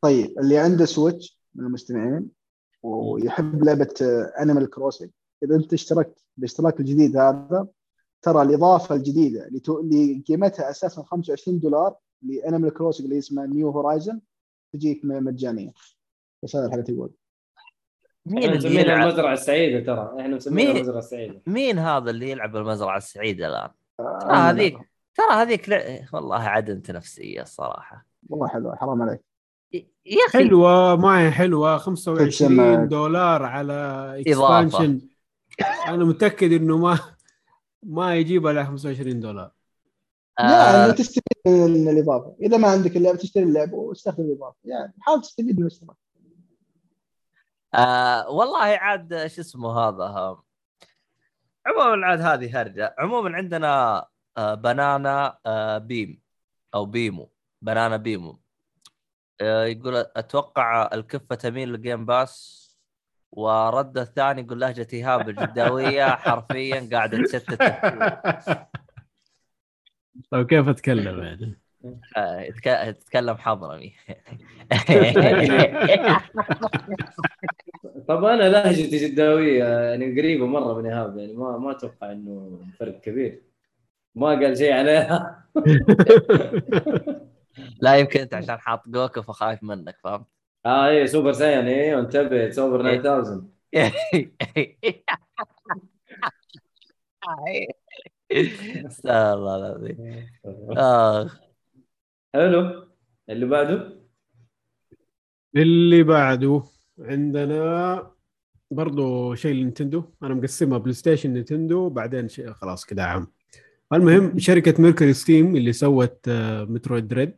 [0.00, 0.38] طيب.
[0.38, 2.28] اللي عنده Switch من المستمعين.
[2.84, 3.94] ويحب لعبة
[4.40, 5.10] Animal Crossing
[5.42, 7.66] إذا أنت اشتركت بالاشتراك الجديد هذا
[8.22, 14.20] ترى الإضافة الجديدة اللي قيمتها أساسا 25 دولار ل Animal Crossing اللي اسمها New Horizons
[14.72, 15.72] تجيك مجانية
[16.42, 17.10] بس هذا الحاجة تقول
[18.26, 22.10] مين إحنا اللي مسمينها يلعب المزرعة السعيدة ترى إحنا مسمينها مين؟ المزرعة السعيدة مين هذا
[22.10, 24.78] اللي يلعب المزرعه السعيدة الآن؟ آه، ترى هذيك
[25.14, 25.68] ترى هذيك.
[26.12, 29.33] والله عدمت نفسية الصراحة والله حلوة حرام عليك
[30.06, 30.38] يا أخي.
[30.38, 31.84] حلوة ما هي حلوة تتسمع.
[31.84, 33.74] 25 دولار على.
[34.20, 35.00] expansion
[35.86, 36.98] أنا متأكد إنه ما
[37.82, 39.50] ما يجيب على 25 دولار.
[40.38, 42.36] لا آه إنه تستفيد من الإضافة.
[42.42, 44.56] إذا ما عندك اللعبة تشتري اللعبة واستخدم الإضافة.
[44.64, 45.96] يعني حاول تستفيد من الاشتراك
[47.74, 50.36] آه والله عاد شو اسمه هذا.
[51.66, 52.94] عموما عاد هذه هرجة.
[52.98, 56.20] عموما عندنا آه بنانا آه بيم
[56.74, 57.30] أو بيمو.
[57.62, 58.43] بنانا بيمو.
[59.42, 62.64] يقول أتوقع الكفة تميل لل Game Pass
[63.32, 67.62] ورد الثاني يقول لهجة إيهاب الجداوية حرفيا قاعدة تشتت.
[70.30, 71.58] طيب كيف أتكلم يعني؟
[72.16, 73.92] آه، يتك- تتكلم حضرمي
[78.08, 83.00] طب أنا لهجتي جداوية يعني قريبة مرة من إيهاب يعني ما ما أتوقع إنه فرق
[83.00, 83.42] كبير
[84.14, 85.44] ما قال شيء عليها
[87.80, 90.26] لا يمكن أنت عشان حاط جوكو فخايف منك فهمت؟
[90.66, 93.00] آه إيه سوبر ساين إيه انتبه سوبر إيه.
[93.00, 93.40] 9000
[98.86, 100.28] استغفر الله العظيم
[100.70, 101.40] آخ.
[102.34, 102.88] حلو.
[103.28, 104.00] اللي بعده؟
[105.56, 106.62] اللي بعده
[106.98, 108.10] عندنا
[108.70, 110.04] برضو شيء لنتندو.
[110.22, 113.32] أنا مقسمها بلاي ستيشن نينتندو بعدين شيء خلاص كذا عام.
[113.92, 117.36] المهم شركة ميركوري ستيم اللي سوت آه، مترويد دريد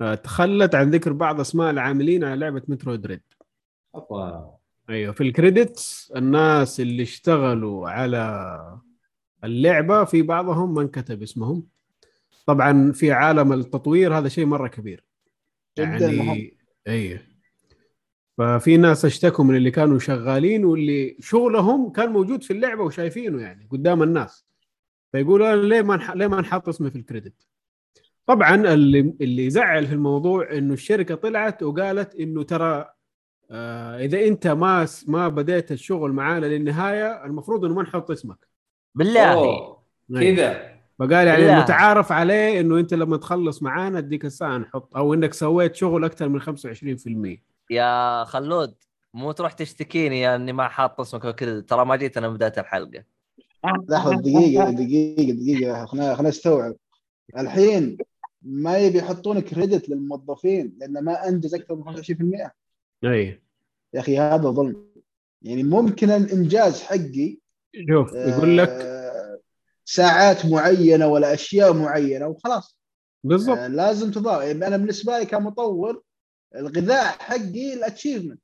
[0.00, 3.20] آه، تخلت عن ذكر بعض أسماء العاملين على لعبة مترويد
[3.94, 4.50] أوبا.
[4.90, 8.80] أيوه في الكريدتس الناس اللي اشتغلوا على
[9.44, 11.66] اللعبة في بعضهم ما انكتب اسمهم.
[12.46, 15.04] طبعا في عالم التطوير هذا شيء مرة كبير.
[15.78, 16.12] جداً.
[16.12, 16.56] يعني
[16.88, 17.20] أيوه.
[18.38, 23.68] ففي ناس اشتكوا من اللي كانوا شغالين واللي شغلهم كان موجود في اللعبة وشايفينه يعني
[23.70, 24.49] قدام الناس.
[25.12, 26.10] فيقولوا أنا ليه ما نح...
[26.10, 27.46] ليه ما نحط اسمي في الكريدت؟
[28.26, 32.90] طبعا اللي اللي زعل في الموضوع إنه الشركة طلعت وقالت إنه ترى
[33.50, 38.48] آه إذا أنت ما ما بديت الشغل معانا للنهاية المفروض إنه ما نحط اسمك.
[38.94, 39.76] بالله.
[40.14, 40.80] كذا.
[40.98, 41.60] فقال يعني.
[41.60, 46.28] متعارف عليه إنه أنت لما تخلص معانا أديك الساعة نحط أو إنك سويت شغل أكثر
[46.28, 47.38] من 25%
[47.70, 48.74] يا خلود
[49.14, 52.52] مو تروح تشتكيني يا اني ما حاط اسمك وكذا ترى ما جيت أنا من بدايه
[52.58, 53.04] الحلقة.
[53.64, 55.86] لحظه دقيقة دقيقة دقيقة.
[55.86, 56.76] خلينا خلينا نستوعب.
[57.38, 57.98] الحين
[58.42, 62.50] ما يبي يحطون كريدت للموظفين لأنه ما أنجز أكثر من 25%
[63.04, 63.40] أي.
[63.94, 64.86] يا أخي هذا ظلم.
[65.42, 67.38] يعني ممكن الإنجاز حقي
[67.88, 69.38] شوف يقول لك آه،
[69.84, 72.78] ساعات معينة ولا أشياء معينة وخلاص.
[73.24, 73.58] بالضبط.
[73.58, 76.02] آه، لازم تضاف يعني أنا بالنسبة لي كمطور
[76.56, 78.40] الغذاء حقي الاتشيفمنت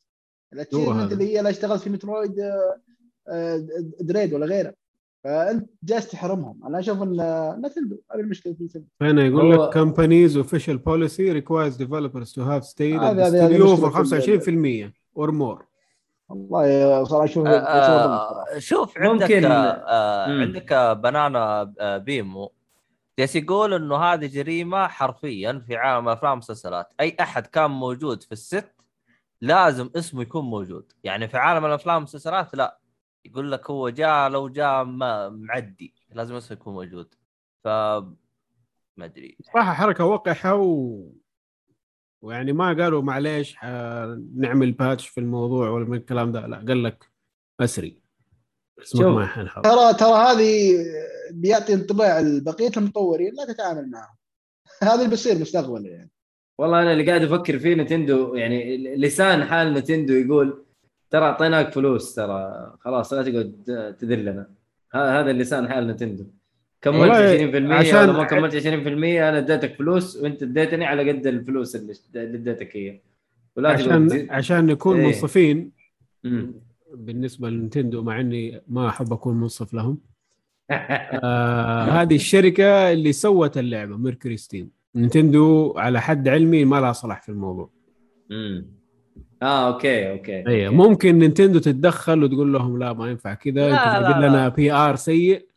[0.53, 1.13] الاتشيفمنت.
[1.13, 2.81] اللي هي اللي اشتغلت في مترويد آه،
[3.29, 3.67] آه،
[4.01, 4.75] دريد ولا غيره.
[5.25, 6.67] فأنت جالس تحرمهم.
[6.67, 11.43] أنا أشوف إن آه، نتندو هذه المشكلة في نتندو هنا يقول لك companies official policy
[11.43, 14.93] requires developers to have stayed at هذه- the هذه- هذه studio مشكلة for في 25%
[15.19, 15.63] or more.
[16.29, 17.51] والله صراحة أشوف آه،.
[17.51, 20.41] آه، شوف عندك ممكن- آه مم.
[20.41, 22.53] عندك آه، بنانا آه، بيمو.
[23.19, 28.33] جالس يقول إنه هذه جريمة حرفيا في عالم الافلام والمسلسلات أي أحد كان موجود في
[28.33, 28.73] الست
[29.41, 30.93] لازم اسمه يكون موجود.
[31.05, 32.79] يعني في عالم الأفلام والمسلسلات لا.
[33.27, 37.15] يقول لك هو جاء لو جاء ما- معدي لازم اسمه يكون موجود.
[37.65, 37.69] ف
[38.97, 39.37] ما أدري.
[39.53, 41.03] صراحة حركة وقحة و...
[42.23, 43.57] ويعني ما قالوا معليش
[44.37, 47.11] نعمل باتش في الموضوع ولا من الكلام ده لا قال لك
[47.61, 48.03] أسري.
[49.63, 50.77] ترى ترى هذه
[51.33, 54.17] بيعطي انطباع لبقيه المطورين لا تتعامل معهم.
[54.83, 56.11] هذا اللي بيصير مستقبلا يعني.
[56.59, 60.66] والله أنا اللي قاعد أفكر فيه نتندو يعني لسان حال نتندو يقول
[61.17, 62.73] ترى أعطيناك فلوس ترى.
[62.81, 63.53] خلاص لا تقعد
[64.01, 64.47] تذلنا.
[64.95, 66.25] هذا اللسان حال نتندو.
[66.83, 71.27] كملت والله 20% عشان- ولا ما كملت 20% أنا اديتك فلوس وأنت اديتني على قد
[71.27, 72.99] الفلوس اللي اديتك اياها
[73.57, 75.07] ولا عشان تزيد- عشان نكون إيه.
[75.07, 75.71] منصفين.
[76.95, 79.99] بالنسبة لنتندو مع إني ما أحب أكون منصف لهم.
[80.71, 84.71] آه هذه الشركة اللي سوت اللعبة MercurySteam.
[84.95, 87.71] نينتندو على حد علمي ما لها صلاح في الموضوع.
[88.31, 88.67] مم.
[89.43, 90.77] آه okay okay أي okay.
[90.77, 94.23] ممكن نينتندو تتدخل وتقول لهم لا ما ينفع كذا أنتوا جايبين.
[94.29, 95.49] لنا PR سيء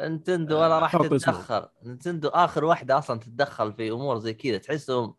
[0.00, 0.96] نينتندو ولا راح.
[0.96, 5.14] تتدخل نينتندو آخر واحدة أصلا تتدخل في أمور زي كذا تحسهم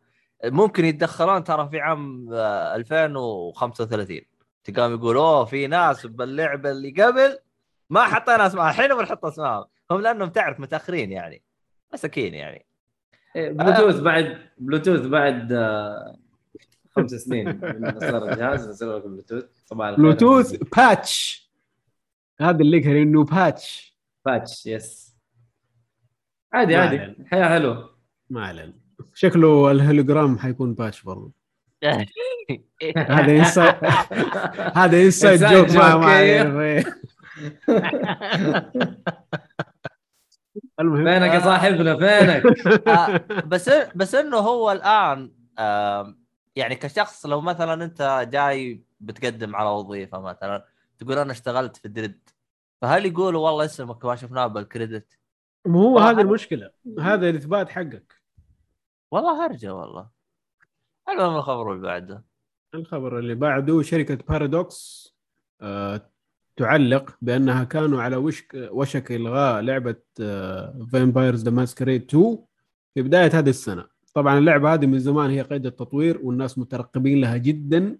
[0.45, 4.21] ممكن يتدخلون ترى في عام آه، 2035
[4.63, 7.37] تقام يقول أوه في ناس باللعبة اللي قبل
[7.89, 11.41] ما حطينا أسماء الحين بنحط اسمائهم هم لأنهم تعرف متأخرين يعني
[11.93, 12.65] مساكين يعني
[13.35, 16.17] إيه، بلوتوث بعد بلوتوث بعد آه،
[16.89, 17.47] خمس سنين.
[17.79, 21.49] من صار الجهاز نزلوا لك بلوتوث طبعا Bluetooth patch
[22.39, 25.15] هذا اللي كان إنه patch patch yes
[26.53, 26.95] عادي عادي.
[26.95, 27.89] الحياة حلوة.
[28.29, 28.73] ما علينا.
[29.13, 31.31] شكله الهولوجرام حيكون patch برضه.
[32.97, 33.75] هذا inside
[34.75, 36.41] هذا inside joke ما إيه.
[40.79, 41.05] المهم.
[41.05, 45.31] فينك يا صاحبنا؟ فينك؟ آه، بس بس إنه هو الآن
[46.55, 50.65] يعني كشخص لو مثلا أنت جاي بتقدم على وظيفة مثلا
[50.97, 52.29] تقول أنا اشتغلت في Dread
[52.81, 55.17] فهل يقولوا والله اسمك ما شفناه بال credit؟
[55.65, 56.71] ما هو هذه هذا- المشكلة.
[56.99, 58.21] هذا الإثبات حقك.
[59.11, 60.09] والله هرجة والله.
[61.09, 62.23] المهم الخبر اللي بعده.
[62.75, 65.09] الخبر اللي بعده شركة Paradox
[65.61, 66.09] آه
[66.57, 69.95] تعلق بأنها كانوا على وشك وشك إلغاء لعبة
[70.91, 72.37] Vampire The Masquerade 2
[72.93, 73.87] في بداية هذه السنة.
[74.19, 77.97] طبعا اللعبة هذه من زمان هي قيد التطوير والناس مترقبين لها جدا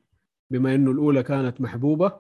[0.52, 2.14] بما إنه الأولى كانت محبوبة.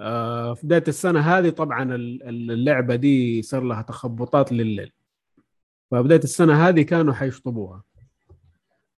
[0.00, 4.92] آه، في بداية السنة هذه طبعا ال- ال- اللعبة دي صار لها تخبطات لليل
[5.90, 7.82] فبداية السنة هذه كانوا حيشطبوها.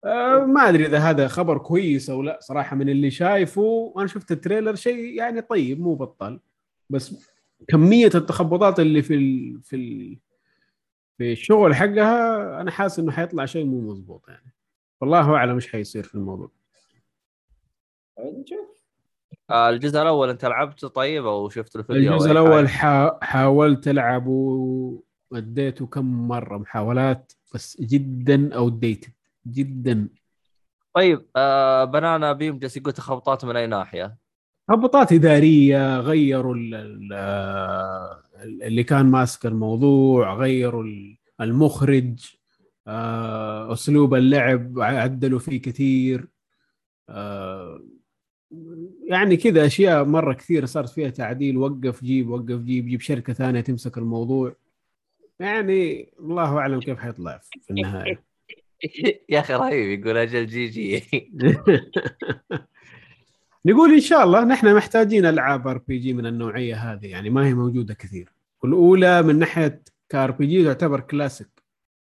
[0.04, 4.32] آه، ما أدري إذا هذا خبر كويس أو لا صراحة من اللي شايفه وأنا شفت
[4.32, 6.40] التريلر شيء يعني طيب مو بطال
[6.90, 7.30] بس
[7.68, 9.60] كمية التخبطات اللي في ال...
[9.62, 10.18] في ال...
[11.20, 14.54] في الشغل حقها أنا حاسس إنه حيطلع شيء مو مضبوط يعني
[15.00, 16.50] والله اعلم إيش حيصير في الموضوع
[18.18, 18.84] نشوف
[19.50, 23.18] آه، الجزء الأول أنت لعبته طيب أو شفت الفيديو الجزء الأول؟ حا...
[23.22, 29.12] حاولت ألعبه اديته كم مرة محاولات بس جدا اوديتد
[29.46, 30.08] جدا
[30.94, 34.16] طيب آه بنانا بيم جالس يقول تخبطات من أي ناحية؟
[34.70, 37.12] هبطات إدارية غيروا ال-
[38.62, 42.34] اللي كان ماسك الموضوع غيروا ال- المخرج
[42.86, 46.26] آه، أسلوب اللعب عدلوا فيه كثير.
[47.08, 47.82] آه،
[49.04, 51.56] يعني كذا أشياء مرة كثير صارت فيها تعديل.
[51.56, 54.56] وقف جيب وقف جيب جيب شركة ثانية تمسك الموضوع.
[55.40, 58.22] يعني الله أعلم كيف حيطلع في النهاية.
[59.28, 61.02] يا أخي رهيب يقول أجل GG.
[63.64, 67.94] نقول إن شاء الله نحن محتاجين ألعاب RPG من النوعية هذه يعني ما هي موجودة
[67.94, 68.32] كثير.
[68.62, 71.48] والأولى من ناحية ك RPG تعتبر كلاسيك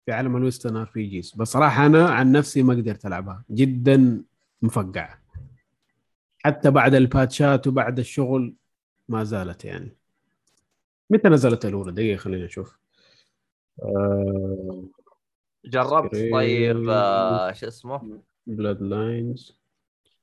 [0.05, 3.43] في عالم ال western RPGs بس صراحة أنا عن نفسي ما قدرت ألعبها.
[3.51, 4.23] جدا
[4.61, 5.19] مفقعة.
[6.37, 8.53] حتى بعد الباتشات وبعد الشغل
[9.09, 9.91] ما زالت يعني.
[11.09, 12.77] متى نزلت الأولى؟ دقيقة خلينا نشوف.
[15.65, 19.57] جربت طيب آه شو اسمه؟ Bloodlines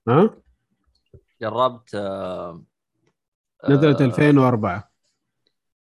[0.08, 0.34] ها؟
[1.42, 2.62] جربت آه
[3.68, 4.92] نزلت آه، 2004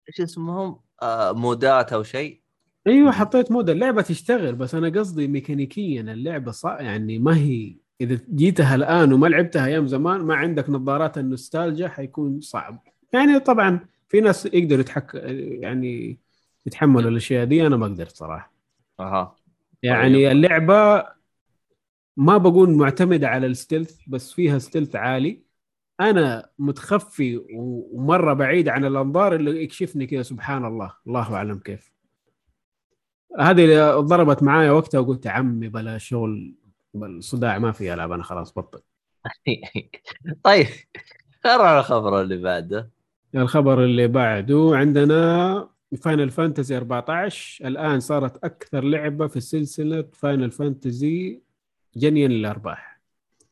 [0.10, 2.42] إيش اسمهم؟ آه mod ات أو شيء.
[2.88, 6.82] أيوه حطيت mod اللعبة تشتغل بس أنا قصدي ميكانيكيا اللعبة صع...
[6.82, 12.42] يعني ما هي إذا جيتها الآن وما لعبتها أيام زمان ما عندك نظارات النوستالجيا حيكون
[12.42, 12.84] صعب.
[13.14, 15.14] يعني طبعا في ناس يقدروا يتحك
[15.62, 16.20] يعني
[16.66, 18.54] يتحملوا الأشياء دي أنا ما قدرت صراحة.
[19.00, 19.36] أها.
[19.84, 20.32] يعني طيب.
[20.32, 21.06] اللعبة
[22.18, 25.44] ما بقول معتمده على ال stealth بس فيها stealth عالي.
[26.00, 27.42] أنا متخفي
[27.92, 30.94] ومرة بعيد عن الأنظار اللي يكشفني كذا سبحان الله.
[31.08, 31.92] الله أعلم كيف.
[33.40, 36.56] هذه اللي ضربت معايا وقتها وقلت عمي بلا شغل
[36.94, 38.82] بل صداع ما في العب أنا خلاص بطل.
[40.44, 40.68] طيب
[41.46, 42.92] على الخبر اللي بعده.
[43.36, 45.70] الخبر اللي بعده عندنا
[46.02, 51.42] Final Fantasy 14 الآن صارت أكثر لعبة في سلسلة Final Fantasy
[51.96, 53.02] جنيا للارباح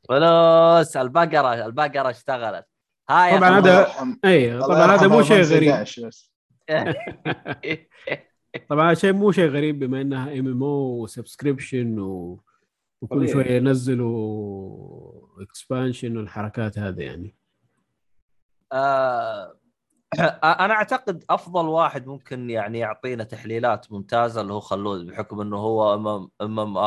[0.09, 2.65] فلوس البقره البقره اشتغلت.
[3.09, 5.69] هاي طبعاً يا هذا- اي طبعا هذا مو شيء غريب.
[5.69, 6.31] 11 بس.
[8.69, 12.39] طبعا هذا شيء مو شيء غريب بما إنها MMO و subscription و...
[13.01, 13.33] وكل طبيعي.
[13.33, 17.35] شوية ينزلوا expansion والحركات هذه يعني.
[18.73, 19.55] آه،
[20.43, 25.93] أنا أعتقد أفضل واحد ممكن يعني يعطينا تحليلات ممتازة اللي هو خلود بحكم إنه هو
[26.41, 26.77] ام ام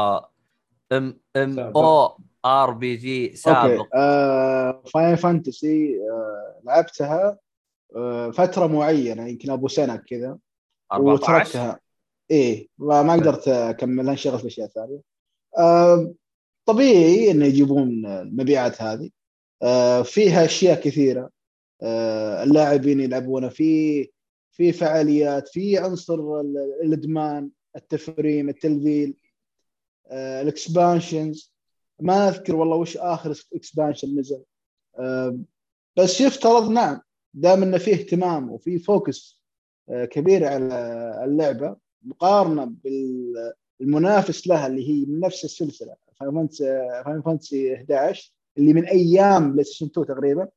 [0.96, 3.86] ام ام أو ار بي جي سابق.
[3.94, 7.38] آه Final Fantasy آه لعبتها
[7.96, 10.38] آه فترة معينة يمكن أبو سنة كذا
[10.92, 11.80] 14 وتركتها
[12.30, 15.00] إيه ما ما قدرت اكملها انشغلت في اشياء ثانية.
[15.58, 16.14] آه
[16.66, 19.10] طبيعي انه يجيبون المبيعات هذه.
[19.62, 21.30] آه فيها أشياء كثيرة.
[21.82, 24.10] آه اللاعبين يلعبونها في
[24.52, 29.08] في فعاليات في عنصر ال- الإدمان التفريم التلذيذ.
[29.08, 29.21] آه
[30.12, 31.52] ال expansions.
[32.00, 34.42] ما اذكر والله وش آخر expansion نزل.
[34.98, 35.38] آه
[35.96, 37.00] بس يفترض نعم
[37.34, 39.42] دام إنه في اهتمام وفي focus
[39.88, 40.74] آه، كبير على
[41.24, 42.72] اللعبة مقارنة
[43.80, 50.06] بالمنافس لها اللي هي من نفس السلسلة Final Fantasy 11 اللي من أيام PlayStation 2
[50.06, 50.48] تقريبا.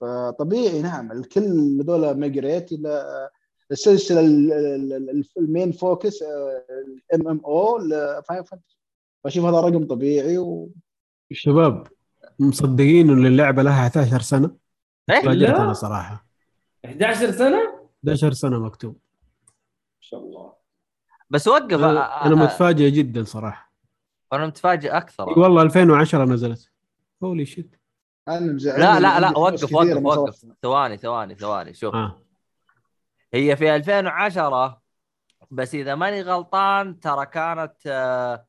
[0.00, 3.28] فطبيعي نعم الكل هذول migrate إلى
[3.70, 8.76] السلسلة ال- ال- ال- ال main focus ال MMO ل Final Fantasy
[9.24, 10.70] فأشوف هذا رقم طبيعي و...
[11.32, 11.86] شباب
[12.38, 14.56] مصدقين انه اللعبة لها 11 سنة.
[15.10, 15.62] إيه؟ تفاجأت لا.
[15.62, 16.26] أنا صراحة.
[16.84, 18.92] 11 سنة؟ 11 سنة مكتوب.
[18.92, 20.52] ما شاء الله.
[21.30, 21.78] بس وقف.
[21.78, 23.72] أنا أنا متفاجئ جدا صراحة.
[24.32, 25.38] أنا متفاجئ أكثر.
[25.38, 26.70] والله 2010 نزلت.
[27.22, 27.76] هولي شيت
[28.28, 28.80] أنا مزعل.
[28.80, 30.46] لا لا لا وقف وقف وقف.
[30.62, 31.94] ثواني ثواني ثواني شوف.
[31.94, 32.22] آه.
[33.34, 34.82] هي في 2010
[35.50, 38.46] بس إذا ماني غلطان ترى كانت آه، آه،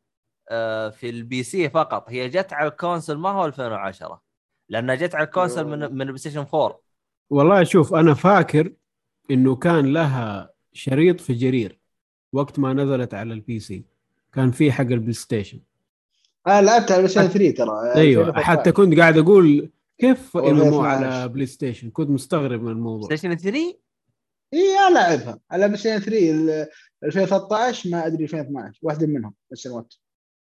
[0.89, 2.09] في ال PC فقط.
[2.09, 4.21] هي جت على ال console ما هو 2010
[4.69, 6.79] لأنها جت على ال console من من ال PlayStation 4
[7.29, 8.73] والله شوف أنا فاكر
[9.31, 11.79] إنه كان لها شريط في جرير
[12.33, 13.85] وقت ما نزلت على ال PC.
[14.33, 15.59] كان في حق ال PlayStation
[16.47, 18.23] أنا لعبتها على Play 3 ترى أيوه.
[18.27, 18.43] 2013.
[18.43, 20.85] حتى كنت قاعد أقول كيف ام 2012.
[20.89, 23.07] على PlayStation كنت مستغرب من الموضوع.
[23.07, 23.57] PlayStation 3
[24.53, 26.67] اي العبها على PlayStation 3 ال-
[27.03, 29.99] 2013 ما أدري 2012 واحدة منهم نفس الوقت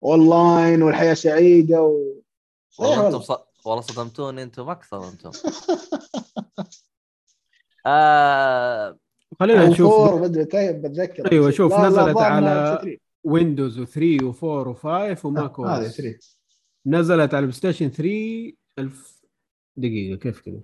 [0.04, 2.14] أونلاين والحياة سعيدة و...
[2.78, 3.30] والله أنتم والله ص...
[3.66, 5.30] والله صدمتوني أنتم أكثر أنتم.
[7.86, 8.98] آه
[9.40, 9.90] خلينا نشوف.
[9.94, 11.32] four بدري طيب بتذكر.
[11.32, 12.98] أيوة، شوف، لا، لا، نزلت على- إنها بس 3.
[13.24, 16.18] Windows و3 و4 و5 و Mac آه، هذه OS 3
[16.86, 19.22] نزلت على ال PlayStation 3 ألف
[19.76, 20.60] دقيقة كيف كذا.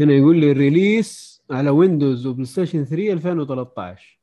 [0.00, 4.17] هنا يقول لي؟ ال release على Windows و PlayStation 3 2013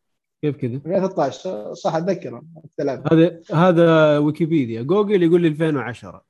[0.52, 4.82] كيف كذا؟ 113 صح اتذكر الثلاث هذا هذا Wikipedia.
[4.82, 6.24] Google يقول لي 2010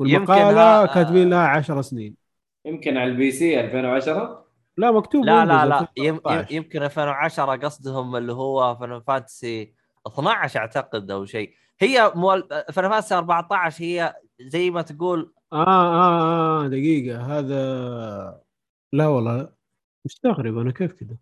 [0.00, 2.16] يمكن والمقالة ها- كاتبين لها 10 سنين.
[2.66, 4.44] يمكن على ال PC 2010
[4.76, 5.88] لا مكتوب لا لا لا.
[5.96, 6.52] يم- يم- 2013.
[6.54, 9.72] يمكن 2010 قصدهم اللي هو Final Fantasy
[10.06, 11.52] 12 أعتقد أو شيء.
[11.80, 12.48] هي مول...
[12.72, 17.38] Final Fantasy 14 هي زي ما تقول آه آه آه دقيقة.
[17.38, 18.40] هذا
[18.92, 19.48] لا والله
[20.04, 21.16] مستغرب أنا كيف كذا؟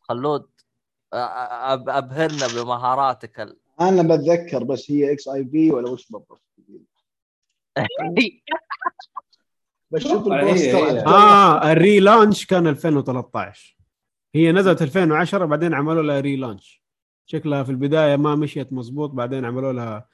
[0.00, 0.46] خلود.
[1.14, 3.56] ابهرنا بمهاراتك ال...
[3.80, 6.40] أنا بتذكر بس هي XIV ولا وش بالضبط
[9.90, 11.06] بشوف ال poster.
[11.06, 13.76] آه ال relaunch كان 2013
[14.34, 16.82] هي نزلت 2010 بعدين عملوا لها relaunch
[17.26, 20.06] شكلها في البدايه ما مشيت مزبوط بعدين عملوا لها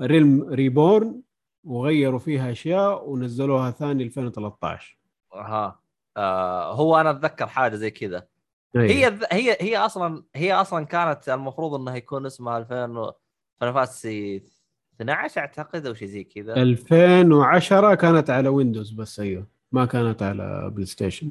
[0.00, 1.20] Realm Reborn
[1.64, 4.98] وغيروا فيها اشياء ونزلوها ثاني 2013
[5.34, 5.80] ها
[6.16, 8.26] آه هو أنا اتذكر حاجة زي كذا.
[8.82, 13.12] هي هي هي أصلا هي أصلا كانت المفروض إنها يكون اسمها 2000
[13.60, 14.42] Final Fantasy
[15.00, 20.70] 12 أعتقد أو شيء زي كذا 2010 كانت على Windows بس أيوه ما كانت على
[20.74, 21.30] PlayStation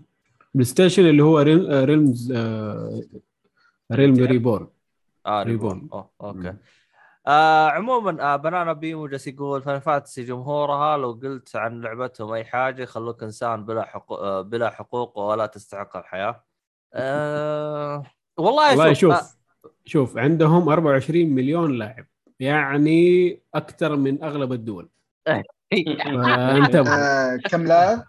[0.53, 3.01] PlayStation اللي هو Real- آه، Realms آه،
[3.91, 4.67] Realm Reborn
[5.25, 5.79] آه Reborn.
[5.79, 6.09] Reborn أوه.
[6.21, 6.57] okay مم.
[7.27, 12.45] آه عموما آه Banana بيمو جالس يقول Final Fantasy جمهورها لو قلت عن لعبتهم أي
[12.45, 16.43] حاجة يخلوك إنسان بلا حقوق آه بلا حقوق ولا تستحق الحياة.
[16.93, 18.03] آه
[18.37, 19.37] والله, والله شوف, آه شوف
[19.85, 22.05] شوف عندهم 24 مليون لاعب
[22.39, 24.89] يعني أكثر من أغلب الدول
[25.73, 28.03] فانتبه آه، كم لاعب؟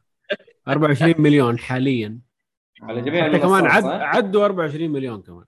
[0.68, 2.18] 24 مليون حاليا
[2.82, 5.44] على جميع حتى كمان المنصات عد؟ عدوا 24 مليون كمان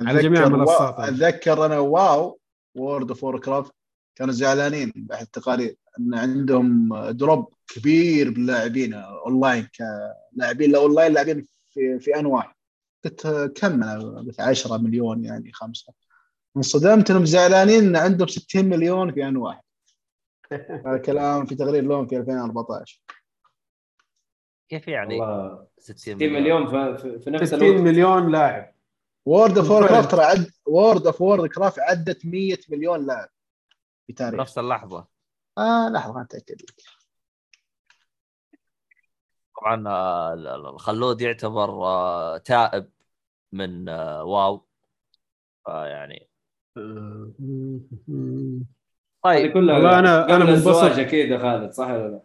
[0.00, 0.98] على جميع أتذكر المنصات.
[0.98, 2.40] أتذكر أنا واو
[2.74, 3.72] World of Warcraft
[4.16, 9.68] كانوا زعلانين باحد التقارير إن عندهم drop كبير باللاعبين اونلاين
[10.36, 12.57] كلاعبين لا اونلاين لاعبين في في ان واحد
[13.04, 15.92] قلت كم أنا قلت 10 مليون يعني خمسة.
[16.56, 19.62] انصدمت انهم زعلانين إن عندهم 60 مليون في آن واحد.
[20.86, 23.02] هذا كلام في تقرير لهم في 2014
[24.68, 27.80] كيف يعني والله 60 60 مليون, مليون في, في, في نفس 60 الوقت.
[27.80, 28.74] مليون لاعب.
[29.26, 29.88] وورد اوف بالفعل.
[29.88, 33.28] كرافت عد وورد اوف وورد كرافت عدت 100 مليون لاعب
[34.06, 34.40] في تاريخ.
[34.40, 35.06] نفس اللحظة.
[35.58, 36.62] آه لحظة أتأكد.
[36.62, 36.74] لك
[39.60, 42.88] طبعا آه، ال- ال- الخلود يعتبر آه تائب
[43.52, 44.64] من آه واو.
[45.68, 46.28] يعني
[49.22, 49.52] طيب.
[49.52, 50.98] كلها والله أنا- أنا قبل الزواج منبسط.
[50.98, 52.22] أكيد يا خالد صح ولا لا؟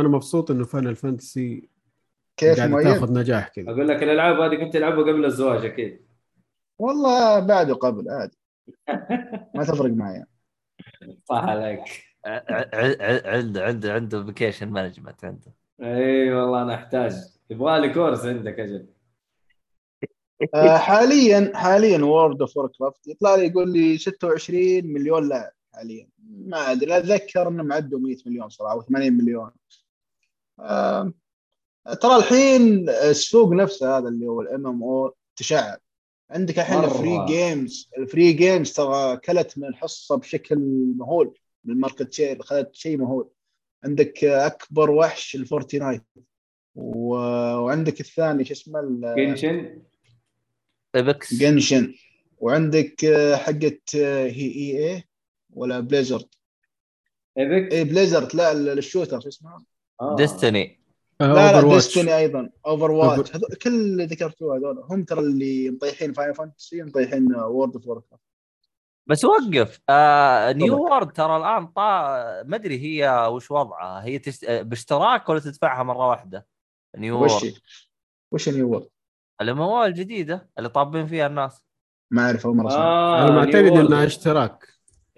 [0.00, 1.68] أنا مبسوط إنه Final Fantasy
[2.36, 3.70] كيف قاعد مؤيد؟ تاخذ نجاح كذا.
[3.70, 6.06] أقول لك الألعاب هذه كنت تلعبها قبل الزواج أكيد
[6.78, 8.38] والله بعد وقبل عادي.
[9.54, 10.24] ما تفرق معي.
[11.24, 11.82] صح عليك.
[13.26, 15.52] عنده عنده عنده application management عنده.
[15.82, 17.12] اي والله أنا أحتاج.
[17.50, 18.86] يبغى لي كورس عندك أجل.
[20.54, 26.08] آه حاليا حاليا World of Warcraft يطلع لي يقول لي 26 مليون لاعب حاليا.
[26.28, 29.50] ما أدري أتذكر انهم عدوا 100 مليون صراحة أو 80 مليون.
[32.00, 35.78] ترى الحين السوق نفسه هذا اللي هو ال MMO تشعب.
[36.30, 36.84] عندك الحين.
[36.84, 40.58] ال free games ال free games ترى كلت من الحصة بشكل
[40.98, 43.30] مهول من ال market share اخذت شيء مهول.
[43.84, 46.02] عندك أكبر وحش ال Fortnite
[46.74, 47.14] و...
[47.56, 49.82] وعندك الثاني شو اسمه ال- كنشن
[50.96, 51.34] إيبكس.
[51.34, 51.94] جنشن
[52.38, 55.04] وعندك آه، حقت آه، هي إي اي
[55.50, 56.26] ولا بليزرد؟
[57.38, 58.36] ايبك اي بليزرد.
[58.36, 59.64] لا ال- الشوتر شو اسمه؟
[60.00, 60.16] آه.
[60.16, 60.80] ديستني
[61.20, 65.70] لا لا اوفر واتش ديستني أيضا اوفر واتش كل اللي ذكرتوه هذول هم ترى اللي
[65.70, 68.22] مطيحين فاين فانتسي مطيحين وورد اوف ووركرافت
[69.10, 70.78] بس وقف آه نيو.
[70.78, 71.82] وورد ترى الآن طا
[72.42, 74.44] ما أدري هي وش وضعها هي تشت...
[74.44, 76.46] آه، باشتراك ولا تدفعها مرة واحدة
[76.96, 77.52] نيو وش وورد هي؟
[78.32, 78.88] وش نيو وورد؟
[79.40, 81.64] الاموال الجديده اللي طابين فيها الناس
[82.10, 83.80] ما أعرف أول مرة أسمع آه أنا معتقد نيو.
[83.86, 84.68] إنها اشتراك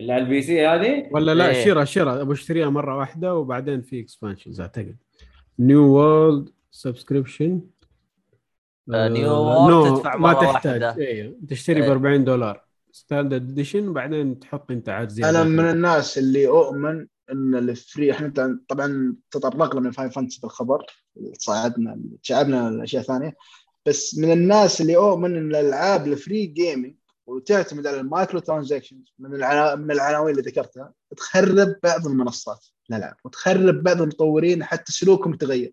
[0.01, 1.65] اللي على البي سي هذه ولا لا إيه.
[1.65, 4.97] شراء شراء أبغى اشتريها مرة واحدة وبعدين في اكسبانشنز أعتقد
[5.59, 7.61] نيو وورلد سبسكريبشن
[8.95, 10.97] آه، New World تدفع ما مرة تحتاج واحدة.
[11.07, 11.93] أيوه تشتري ب إيه.
[11.93, 17.55] 40 دولار standard edition وبعدين تحط أنت عاد زياده أنا من الناس اللي أؤمن إن
[17.55, 20.87] ال free إحنا طبعاً- طبعا تطرقنا من Final Fantasy بالخبر
[21.39, 23.37] صعدنا شعبنا الاشياء ثانية.
[23.87, 26.95] بس من الناس اللي أؤمن إن الألعاب ال free gaming
[27.27, 29.75] وتعتمد على ال micro transactions من العنا...
[29.75, 35.73] من العناوين اللي ذكرتها تخرب بعض المنصات الالعاب وتخرب بعض المطورين حتى سلوكهم يتغير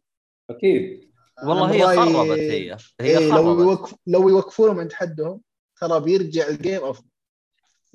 [0.49, 1.09] أكيد.
[1.43, 2.77] والله هي خربت هي.
[3.01, 3.59] هي إيه لو خربت.
[3.61, 5.41] يوقف لو يوقفونهم عند حدهم
[5.81, 7.08] ترى بيرجع ال game أفضل.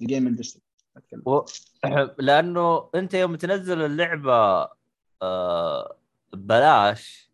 [0.01, 0.63] ال game industry.
[1.27, 1.41] و...
[2.19, 4.69] لأنه أنت يوم تنزل اللعبة
[5.23, 5.97] آه
[6.33, 7.31] ببلاش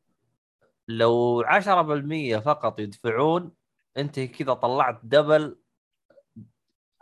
[0.89, 3.53] لو 10% فقط يدفعون
[3.97, 5.57] أنت كذا طلعت double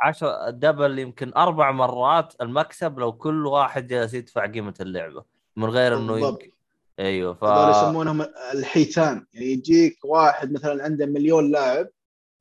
[0.00, 5.24] 10 double يمكن أربع مرات المكسب لو كل واحد جالس يدفع قيمة اللعبة
[5.56, 6.18] من غير إنه.
[6.18, 6.50] يمكن
[6.98, 11.88] أيوه ف يسمونهم الحيتان يعني يجيك واحد مثلا عنده مليون لاعب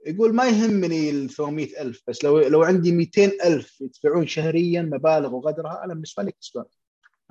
[0.08, 5.36] يقول ما يهمني ال 300 ألف بس لو لو عندي 200 ألف يدفعون شهريا مبالغ
[5.36, 6.66] وقدرها أنا بالنسبة لي كسبان.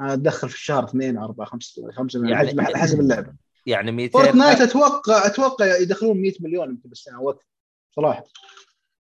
[0.00, 3.32] أنا أدخل في الشهر 2 4 5 5 يعني- يعني على حسب اللعبة.
[3.66, 7.46] يعني 200 Fortnite أتوقع أتوقع يدخلون 100 مليون يمكن بالسنة وقت
[7.96, 8.24] صراحة.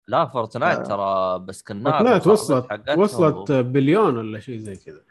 [0.07, 0.83] لا Fortnite آه.
[0.83, 2.67] ترى بس كنا Fortnite وصلت
[2.97, 5.01] وصلت بليون ولا شيء زي كذا.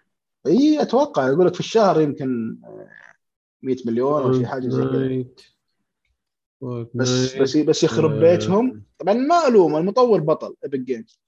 [0.47, 1.29] إي أتوقع.
[1.29, 2.89] يقول لك في الشهر يمكن آه،
[3.63, 5.25] 100 مليون أو شيء حاجة زي كذا.
[6.95, 7.35] بس.
[7.37, 8.21] بس بس يخرب آه.
[8.21, 8.83] بيتهم.
[8.99, 11.21] طبعا ما الوم المطور بطل Epic Games.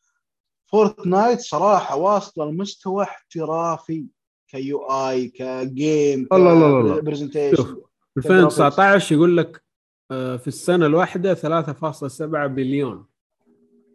[0.66, 4.04] Fortnite صراحة واصلة لمستوى احترافي
[4.48, 7.00] QA ك game الله الله الله.
[7.00, 7.76] presentation شوف
[8.16, 9.62] 2019 يقول لك
[10.10, 13.06] آه، في السنة الواحدة 3.7 billion.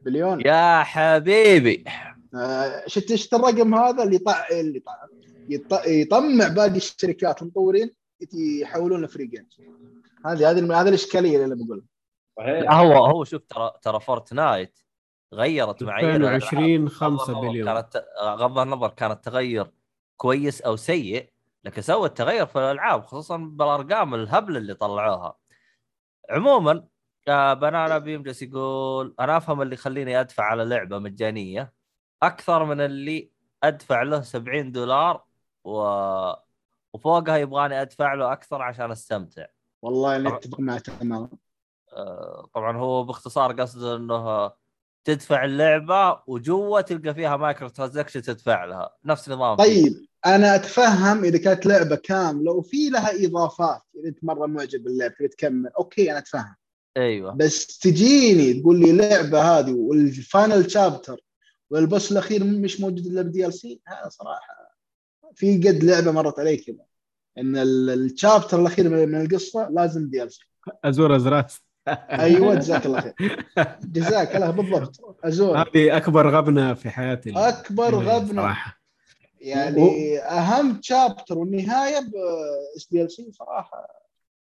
[0.02, 0.42] billion.
[0.46, 1.84] يا حبيبي.
[2.36, 4.94] آه، شفت شفت الرقم هذا؟ اللي طع اللي طع
[5.50, 7.92] يط- يطمع باقي الشركات المطورين
[8.34, 9.58] يحولون free games
[10.26, 11.86] هذه هذه هذه الإشكالية اللي أنا بقولها.
[12.38, 12.72] صحيح.
[12.72, 14.80] هو هو شوف ترى ترى Fortnite
[15.34, 16.36] غيرت معايير الألعاب.
[16.36, 17.66] 2020 5 غض النظر بليون.
[17.66, 19.72] كانت غض النظر كان التغير
[20.18, 21.30] كويس أو سيء
[21.64, 25.38] لكن سوى التغير في الألعاب خصوصا بالأرقام الهبله اللي طلعوها.
[26.30, 26.88] عموما
[27.28, 31.74] آه، بنانا بيم جالس يقول أنا أفهم اللي يخليني أدفع على لعبة مجانية.
[32.24, 33.32] أكثر من اللي
[33.64, 35.24] أدفع له 70 دولار
[35.64, 35.72] و...
[36.94, 39.46] وفوقها يبغاني أدفع له أكثر عشان أستمتع.
[39.82, 40.36] والله اني.
[40.36, 41.30] أتفق معك تماما.
[41.94, 44.52] آه، طبعا هو باختصار قصده إنه
[45.04, 48.96] تدفع اللعبة وجوا تلقى فيها micro transaction تدفع لها.
[49.06, 49.94] نفس نظام طيب
[50.26, 55.28] أنا أتفهم إذا كانت لعبة كاملة وفي لها إضافات إذا أنت مرة معجب باللعبه تبي
[55.28, 55.70] تكمل.
[55.80, 56.56] okay أنا أتفهم.
[56.98, 57.36] أيوه.
[57.36, 61.22] بس تجيني تقول لي لعبة هذه وال final chapter
[61.70, 64.78] والبوس الأخير مش موجود إلا ب DLC هذا صراحة.
[65.36, 66.86] في قد لعبة مرت علي كذا.
[67.38, 70.42] إن ال- ال chapter الأخير من من القصة لازم DLC
[70.86, 71.62] Asura's Wrath.
[72.10, 73.16] أيوه جزاك الله خير.
[73.82, 75.20] جزاك الله بالضبط.
[75.24, 75.58] Asura.
[75.58, 77.34] هذه أكبر غبنة في حياتي.
[77.36, 78.42] أكبر غبنة.
[78.42, 78.82] صراحة.
[79.42, 82.00] يعني أهم chapter والنهاية
[82.78, 83.88] as DLC صراحة.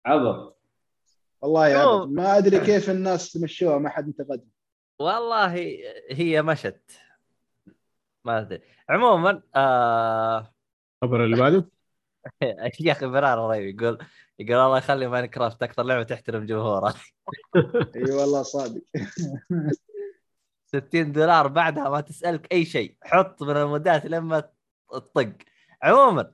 [0.06, 0.56] عبط
[1.42, 1.78] والله يا.
[1.78, 4.46] عبد ما أدري كيف الناس تمشوها ما حد انتقدها.
[4.98, 5.54] والله
[6.10, 6.80] هي مشت.
[8.24, 8.60] ما أدري.
[8.88, 10.52] عموما آه...
[11.02, 11.68] الخبر اللي بعده؟
[12.80, 13.80] يا أخي برار رهيب.
[13.80, 13.98] يقول
[14.38, 16.94] يقول الله يخلي ماينكرافت أكثر لعبة تحترم جمهورها
[17.96, 18.82] إي والله صادق.
[20.66, 22.96] 60 دولار بعدها ما تسألك أي شيء.
[23.02, 24.42] حط من المودات لما
[24.92, 25.32] تطق.
[25.82, 26.32] عموما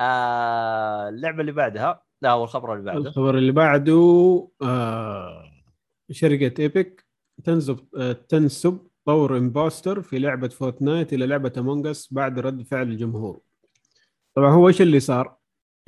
[0.00, 1.08] آه...
[1.08, 2.98] اللعبة اللي بعدها لا هو الخبر اللي بعده.
[3.08, 5.44] الخبر اللي بعده آه
[6.10, 7.06] شركة Epic
[7.44, 12.82] تنسب آه تنسب طور Imposter في لعبة Fortnite إلى لعبة Among Us بعد رد فعل
[12.88, 13.40] الجمهور.
[14.36, 15.36] طبعا هو إيش اللي صار؟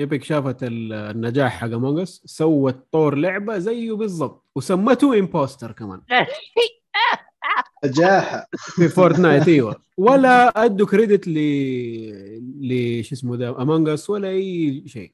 [0.01, 6.01] Epic شافت ال- النجاح حق Among Us سوت طور لعبة زيه بالضبط وسمته Imposter كمان.
[7.85, 8.49] نجاحه.
[8.57, 9.77] في Fortnite إيوه.
[9.99, 11.35] ولا أدوا credit ل
[12.61, 15.13] ل شو اسمه ده Among Us ولا أي شيء.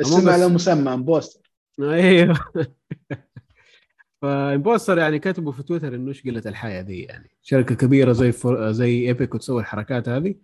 [0.00, 0.28] اسم.
[0.28, 1.50] على مسمى Imposter
[1.80, 2.38] أيوه.
[4.22, 7.30] ف Imposter يعني كتبوا في تويتر إنه إيش قلة الحياة دي يعني.
[7.42, 8.72] شركة كبيرة زي فور...
[8.72, 10.34] زي Epic وتسوي الحركات هذه.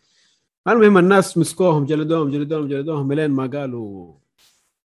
[0.68, 4.14] المهم الناس مسكوهم جلدوهم جلدوهم جلدوهم لين ما قالوا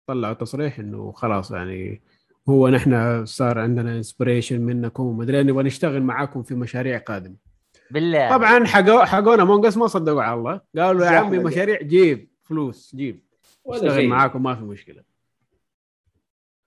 [0.07, 2.01] طلعوا تصريح إنه خلاص يعني
[2.49, 7.35] هو نحن صار عندنا inspiration منكم ومدري نبغى نشتغل معاكم في مشاريع قادمة.
[7.91, 8.29] بالله.
[8.29, 10.61] طبعا حقو حقونا مونجس ما صدقوا على الله.
[10.77, 11.39] قالوا يا عمي.
[11.39, 13.23] مشاريع جيب فلوس جيب.
[13.67, 15.03] اشتغل معاكم ما في مشكلة.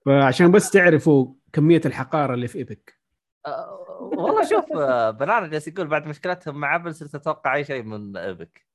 [0.05, 2.99] فعشان بس تعرفوا كمية الحقارة اللي في إيبك.
[3.45, 7.83] آه، والله شوف آه، بنانا جالس يقول بعد مشكلتهم مع أبل صرت أتوقع أي شيء
[7.83, 8.65] من إيبك.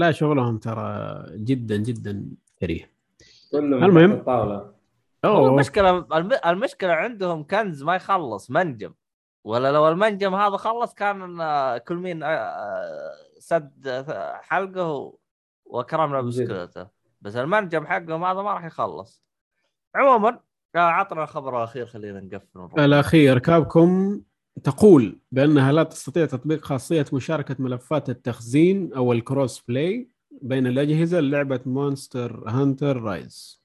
[0.00, 2.26] لا شغلهم ترى جدا جدا
[2.60, 2.90] كريه
[3.54, 4.12] المهم.
[4.12, 4.74] الطاوله
[5.24, 8.94] أوه المشكلة الم- المشكلة عندهم كنز ما يخلص منجم
[9.44, 11.36] ولا لو المنجم هذا خلص كان
[11.78, 14.04] كل مين آه، آه، سد
[14.42, 15.14] حلقه
[15.64, 16.20] وكرمنا.
[16.20, 16.86] بسكوته
[17.20, 19.24] بس المنجم حقهم هذا ما راح يخلص
[19.94, 20.40] عموما
[20.74, 22.80] آه، عطنا الخبر الأخير خلينا نقفل.
[22.80, 24.22] الأخير Capcom
[24.64, 30.08] تقول بأنها لا تستطيع تطبيق خاصية مشاركة ملفات التخزين أو ال cross play
[30.42, 33.60] بين الأجهزة للعبة Monster Hunter Rise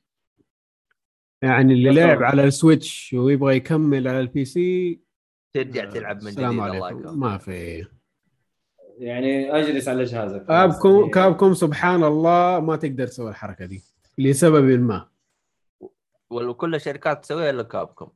[1.41, 4.99] يعني اللي لعب على ال Switch ويبغى يكمل على ال PC
[5.53, 7.17] ترجع تلعب من جديد السلام الله يكرمك.
[7.17, 7.85] ما في.
[8.97, 10.45] يعني أجلس على جهازك.
[10.45, 13.83] كابكم كابكم سبحان الله ما تقدر تسوي الحركة دي
[14.17, 15.07] لسبب ما.
[16.29, 18.09] وكل الشركات تسويها إلا Capcom.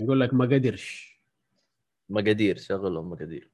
[0.00, 1.11] يقول لك ما قدرش.
[2.12, 3.50] مقادير شغلهم مقادير.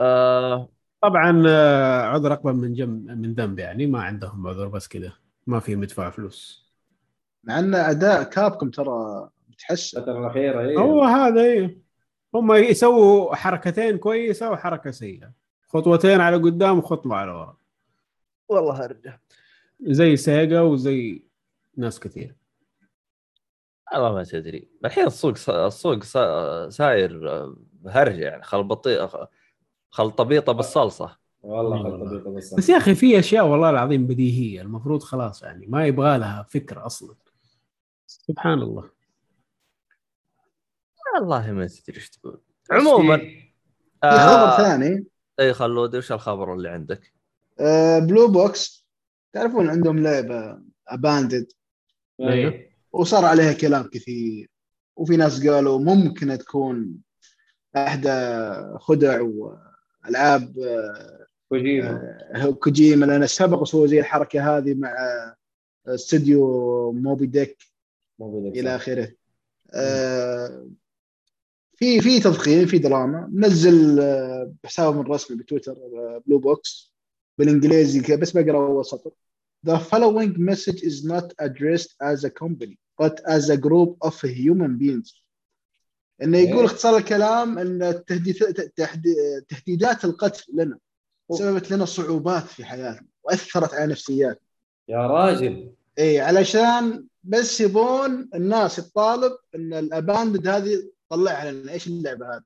[0.00, 0.68] آه
[1.00, 5.12] طبعا آه، عذر اقبل من جم من ذنب يعني ما عندهم عذر بس كذا
[5.46, 6.64] ما في مدفع فلوس.
[7.44, 9.98] مع إن أداء كابكم ترى متحسن.
[9.98, 10.78] الفترة الأخيرة إيه.
[10.78, 11.78] هو هذا إيه.
[12.34, 15.32] هم يسووا حركتين كويسة وحركة سيئة.
[15.68, 17.56] خطوتين على قدام وخطوة على ورا.
[18.48, 19.18] والله ارجع
[19.80, 21.22] زي سيجا وزي
[21.76, 22.34] ناس كثير.
[23.92, 24.68] والله ما تدري.
[24.84, 27.56] الحين السوق السوق سا- ساير آه،
[27.86, 28.42] هرجه يعني.
[28.42, 29.08] خل بطيء
[29.90, 31.16] خلطبيطه بالصلصة.
[31.42, 32.10] والله والله.
[32.10, 34.60] بيضة بس يا أخي في أشياء والله العظيم بديهية.
[34.62, 37.14] المفروض خلاص يعني ما يبغى لها فكرة أصلا.
[38.06, 38.90] سبحان الله.
[41.14, 42.40] والله ما تدري إيش تقول.
[42.70, 43.50] عموما في
[44.02, 45.06] خبر ثاني.
[45.40, 47.12] إي خلود وش الخبر اللي عندك؟
[47.60, 48.86] آه، Blue Box.
[49.32, 51.52] تعرفون عندهم لعبة Abandoned
[52.20, 52.73] إيه.
[52.94, 54.50] وصار عليها كلام كثير.
[54.96, 56.94] وفي ناس قالوا ممكن تكون
[57.76, 58.08] إحدى
[58.78, 60.54] خدع وألعاب
[61.48, 62.18] كوجيما.
[62.34, 65.36] آه، كوجيما لأن سبق وسووا زي الحركة هذه مع آه،
[65.94, 67.58] استوديو Moby Dick
[68.18, 69.12] موجود إلى آخره.
[69.74, 70.68] آه،
[71.76, 73.30] في في تضخيم في دراما.
[73.34, 73.96] نزل
[74.62, 75.76] بحسابهم الرسمي بتويتر
[76.26, 76.94] Blue Box.
[77.38, 79.10] بالإنجليزي بس بقرأ اول سطر.
[79.66, 82.76] The following message is not addressed as a company.
[83.02, 85.24] But as a group of human beings.
[86.22, 86.64] إنه يقول إيه.
[86.64, 88.04] اختصار الكلام إن
[89.48, 90.78] تهديدات القتل لنا
[91.32, 94.46] سببت لنا صعوبات في حياتنا وأثرت على نفسياتنا.
[94.88, 95.72] يا راجل.
[95.98, 102.42] اي علشان بس يبون الناس تطالب إن الاباندد هذه طلعها لنا إيش اللعبة هذه؟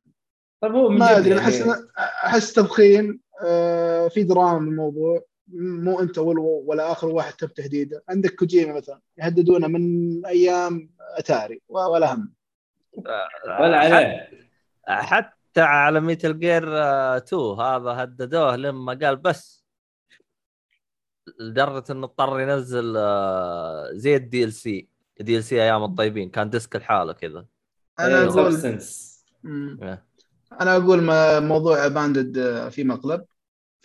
[0.60, 1.62] طيب هو ما أدري أحس
[1.98, 5.24] أحس تضخيم آه، في دراما بالموضوع.
[5.52, 8.02] مو انت ولا, ولا آخر واحد تم تهديده.
[8.08, 12.32] عندك كوجيما مثلا يهددونه من أيام أتاري ولا هم.
[13.60, 14.30] ولا عليه.
[14.88, 16.64] حتى على Metal Gear
[17.16, 19.64] 2 هذا هددوه لما قال بس
[21.40, 24.88] لدرجة إنه اضطر ينزل آه، زي ال DLC
[25.20, 27.46] DLC أيام الطيبين كان disc لحاله كذا.
[28.00, 28.78] أنا إيه، أقول.
[29.82, 30.04] إيه.
[30.60, 33.24] أنا أقول ما موضوع Abandoned في مقلب.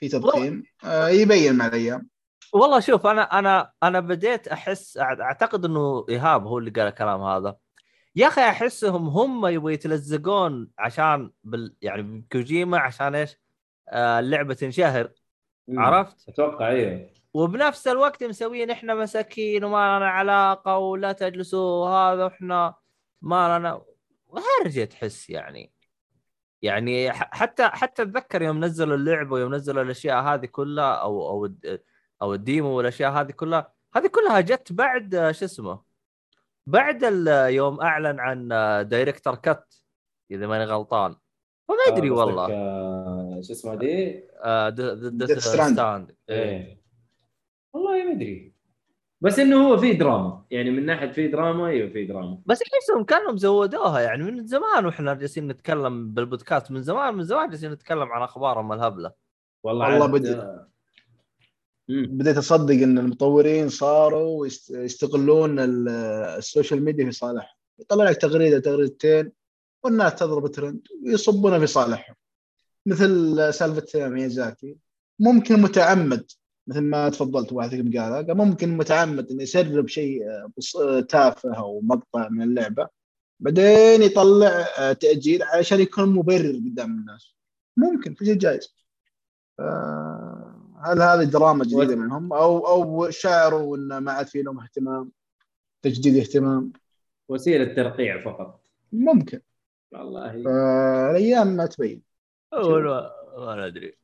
[0.04, 0.64] في تضخيم.
[0.86, 2.10] آه، يبين مع الأيام.
[2.54, 7.56] والله شوف أنا أنا أنا بديت أحس أعتقد إنه إيهاب هو اللي قال الكلام هذا.
[8.16, 13.38] يا أخي أحسهم هم يبغوا يتلزقون عشان بال يعني بكوجيما عشان إيش؟
[13.90, 15.10] آه اللعبة تنشهر.
[15.70, 22.76] عرفت؟ أتوقع أيوه وبنفس الوقت مسويين إحنا مساكين وما لنا علاقة ولا تجلسوا هذا وإحنا
[23.22, 23.82] ما لنا.
[24.62, 25.73] هرجه تحس يعني.
[26.64, 31.50] يعني حتى حتى أتذكر يوم نزلوا اللعبه ويوم نزلوا الأشياء هذه كلها أو أو
[32.22, 35.82] أو ال demo والأشياء هذه كلها هذه كلها جت بعد آه، شو اسمه
[36.68, 37.04] بعد
[37.50, 39.84] يوم أعلن عن آه، director's cut
[40.32, 41.16] إذا ماني غلطان.
[41.68, 42.54] فما أدري آه، والله.
[42.54, 44.24] آه، شو اسمه Death
[45.40, 46.82] Stranding إيه.
[47.74, 48.53] والله ما أدري.
[49.24, 50.44] بس إنه هو في دراما.
[50.52, 52.38] يعني من ناحية في دراما أيوه في دراما.
[52.46, 57.50] بس احسهم كانوا زودوها يعني من زمان وإحنا جالسين نتكلم بالبودكاست من زمان من زمان
[57.50, 59.12] جالسين نتكلم عن أخبارهم الهبلة.
[59.64, 60.36] والله والله عاد- بدي.
[61.90, 62.18] مم.
[62.18, 65.90] بديت أصدق إن المطورين صاروا يست- يستغلون ال-
[66.38, 67.56] ال social media في صالحهم.
[67.80, 69.32] يطلع لك تغريدة تغريدتين
[69.84, 72.16] والناس تضرب ترند ويصبونها في صالحهم.
[72.86, 74.78] مثل سالفة ميازاكي
[75.20, 76.32] ممكن متعمد.
[76.68, 81.00] مثل ما تفضلت واحد فيكم قالها قال ممكن متعمد انه يسرب شيء آه، بص- آه،
[81.00, 82.90] تافه أو مقطع من اللعبة
[83.40, 87.36] بعدين يطلع آه، تأجيل علشان يكون مبرر قدام الناس.
[87.78, 88.76] ممكن في شيء جايز.
[90.86, 95.12] هل هذه دراما جديدة منهم؟ أو أو شعروا ان ما عاد في لهم اهتمام
[95.82, 96.72] تجديد اهتمام؟
[97.30, 98.62] وسيلة ترقيع فقط.
[98.92, 99.42] ممكن.
[99.92, 100.44] والله.
[100.44, 102.02] فالايام ما تبين.
[102.54, 103.98] ولا ما ندري.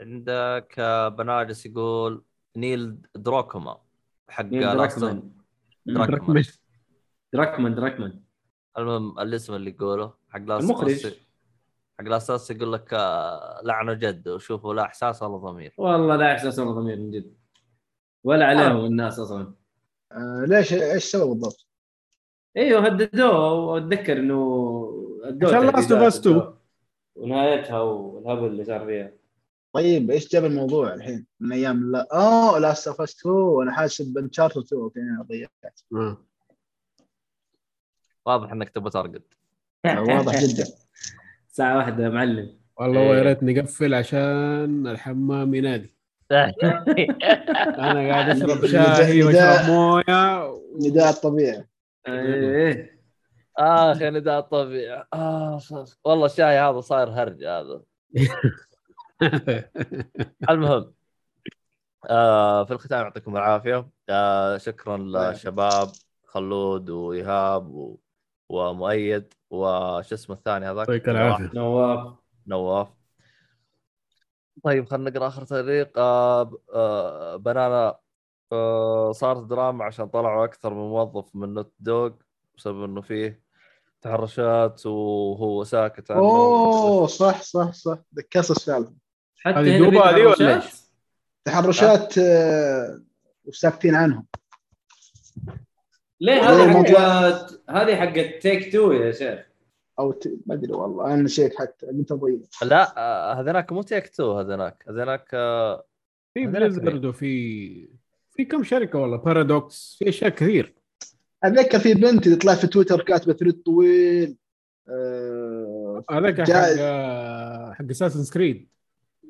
[0.00, 2.24] عندك آه، بنادس يقول
[2.56, 3.80] نيل دروكوما
[4.28, 5.30] حق Last دراكمان
[5.86, 6.44] دراكمان
[7.32, 8.20] دراكمان دراكمان
[8.78, 11.14] المهم الاسم اللي يقوله حق لاست المخرج.
[12.00, 15.74] حق لاست يقول لك آه، لعنه جد وشوفوا لا إحساس ولا ضمير.
[15.78, 17.34] والله لا إحساس ولا ضمير من جد.
[18.24, 19.54] ولا عليهم الناس أصلا.
[20.12, 21.66] آه ليش إيش سوى بالضبط؟
[22.56, 23.52] إيوه هددوه.
[23.52, 24.40] وأتذكر إنه
[25.42, 26.54] عشان of تهديدات Us 2.
[27.14, 29.12] ونهايتها والهبل اللي صار فيها.
[29.72, 34.18] طيب إيش جاب الموضوع الحين من أيام لا اوه لاست اوف اس 2 أنا حاسب
[34.18, 35.80] انشارتد 2 أوكي أنا ضيعت.
[35.94, 36.24] آه.
[38.26, 39.22] واضح إنك تبغى ترقد
[39.86, 40.64] واضح جدا.
[41.48, 42.60] ساعة واحدة يا معلم.
[42.76, 43.18] والله إيه.
[43.18, 45.94] يا ريت نقفل عشان الحمام ينادي.
[47.78, 51.64] أنا قاعد أشرب شاهي وأشرب موية نداء الطبيعي
[52.08, 53.00] إيه.
[53.58, 55.60] اخ يا نداء الطبيعي آه
[56.04, 57.82] والله الشاي هذا صاير هرج هذا.
[60.50, 60.92] المهم
[62.10, 63.88] آه في الختام يعطيكم العافية.
[64.08, 65.88] آه شكرا للشباب
[66.26, 67.98] خلود وإيهاب و...
[68.48, 71.50] ومؤيد وش اسمه الثاني هذاك؟ يعطيك العافية.
[71.54, 72.14] نواف.
[72.46, 72.88] نواف.
[74.64, 77.98] طيب خلينا نقرأ آخر تعليق آه آه بنانا
[78.52, 82.10] آه صارت دراما عشان طلعوا أكثر من موظف من Naughty Dog
[82.56, 83.42] بسبب إنه فيه
[84.00, 86.20] تحرشات وهو ساكت عنه.
[86.20, 87.98] أوه صح صح صح.
[88.16, 88.99] ذكرت السالفه
[89.40, 90.72] حتى هذه هنا ولا تحرشات؟ إيش؟
[91.44, 93.00] تحرشات آه،
[93.44, 94.26] وساكتين عنهم.
[96.20, 99.38] ليه؟ هذه حقت هذه حقت Take-Two يا شيخ.
[99.98, 100.28] أو ت...
[100.46, 105.84] ما أدري والله أنا نسيت حتى قلت ضيع لا آه، هذيناك مو Take-Two هذيناك آه،
[106.34, 107.88] في Blizzard وفي
[108.32, 110.74] في كم شركة والله Paradox في أشياء كثير.
[111.44, 114.36] أتذكر في بنت اللي طلعت في تويتر كاتبة thread طويل
[114.88, 118.68] آه، هذاك حق جاء- حق Assassin's Creed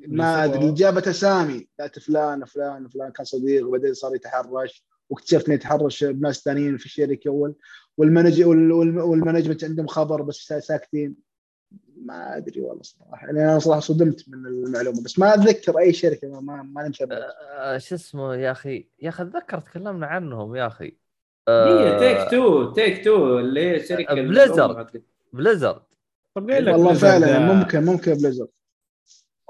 [0.09, 1.69] ما أدري جابت أسامي.
[1.81, 6.87] قالت فلان فلان فلان كان صديق وبعدين صار يتحرش واكتشفت إنه يتحرش بناس ثانيين في
[6.87, 7.31] الشركة.
[7.31, 7.55] وال
[7.97, 11.31] وال manage- وال- وال- وال management عندهم خبر بس سا- ساكتين.
[12.05, 13.27] ما أدري والله صراحة.
[13.27, 17.05] يعني أنا صراحة صدمت من المعلومة بس ما أتذكر أي شركة ما ما, ما نمشي
[17.59, 20.85] آه، شو اسمه يا أخي؟ يا أخي اتذكر تكلمنا عنهم يا أخي.
[20.85, 20.95] هي
[21.49, 23.77] آه، تيك تو تيك تو اللي هي
[24.11, 25.03] اللي بليزرد.
[25.33, 25.83] بليزرد
[26.35, 28.47] طب والله فعلا ده؟ ممكن ممكن Blizzard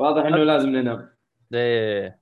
[0.00, 1.10] واضح إنه لازم ننام.
[1.54, 2.20] إيه.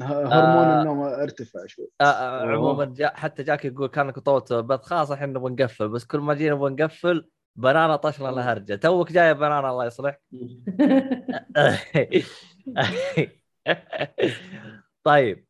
[0.00, 0.80] هرمون آه.
[0.80, 1.88] النوم ارتفع شوي.
[2.00, 2.46] آه، آه،.
[2.46, 6.34] عموما جا حتى جاك يقول كانك طولت بث خلاص الحين نبغى نقفل بس كل ما
[6.34, 8.74] جينا نبغى نقفل بنانا طش لنا هرجة.
[8.74, 10.18] توك جاية بنانا الله يصلح.
[15.04, 15.46] طيب.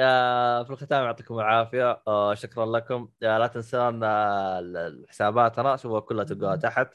[0.00, 2.02] آه، في الختام يعطيكم العافية.
[2.06, 3.08] آه، شكرا لكم.
[3.22, 4.04] آه، لا تنسون
[5.08, 6.94] حساباتنا شوفوا كلها تلقاها تحت.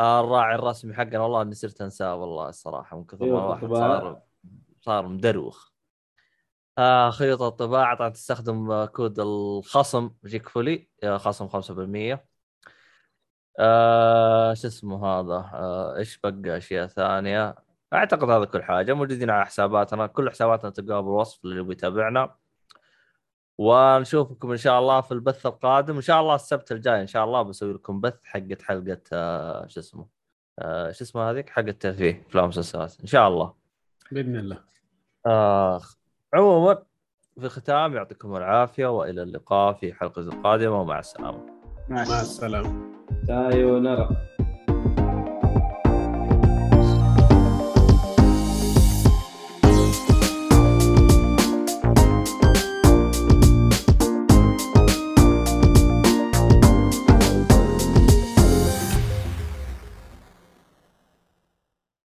[0.00, 3.68] الراعي الرسمي حقنا والله إني صرت أنساه والله الصراحة من كثر ما الواحد.
[3.74, 4.22] صار
[4.80, 5.70] صار مدروخ.
[6.78, 12.26] آه خيوط الطباعة طبعا تستخدم آه، كود الخصم يجيك فولي آه، خصم 5%
[13.58, 17.54] آه شو اسمه هذا؟ آه إيش بقى أشياء ثانية؟
[17.92, 20.06] أعتقد هذا كل حاجة موجودين على حساباتنا.
[20.06, 22.36] كل حساباتنا تلقاها بالوصف اللي يبغى يتابعنا.
[23.60, 25.96] ونشوفكم إن شاء الله في البث القادم.
[25.96, 29.80] إن شاء الله السبت الجاي إن شاء الله بسوي لكم بث حقت حلقة آه شو
[29.80, 30.06] اسمه؟
[30.58, 33.52] آه شو اسمه هذيك؟ حقت الترفيه افلام ومسلسلات إن شاء الله.
[34.12, 34.58] بإذن الله.
[35.26, 35.96] آخ
[36.34, 36.82] عموما
[37.38, 41.46] في الختام يعطيكم العافية وإلى اللقاء في حلقة قادمه ومع السلامة.
[41.88, 42.90] مع السلامة.
[43.26, 44.08] سايونارا